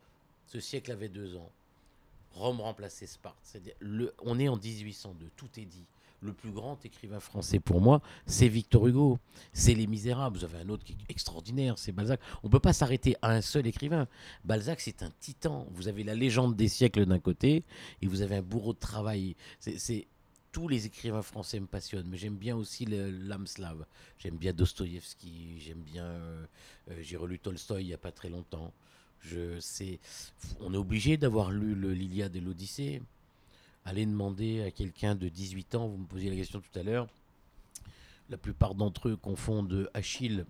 ce 0.53 0.59
siècle 0.59 0.91
avait 0.91 1.09
deux 1.09 1.35
ans, 1.35 1.51
Rome 2.33 2.61
remplaçait 2.61 3.07
Sparte. 3.07 3.57
On 4.23 4.39
est 4.39 4.47
en 4.47 4.55
1802, 4.55 5.31
tout 5.35 5.49
est 5.57 5.65
dit. 5.65 5.85
Le 6.21 6.31
plus 6.31 6.51
grand 6.51 6.85
écrivain 6.85 7.19
français 7.19 7.59
pour 7.59 7.81
moi, 7.81 8.01
c'est 8.27 8.47
Victor 8.47 8.87
Hugo. 8.87 9.19
C'est 9.51 9.73
Les 9.73 9.87
Misérables. 9.87 10.37
Vous 10.37 10.45
avez 10.45 10.59
un 10.59 10.69
autre 10.69 10.83
qui 10.85 10.93
est 10.93 11.11
extraordinaire, 11.11 11.77
c'est 11.79 11.91
Balzac. 11.91 12.21
On 12.43 12.47
ne 12.47 12.51
peut 12.51 12.59
pas 12.59 12.71
s'arrêter 12.71 13.15
à 13.23 13.31
un 13.31 13.41
seul 13.41 13.65
écrivain. 13.65 14.07
Balzac, 14.45 14.79
c'est 14.79 15.01
un 15.01 15.11
titan. 15.19 15.67
Vous 15.71 15.87
avez 15.87 16.03
la 16.03 16.13
légende 16.13 16.55
des 16.55 16.67
siècles 16.69 17.07
d'un 17.07 17.19
côté, 17.19 17.63
et 18.01 18.07
vous 18.07 18.21
avez 18.21 18.35
un 18.35 18.41
bourreau 18.43 18.73
de 18.73 18.79
travail. 18.79 19.35
C'est, 19.59 20.07
tous 20.51 20.67
les 20.67 20.85
écrivains 20.85 21.23
français 21.23 21.59
me 21.59 21.65
passionnent, 21.65 22.07
mais 22.07 22.17
j'aime 22.17 22.37
bien 22.37 22.55
aussi 22.55 22.85
l'âme 22.85 23.47
slave. 23.47 23.85
J'aime 24.19 24.37
bien 24.37 24.53
Dostoïevski, 24.53 25.59
j'aime 25.59 25.81
bien. 25.81 26.05
euh, 26.05 26.45
euh, 26.91 26.99
j'ai 27.01 27.17
relu 27.17 27.39
Tolstoï 27.39 27.83
il 27.83 27.87
n'y 27.87 27.93
a 27.93 27.97
pas 27.97 28.11
très 28.11 28.29
longtemps. 28.29 28.71
On 30.59 30.73
est 30.73 30.77
obligé 30.77 31.17
d'avoir 31.17 31.51
lu 31.51 31.75
l'Iliade 31.93 32.35
et 32.35 32.41
l'Odyssée. 32.41 33.01
Allez 33.85 34.05
demander 34.05 34.63
à 34.63 34.71
quelqu'un 34.71 35.15
de 35.15 35.27
18 35.27 35.75
ans, 35.75 35.87
vous 35.87 35.97
me 35.97 36.05
posiez 36.05 36.29
la 36.29 36.35
question 36.35 36.61
tout 36.61 36.79
à 36.79 36.83
l'heure. 36.83 37.07
La 38.29 38.37
plupart 38.37 38.75
d'entre 38.75 39.09
eux 39.09 39.17
confondent 39.17 39.89
Achille 39.93 40.45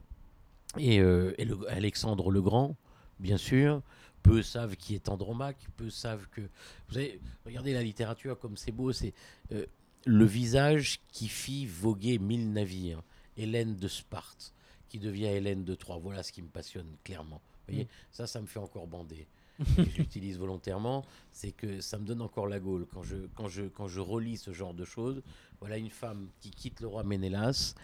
et, 0.78 1.00
euh, 1.00 1.34
Alexandre 1.70 2.32
le 2.32 2.42
Grand, 2.42 2.76
bien 3.20 3.38
sûr. 3.38 3.82
peu 4.22 4.42
savent 4.42 4.76
qui 4.76 4.96
est 4.96 5.10
Andromaque, 5.10 5.68
peu 5.76 5.90
savent 5.90 6.28
que. 6.32 6.42
Vous 6.42 6.94
savez, 6.94 7.20
regardez 7.46 7.74
la 7.74 7.84
littérature 7.84 8.40
comme 8.40 8.56
c'est 8.56 8.72
beau, 8.72 8.94
c'est 8.94 9.14
euh, 9.52 9.66
le 10.06 10.26
visage 10.26 11.02
qui 11.12 11.28
fit 11.28 11.66
voguer 11.66 12.20
mille 12.20 12.52
navires, 12.52 13.02
Hélène 13.36 13.76
de 13.76 13.88
Sparte, 13.88 14.54
qui 14.90 15.00
devient 15.00 15.26
Hélène 15.26 15.64
de 15.64 15.76
Troie. 15.76 15.98
Voilà 15.98 16.24
ce 16.24 16.32
qui 16.32 16.42
me 16.42 16.48
passionne 16.48 16.96
clairement. 17.04 17.42
Vous 17.68 17.74
voyez, 17.74 17.88
ça, 18.12 18.28
ça 18.28 18.42
me 18.42 18.46
fait 18.48 18.60
encore 18.60 18.88
bander. 18.88 19.28
J'utilise 19.96 20.40
volontairement, 20.40 21.06
c'est 21.32 21.52
que 21.52 21.80
ça 21.80 22.00
me 22.00 22.06
donne 22.06 22.22
encore 22.22 22.48
la 22.48 22.60
gaule 22.60 22.88
quand 22.92 23.04
je, 23.04 23.16
quand, 23.36 23.48
je, 23.48 23.64
quand 23.64 23.88
je 23.88 24.00
relis 24.00 24.38
ce 24.38 24.52
genre 24.52 24.74
de 24.74 24.84
choses. 24.84 25.22
Voilà 25.60 25.78
une 25.78 25.92
femme 25.92 26.28
qui 26.40 26.50
quitte 26.52 26.82
le 26.82 26.88
roi 26.88 27.04
Ménélas, 27.04 27.76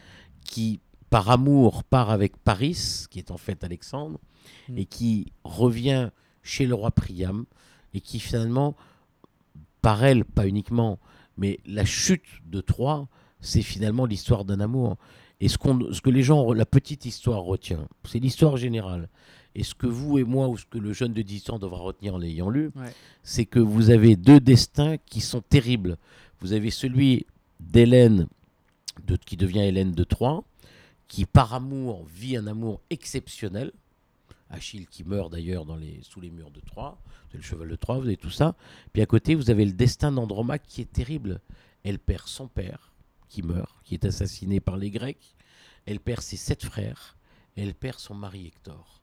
qui 0.44 0.80
par 1.10 1.30
amour 1.30 1.84
part 1.84 2.10
avec 2.10 2.38
Paris, 2.38 3.06
qui 3.10 3.20
est 3.20 3.32
en 3.32 3.38
fait 3.38 3.64
Alexandre, 3.64 4.20
Mm. 4.68 4.78
et 4.78 4.86
qui 4.86 5.32
revient 5.44 6.10
chez 6.44 6.66
le 6.66 6.76
roi 6.76 6.92
Priam, 6.92 7.46
et 7.94 8.02
qui 8.02 8.20
finalement, 8.20 8.76
par 9.82 10.04
elle, 10.04 10.26
pas 10.26 10.48
uniquement, 10.48 11.00
mais 11.38 11.60
la 11.66 11.86
chute 11.86 12.26
de 12.46 12.62
Troie, 12.62 13.08
c'est 13.42 13.62
finalement 13.62 14.06
l'histoire 14.06 14.46
d'un 14.46 14.60
amour. 14.60 14.98
Et 15.40 15.48
ce, 15.48 15.58
ce 15.92 16.02
que 16.02 16.10
les 16.10 16.24
gens, 16.24 16.52
la 16.54 16.66
petite 16.66 17.06
histoire 17.06 17.42
retient, 17.42 17.88
c'est 18.04 18.20
l'histoire 18.20 18.58
générale. 18.58 19.10
Et 19.60 19.64
ce 19.64 19.76
que 19.76 19.88
vous 19.88 20.18
et 20.18 20.24
moi, 20.24 20.48
ou 20.48 20.58
ce 20.58 20.66
que 20.66 20.78
le 20.78 20.94
jeune 20.94 21.12
de 21.12 21.22
10 21.22 21.50
ans 21.50 21.60
devra 21.60 21.80
retenir 21.80 22.16
en 22.16 22.18
l'ayant 22.18 22.50
lu, 22.50 22.72
Ouais. 22.78 22.94
c'est 23.24 23.46
que 23.46 23.60
vous 23.60 23.90
avez 23.90 24.16
deux 24.16 24.40
destins 24.40 24.96
qui 24.98 25.20
sont 25.20 25.42
terribles. 25.42 25.98
Vous 26.40 26.54
avez 26.54 26.72
celui 26.72 27.26
d'Hélène, 27.60 28.28
de, 29.06 29.18
qui 29.18 29.36
devient 29.36 29.60
Hélène 29.60 29.92
de 29.92 30.04
Troie, 30.06 30.46
qui 31.10 31.26
par 31.26 31.54
amour 31.54 32.06
vit 32.06 32.38
un 32.38 32.48
amour 32.48 32.80
exceptionnel. 32.90 33.74
Achille 34.50 34.88
qui 34.88 35.04
meurt 35.04 35.30
d'ailleurs 35.30 35.66
dans 35.66 35.76
les, 35.76 36.00
sous 36.04 36.22
les 36.22 36.30
murs 36.30 36.52
de 36.52 36.62
Troie. 36.62 36.98
C'est 37.30 37.38
le 37.38 37.44
cheval 37.44 37.68
de 37.68 37.76
Troie, 37.76 37.98
vous 37.98 38.06
avez 38.06 38.16
tout 38.16 38.30
ça. 38.32 38.56
Puis 38.94 39.02
à 39.02 39.06
côté, 39.06 39.36
vous 39.36 39.50
avez 39.50 39.66
le 39.66 39.74
destin 39.74 40.14
d'Andromaque 40.14 40.64
qui 40.70 40.80
est 40.80 40.92
terrible. 40.92 41.42
Elle 41.84 42.00
perd 42.00 42.28
son 42.28 42.48
père, 42.48 42.94
qui 43.28 43.42
meurt, 43.44 43.76
qui 43.84 43.96
est 43.96 44.06
assassiné 44.06 44.62
par 44.62 44.78
les 44.78 44.90
Grecs. 44.90 45.36
Elle 45.86 46.00
perd 46.00 46.22
ses 46.22 46.38
sept 46.38 46.64
frères. 46.64 47.18
Elle 47.58 47.74
perd 47.74 48.00
son 48.00 48.16
mari 48.16 48.48
Hector. 48.48 48.99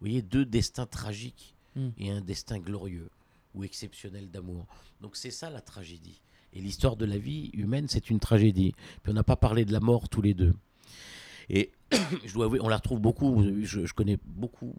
Vous 0.00 0.06
voyez, 0.06 0.22
deux 0.22 0.44
destins 0.44 0.86
tragiques 0.86 1.54
Mm. 1.76 1.88
et 1.98 2.10
un 2.10 2.20
destin 2.20 2.58
glorieux 2.58 3.10
ou 3.54 3.62
exceptionnel 3.62 4.30
d'amour. 4.30 4.66
Donc 5.00 5.16
c'est 5.16 5.30
ça 5.30 5.50
la 5.50 5.60
tragédie. 5.60 6.20
Et 6.52 6.60
l'histoire 6.60 6.96
de 6.96 7.04
la 7.04 7.18
vie 7.18 7.50
humaine, 7.52 7.86
c'est 7.88 8.08
une 8.08 8.18
tragédie. 8.18 8.72
Puis 9.02 9.12
on 9.12 9.14
n'a 9.14 9.22
pas 9.22 9.36
parlé 9.36 9.64
de 9.66 9.72
la 9.72 9.80
mort 9.80 10.08
tous 10.08 10.22
les 10.22 10.32
deux. 10.32 10.54
Et 11.50 11.70
je 12.24 12.32
dois 12.32 12.46
avouer, 12.46 12.60
on 12.62 12.68
la 12.68 12.76
retrouve 12.76 13.00
beaucoup. 13.00 13.44
Je, 13.62 13.84
je 13.84 13.92
connais 13.92 14.18
beaucoup, 14.24 14.74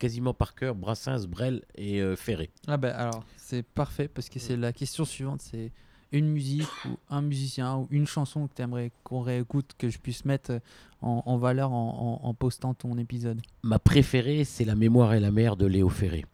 quasiment 0.00 0.34
par 0.34 0.54
cœur, 0.56 0.74
Brassens, 0.74 1.26
Brel 1.28 1.62
et 1.76 2.02
euh, 2.02 2.16
Ferré. 2.16 2.50
Ah 2.66 2.76
bah 2.76 2.96
alors, 2.96 3.24
c'est 3.36 3.62
parfait 3.62 4.08
parce 4.08 4.28
que 4.28 4.40
c'est 4.40 4.56
la 4.56 4.72
question 4.72 5.04
suivante, 5.04 5.42
c'est 5.42 5.70
une 6.12 6.28
musique 6.28 6.68
ou 6.86 6.96
un 7.10 7.22
musicien 7.22 7.76
ou 7.78 7.88
une 7.90 8.06
chanson 8.06 8.46
que 8.46 8.54
tu 8.54 8.62
aimerais 8.62 8.92
qu'on 9.04 9.20
réécoute, 9.22 9.72
que 9.78 9.88
je 9.88 9.98
puisse 9.98 10.24
mettre 10.24 10.60
en, 11.00 11.22
en 11.26 11.36
valeur 11.38 11.72
en, 11.72 12.20
en- 12.22 12.26
en 12.28 12.34
postant 12.34 12.74
ton 12.74 12.96
épisode? 12.98 13.40
Ma 13.62 13.78
préférée, 13.78 14.44
c'est 14.44 14.64
La 14.64 14.74
mémoire 14.76 15.14
et 15.14 15.20
la 15.20 15.30
mer 15.30 15.56
de 15.56 15.66
Léo 15.66 15.88
Ferré. 15.88 16.24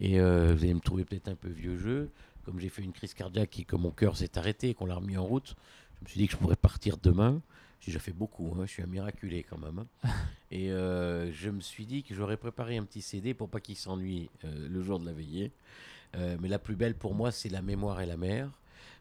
Et 0.00 0.20
euh, 0.20 0.54
vous 0.54 0.64
allez 0.64 0.74
me 0.74 0.80
trouver 0.80 1.04
peut-être 1.04 1.28
un 1.28 1.34
peu 1.36 1.48
vieux 1.48 1.76
jeu. 1.78 2.10
Comme 2.44 2.58
j'ai 2.58 2.68
fait 2.68 2.82
une 2.82 2.92
crise 2.92 3.14
cardiaque 3.14 3.58
et 3.60 3.64
que 3.64 3.76
mon 3.76 3.90
cœur 3.92 4.16
s'est 4.16 4.36
arrêté 4.36 4.70
et 4.70 4.74
qu'on 4.74 4.86
l'a 4.86 4.96
remis 4.96 5.16
en 5.16 5.24
route, 5.24 5.54
je 6.00 6.04
me 6.04 6.08
suis 6.08 6.18
dit 6.18 6.26
que 6.26 6.32
je 6.32 6.38
pourrais 6.38 6.56
partir 6.56 6.96
demain. 7.00 7.40
J'ai 7.80 7.86
déjà 7.92 8.00
fait 8.00 8.12
beaucoup, 8.12 8.52
hein, 8.56 8.62
je 8.66 8.70
suis 8.72 8.82
un 8.82 8.86
miraculé 8.86 9.44
quand 9.48 9.58
même. 9.58 9.78
hein. 10.04 10.10
et 10.50 10.70
euh, 10.72 11.30
je 11.32 11.50
me 11.50 11.60
suis 11.60 11.86
dit 11.86 12.02
que 12.02 12.14
j'aurais 12.14 12.36
préparé 12.36 12.76
un 12.76 12.84
petit 12.84 13.00
CD 13.02 13.34
pour 13.34 13.48
pas 13.48 13.60
qu'il 13.60 13.76
s'ennuie 13.76 14.28
euh, 14.44 14.68
le 14.68 14.82
jour 14.82 14.98
de 14.98 15.06
la 15.06 15.12
veillée. 15.12 15.52
Mais 16.42 16.48
la 16.48 16.58
plus 16.58 16.76
belle 16.76 16.94
pour 16.94 17.14
moi, 17.14 17.30
c'est 17.32 17.48
La 17.48 17.62
mémoire 17.62 18.00
et 18.02 18.06
la 18.06 18.18
mer. 18.18 18.50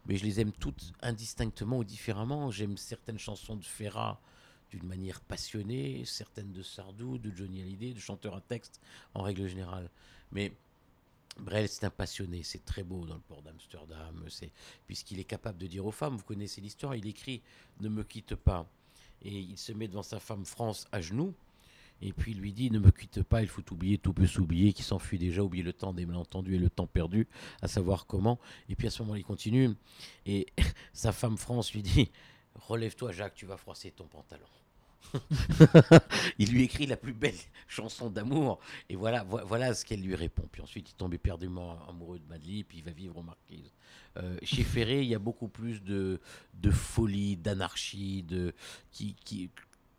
Mais 0.05 0.17
je 0.17 0.23
les 0.23 0.39
aime 0.39 0.51
toutes 0.51 0.93
indistinctement 1.01 1.77
ou 1.77 1.83
différemment. 1.83 2.51
J'aime 2.51 2.77
certaines 2.77 3.19
chansons 3.19 3.55
de 3.55 3.63
Ferrat 3.63 4.19
d'une 4.71 4.87
manière 4.87 5.19
passionnée, 5.21 6.03
certaines 6.05 6.53
de 6.53 6.63
Sardou, 6.63 7.17
de 7.17 7.31
Johnny 7.35 7.61
Hallyday, 7.61 7.93
de 7.93 7.99
chanteurs 7.99 8.35
à 8.35 8.41
texte 8.41 8.79
en 9.13 9.21
règle 9.21 9.47
générale. 9.47 9.89
Mais 10.31 10.53
Brel, 11.39 11.67
c'est 11.69 11.85
un 11.85 11.89
passionné, 11.89 12.43
c'est 12.43 12.65
très 12.65 12.83
beau 12.83 13.05
dans 13.05 13.15
le 13.15 13.21
port 13.21 13.41
d'Amsterdam, 13.41 14.25
puisqu'il 14.85 15.19
est 15.19 15.25
capable 15.25 15.57
de 15.57 15.67
dire 15.67 15.85
aux 15.85 15.91
femmes, 15.91 16.15
vous 16.15 16.23
connaissez 16.23 16.61
l'histoire, 16.61 16.95
il 16.95 17.07
écrit 17.07 17.41
Ne 17.79 17.89
me 17.89 18.03
quitte 18.03 18.35
pas. 18.35 18.69
Et 19.21 19.39
il 19.39 19.57
se 19.57 19.71
met 19.71 19.87
devant 19.87 20.03
sa 20.03 20.19
femme 20.19 20.45
France 20.45 20.87
à 20.91 20.99
genoux, 20.99 21.33
et 22.01 22.13
puis 22.13 22.31
il 22.31 22.39
lui 22.39 22.53
dit 22.53 22.71
Ne 22.71 22.79
me 22.79 22.91
quitte 22.91 23.23
pas, 23.23 23.41
il 23.41 23.47
faut 23.47 23.63
oublier, 23.71 23.97
tout 23.97 24.13
peut 24.13 24.27
s'oublier, 24.27 24.73
qui 24.73 24.83
s'enfuit 24.83 25.17
déjà, 25.19 25.43
oublier 25.43 25.63
le 25.63 25.73
temps 25.73 25.93
des 25.93 26.05
malentendus 26.05 26.55
et 26.55 26.59
le 26.59 26.69
temps 26.69 26.87
perdu, 26.87 27.27
à 27.61 27.67
savoir 27.67 28.05
comment. 28.07 28.39
Et 28.69 28.75
puis 28.75 28.87
à 28.87 28.89
ce 28.91 29.01
moment, 29.03 29.15
il 29.15 29.23
continue, 29.23 29.69
et 30.25 30.47
sa 30.93 31.11
femme 31.11 31.37
France 31.37 31.73
lui 31.73 31.81
dit 31.83 32.11
Relève-toi, 32.55 33.11
Jacques, 33.11 33.35
tu 33.35 33.45
vas 33.45 33.57
froisser 33.57 33.91
ton 33.91 34.05
pantalon. 34.07 34.45
il 36.37 36.51
lui 36.51 36.63
écrit 36.63 36.85
la 36.85 36.95
plus 36.95 37.13
belle 37.13 37.35
chanson 37.67 38.09
d'amour 38.09 38.59
et 38.87 38.95
voilà, 38.95 39.23
vo- 39.23 39.41
voilà 39.45 39.73
ce 39.73 39.83
qu'elle 39.85 40.01
lui 40.01 40.15
répond. 40.15 40.47
Puis 40.51 40.61
ensuite, 40.61 40.91
il 40.91 40.93
tombe 40.93 41.13
éperdument 41.13 41.79
amoureux 41.89 42.19
de 42.19 42.27
Madeleine, 42.27 42.63
puis 42.63 42.77
il 42.79 42.83
va 42.83 42.91
vivre 42.91 43.17
aux 43.17 43.23
Marquises. 43.23 43.71
Euh, 44.17 44.37
chez 44.43 44.63
Ferré, 44.63 45.01
il 45.01 45.07
y 45.09 45.15
a 45.15 45.19
beaucoup 45.19 45.47
plus 45.47 45.81
de, 45.81 46.19
de 46.53 46.71
folie, 46.71 47.35
d'anarchie, 47.37 48.23
de 48.23 48.53
qui, 48.91 49.15
qui- 49.25 49.49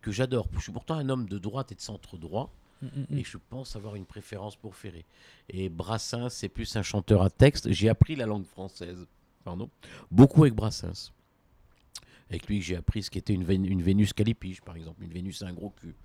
que 0.03 0.11
j'adore. 0.11 0.47
Je 0.55 0.59
suis 0.59 0.71
pourtant 0.71 0.95
un 0.95 1.09
homme 1.09 1.27
de 1.27 1.39
droite 1.39 1.71
et 1.71 1.75
de 1.75 1.81
centre 1.81 2.17
droit, 2.17 2.51
Mm, 2.81 2.85
mm, 2.87 3.05
mm. 3.11 3.17
et 3.17 3.23
je 3.23 3.37
pense 3.49 3.75
avoir 3.77 3.95
une 3.95 4.05
préférence 4.05 4.57
pour 4.57 4.75
Ferré. 4.75 5.05
Et 5.49 5.69
Brassens, 5.69 6.29
c'est 6.29 6.49
plus 6.49 6.75
un 6.75 6.83
chanteur 6.83 7.21
à 7.21 7.29
texte. 7.29 7.71
J'ai 7.71 7.87
appris 7.87 8.15
la 8.17 8.25
langue 8.25 8.45
française, 8.45 9.07
pardon, 9.45 9.69
beaucoup 10.11 10.43
avec 10.43 10.53
Brassens. 10.53 11.11
Avec 12.29 12.47
lui, 12.47 12.61
j'ai 12.61 12.75
appris 12.75 13.03
ce 13.03 13.09
qu'était 13.09 13.33
une, 13.33 13.49
une 13.49 13.81
Vénus 13.81 14.11
calipiche, 14.13 14.59
par 14.61 14.75
exemple. 14.75 15.03
Une 15.03 15.11
Vénus 15.13 15.41
a 15.43 15.47
un 15.47 15.53
gros 15.53 15.69
cul. 15.69 15.95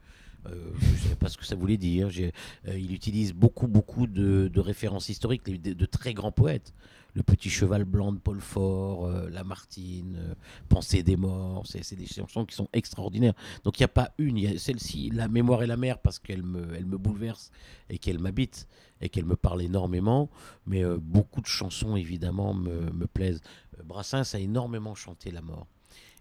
Euh, 0.46 0.70
je 0.80 0.92
ne 0.92 0.96
savais 0.98 1.14
pas 1.16 1.28
ce 1.28 1.36
que 1.36 1.44
ça 1.44 1.56
voulait 1.56 1.76
dire. 1.78 2.10
J'ai- 2.10 2.32
euh, 2.68 2.78
il 2.78 2.92
utilise 2.92 3.32
beaucoup, 3.32 3.66
beaucoup 3.66 4.06
de, 4.06 4.48
de 4.52 4.60
références 4.60 5.08
historiques, 5.08 5.44
de 5.60 5.86
très 5.86 6.14
grands 6.14 6.32
poètes. 6.32 6.72
Le 7.18 7.24
Petit 7.24 7.50
Cheval 7.50 7.84
Blanc 7.84 8.12
de 8.12 8.18
Paul 8.18 8.40
Fort, 8.40 9.06
euh, 9.06 9.28
Lamartine, 9.28 10.14
euh, 10.20 10.34
Pensée 10.68 11.02
des 11.02 11.16
morts. 11.16 11.64
C'est 11.66 11.96
des 11.96 12.06
chansons 12.06 12.44
qui 12.44 12.54
sont 12.54 12.68
extraordinaires. 12.72 13.34
Donc 13.64 13.80
il 13.80 13.82
n'y 13.82 13.86
a 13.86 13.88
pas 13.88 14.12
une. 14.18 14.38
il 14.38 14.44
y 14.44 14.54
a 14.54 14.56
Celle-ci, 14.56 15.10
La 15.12 15.26
mémoire 15.26 15.64
et 15.64 15.66
la 15.66 15.76
mer, 15.76 15.98
parce 15.98 16.20
qu'elle 16.20 16.44
me, 16.44 16.72
elle 16.76 16.86
me 16.86 16.96
bouleverse 16.96 17.50
et 17.90 17.98
qu'elle 17.98 18.20
m'habite 18.20 18.68
et 19.00 19.08
qu'elle 19.08 19.24
me 19.24 19.34
parle 19.34 19.62
énormément. 19.62 20.30
Mais 20.64 20.84
euh, 20.84 20.96
beaucoup 21.00 21.40
de 21.40 21.46
chansons, 21.46 21.96
évidemment, 21.96 22.54
me, 22.54 22.92
me 22.92 23.06
plaisent. 23.08 23.40
Euh, 23.80 23.82
Brassens 23.82 24.36
a 24.36 24.38
énormément 24.38 24.94
chanté 24.94 25.32
la 25.32 25.42
mort. 25.42 25.66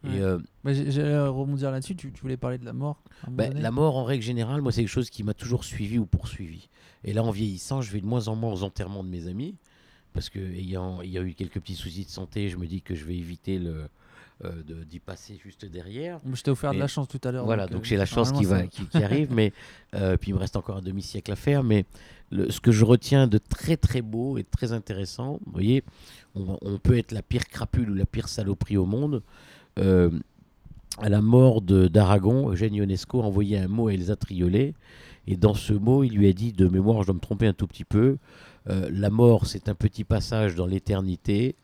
Ouais. 0.03 0.19
Euh, 0.19 0.39
Bah, 0.63 0.73
J'allais 0.73 1.19
rebondir 1.27 1.69
là-dessus, 1.69 1.95
tu, 1.95 2.11
tu 2.11 2.21
voulais 2.21 2.37
parler 2.37 2.57
de 2.57 2.65
la 2.65 2.73
mort 2.73 3.03
bah, 3.29 3.49
la 3.49 3.69
mort, 3.71 3.97
en 3.97 4.03
règle 4.03 4.23
générale, 4.23 4.63
moi, 4.63 4.71
c'est 4.71 4.81
quelque 4.81 4.89
chose 4.89 5.11
qui 5.11 5.23
m'a 5.23 5.35
toujours 5.35 5.63
suivi 5.63 5.99
ou 5.99 6.07
poursuivi. 6.07 6.69
Et 7.03 7.13
là, 7.13 7.23
en 7.23 7.29
vieillissant, 7.29 7.81
je 7.81 7.91
vais 7.91 8.01
de 8.01 8.07
moins 8.07 8.27
en 8.29 8.35
moins 8.35 8.51
aux 8.51 8.63
enterrements 8.63 9.03
de 9.03 9.09
mes 9.09 9.27
amis, 9.27 9.55
parce 10.17 10.29
que 10.29 10.39
ayant, 10.39 11.01
il 11.03 11.11
y 11.11 11.17
a 11.19 11.21
eu 11.21 11.33
quelques 11.35 11.59
petits 11.59 11.75
soucis 11.75 12.03
de 12.05 12.09
santé, 12.09 12.49
je 12.49 12.57
me 12.57 12.65
dis 12.65 12.81
que 12.81 12.95
je 12.95 13.05
vais 13.05 13.15
éviter 13.15 13.59
le, 13.59 13.83
euh, 14.45 14.51
d'y 14.89 14.99
passer 14.99 15.39
juste 15.43 15.63
derrière. 15.65 16.19
Je 16.33 16.41
t'ai 16.41 16.49
offert 16.49 16.73
de 16.73 16.79
la 16.79 16.87
chance 16.87 17.07
tout 17.07 17.21
à 17.23 17.31
l'heure. 17.31 17.45
Voilà, 17.45 17.65
euh, 17.65 17.67
donc 17.67 17.83
j'ai 17.83 17.97
la 17.97 18.05
chance 18.07 18.31
qui, 18.31 18.41
normalement, 18.43 18.63
va, 18.63 18.67
qui, 18.67 18.85
qui 18.87 19.03
arrive, 19.03 19.31
mais 19.31 19.53
euh, 19.93 20.17
puis 20.17 20.31
il 20.31 20.33
me 20.33 20.39
reste 20.39 20.55
encore 20.55 20.77
un 20.77 20.81
demi-siècle 20.81 21.31
à 21.31 21.35
faire. 21.35 21.63
Mais 21.63 21.85
le- 22.31 22.49
ce 22.49 22.59
que 22.59 22.71
je 22.71 22.83
retiens 22.83 23.27
de 23.27 23.37
très 23.37 23.77
très 23.77 24.01
beau 24.01 24.39
et 24.39 24.43
très 24.43 24.73
intéressant, 24.73 25.39
vous 25.45 25.51
voyez, 25.53 25.83
on, 26.33 26.57
on 26.61 26.79
peut 26.79 26.97
être 26.97 27.11
la 27.11 27.21
pire 27.21 27.45
crapule 27.45 27.91
ou 27.91 27.93
la 27.93 28.05
pire 28.07 28.27
saloperie 28.27 28.77
au 28.77 28.85
monde. 28.87 29.21
Euh, 29.77 30.09
à 30.99 31.09
la 31.09 31.21
mort 31.21 31.61
d'Aragon, 31.61 32.49
Eugène 32.49 32.73
Ionesco 32.73 33.21
a 33.21 33.25
envoyé 33.25 33.59
un 33.59 33.67
mot 33.67 33.87
à 33.87 33.93
Elsa 33.93 34.15
Triolet, 34.15 34.73
et 35.27 35.35
dans 35.37 35.53
ce 35.53 35.73
mot, 35.73 36.03
il 36.03 36.13
lui 36.15 36.27
a 36.27 36.33
dit, 36.33 36.53
de 36.53 36.67
mémoire, 36.67 37.01
je 37.03 37.07
dois 37.07 37.13
me 37.15 37.19
tromper 37.19 37.45
un 37.45 37.53
tout 37.53 37.67
petit 37.67 37.83
peu, 37.83 38.17
euh, 38.69 38.89
la 38.91 39.09
mort, 39.09 39.45
c'est 39.45 39.69
un 39.69 39.75
petit 39.75 40.03
passage 40.03 40.55
dans 40.55 40.65
l'éternité, 40.65 41.55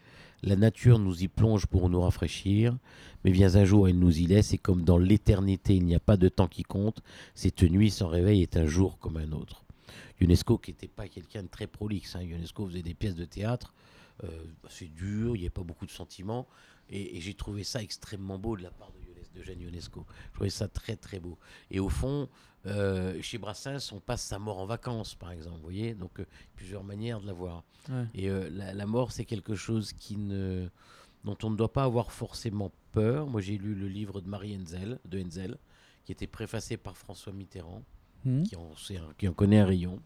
la 0.41 0.55
nature 0.55 0.99
nous 0.99 1.23
y 1.23 1.27
plonge 1.27 1.65
pour 1.65 1.89
nous 1.89 2.01
rafraîchir, 2.01 2.77
mais 3.23 3.31
vient 3.31 3.55
un 3.55 3.65
jour, 3.65 3.87
elle 3.87 3.99
nous 3.99 4.19
y 4.19 4.25
laisse, 4.25 4.53
et 4.53 4.57
comme 4.57 4.83
dans 4.83 4.97
l'éternité, 4.97 5.75
il 5.75 5.85
n'y 5.85 5.95
a 5.95 5.99
pas 5.99 6.17
de 6.17 6.29
temps 6.29 6.47
qui 6.47 6.63
compte, 6.63 7.01
cette 7.33 7.63
nuit 7.63 7.89
sans 7.89 8.07
réveil 8.07 8.41
est 8.41 8.57
un 8.57 8.65
jour 8.65 8.99
comme 8.99 9.17
un 9.17 9.31
autre. 9.31 9.63
Ionesco, 10.19 10.57
qui 10.57 10.71
n'était 10.71 10.87
pas 10.87 11.07
quelqu'un 11.07 11.43
de 11.43 11.47
très 11.47 11.67
prolixe, 11.67 12.15
hein, 12.15 12.21
Ionesco 12.21 12.67
faisait 12.67 12.81
des 12.81 12.93
pièces 12.93 13.15
de 13.15 13.25
théâtre, 13.25 13.73
euh, 14.23 14.27
c'est 14.69 14.93
dur, 14.93 15.35
il 15.35 15.39
n'y 15.39 15.45
avait 15.45 15.49
pas 15.49 15.63
beaucoup 15.63 15.85
de 15.85 15.91
sentiments, 15.91 16.47
et, 16.89 17.17
et 17.17 17.21
j'ai 17.21 17.33
trouvé 17.33 17.63
ça 17.63 17.81
extrêmement 17.81 18.37
beau 18.37 18.55
de 18.57 18.63
la 18.63 18.71
part 18.71 18.91
de 18.91 19.02
d'Eugène 19.33 19.61
Ionesco. 19.61 20.05
Je 20.29 20.33
trouvais 20.35 20.49
ça 20.49 20.67
très 20.67 20.95
très 20.95 21.19
beau. 21.19 21.37
Et 21.71 21.79
au 21.79 21.89
fond, 21.89 22.29
euh, 22.65 23.21
chez 23.21 23.37
Brassens, 23.37 23.91
on 23.91 23.99
passe 23.99 24.21
sa 24.23 24.39
mort 24.39 24.59
en 24.59 24.65
vacances, 24.65 25.15
par 25.15 25.31
exemple, 25.31 25.57
vous 25.57 25.63
voyez, 25.63 25.93
donc 25.95 26.19
euh, 26.19 26.25
plusieurs 26.55 26.83
manières 26.83 27.19
de 27.19 27.27
la 27.27 27.33
voir. 27.33 27.63
Ouais. 27.89 28.05
Et 28.13 28.29
euh, 28.29 28.49
la, 28.51 28.73
la 28.73 28.85
mort, 28.85 29.11
c'est 29.11 29.25
quelque 29.25 29.55
chose 29.55 29.91
qui 29.93 30.15
ne, 30.17 30.67
dont 31.23 31.37
on 31.43 31.49
ne 31.49 31.55
doit 31.57 31.73
pas 31.73 31.83
avoir 31.83 32.11
forcément 32.11 32.71
peur. 32.91 33.27
Moi, 33.27 33.41
j'ai 33.41 33.57
lu 33.57 33.75
le 33.75 33.87
livre 33.87 34.21
de 34.21 34.29
Marie 34.29 34.55
Henzel, 34.55 34.99
de 35.05 35.19
Henzel, 35.21 35.57
qui 36.05 36.11
était 36.11 36.27
préfacé 36.27 36.77
par 36.77 36.95
François 36.97 37.33
Mitterrand, 37.33 37.83
Mhm. 38.25 38.43
qui 38.43 38.55
en, 38.55 38.71
qui 39.17 39.27
en 39.27 39.33
connaît 39.33 39.59
un 39.59 39.65
rayon, 39.65 39.99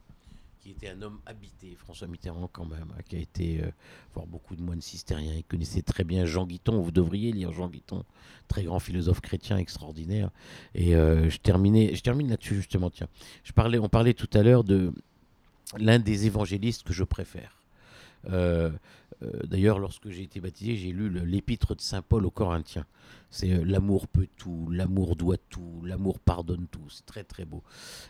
qui 0.68 0.72
était 0.74 0.90
un 0.90 1.02
homme 1.02 1.20
habité, 1.26 1.78
François 1.80 2.08
Mitterrand 2.08 2.50
quand 2.52 2.66
même, 2.66 2.92
hein, 2.92 3.02
qui 3.08 3.16
a 3.16 3.20
été 3.20 3.62
euh, 3.64 3.72
voir 4.14 4.28
beaucoup 4.28 4.54
de 4.54 4.62
moines 4.62 4.82
cistériens. 4.82 5.34
Il 5.34 5.46
connaissait 5.46 5.82
très 5.82 6.04
bien 6.04 6.26
Jean 6.26 6.46
Guiton. 6.46 6.82
Vous 6.82 6.92
devriez 6.92 7.32
lire 7.32 7.54
Jean 7.54 7.70
Guiton, 7.70 8.04
très 8.50 8.64
grand 8.64 8.80
philosophe 8.80 9.22
chrétien 9.22 9.58
extraordinaire. 9.58 10.30
Et 10.76 10.94
euh, 10.94 11.30
je 11.30 11.38
terminais, 11.38 11.96
je 11.96 12.02
termine 12.02 12.30
là-dessus 12.30 12.56
justement. 12.56 12.90
Tiens, 12.90 13.08
je 13.46 13.54
parlais, 13.54 13.80
on 13.80 13.88
parlait 13.88 14.14
tout 14.14 14.30
à 14.34 14.44
l'heure 14.44 14.66
de 14.66 14.92
l'un 15.78 16.00
des 16.00 16.26
évangélistes 16.26 16.84
que 16.84 16.92
je 16.92 17.06
préfère. 17.06 17.62
Euh, 18.30 18.72
D'ailleurs, 19.46 19.80
lorsque 19.80 20.10
j'ai 20.10 20.24
été 20.24 20.40
baptisé, 20.40 20.76
j'ai 20.76 20.92
lu 20.92 21.10
l'épître 21.26 21.76
de 21.76 21.82
Saint 21.82 22.02
Paul 22.02 22.26
aux 22.26 22.32
Corinthiens. 22.32 22.86
C'est 23.30 23.52
euh, 23.52 23.64
l'amour 23.66 24.08
peut 24.08 24.28
tout, 24.38 24.68
l'amour 24.72 25.16
doit 25.16 25.38
tout, 25.50 25.82
l'amour 25.84 26.20
pardonne 26.20 26.68
tout. 26.70 26.88
C'est 26.90 27.06
très 27.06 27.24
très 27.24 27.46
beau. 27.46 27.64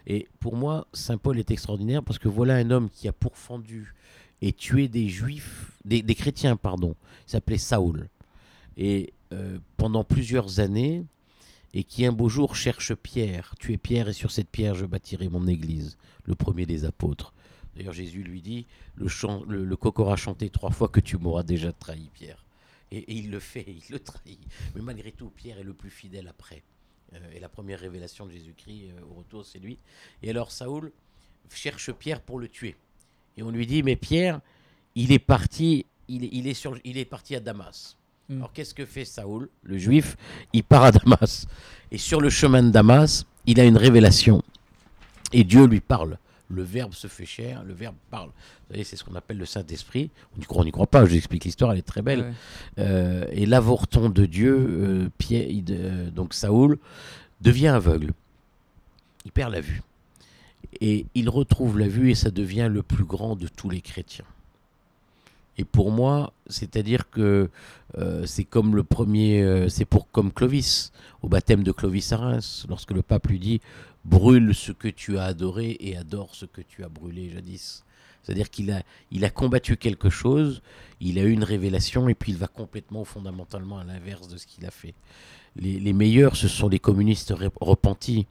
Et 0.05 0.27
pour 0.39 0.55
moi, 0.55 0.87
Saint 0.93 1.17
Paul 1.17 1.39
est 1.39 1.51
extraordinaire 1.51 2.03
parce 2.03 2.19
que 2.19 2.27
voilà 2.27 2.55
un 2.55 2.71
homme 2.71 2.89
qui 2.89 3.07
a 3.07 3.13
pourfendu 3.13 3.93
et 4.41 4.53
tué 4.53 4.87
des 4.87 5.09
juifs, 5.09 5.71
des, 5.83 6.03
chrétiens, 6.15 6.55
pardon. 6.55 6.95
Il 7.27 7.31
s'appelait 7.31 7.57
Saoul. 7.57 8.09
Et 8.77 9.13
euh, 9.33 9.57
pendant 9.77 10.03
plusieurs 10.03 10.59
années, 10.59 11.03
et 11.73 11.83
qui 11.83 12.05
un 12.05 12.11
beau 12.11 12.29
jour 12.29 12.55
cherche 12.55 12.93
Pierre. 12.95 13.53
Tu 13.59 13.73
es 13.73 13.77
Pierre 13.77 14.07
et 14.09 14.13
sur 14.13 14.31
cette 14.31 14.49
pierre 14.49 14.73
je 14.73 14.85
bâtirai 14.85 15.27
mon 15.27 15.47
église, 15.47 15.97
le 16.25 16.35
premier 16.35 16.65
des 16.65 16.85
apôtres. 16.85 17.33
D'ailleurs 17.77 17.93
Jésus 17.93 18.23
lui 18.23 18.41
dit, 18.41 18.65
le, 18.95 19.07
chant, 19.07 19.43
le, 19.47 19.63
le 19.63 19.75
coq 19.75 19.99
aura 19.99 20.15
chanté 20.15 20.49
trois 20.49 20.71
fois 20.71 20.87
que 20.87 20.99
tu 20.99 21.17
m'auras 21.17 21.43
déjà 21.43 21.71
trahi, 21.71 22.09
Pierre. 22.13 22.43
Et, 22.91 22.97
et 22.97 23.13
il 23.13 23.29
le 23.29 23.39
fait, 23.39 23.65
il 23.67 23.83
le 23.91 23.99
trahit. 23.99 24.39
Mais 24.75 24.81
malgré 24.81 25.11
tout, 25.11 25.29
Pierre 25.29 25.59
est 25.59 25.63
le 25.63 25.73
plus 25.73 25.89
fidèle 25.91 26.27
après. 26.27 26.63
Euh, 27.13 27.17
et 27.35 27.39
la 27.39 27.49
première 27.49 27.79
révélation 27.79 28.25
de 28.25 28.31
Jésus-Christ 28.31 28.89
euh, 28.89 29.01
au 29.11 29.19
retour, 29.19 29.45
c'est 29.45 29.59
lui. 29.59 29.77
Et 30.23 30.29
alors 30.29 30.51
Saoul 30.51 30.91
cherche 31.53 31.91
Pierre 31.91 32.21
pour 32.21 32.39
le 32.39 32.47
tuer. 32.47 32.75
Et 33.37 33.43
on 33.43 33.51
lui 33.51 33.67
dit, 33.67 33.83
mais 33.83 33.95
Pierre, 33.95 34.41
il 34.95 35.11
est 35.11 35.19
parti, 35.19 35.85
il 36.07 36.23
est, 36.25 36.29
il 36.31 36.47
est, 36.47 36.53
sur, 36.53 36.77
il 36.83 36.97
est 36.97 37.05
parti 37.05 37.35
à 37.35 37.39
Damas. 37.39 37.95
Mm. 38.29 38.37
Alors 38.37 38.53
qu'est-ce 38.53 38.73
que 38.73 38.85
fait 38.85 39.05
Saoul, 39.05 39.49
le 39.63 39.77
juif? 39.77 40.17
Il 40.53 40.63
part 40.63 40.85
à 40.85 40.91
Damas. 40.91 41.45
Et 41.91 41.97
sur 41.97 42.19
le 42.19 42.29
chemin 42.29 42.63
de 42.63 42.71
Damas, 42.71 43.25
il 43.45 43.59
a 43.59 43.65
une 43.65 43.77
révélation. 43.77 44.41
Et 45.31 45.43
Dieu 45.43 45.65
lui 45.65 45.79
parle. 45.79 46.17
Le 46.49 46.63
Verbe 46.63 46.93
se 46.93 47.07
fait 47.07 47.25
chair, 47.25 47.63
le 47.63 47.73
Verbe 47.73 47.95
parle. 48.09 48.29
Vous 48.29 48.73
savez, 48.73 48.83
c'est 48.83 48.95
ce 48.95 49.03
qu'on 49.03 49.15
appelle 49.15 49.37
le 49.37 49.45
Saint-Esprit. 49.45 50.09
On 50.35 50.39
n'y 50.39 50.45
croit, 50.45 50.61
on 50.61 50.65
n'y 50.65 50.71
croit 50.71 50.87
pas, 50.87 51.03
je 51.05 51.11
vous 51.11 51.17
explique 51.17 51.43
l'histoire, 51.43 51.71
elle 51.73 51.79
est 51.79 51.81
très 51.81 52.01
belle. 52.01 52.21
Ouais. 52.21 52.33
Euh, 52.79 53.25
et 53.31 53.45
l'avorton 53.45 54.09
de 54.09 54.25
Dieu, 54.25 54.55
euh, 54.57 55.09
Pierre, 55.17 55.47
euh, 55.69 56.09
donc 56.09 56.33
Saoul, 56.33 56.77
devient 57.41 57.67
aveugle. 57.67 58.13
Il 59.25 59.31
perd 59.31 59.51
la 59.51 59.61
vue. 59.61 59.81
Et 60.79 61.05
il 61.15 61.29
retrouve 61.29 61.79
la 61.79 61.87
vue 61.87 62.11
et 62.11 62.15
ça 62.15 62.31
devient 62.31 62.69
le 62.71 62.83
plus 62.83 63.05
grand 63.05 63.35
de 63.35 63.47
tous 63.47 63.69
les 63.69 63.81
chrétiens. 63.81 64.25
Et 65.57 65.63
pour 65.63 65.91
moi, 65.91 66.33
c'est-à-dire 66.47 67.09
que 67.09 67.49
euh, 67.97 68.25
c'est 68.25 68.43
comme 68.43 68.75
le 68.75 68.83
premier, 68.83 69.41
euh, 69.41 69.69
c'est 69.69 69.85
pour 69.85 70.09
comme 70.11 70.31
Clovis, 70.31 70.91
au 71.23 71.29
baptême 71.29 71.63
de 71.63 71.71
Clovis 71.71 72.11
à 72.11 72.17
Reims, 72.17 72.65
lorsque 72.69 72.91
le 72.91 73.01
pape 73.01 73.27
lui 73.27 73.39
dit 73.39 73.61
brûle 74.07 74.55
ce 74.55 74.71
que 74.71 74.87
tu 74.87 75.17
as 75.17 75.25
adoré 75.25 75.77
et 75.79 75.97
adore 75.97 76.33
ce 76.33 76.45
que 76.45 76.61
tu 76.61 76.83
as 76.83 76.89
brûlé 76.89 77.29
jadis. 77.29 77.83
C'est-à-dire 78.23 78.49
qu'il 78.49 78.71
a, 78.71 79.29
combattu 79.29 79.77
quelque 79.77 80.09
chose, 80.09 80.61
il 80.99 81.17
a 81.17 81.23
eu 81.23 81.31
une 81.31 81.43
révélation 81.45 82.09
et 82.09 82.13
puis 82.15 82.33
il 82.33 82.37
va 82.37 82.47
complètement, 82.47 83.05
fondamentalement 83.05 83.77
à 83.79 83.85
l'inverse 83.85 84.27
de 84.27 84.37
ce 84.37 84.45
qu'il 84.45 84.65
a 84.65 84.71
fait. 84.71 84.93
Les, 85.55 85.79
les 85.79 85.93
meilleurs, 85.93 86.35
ce 86.35 86.47
sont 86.47 86.67
les 86.67 86.79
communistes 86.79 87.31
rep- 87.31 87.57
repentis. 87.61 88.27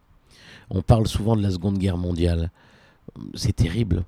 On 0.68 0.82
parle 0.82 1.06
souvent 1.06 1.34
de 1.36 1.42
la 1.42 1.50
Seconde 1.50 1.78
Guerre 1.78 1.96
mondiale. 1.96 2.50
C'est 3.34 3.56
terrible. 3.56 4.04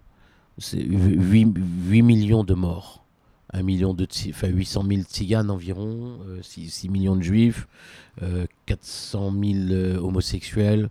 C'est 0.59 0.83
8, 0.83 1.49
8 1.87 2.03
millions 2.03 2.45
de 2.45 2.55
morts. 2.55 3.05
1 3.53 3.63
million 3.63 3.95
de, 3.95 4.07
enfin 4.31 4.49
800 4.49 4.85
000 4.89 5.03
tziganes 5.03 5.51
environ, 5.51 6.19
euh, 6.27 6.43
6, 6.43 6.71
6 6.71 6.89
millions 6.89 7.17
de 7.17 7.23
juifs, 7.23 7.67
euh, 8.23 8.47
400 8.67 9.33
000 9.33 9.43
euh, 9.71 9.97
homosexuels, 9.99 10.91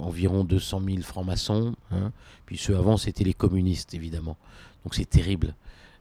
environ 0.00 0.44
200 0.44 0.82
000 0.84 1.02
francs-maçons. 1.02 1.74
hein. 1.92 2.12
Puis 2.46 2.56
ceux 2.56 2.76
avant, 2.76 2.96
c'était 2.96 3.24
les 3.24 3.34
communistes, 3.34 3.94
évidemment. 3.94 4.36
Donc 4.84 4.94
c'est 4.94 5.08
terrible. 5.08 5.54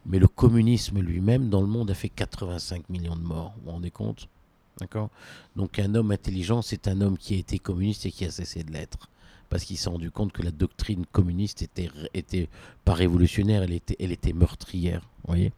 Mais 0.06 0.18
le 0.18 0.28
communisme 0.28 1.00
lui-même, 1.00 1.50
dans 1.50 1.62
le 1.62 1.68
monde, 1.68 1.92
a 1.92 1.94
fait 1.94 2.10
85 2.10 2.90
millions 2.90 3.16
de 3.16 3.22
morts. 3.22 3.54
Vous 3.58 3.66
vous 3.66 3.72
rendez 3.72 3.92
compte? 3.92 4.28
D'accord? 4.80 5.10
Donc 5.56 5.78
un 5.78 5.94
homme 5.94 6.12
intelligent, 6.12 6.64
c'est 6.64 6.88
un 6.88 7.02
homme 7.02 7.18
qui 7.18 7.36
a 7.36 7.38
été 7.38 7.60
communiste 7.60 8.08
et 8.08 8.12
qui 8.12 8.26
a 8.26 8.32
cessé 8.32 8.64
de 8.64 8.72
l'être. 8.72 9.11
Parce 9.52 9.66
qu'il 9.66 9.78
s'est 9.78 9.90
rendu 9.90 10.10
compte 10.10 10.32
que 10.32 10.42
la 10.42 10.50
doctrine 10.50 11.06
communiste 11.12 11.62
était, 11.62 11.92
était 12.16 12.50
pas 12.86 12.94
révolutionnaire, 12.94 13.62
elle 13.62 13.74
était, 13.74 13.98
elle 14.00 14.12
était 14.12 14.34
meurtrière. 14.34 15.08
Voyez 15.28 15.52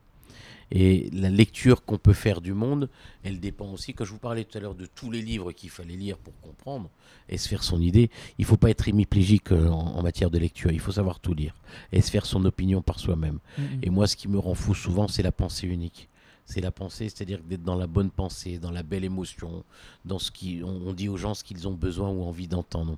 et 0.76 1.12
la 1.14 1.30
lecture 1.30 1.86
qu'on 1.86 2.00
peut 2.00 2.14
faire 2.14 2.42
du 2.42 2.54
monde, 2.54 2.90
elle 3.24 3.40
dépend 3.40 3.72
aussi, 3.72 3.94
quand 3.94 4.06
je 4.06 4.12
vous 4.12 4.18
parlais 4.18 4.44
tout 4.44 4.58
à 4.58 4.62
l'heure 4.62 4.74
de 4.74 4.88
tous 4.88 5.12
les 5.12 5.22
livres 5.22 5.52
qu'il 5.52 5.70
fallait 5.70 5.96
lire 5.96 6.18
pour 6.18 6.34
comprendre 6.42 6.90
et 7.30 7.38
se 7.38 7.48
faire 7.48 7.64
son 7.64 7.80
idée, 7.80 8.10
il 8.40 8.42
ne 8.42 8.48
faut 8.48 8.58
pas 8.58 8.72
être 8.72 8.88
hémiplégique 8.88 9.52
euh, 9.52 9.68
en, 9.68 9.98
en 9.98 10.02
matière 10.02 10.32
de 10.32 10.40
lecture, 10.40 10.72
il 10.72 10.80
faut 10.80 10.94
savoir 10.94 11.20
tout 11.20 11.36
lire 11.36 11.54
et 11.92 12.02
se 12.02 12.10
faire 12.10 12.26
son 12.26 12.44
opinion 12.46 12.82
par 12.82 12.98
soi-même. 13.00 13.38
Et 13.84 13.92
moi, 13.92 14.08
ce 14.08 14.16
qui 14.16 14.28
me 14.28 14.40
rend 14.40 14.56
fou 14.56 14.74
souvent, 14.74 15.08
c'est 15.08 15.22
la 15.22 15.32
pensée 15.32 15.68
unique. 15.68 16.10
C'est 16.46 16.62
la 16.62 16.72
pensée, 16.72 17.08
c'est-à-dire 17.08 17.40
d'être 17.44 17.64
dans 17.64 17.76
la 17.76 17.88
bonne 17.88 18.10
pensée, 18.10 18.58
dans 18.58 18.72
la 18.72 18.82
belle 18.82 19.04
émotion, 19.04 19.64
dans 20.06 20.18
ce 20.18 20.32
qui, 20.32 20.62
on, 20.64 20.88
on 20.88 20.94
dit 20.94 21.08
aux 21.08 21.18
gens 21.18 21.36
ce 21.36 21.44
qu'ils 21.44 21.68
ont 21.68 21.74
besoin 21.74 22.10
ou 22.10 22.24
envie 22.24 22.48
d'entendre. 22.48 22.98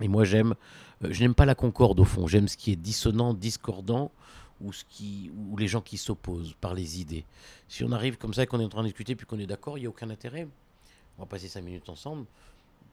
Et 0.00 0.08
moi, 0.08 0.24
j'aime, 0.24 0.54
euh, 1.04 1.08
je 1.10 1.22
n'aime 1.22 1.34
pas 1.34 1.46
la 1.46 1.54
concorde 1.54 2.00
au 2.00 2.04
fond. 2.04 2.26
J'aime 2.26 2.48
ce 2.48 2.56
qui 2.56 2.72
est 2.72 2.76
dissonant, 2.76 3.34
discordant, 3.34 4.10
ou 4.60 4.72
ce 4.72 4.84
qui, 4.88 5.30
ou 5.36 5.56
les 5.56 5.68
gens 5.68 5.80
qui 5.80 5.98
s'opposent 5.98 6.54
par 6.60 6.74
les 6.74 7.00
idées. 7.00 7.24
Si 7.68 7.84
on 7.84 7.92
arrive 7.92 8.16
comme 8.16 8.34
ça, 8.34 8.42
et 8.42 8.46
qu'on 8.46 8.60
est 8.60 8.64
en 8.64 8.68
train 8.68 8.82
de 8.82 8.88
discuter, 8.88 9.14
puis 9.14 9.26
qu'on 9.26 9.38
est 9.38 9.46
d'accord, 9.46 9.78
il 9.78 9.82
n'y 9.82 9.86
a 9.86 9.90
aucun 9.90 10.10
intérêt. 10.10 10.48
On 11.18 11.22
va 11.22 11.26
passer 11.26 11.48
cinq 11.48 11.62
minutes 11.62 11.88
ensemble, 11.88 12.26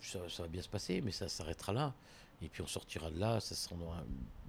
ça, 0.01 0.19
va 0.39 0.47
bien 0.47 0.61
se 0.61 0.69
passer, 0.69 1.01
mais 1.01 1.11
ça 1.11 1.27
s'arrêtera 1.27 1.73
là. 1.73 1.93
Et 2.41 2.49
puis 2.49 2.61
on 2.61 2.67
sortira 2.67 3.09
de 3.09 3.19
là, 3.19 3.39
ça 3.39 3.55
sera 3.55 3.75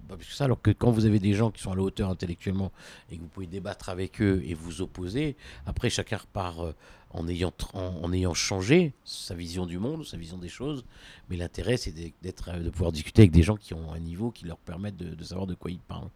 pas 0.07 0.17
plus 0.17 0.27
que 0.27 0.33
ça. 0.33 0.45
Alors 0.45 0.61
que 0.61 0.71
quand 0.71 0.91
vous 0.91 1.05
avez 1.05 1.19
des 1.19 1.33
gens 1.33 1.51
qui 1.51 1.61
sont 1.61 1.71
à 1.71 1.75
la 1.75 1.81
hauteur 1.81 2.09
intellectuellement 2.09 2.71
et 3.09 3.15
que 3.15 3.21
vous 3.21 3.27
pouvez 3.27 3.47
débattre 3.47 3.89
avec 3.89 4.21
eux 4.21 4.41
et 4.45 4.53
vous 4.53 4.81
opposer, 4.81 5.37
après 5.65 5.89
chacun 5.89 6.17
repart 6.17 6.59
euh, 6.59 6.73
en 7.17 7.27
ayant, 7.27 7.53
en, 7.73 7.79
en 8.03 8.13
ayant 8.13 8.33
changé 8.33 8.93
sa 9.05 9.33
vision 9.35 9.65
du 9.65 9.77
monde, 9.79 10.05
sa 10.05 10.17
vision 10.17 10.37
des 10.37 10.49
choses. 10.49 10.83
Mais 11.29 11.37
l'intérêt, 11.37 11.77
c'est 11.77 11.91
d'être- 12.21 12.49
euh, 12.49 12.59
de 12.63 12.69
pouvoir 12.69 12.91
discuter 12.91 13.21
avec 13.23 13.31
des 13.31 13.43
gens 13.43 13.55
qui 13.55 13.73
ont 13.73 13.91
un 13.91 13.99
niveau 13.99 14.31
qui 14.31 14.45
leur 14.45 14.57
permettent 14.57 14.97
de, 14.97 15.15
de 15.15 15.23
savoir 15.23 15.47
de 15.47 15.53
quoi 15.55 15.71
ils 15.71 15.79
parlent. 15.79 16.09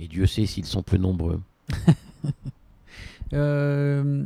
Et 0.00 0.08
Dieu 0.08 0.26
sait 0.26 0.46
s'ils 0.46 0.64
sont 0.66 0.82
peu 0.82 0.96
nombreux. 0.96 1.40
Euh, 3.34 4.24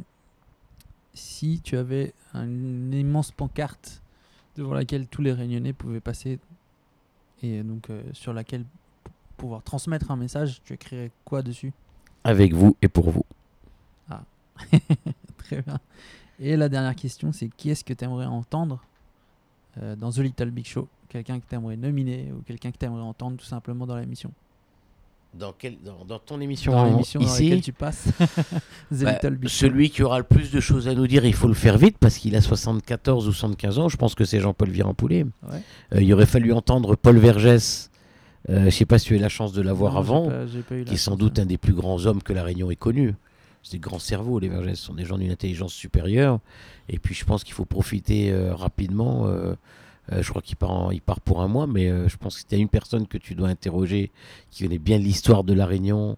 si 1.12 1.60
tu 1.64 1.76
avais 1.76 2.14
un- 2.34 2.44
une 2.46 2.94
immense 2.94 3.32
pancarte 3.32 4.00
devant 4.56 4.74
laquelle 4.74 5.08
tous 5.08 5.22
les 5.22 5.32
réunionnais 5.32 5.72
pouvaient 5.72 5.98
passer 6.00 6.38
et 7.42 7.64
donc 7.64 7.90
euh, 7.90 8.00
sur 8.12 8.32
laquelle 8.32 8.64
pouvoir 9.36 9.64
transmettre 9.64 10.12
un 10.12 10.16
message, 10.16 10.60
tu 10.64 10.74
écrirais 10.74 11.10
quoi 11.24 11.42
dessus? 11.42 11.72
Avec 12.22 12.52
vous 12.54 12.76
et 12.80 12.86
pour 12.86 13.10
vous. 13.10 13.24
Très 15.52 15.62
bien. 15.62 15.78
Et 16.40 16.56
la 16.56 16.68
dernière 16.68 16.96
question, 16.96 17.32
c'est 17.32 17.48
qui 17.56 17.70
est-ce 17.70 17.84
que 17.84 17.92
tu 17.94 18.04
aimerais 18.04 18.26
entendre 18.26 18.82
euh, 19.80 19.94
dans 19.96 20.10
The 20.10 20.18
Little 20.18 20.50
Big 20.50 20.66
Show? 20.66 20.88
Quelqu'un 21.08 21.38
que 21.40 21.44
tu 21.48 21.54
aimerais 21.54 21.76
nominer 21.76 22.32
ou 22.36 22.42
quelqu'un 22.42 22.70
que 22.72 22.78
tu 22.78 22.86
aimerais 22.86 23.02
entendre 23.02 23.36
tout 23.36 23.44
simplement 23.44 23.86
dans 23.86 23.96
l'émission? 23.96 24.30
Dans, 25.34 25.54
quel, 25.58 25.76
dans, 25.82 26.04
dans 26.04 26.18
ton 26.18 26.40
émission, 26.42 26.72
Dans 26.72 26.80
en- 26.80 26.90
l'émission 26.90 27.18
dans 27.20 27.26
ici, 27.26 27.44
laquelle 27.44 27.62
tu 27.62 27.72
passes 27.72 28.04
The 28.92 29.02
Bah, 29.04 29.12
Little 29.12 29.36
Big 29.36 29.48
Show. 29.48 29.66
celui 29.66 29.88
qui 29.90 30.02
aura 30.02 30.18
le 30.18 30.24
plus 30.24 30.50
de 30.50 30.60
choses 30.60 30.88
à 30.88 30.94
nous 30.94 31.06
dire, 31.06 31.24
il 31.24 31.32
faut 31.34 31.48
le 31.48 31.54
faire 31.54 31.78
vite 31.78 31.96
parce 31.98 32.18
qu'il 32.18 32.36
a 32.36 32.40
74 32.42 33.28
ou 33.28 33.32
75 33.32 33.78
ans. 33.78 33.88
Je 33.88 33.96
pense 33.96 34.14
que 34.14 34.24
c'est 34.26 34.40
Jean-Paul 34.40 34.68
Viran-Poulet. 34.70 35.24
Ouais. 35.50 35.62
Euh, 35.94 36.02
il 36.02 36.12
aurait 36.12 36.26
fallu 36.26 36.52
entendre 36.52 36.96
Paul 36.96 37.16
Vergès. 37.18 37.90
Euh, 38.50 38.60
je 38.60 38.64
ne 38.66 38.70
sais 38.70 38.84
pas 38.84 38.98
si 38.98 39.06
tu 39.06 39.14
as 39.14 39.16
eu 39.16 39.20
la 39.20 39.28
chance 39.30 39.52
de 39.54 39.62
l'avoir 39.62 39.96
avant, 39.96 40.28
pas- 40.28 40.44
pas 40.68 40.82
qui 40.84 40.94
est 40.94 40.96
sans 40.98 41.12
chance, 41.12 41.18
doute 41.18 41.38
ouais. 41.38 41.44
un 41.44 41.46
des 41.46 41.56
plus 41.58 41.72
grands 41.72 42.04
hommes 42.04 42.22
que 42.22 42.32
la 42.34 42.42
Réunion 42.42 42.70
ait 42.70 42.76
connu. 42.76 43.14
C'est 43.62 43.72
des 43.72 43.78
grands 43.78 43.98
cerveaux, 43.98 44.38
les 44.38 44.48
Vergès. 44.48 44.74
Ce 44.78 44.86
sont 44.86 44.94
des 44.94 45.04
gens 45.04 45.18
d'une 45.18 45.30
intelligence 45.30 45.72
supérieure. 45.72 46.40
Et 46.88 46.98
puis, 46.98 47.14
je 47.14 47.24
pense 47.24 47.44
qu'il 47.44 47.54
faut 47.54 47.64
profiter 47.64 48.30
euh, 48.32 48.54
rapidement. 48.54 49.26
euh, 49.28 49.54
euh, 50.12 50.20
je 50.22 50.28
crois 50.30 50.42
qu'il 50.42 50.56
part, 50.56 50.70
en- 50.72 50.90
il 50.90 51.00
part 51.00 51.20
pour 51.20 51.42
un 51.42 51.48
mois, 51.48 51.66
mais 51.68 51.88
je 52.08 52.16
pense 52.16 52.42
que 52.42 52.48
tu 52.48 52.54
as 52.54 52.58
une 52.58 52.68
personne 52.68 53.06
que 53.06 53.18
tu 53.18 53.34
dois 53.36 53.48
interroger 53.48 54.10
qui 54.50 54.64
connaît 54.64 54.78
bien 54.78 54.98
l'histoire 54.98 55.44
de 55.44 55.52
la 55.54 55.64
Réunion 55.66 56.16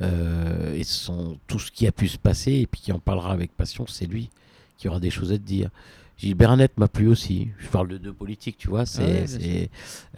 et 0.00 0.82
son, 0.84 1.38
tout 1.46 1.58
ce 1.60 1.70
qui 1.70 1.86
a 1.86 1.92
pu 1.92 2.08
se 2.08 2.18
passer, 2.18 2.52
et 2.52 2.66
puis 2.66 2.80
qui 2.80 2.92
en 2.92 2.98
parlera 2.98 3.32
avec 3.32 3.56
passion, 3.56 3.86
c'est 3.88 4.06
lui 4.06 4.30
qui 4.76 4.88
aura 4.88 4.98
des 5.00 5.10
choses 5.10 5.30
à 5.32 5.36
te 5.38 5.42
dire. 5.42 5.70
Gilbert 6.18 6.50
Annette 6.52 6.78
m'a 6.78 6.86
plu 6.88 7.08
aussi. 7.08 7.48
Je 7.58 7.68
parle 7.68 7.88
de 7.88 7.98
deux 7.98 8.12
politiques, 8.12 8.56
tu 8.58 8.68
vois. 8.68 8.86
C'est, 8.86 9.02
Ouais, 9.02 9.70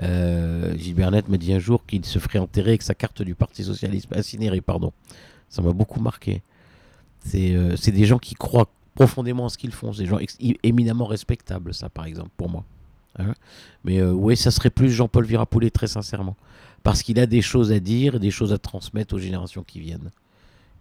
euh, 0.03 0.77
Gilbert 0.79 1.09
Annette 1.09 1.29
m'a 1.29 1.37
dit 1.39 1.53
un 1.53 1.59
jour 1.59 1.85
qu'il 1.87 2.05
se 2.05 2.19
ferait 2.19 2.39
enterrer 2.39 2.71
avec 2.71 2.83
sa 2.83 2.95
carte 2.95 3.23
du 3.23 3.35
Parti 3.35 3.65
Socialiste, 3.65 4.09
incinérée, 4.15 4.61
pardon. 4.61 4.93
Ça 5.49 5.63
m'a 5.63 5.73
beaucoup 5.73 6.01
marqué. 6.01 6.43
C'est, 7.27 7.55
euh, 7.55 7.77
c'est 7.77 7.93
des 7.93 8.05
gens 8.05 8.19
qui 8.19 8.35
croient 8.35 8.69
profondément 8.95 9.45
en 9.45 9.49
ce 9.49 9.59
qu'ils 9.59 9.73
font. 9.73 9.93
C'est 9.93 10.05
des 10.05 10.09
gens 10.09 10.19
éminemment 10.63 11.07
respectables, 11.07 11.75
ça, 11.75 11.89
par 11.89 12.07
exemple, 12.07 12.31
pour 12.37 12.49
moi. 12.49 12.65
Hein. 13.19 13.35
Mais 13.85 13.99
euh, 13.99 14.13
oui, 14.13 14.37
ça 14.37 14.51
serait 14.51 14.71
plus 14.71 14.91
Jean-Paul 14.91 15.25
Virapoulet, 15.25 15.71
très 15.71 15.87
sincèrement. 15.89 16.37
Parce 16.83 17.03
qu'il 17.03 17.19
a 17.19 17.27
des 17.27 17.43
choses 17.43 17.73
à 17.73 17.81
dire, 17.81 18.21
des 18.21 18.31
choses 18.31 18.53
à 18.53 18.59
transmettre 18.59 19.15
aux 19.15 19.19
générations 19.19 19.65
qui 19.65 19.81
viennent. 19.81 20.11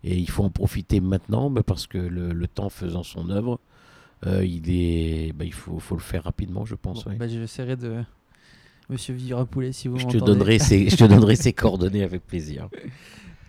Et 0.04 0.18
il 0.18 0.30
faut 0.30 0.44
en 0.44 0.52
profiter 0.52 1.00
maintenant, 1.00 1.50
mais 1.50 1.64
parce 1.64 1.88
que 1.88 1.98
le, 1.98 2.32
le 2.32 2.48
temps 2.48 2.70
faisant 2.70 3.02
son 3.02 3.32
œuvre, 3.32 3.60
euh, 4.28 4.46
il, 4.46 4.70
est, 4.70 5.34
bah, 5.34 5.46
il 5.46 5.54
faut, 5.54 5.80
faut 5.80 5.96
le 5.96 6.02
faire 6.02 6.24
rapidement, 6.26 6.64
je 6.66 6.76
pense. 6.76 7.06
Bon, 7.06 7.12
ouais. 7.12 7.18
bah, 7.18 7.28
je 7.28 7.40
essaierai 7.40 7.76
de. 7.76 8.04
Monsieur 8.88 9.16
Virapoulet, 9.16 9.72
si 9.72 9.88
vous 9.88 9.98
je, 9.98 10.04
te 10.04 10.18
m'entendez. 10.18 10.26
donnerai 10.32 10.60
ses, 10.60 10.90
je 10.90 10.96
te 10.96 11.06
donnerai 11.06 11.36
ses 11.36 11.54
coordonnées 11.54 12.04
avec 12.04 12.26
plaisir. 12.26 12.70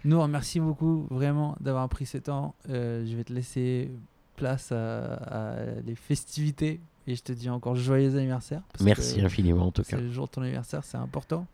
Nour, 0.07 0.29
merci 0.29 0.61
beaucoup 0.61 1.07
vraiment 1.11 1.57
d'avoir 1.61 1.89
pris 1.89 2.07
ce 2.07 2.19
temps. 2.19 2.55
Euh, 2.71 3.05
je 3.07 3.17
vais 3.17 3.25
te 3.25 3.33
laisser 3.33 3.91
place 4.37 4.71
à, 4.73 5.15
à 5.15 5.55
les 5.85 5.95
festivités 5.95 6.81
et 7.07 7.15
je 7.17 7.23
te 7.23 7.33
dis 7.33 7.49
encore 7.51 7.75
joyeux 7.77 8.17
anniversaire. 8.17 8.63
parce 8.73 8.85
Merci 8.85 9.17
que 9.21 9.25
infiniment 9.27 9.67
en 9.67 9.73
tout 9.73 9.83
cas. 9.83 9.97
C'est 9.97 10.03
le 10.03 10.13
jour 10.13 10.27
de 10.27 10.31
ton 10.33 10.43
anniversaire, 10.43 10.85
c'est 10.85 10.97
important. 10.99 11.47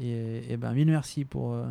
Et, 0.00 0.52
et 0.52 0.56
ben 0.56 0.72
mille 0.72 0.88
merci 0.88 1.24
pour. 1.24 1.52
euh, 1.54 1.66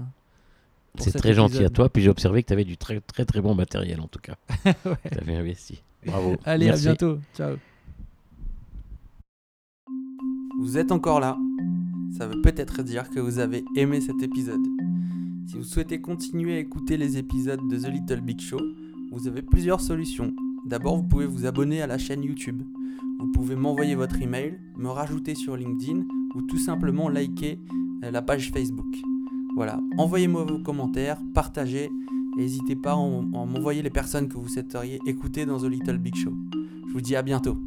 pour 0.93 1.05
C'est 1.05 1.11
très 1.13 1.33
gentil 1.33 1.63
à 1.63 1.69
toi, 1.69 1.89
puis 1.89 2.01
j'ai 2.03 2.09
observé 2.09 2.41
que 2.43 2.47
tu 2.47 2.53
avais 2.53 2.65
du 2.65 2.75
très 2.77 2.99
très 2.99 3.23
très 3.23 3.39
bon 3.41 3.55
matériel 3.55 4.01
en 4.01 4.07
tout 4.07 4.19
cas. 4.19 4.35
Ouais. 4.85 4.95
Tu 5.11 5.17
avais 5.19 5.35
investi. 5.35 5.81
Bravo. 6.05 6.35
Allez, 6.45 6.65
Merci. 6.67 6.87
à 6.87 6.91
bientôt. 6.91 7.19
Ciao. 7.35 7.55
Vous 10.59 10.77
êtes 10.77 10.91
encore 10.91 11.19
là. 11.19 11.37
Ça 12.17 12.27
veut 12.27 12.41
peut-être 12.41 12.81
dire 12.83 13.09
que 13.09 13.19
vous 13.19 13.39
avez 13.39 13.63
aimé 13.75 14.01
cet 14.01 14.21
épisode. 14.23 14.61
Si 15.47 15.55
vous 15.55 15.63
souhaitez 15.63 16.01
continuer 16.01 16.55
à 16.55 16.59
écouter 16.59 16.97
les 16.97 17.17
épisodes 17.17 17.65
de 17.69 17.77
The 17.77 17.87
Little 17.87 18.19
Big 18.19 18.41
Show, 18.41 18.59
vous 19.13 19.29
avez 19.29 19.41
plusieurs 19.41 19.79
solutions. 19.79 20.33
D'abord, 20.65 20.97
vous 20.97 21.07
pouvez 21.07 21.25
vous 21.25 21.45
abonner 21.45 21.81
à 21.81 21.87
la 21.87 21.97
chaîne 21.97 22.21
YouTube. 22.21 22.63
Vous 23.17 23.31
pouvez 23.31 23.55
m'envoyer 23.55 23.95
votre 23.95 24.21
email, 24.21 24.59
me 24.75 24.89
rajouter 24.89 25.35
sur 25.35 25.55
LinkedIn 25.55 26.03
ou 26.35 26.41
tout 26.41 26.57
simplement 26.57 27.07
liker 27.07 27.61
euh, 28.03 28.11
la 28.11 28.21
page 28.21 28.51
Facebook. 28.51 28.93
Voilà, 29.55 29.79
envoyez-moi 29.97 30.43
vos 30.43 30.59
commentaires, 30.59 31.21
partagez 31.33 31.89
n'hésitez 32.35 32.75
pas 32.75 32.91
à 32.91 32.97
m'envoyer 32.97 33.81
les 33.81 33.89
personnes 33.89 34.27
que 34.27 34.37
vous 34.37 34.49
souhaiteriez 34.49 34.99
écouter 35.05 35.45
dans 35.45 35.59
The 35.59 35.69
Little 35.69 35.97
Big 35.97 36.15
Show. 36.15 36.33
Je 36.87 36.93
vous 36.93 37.01
dis 37.01 37.15
à 37.15 37.21
bientôt. 37.21 37.57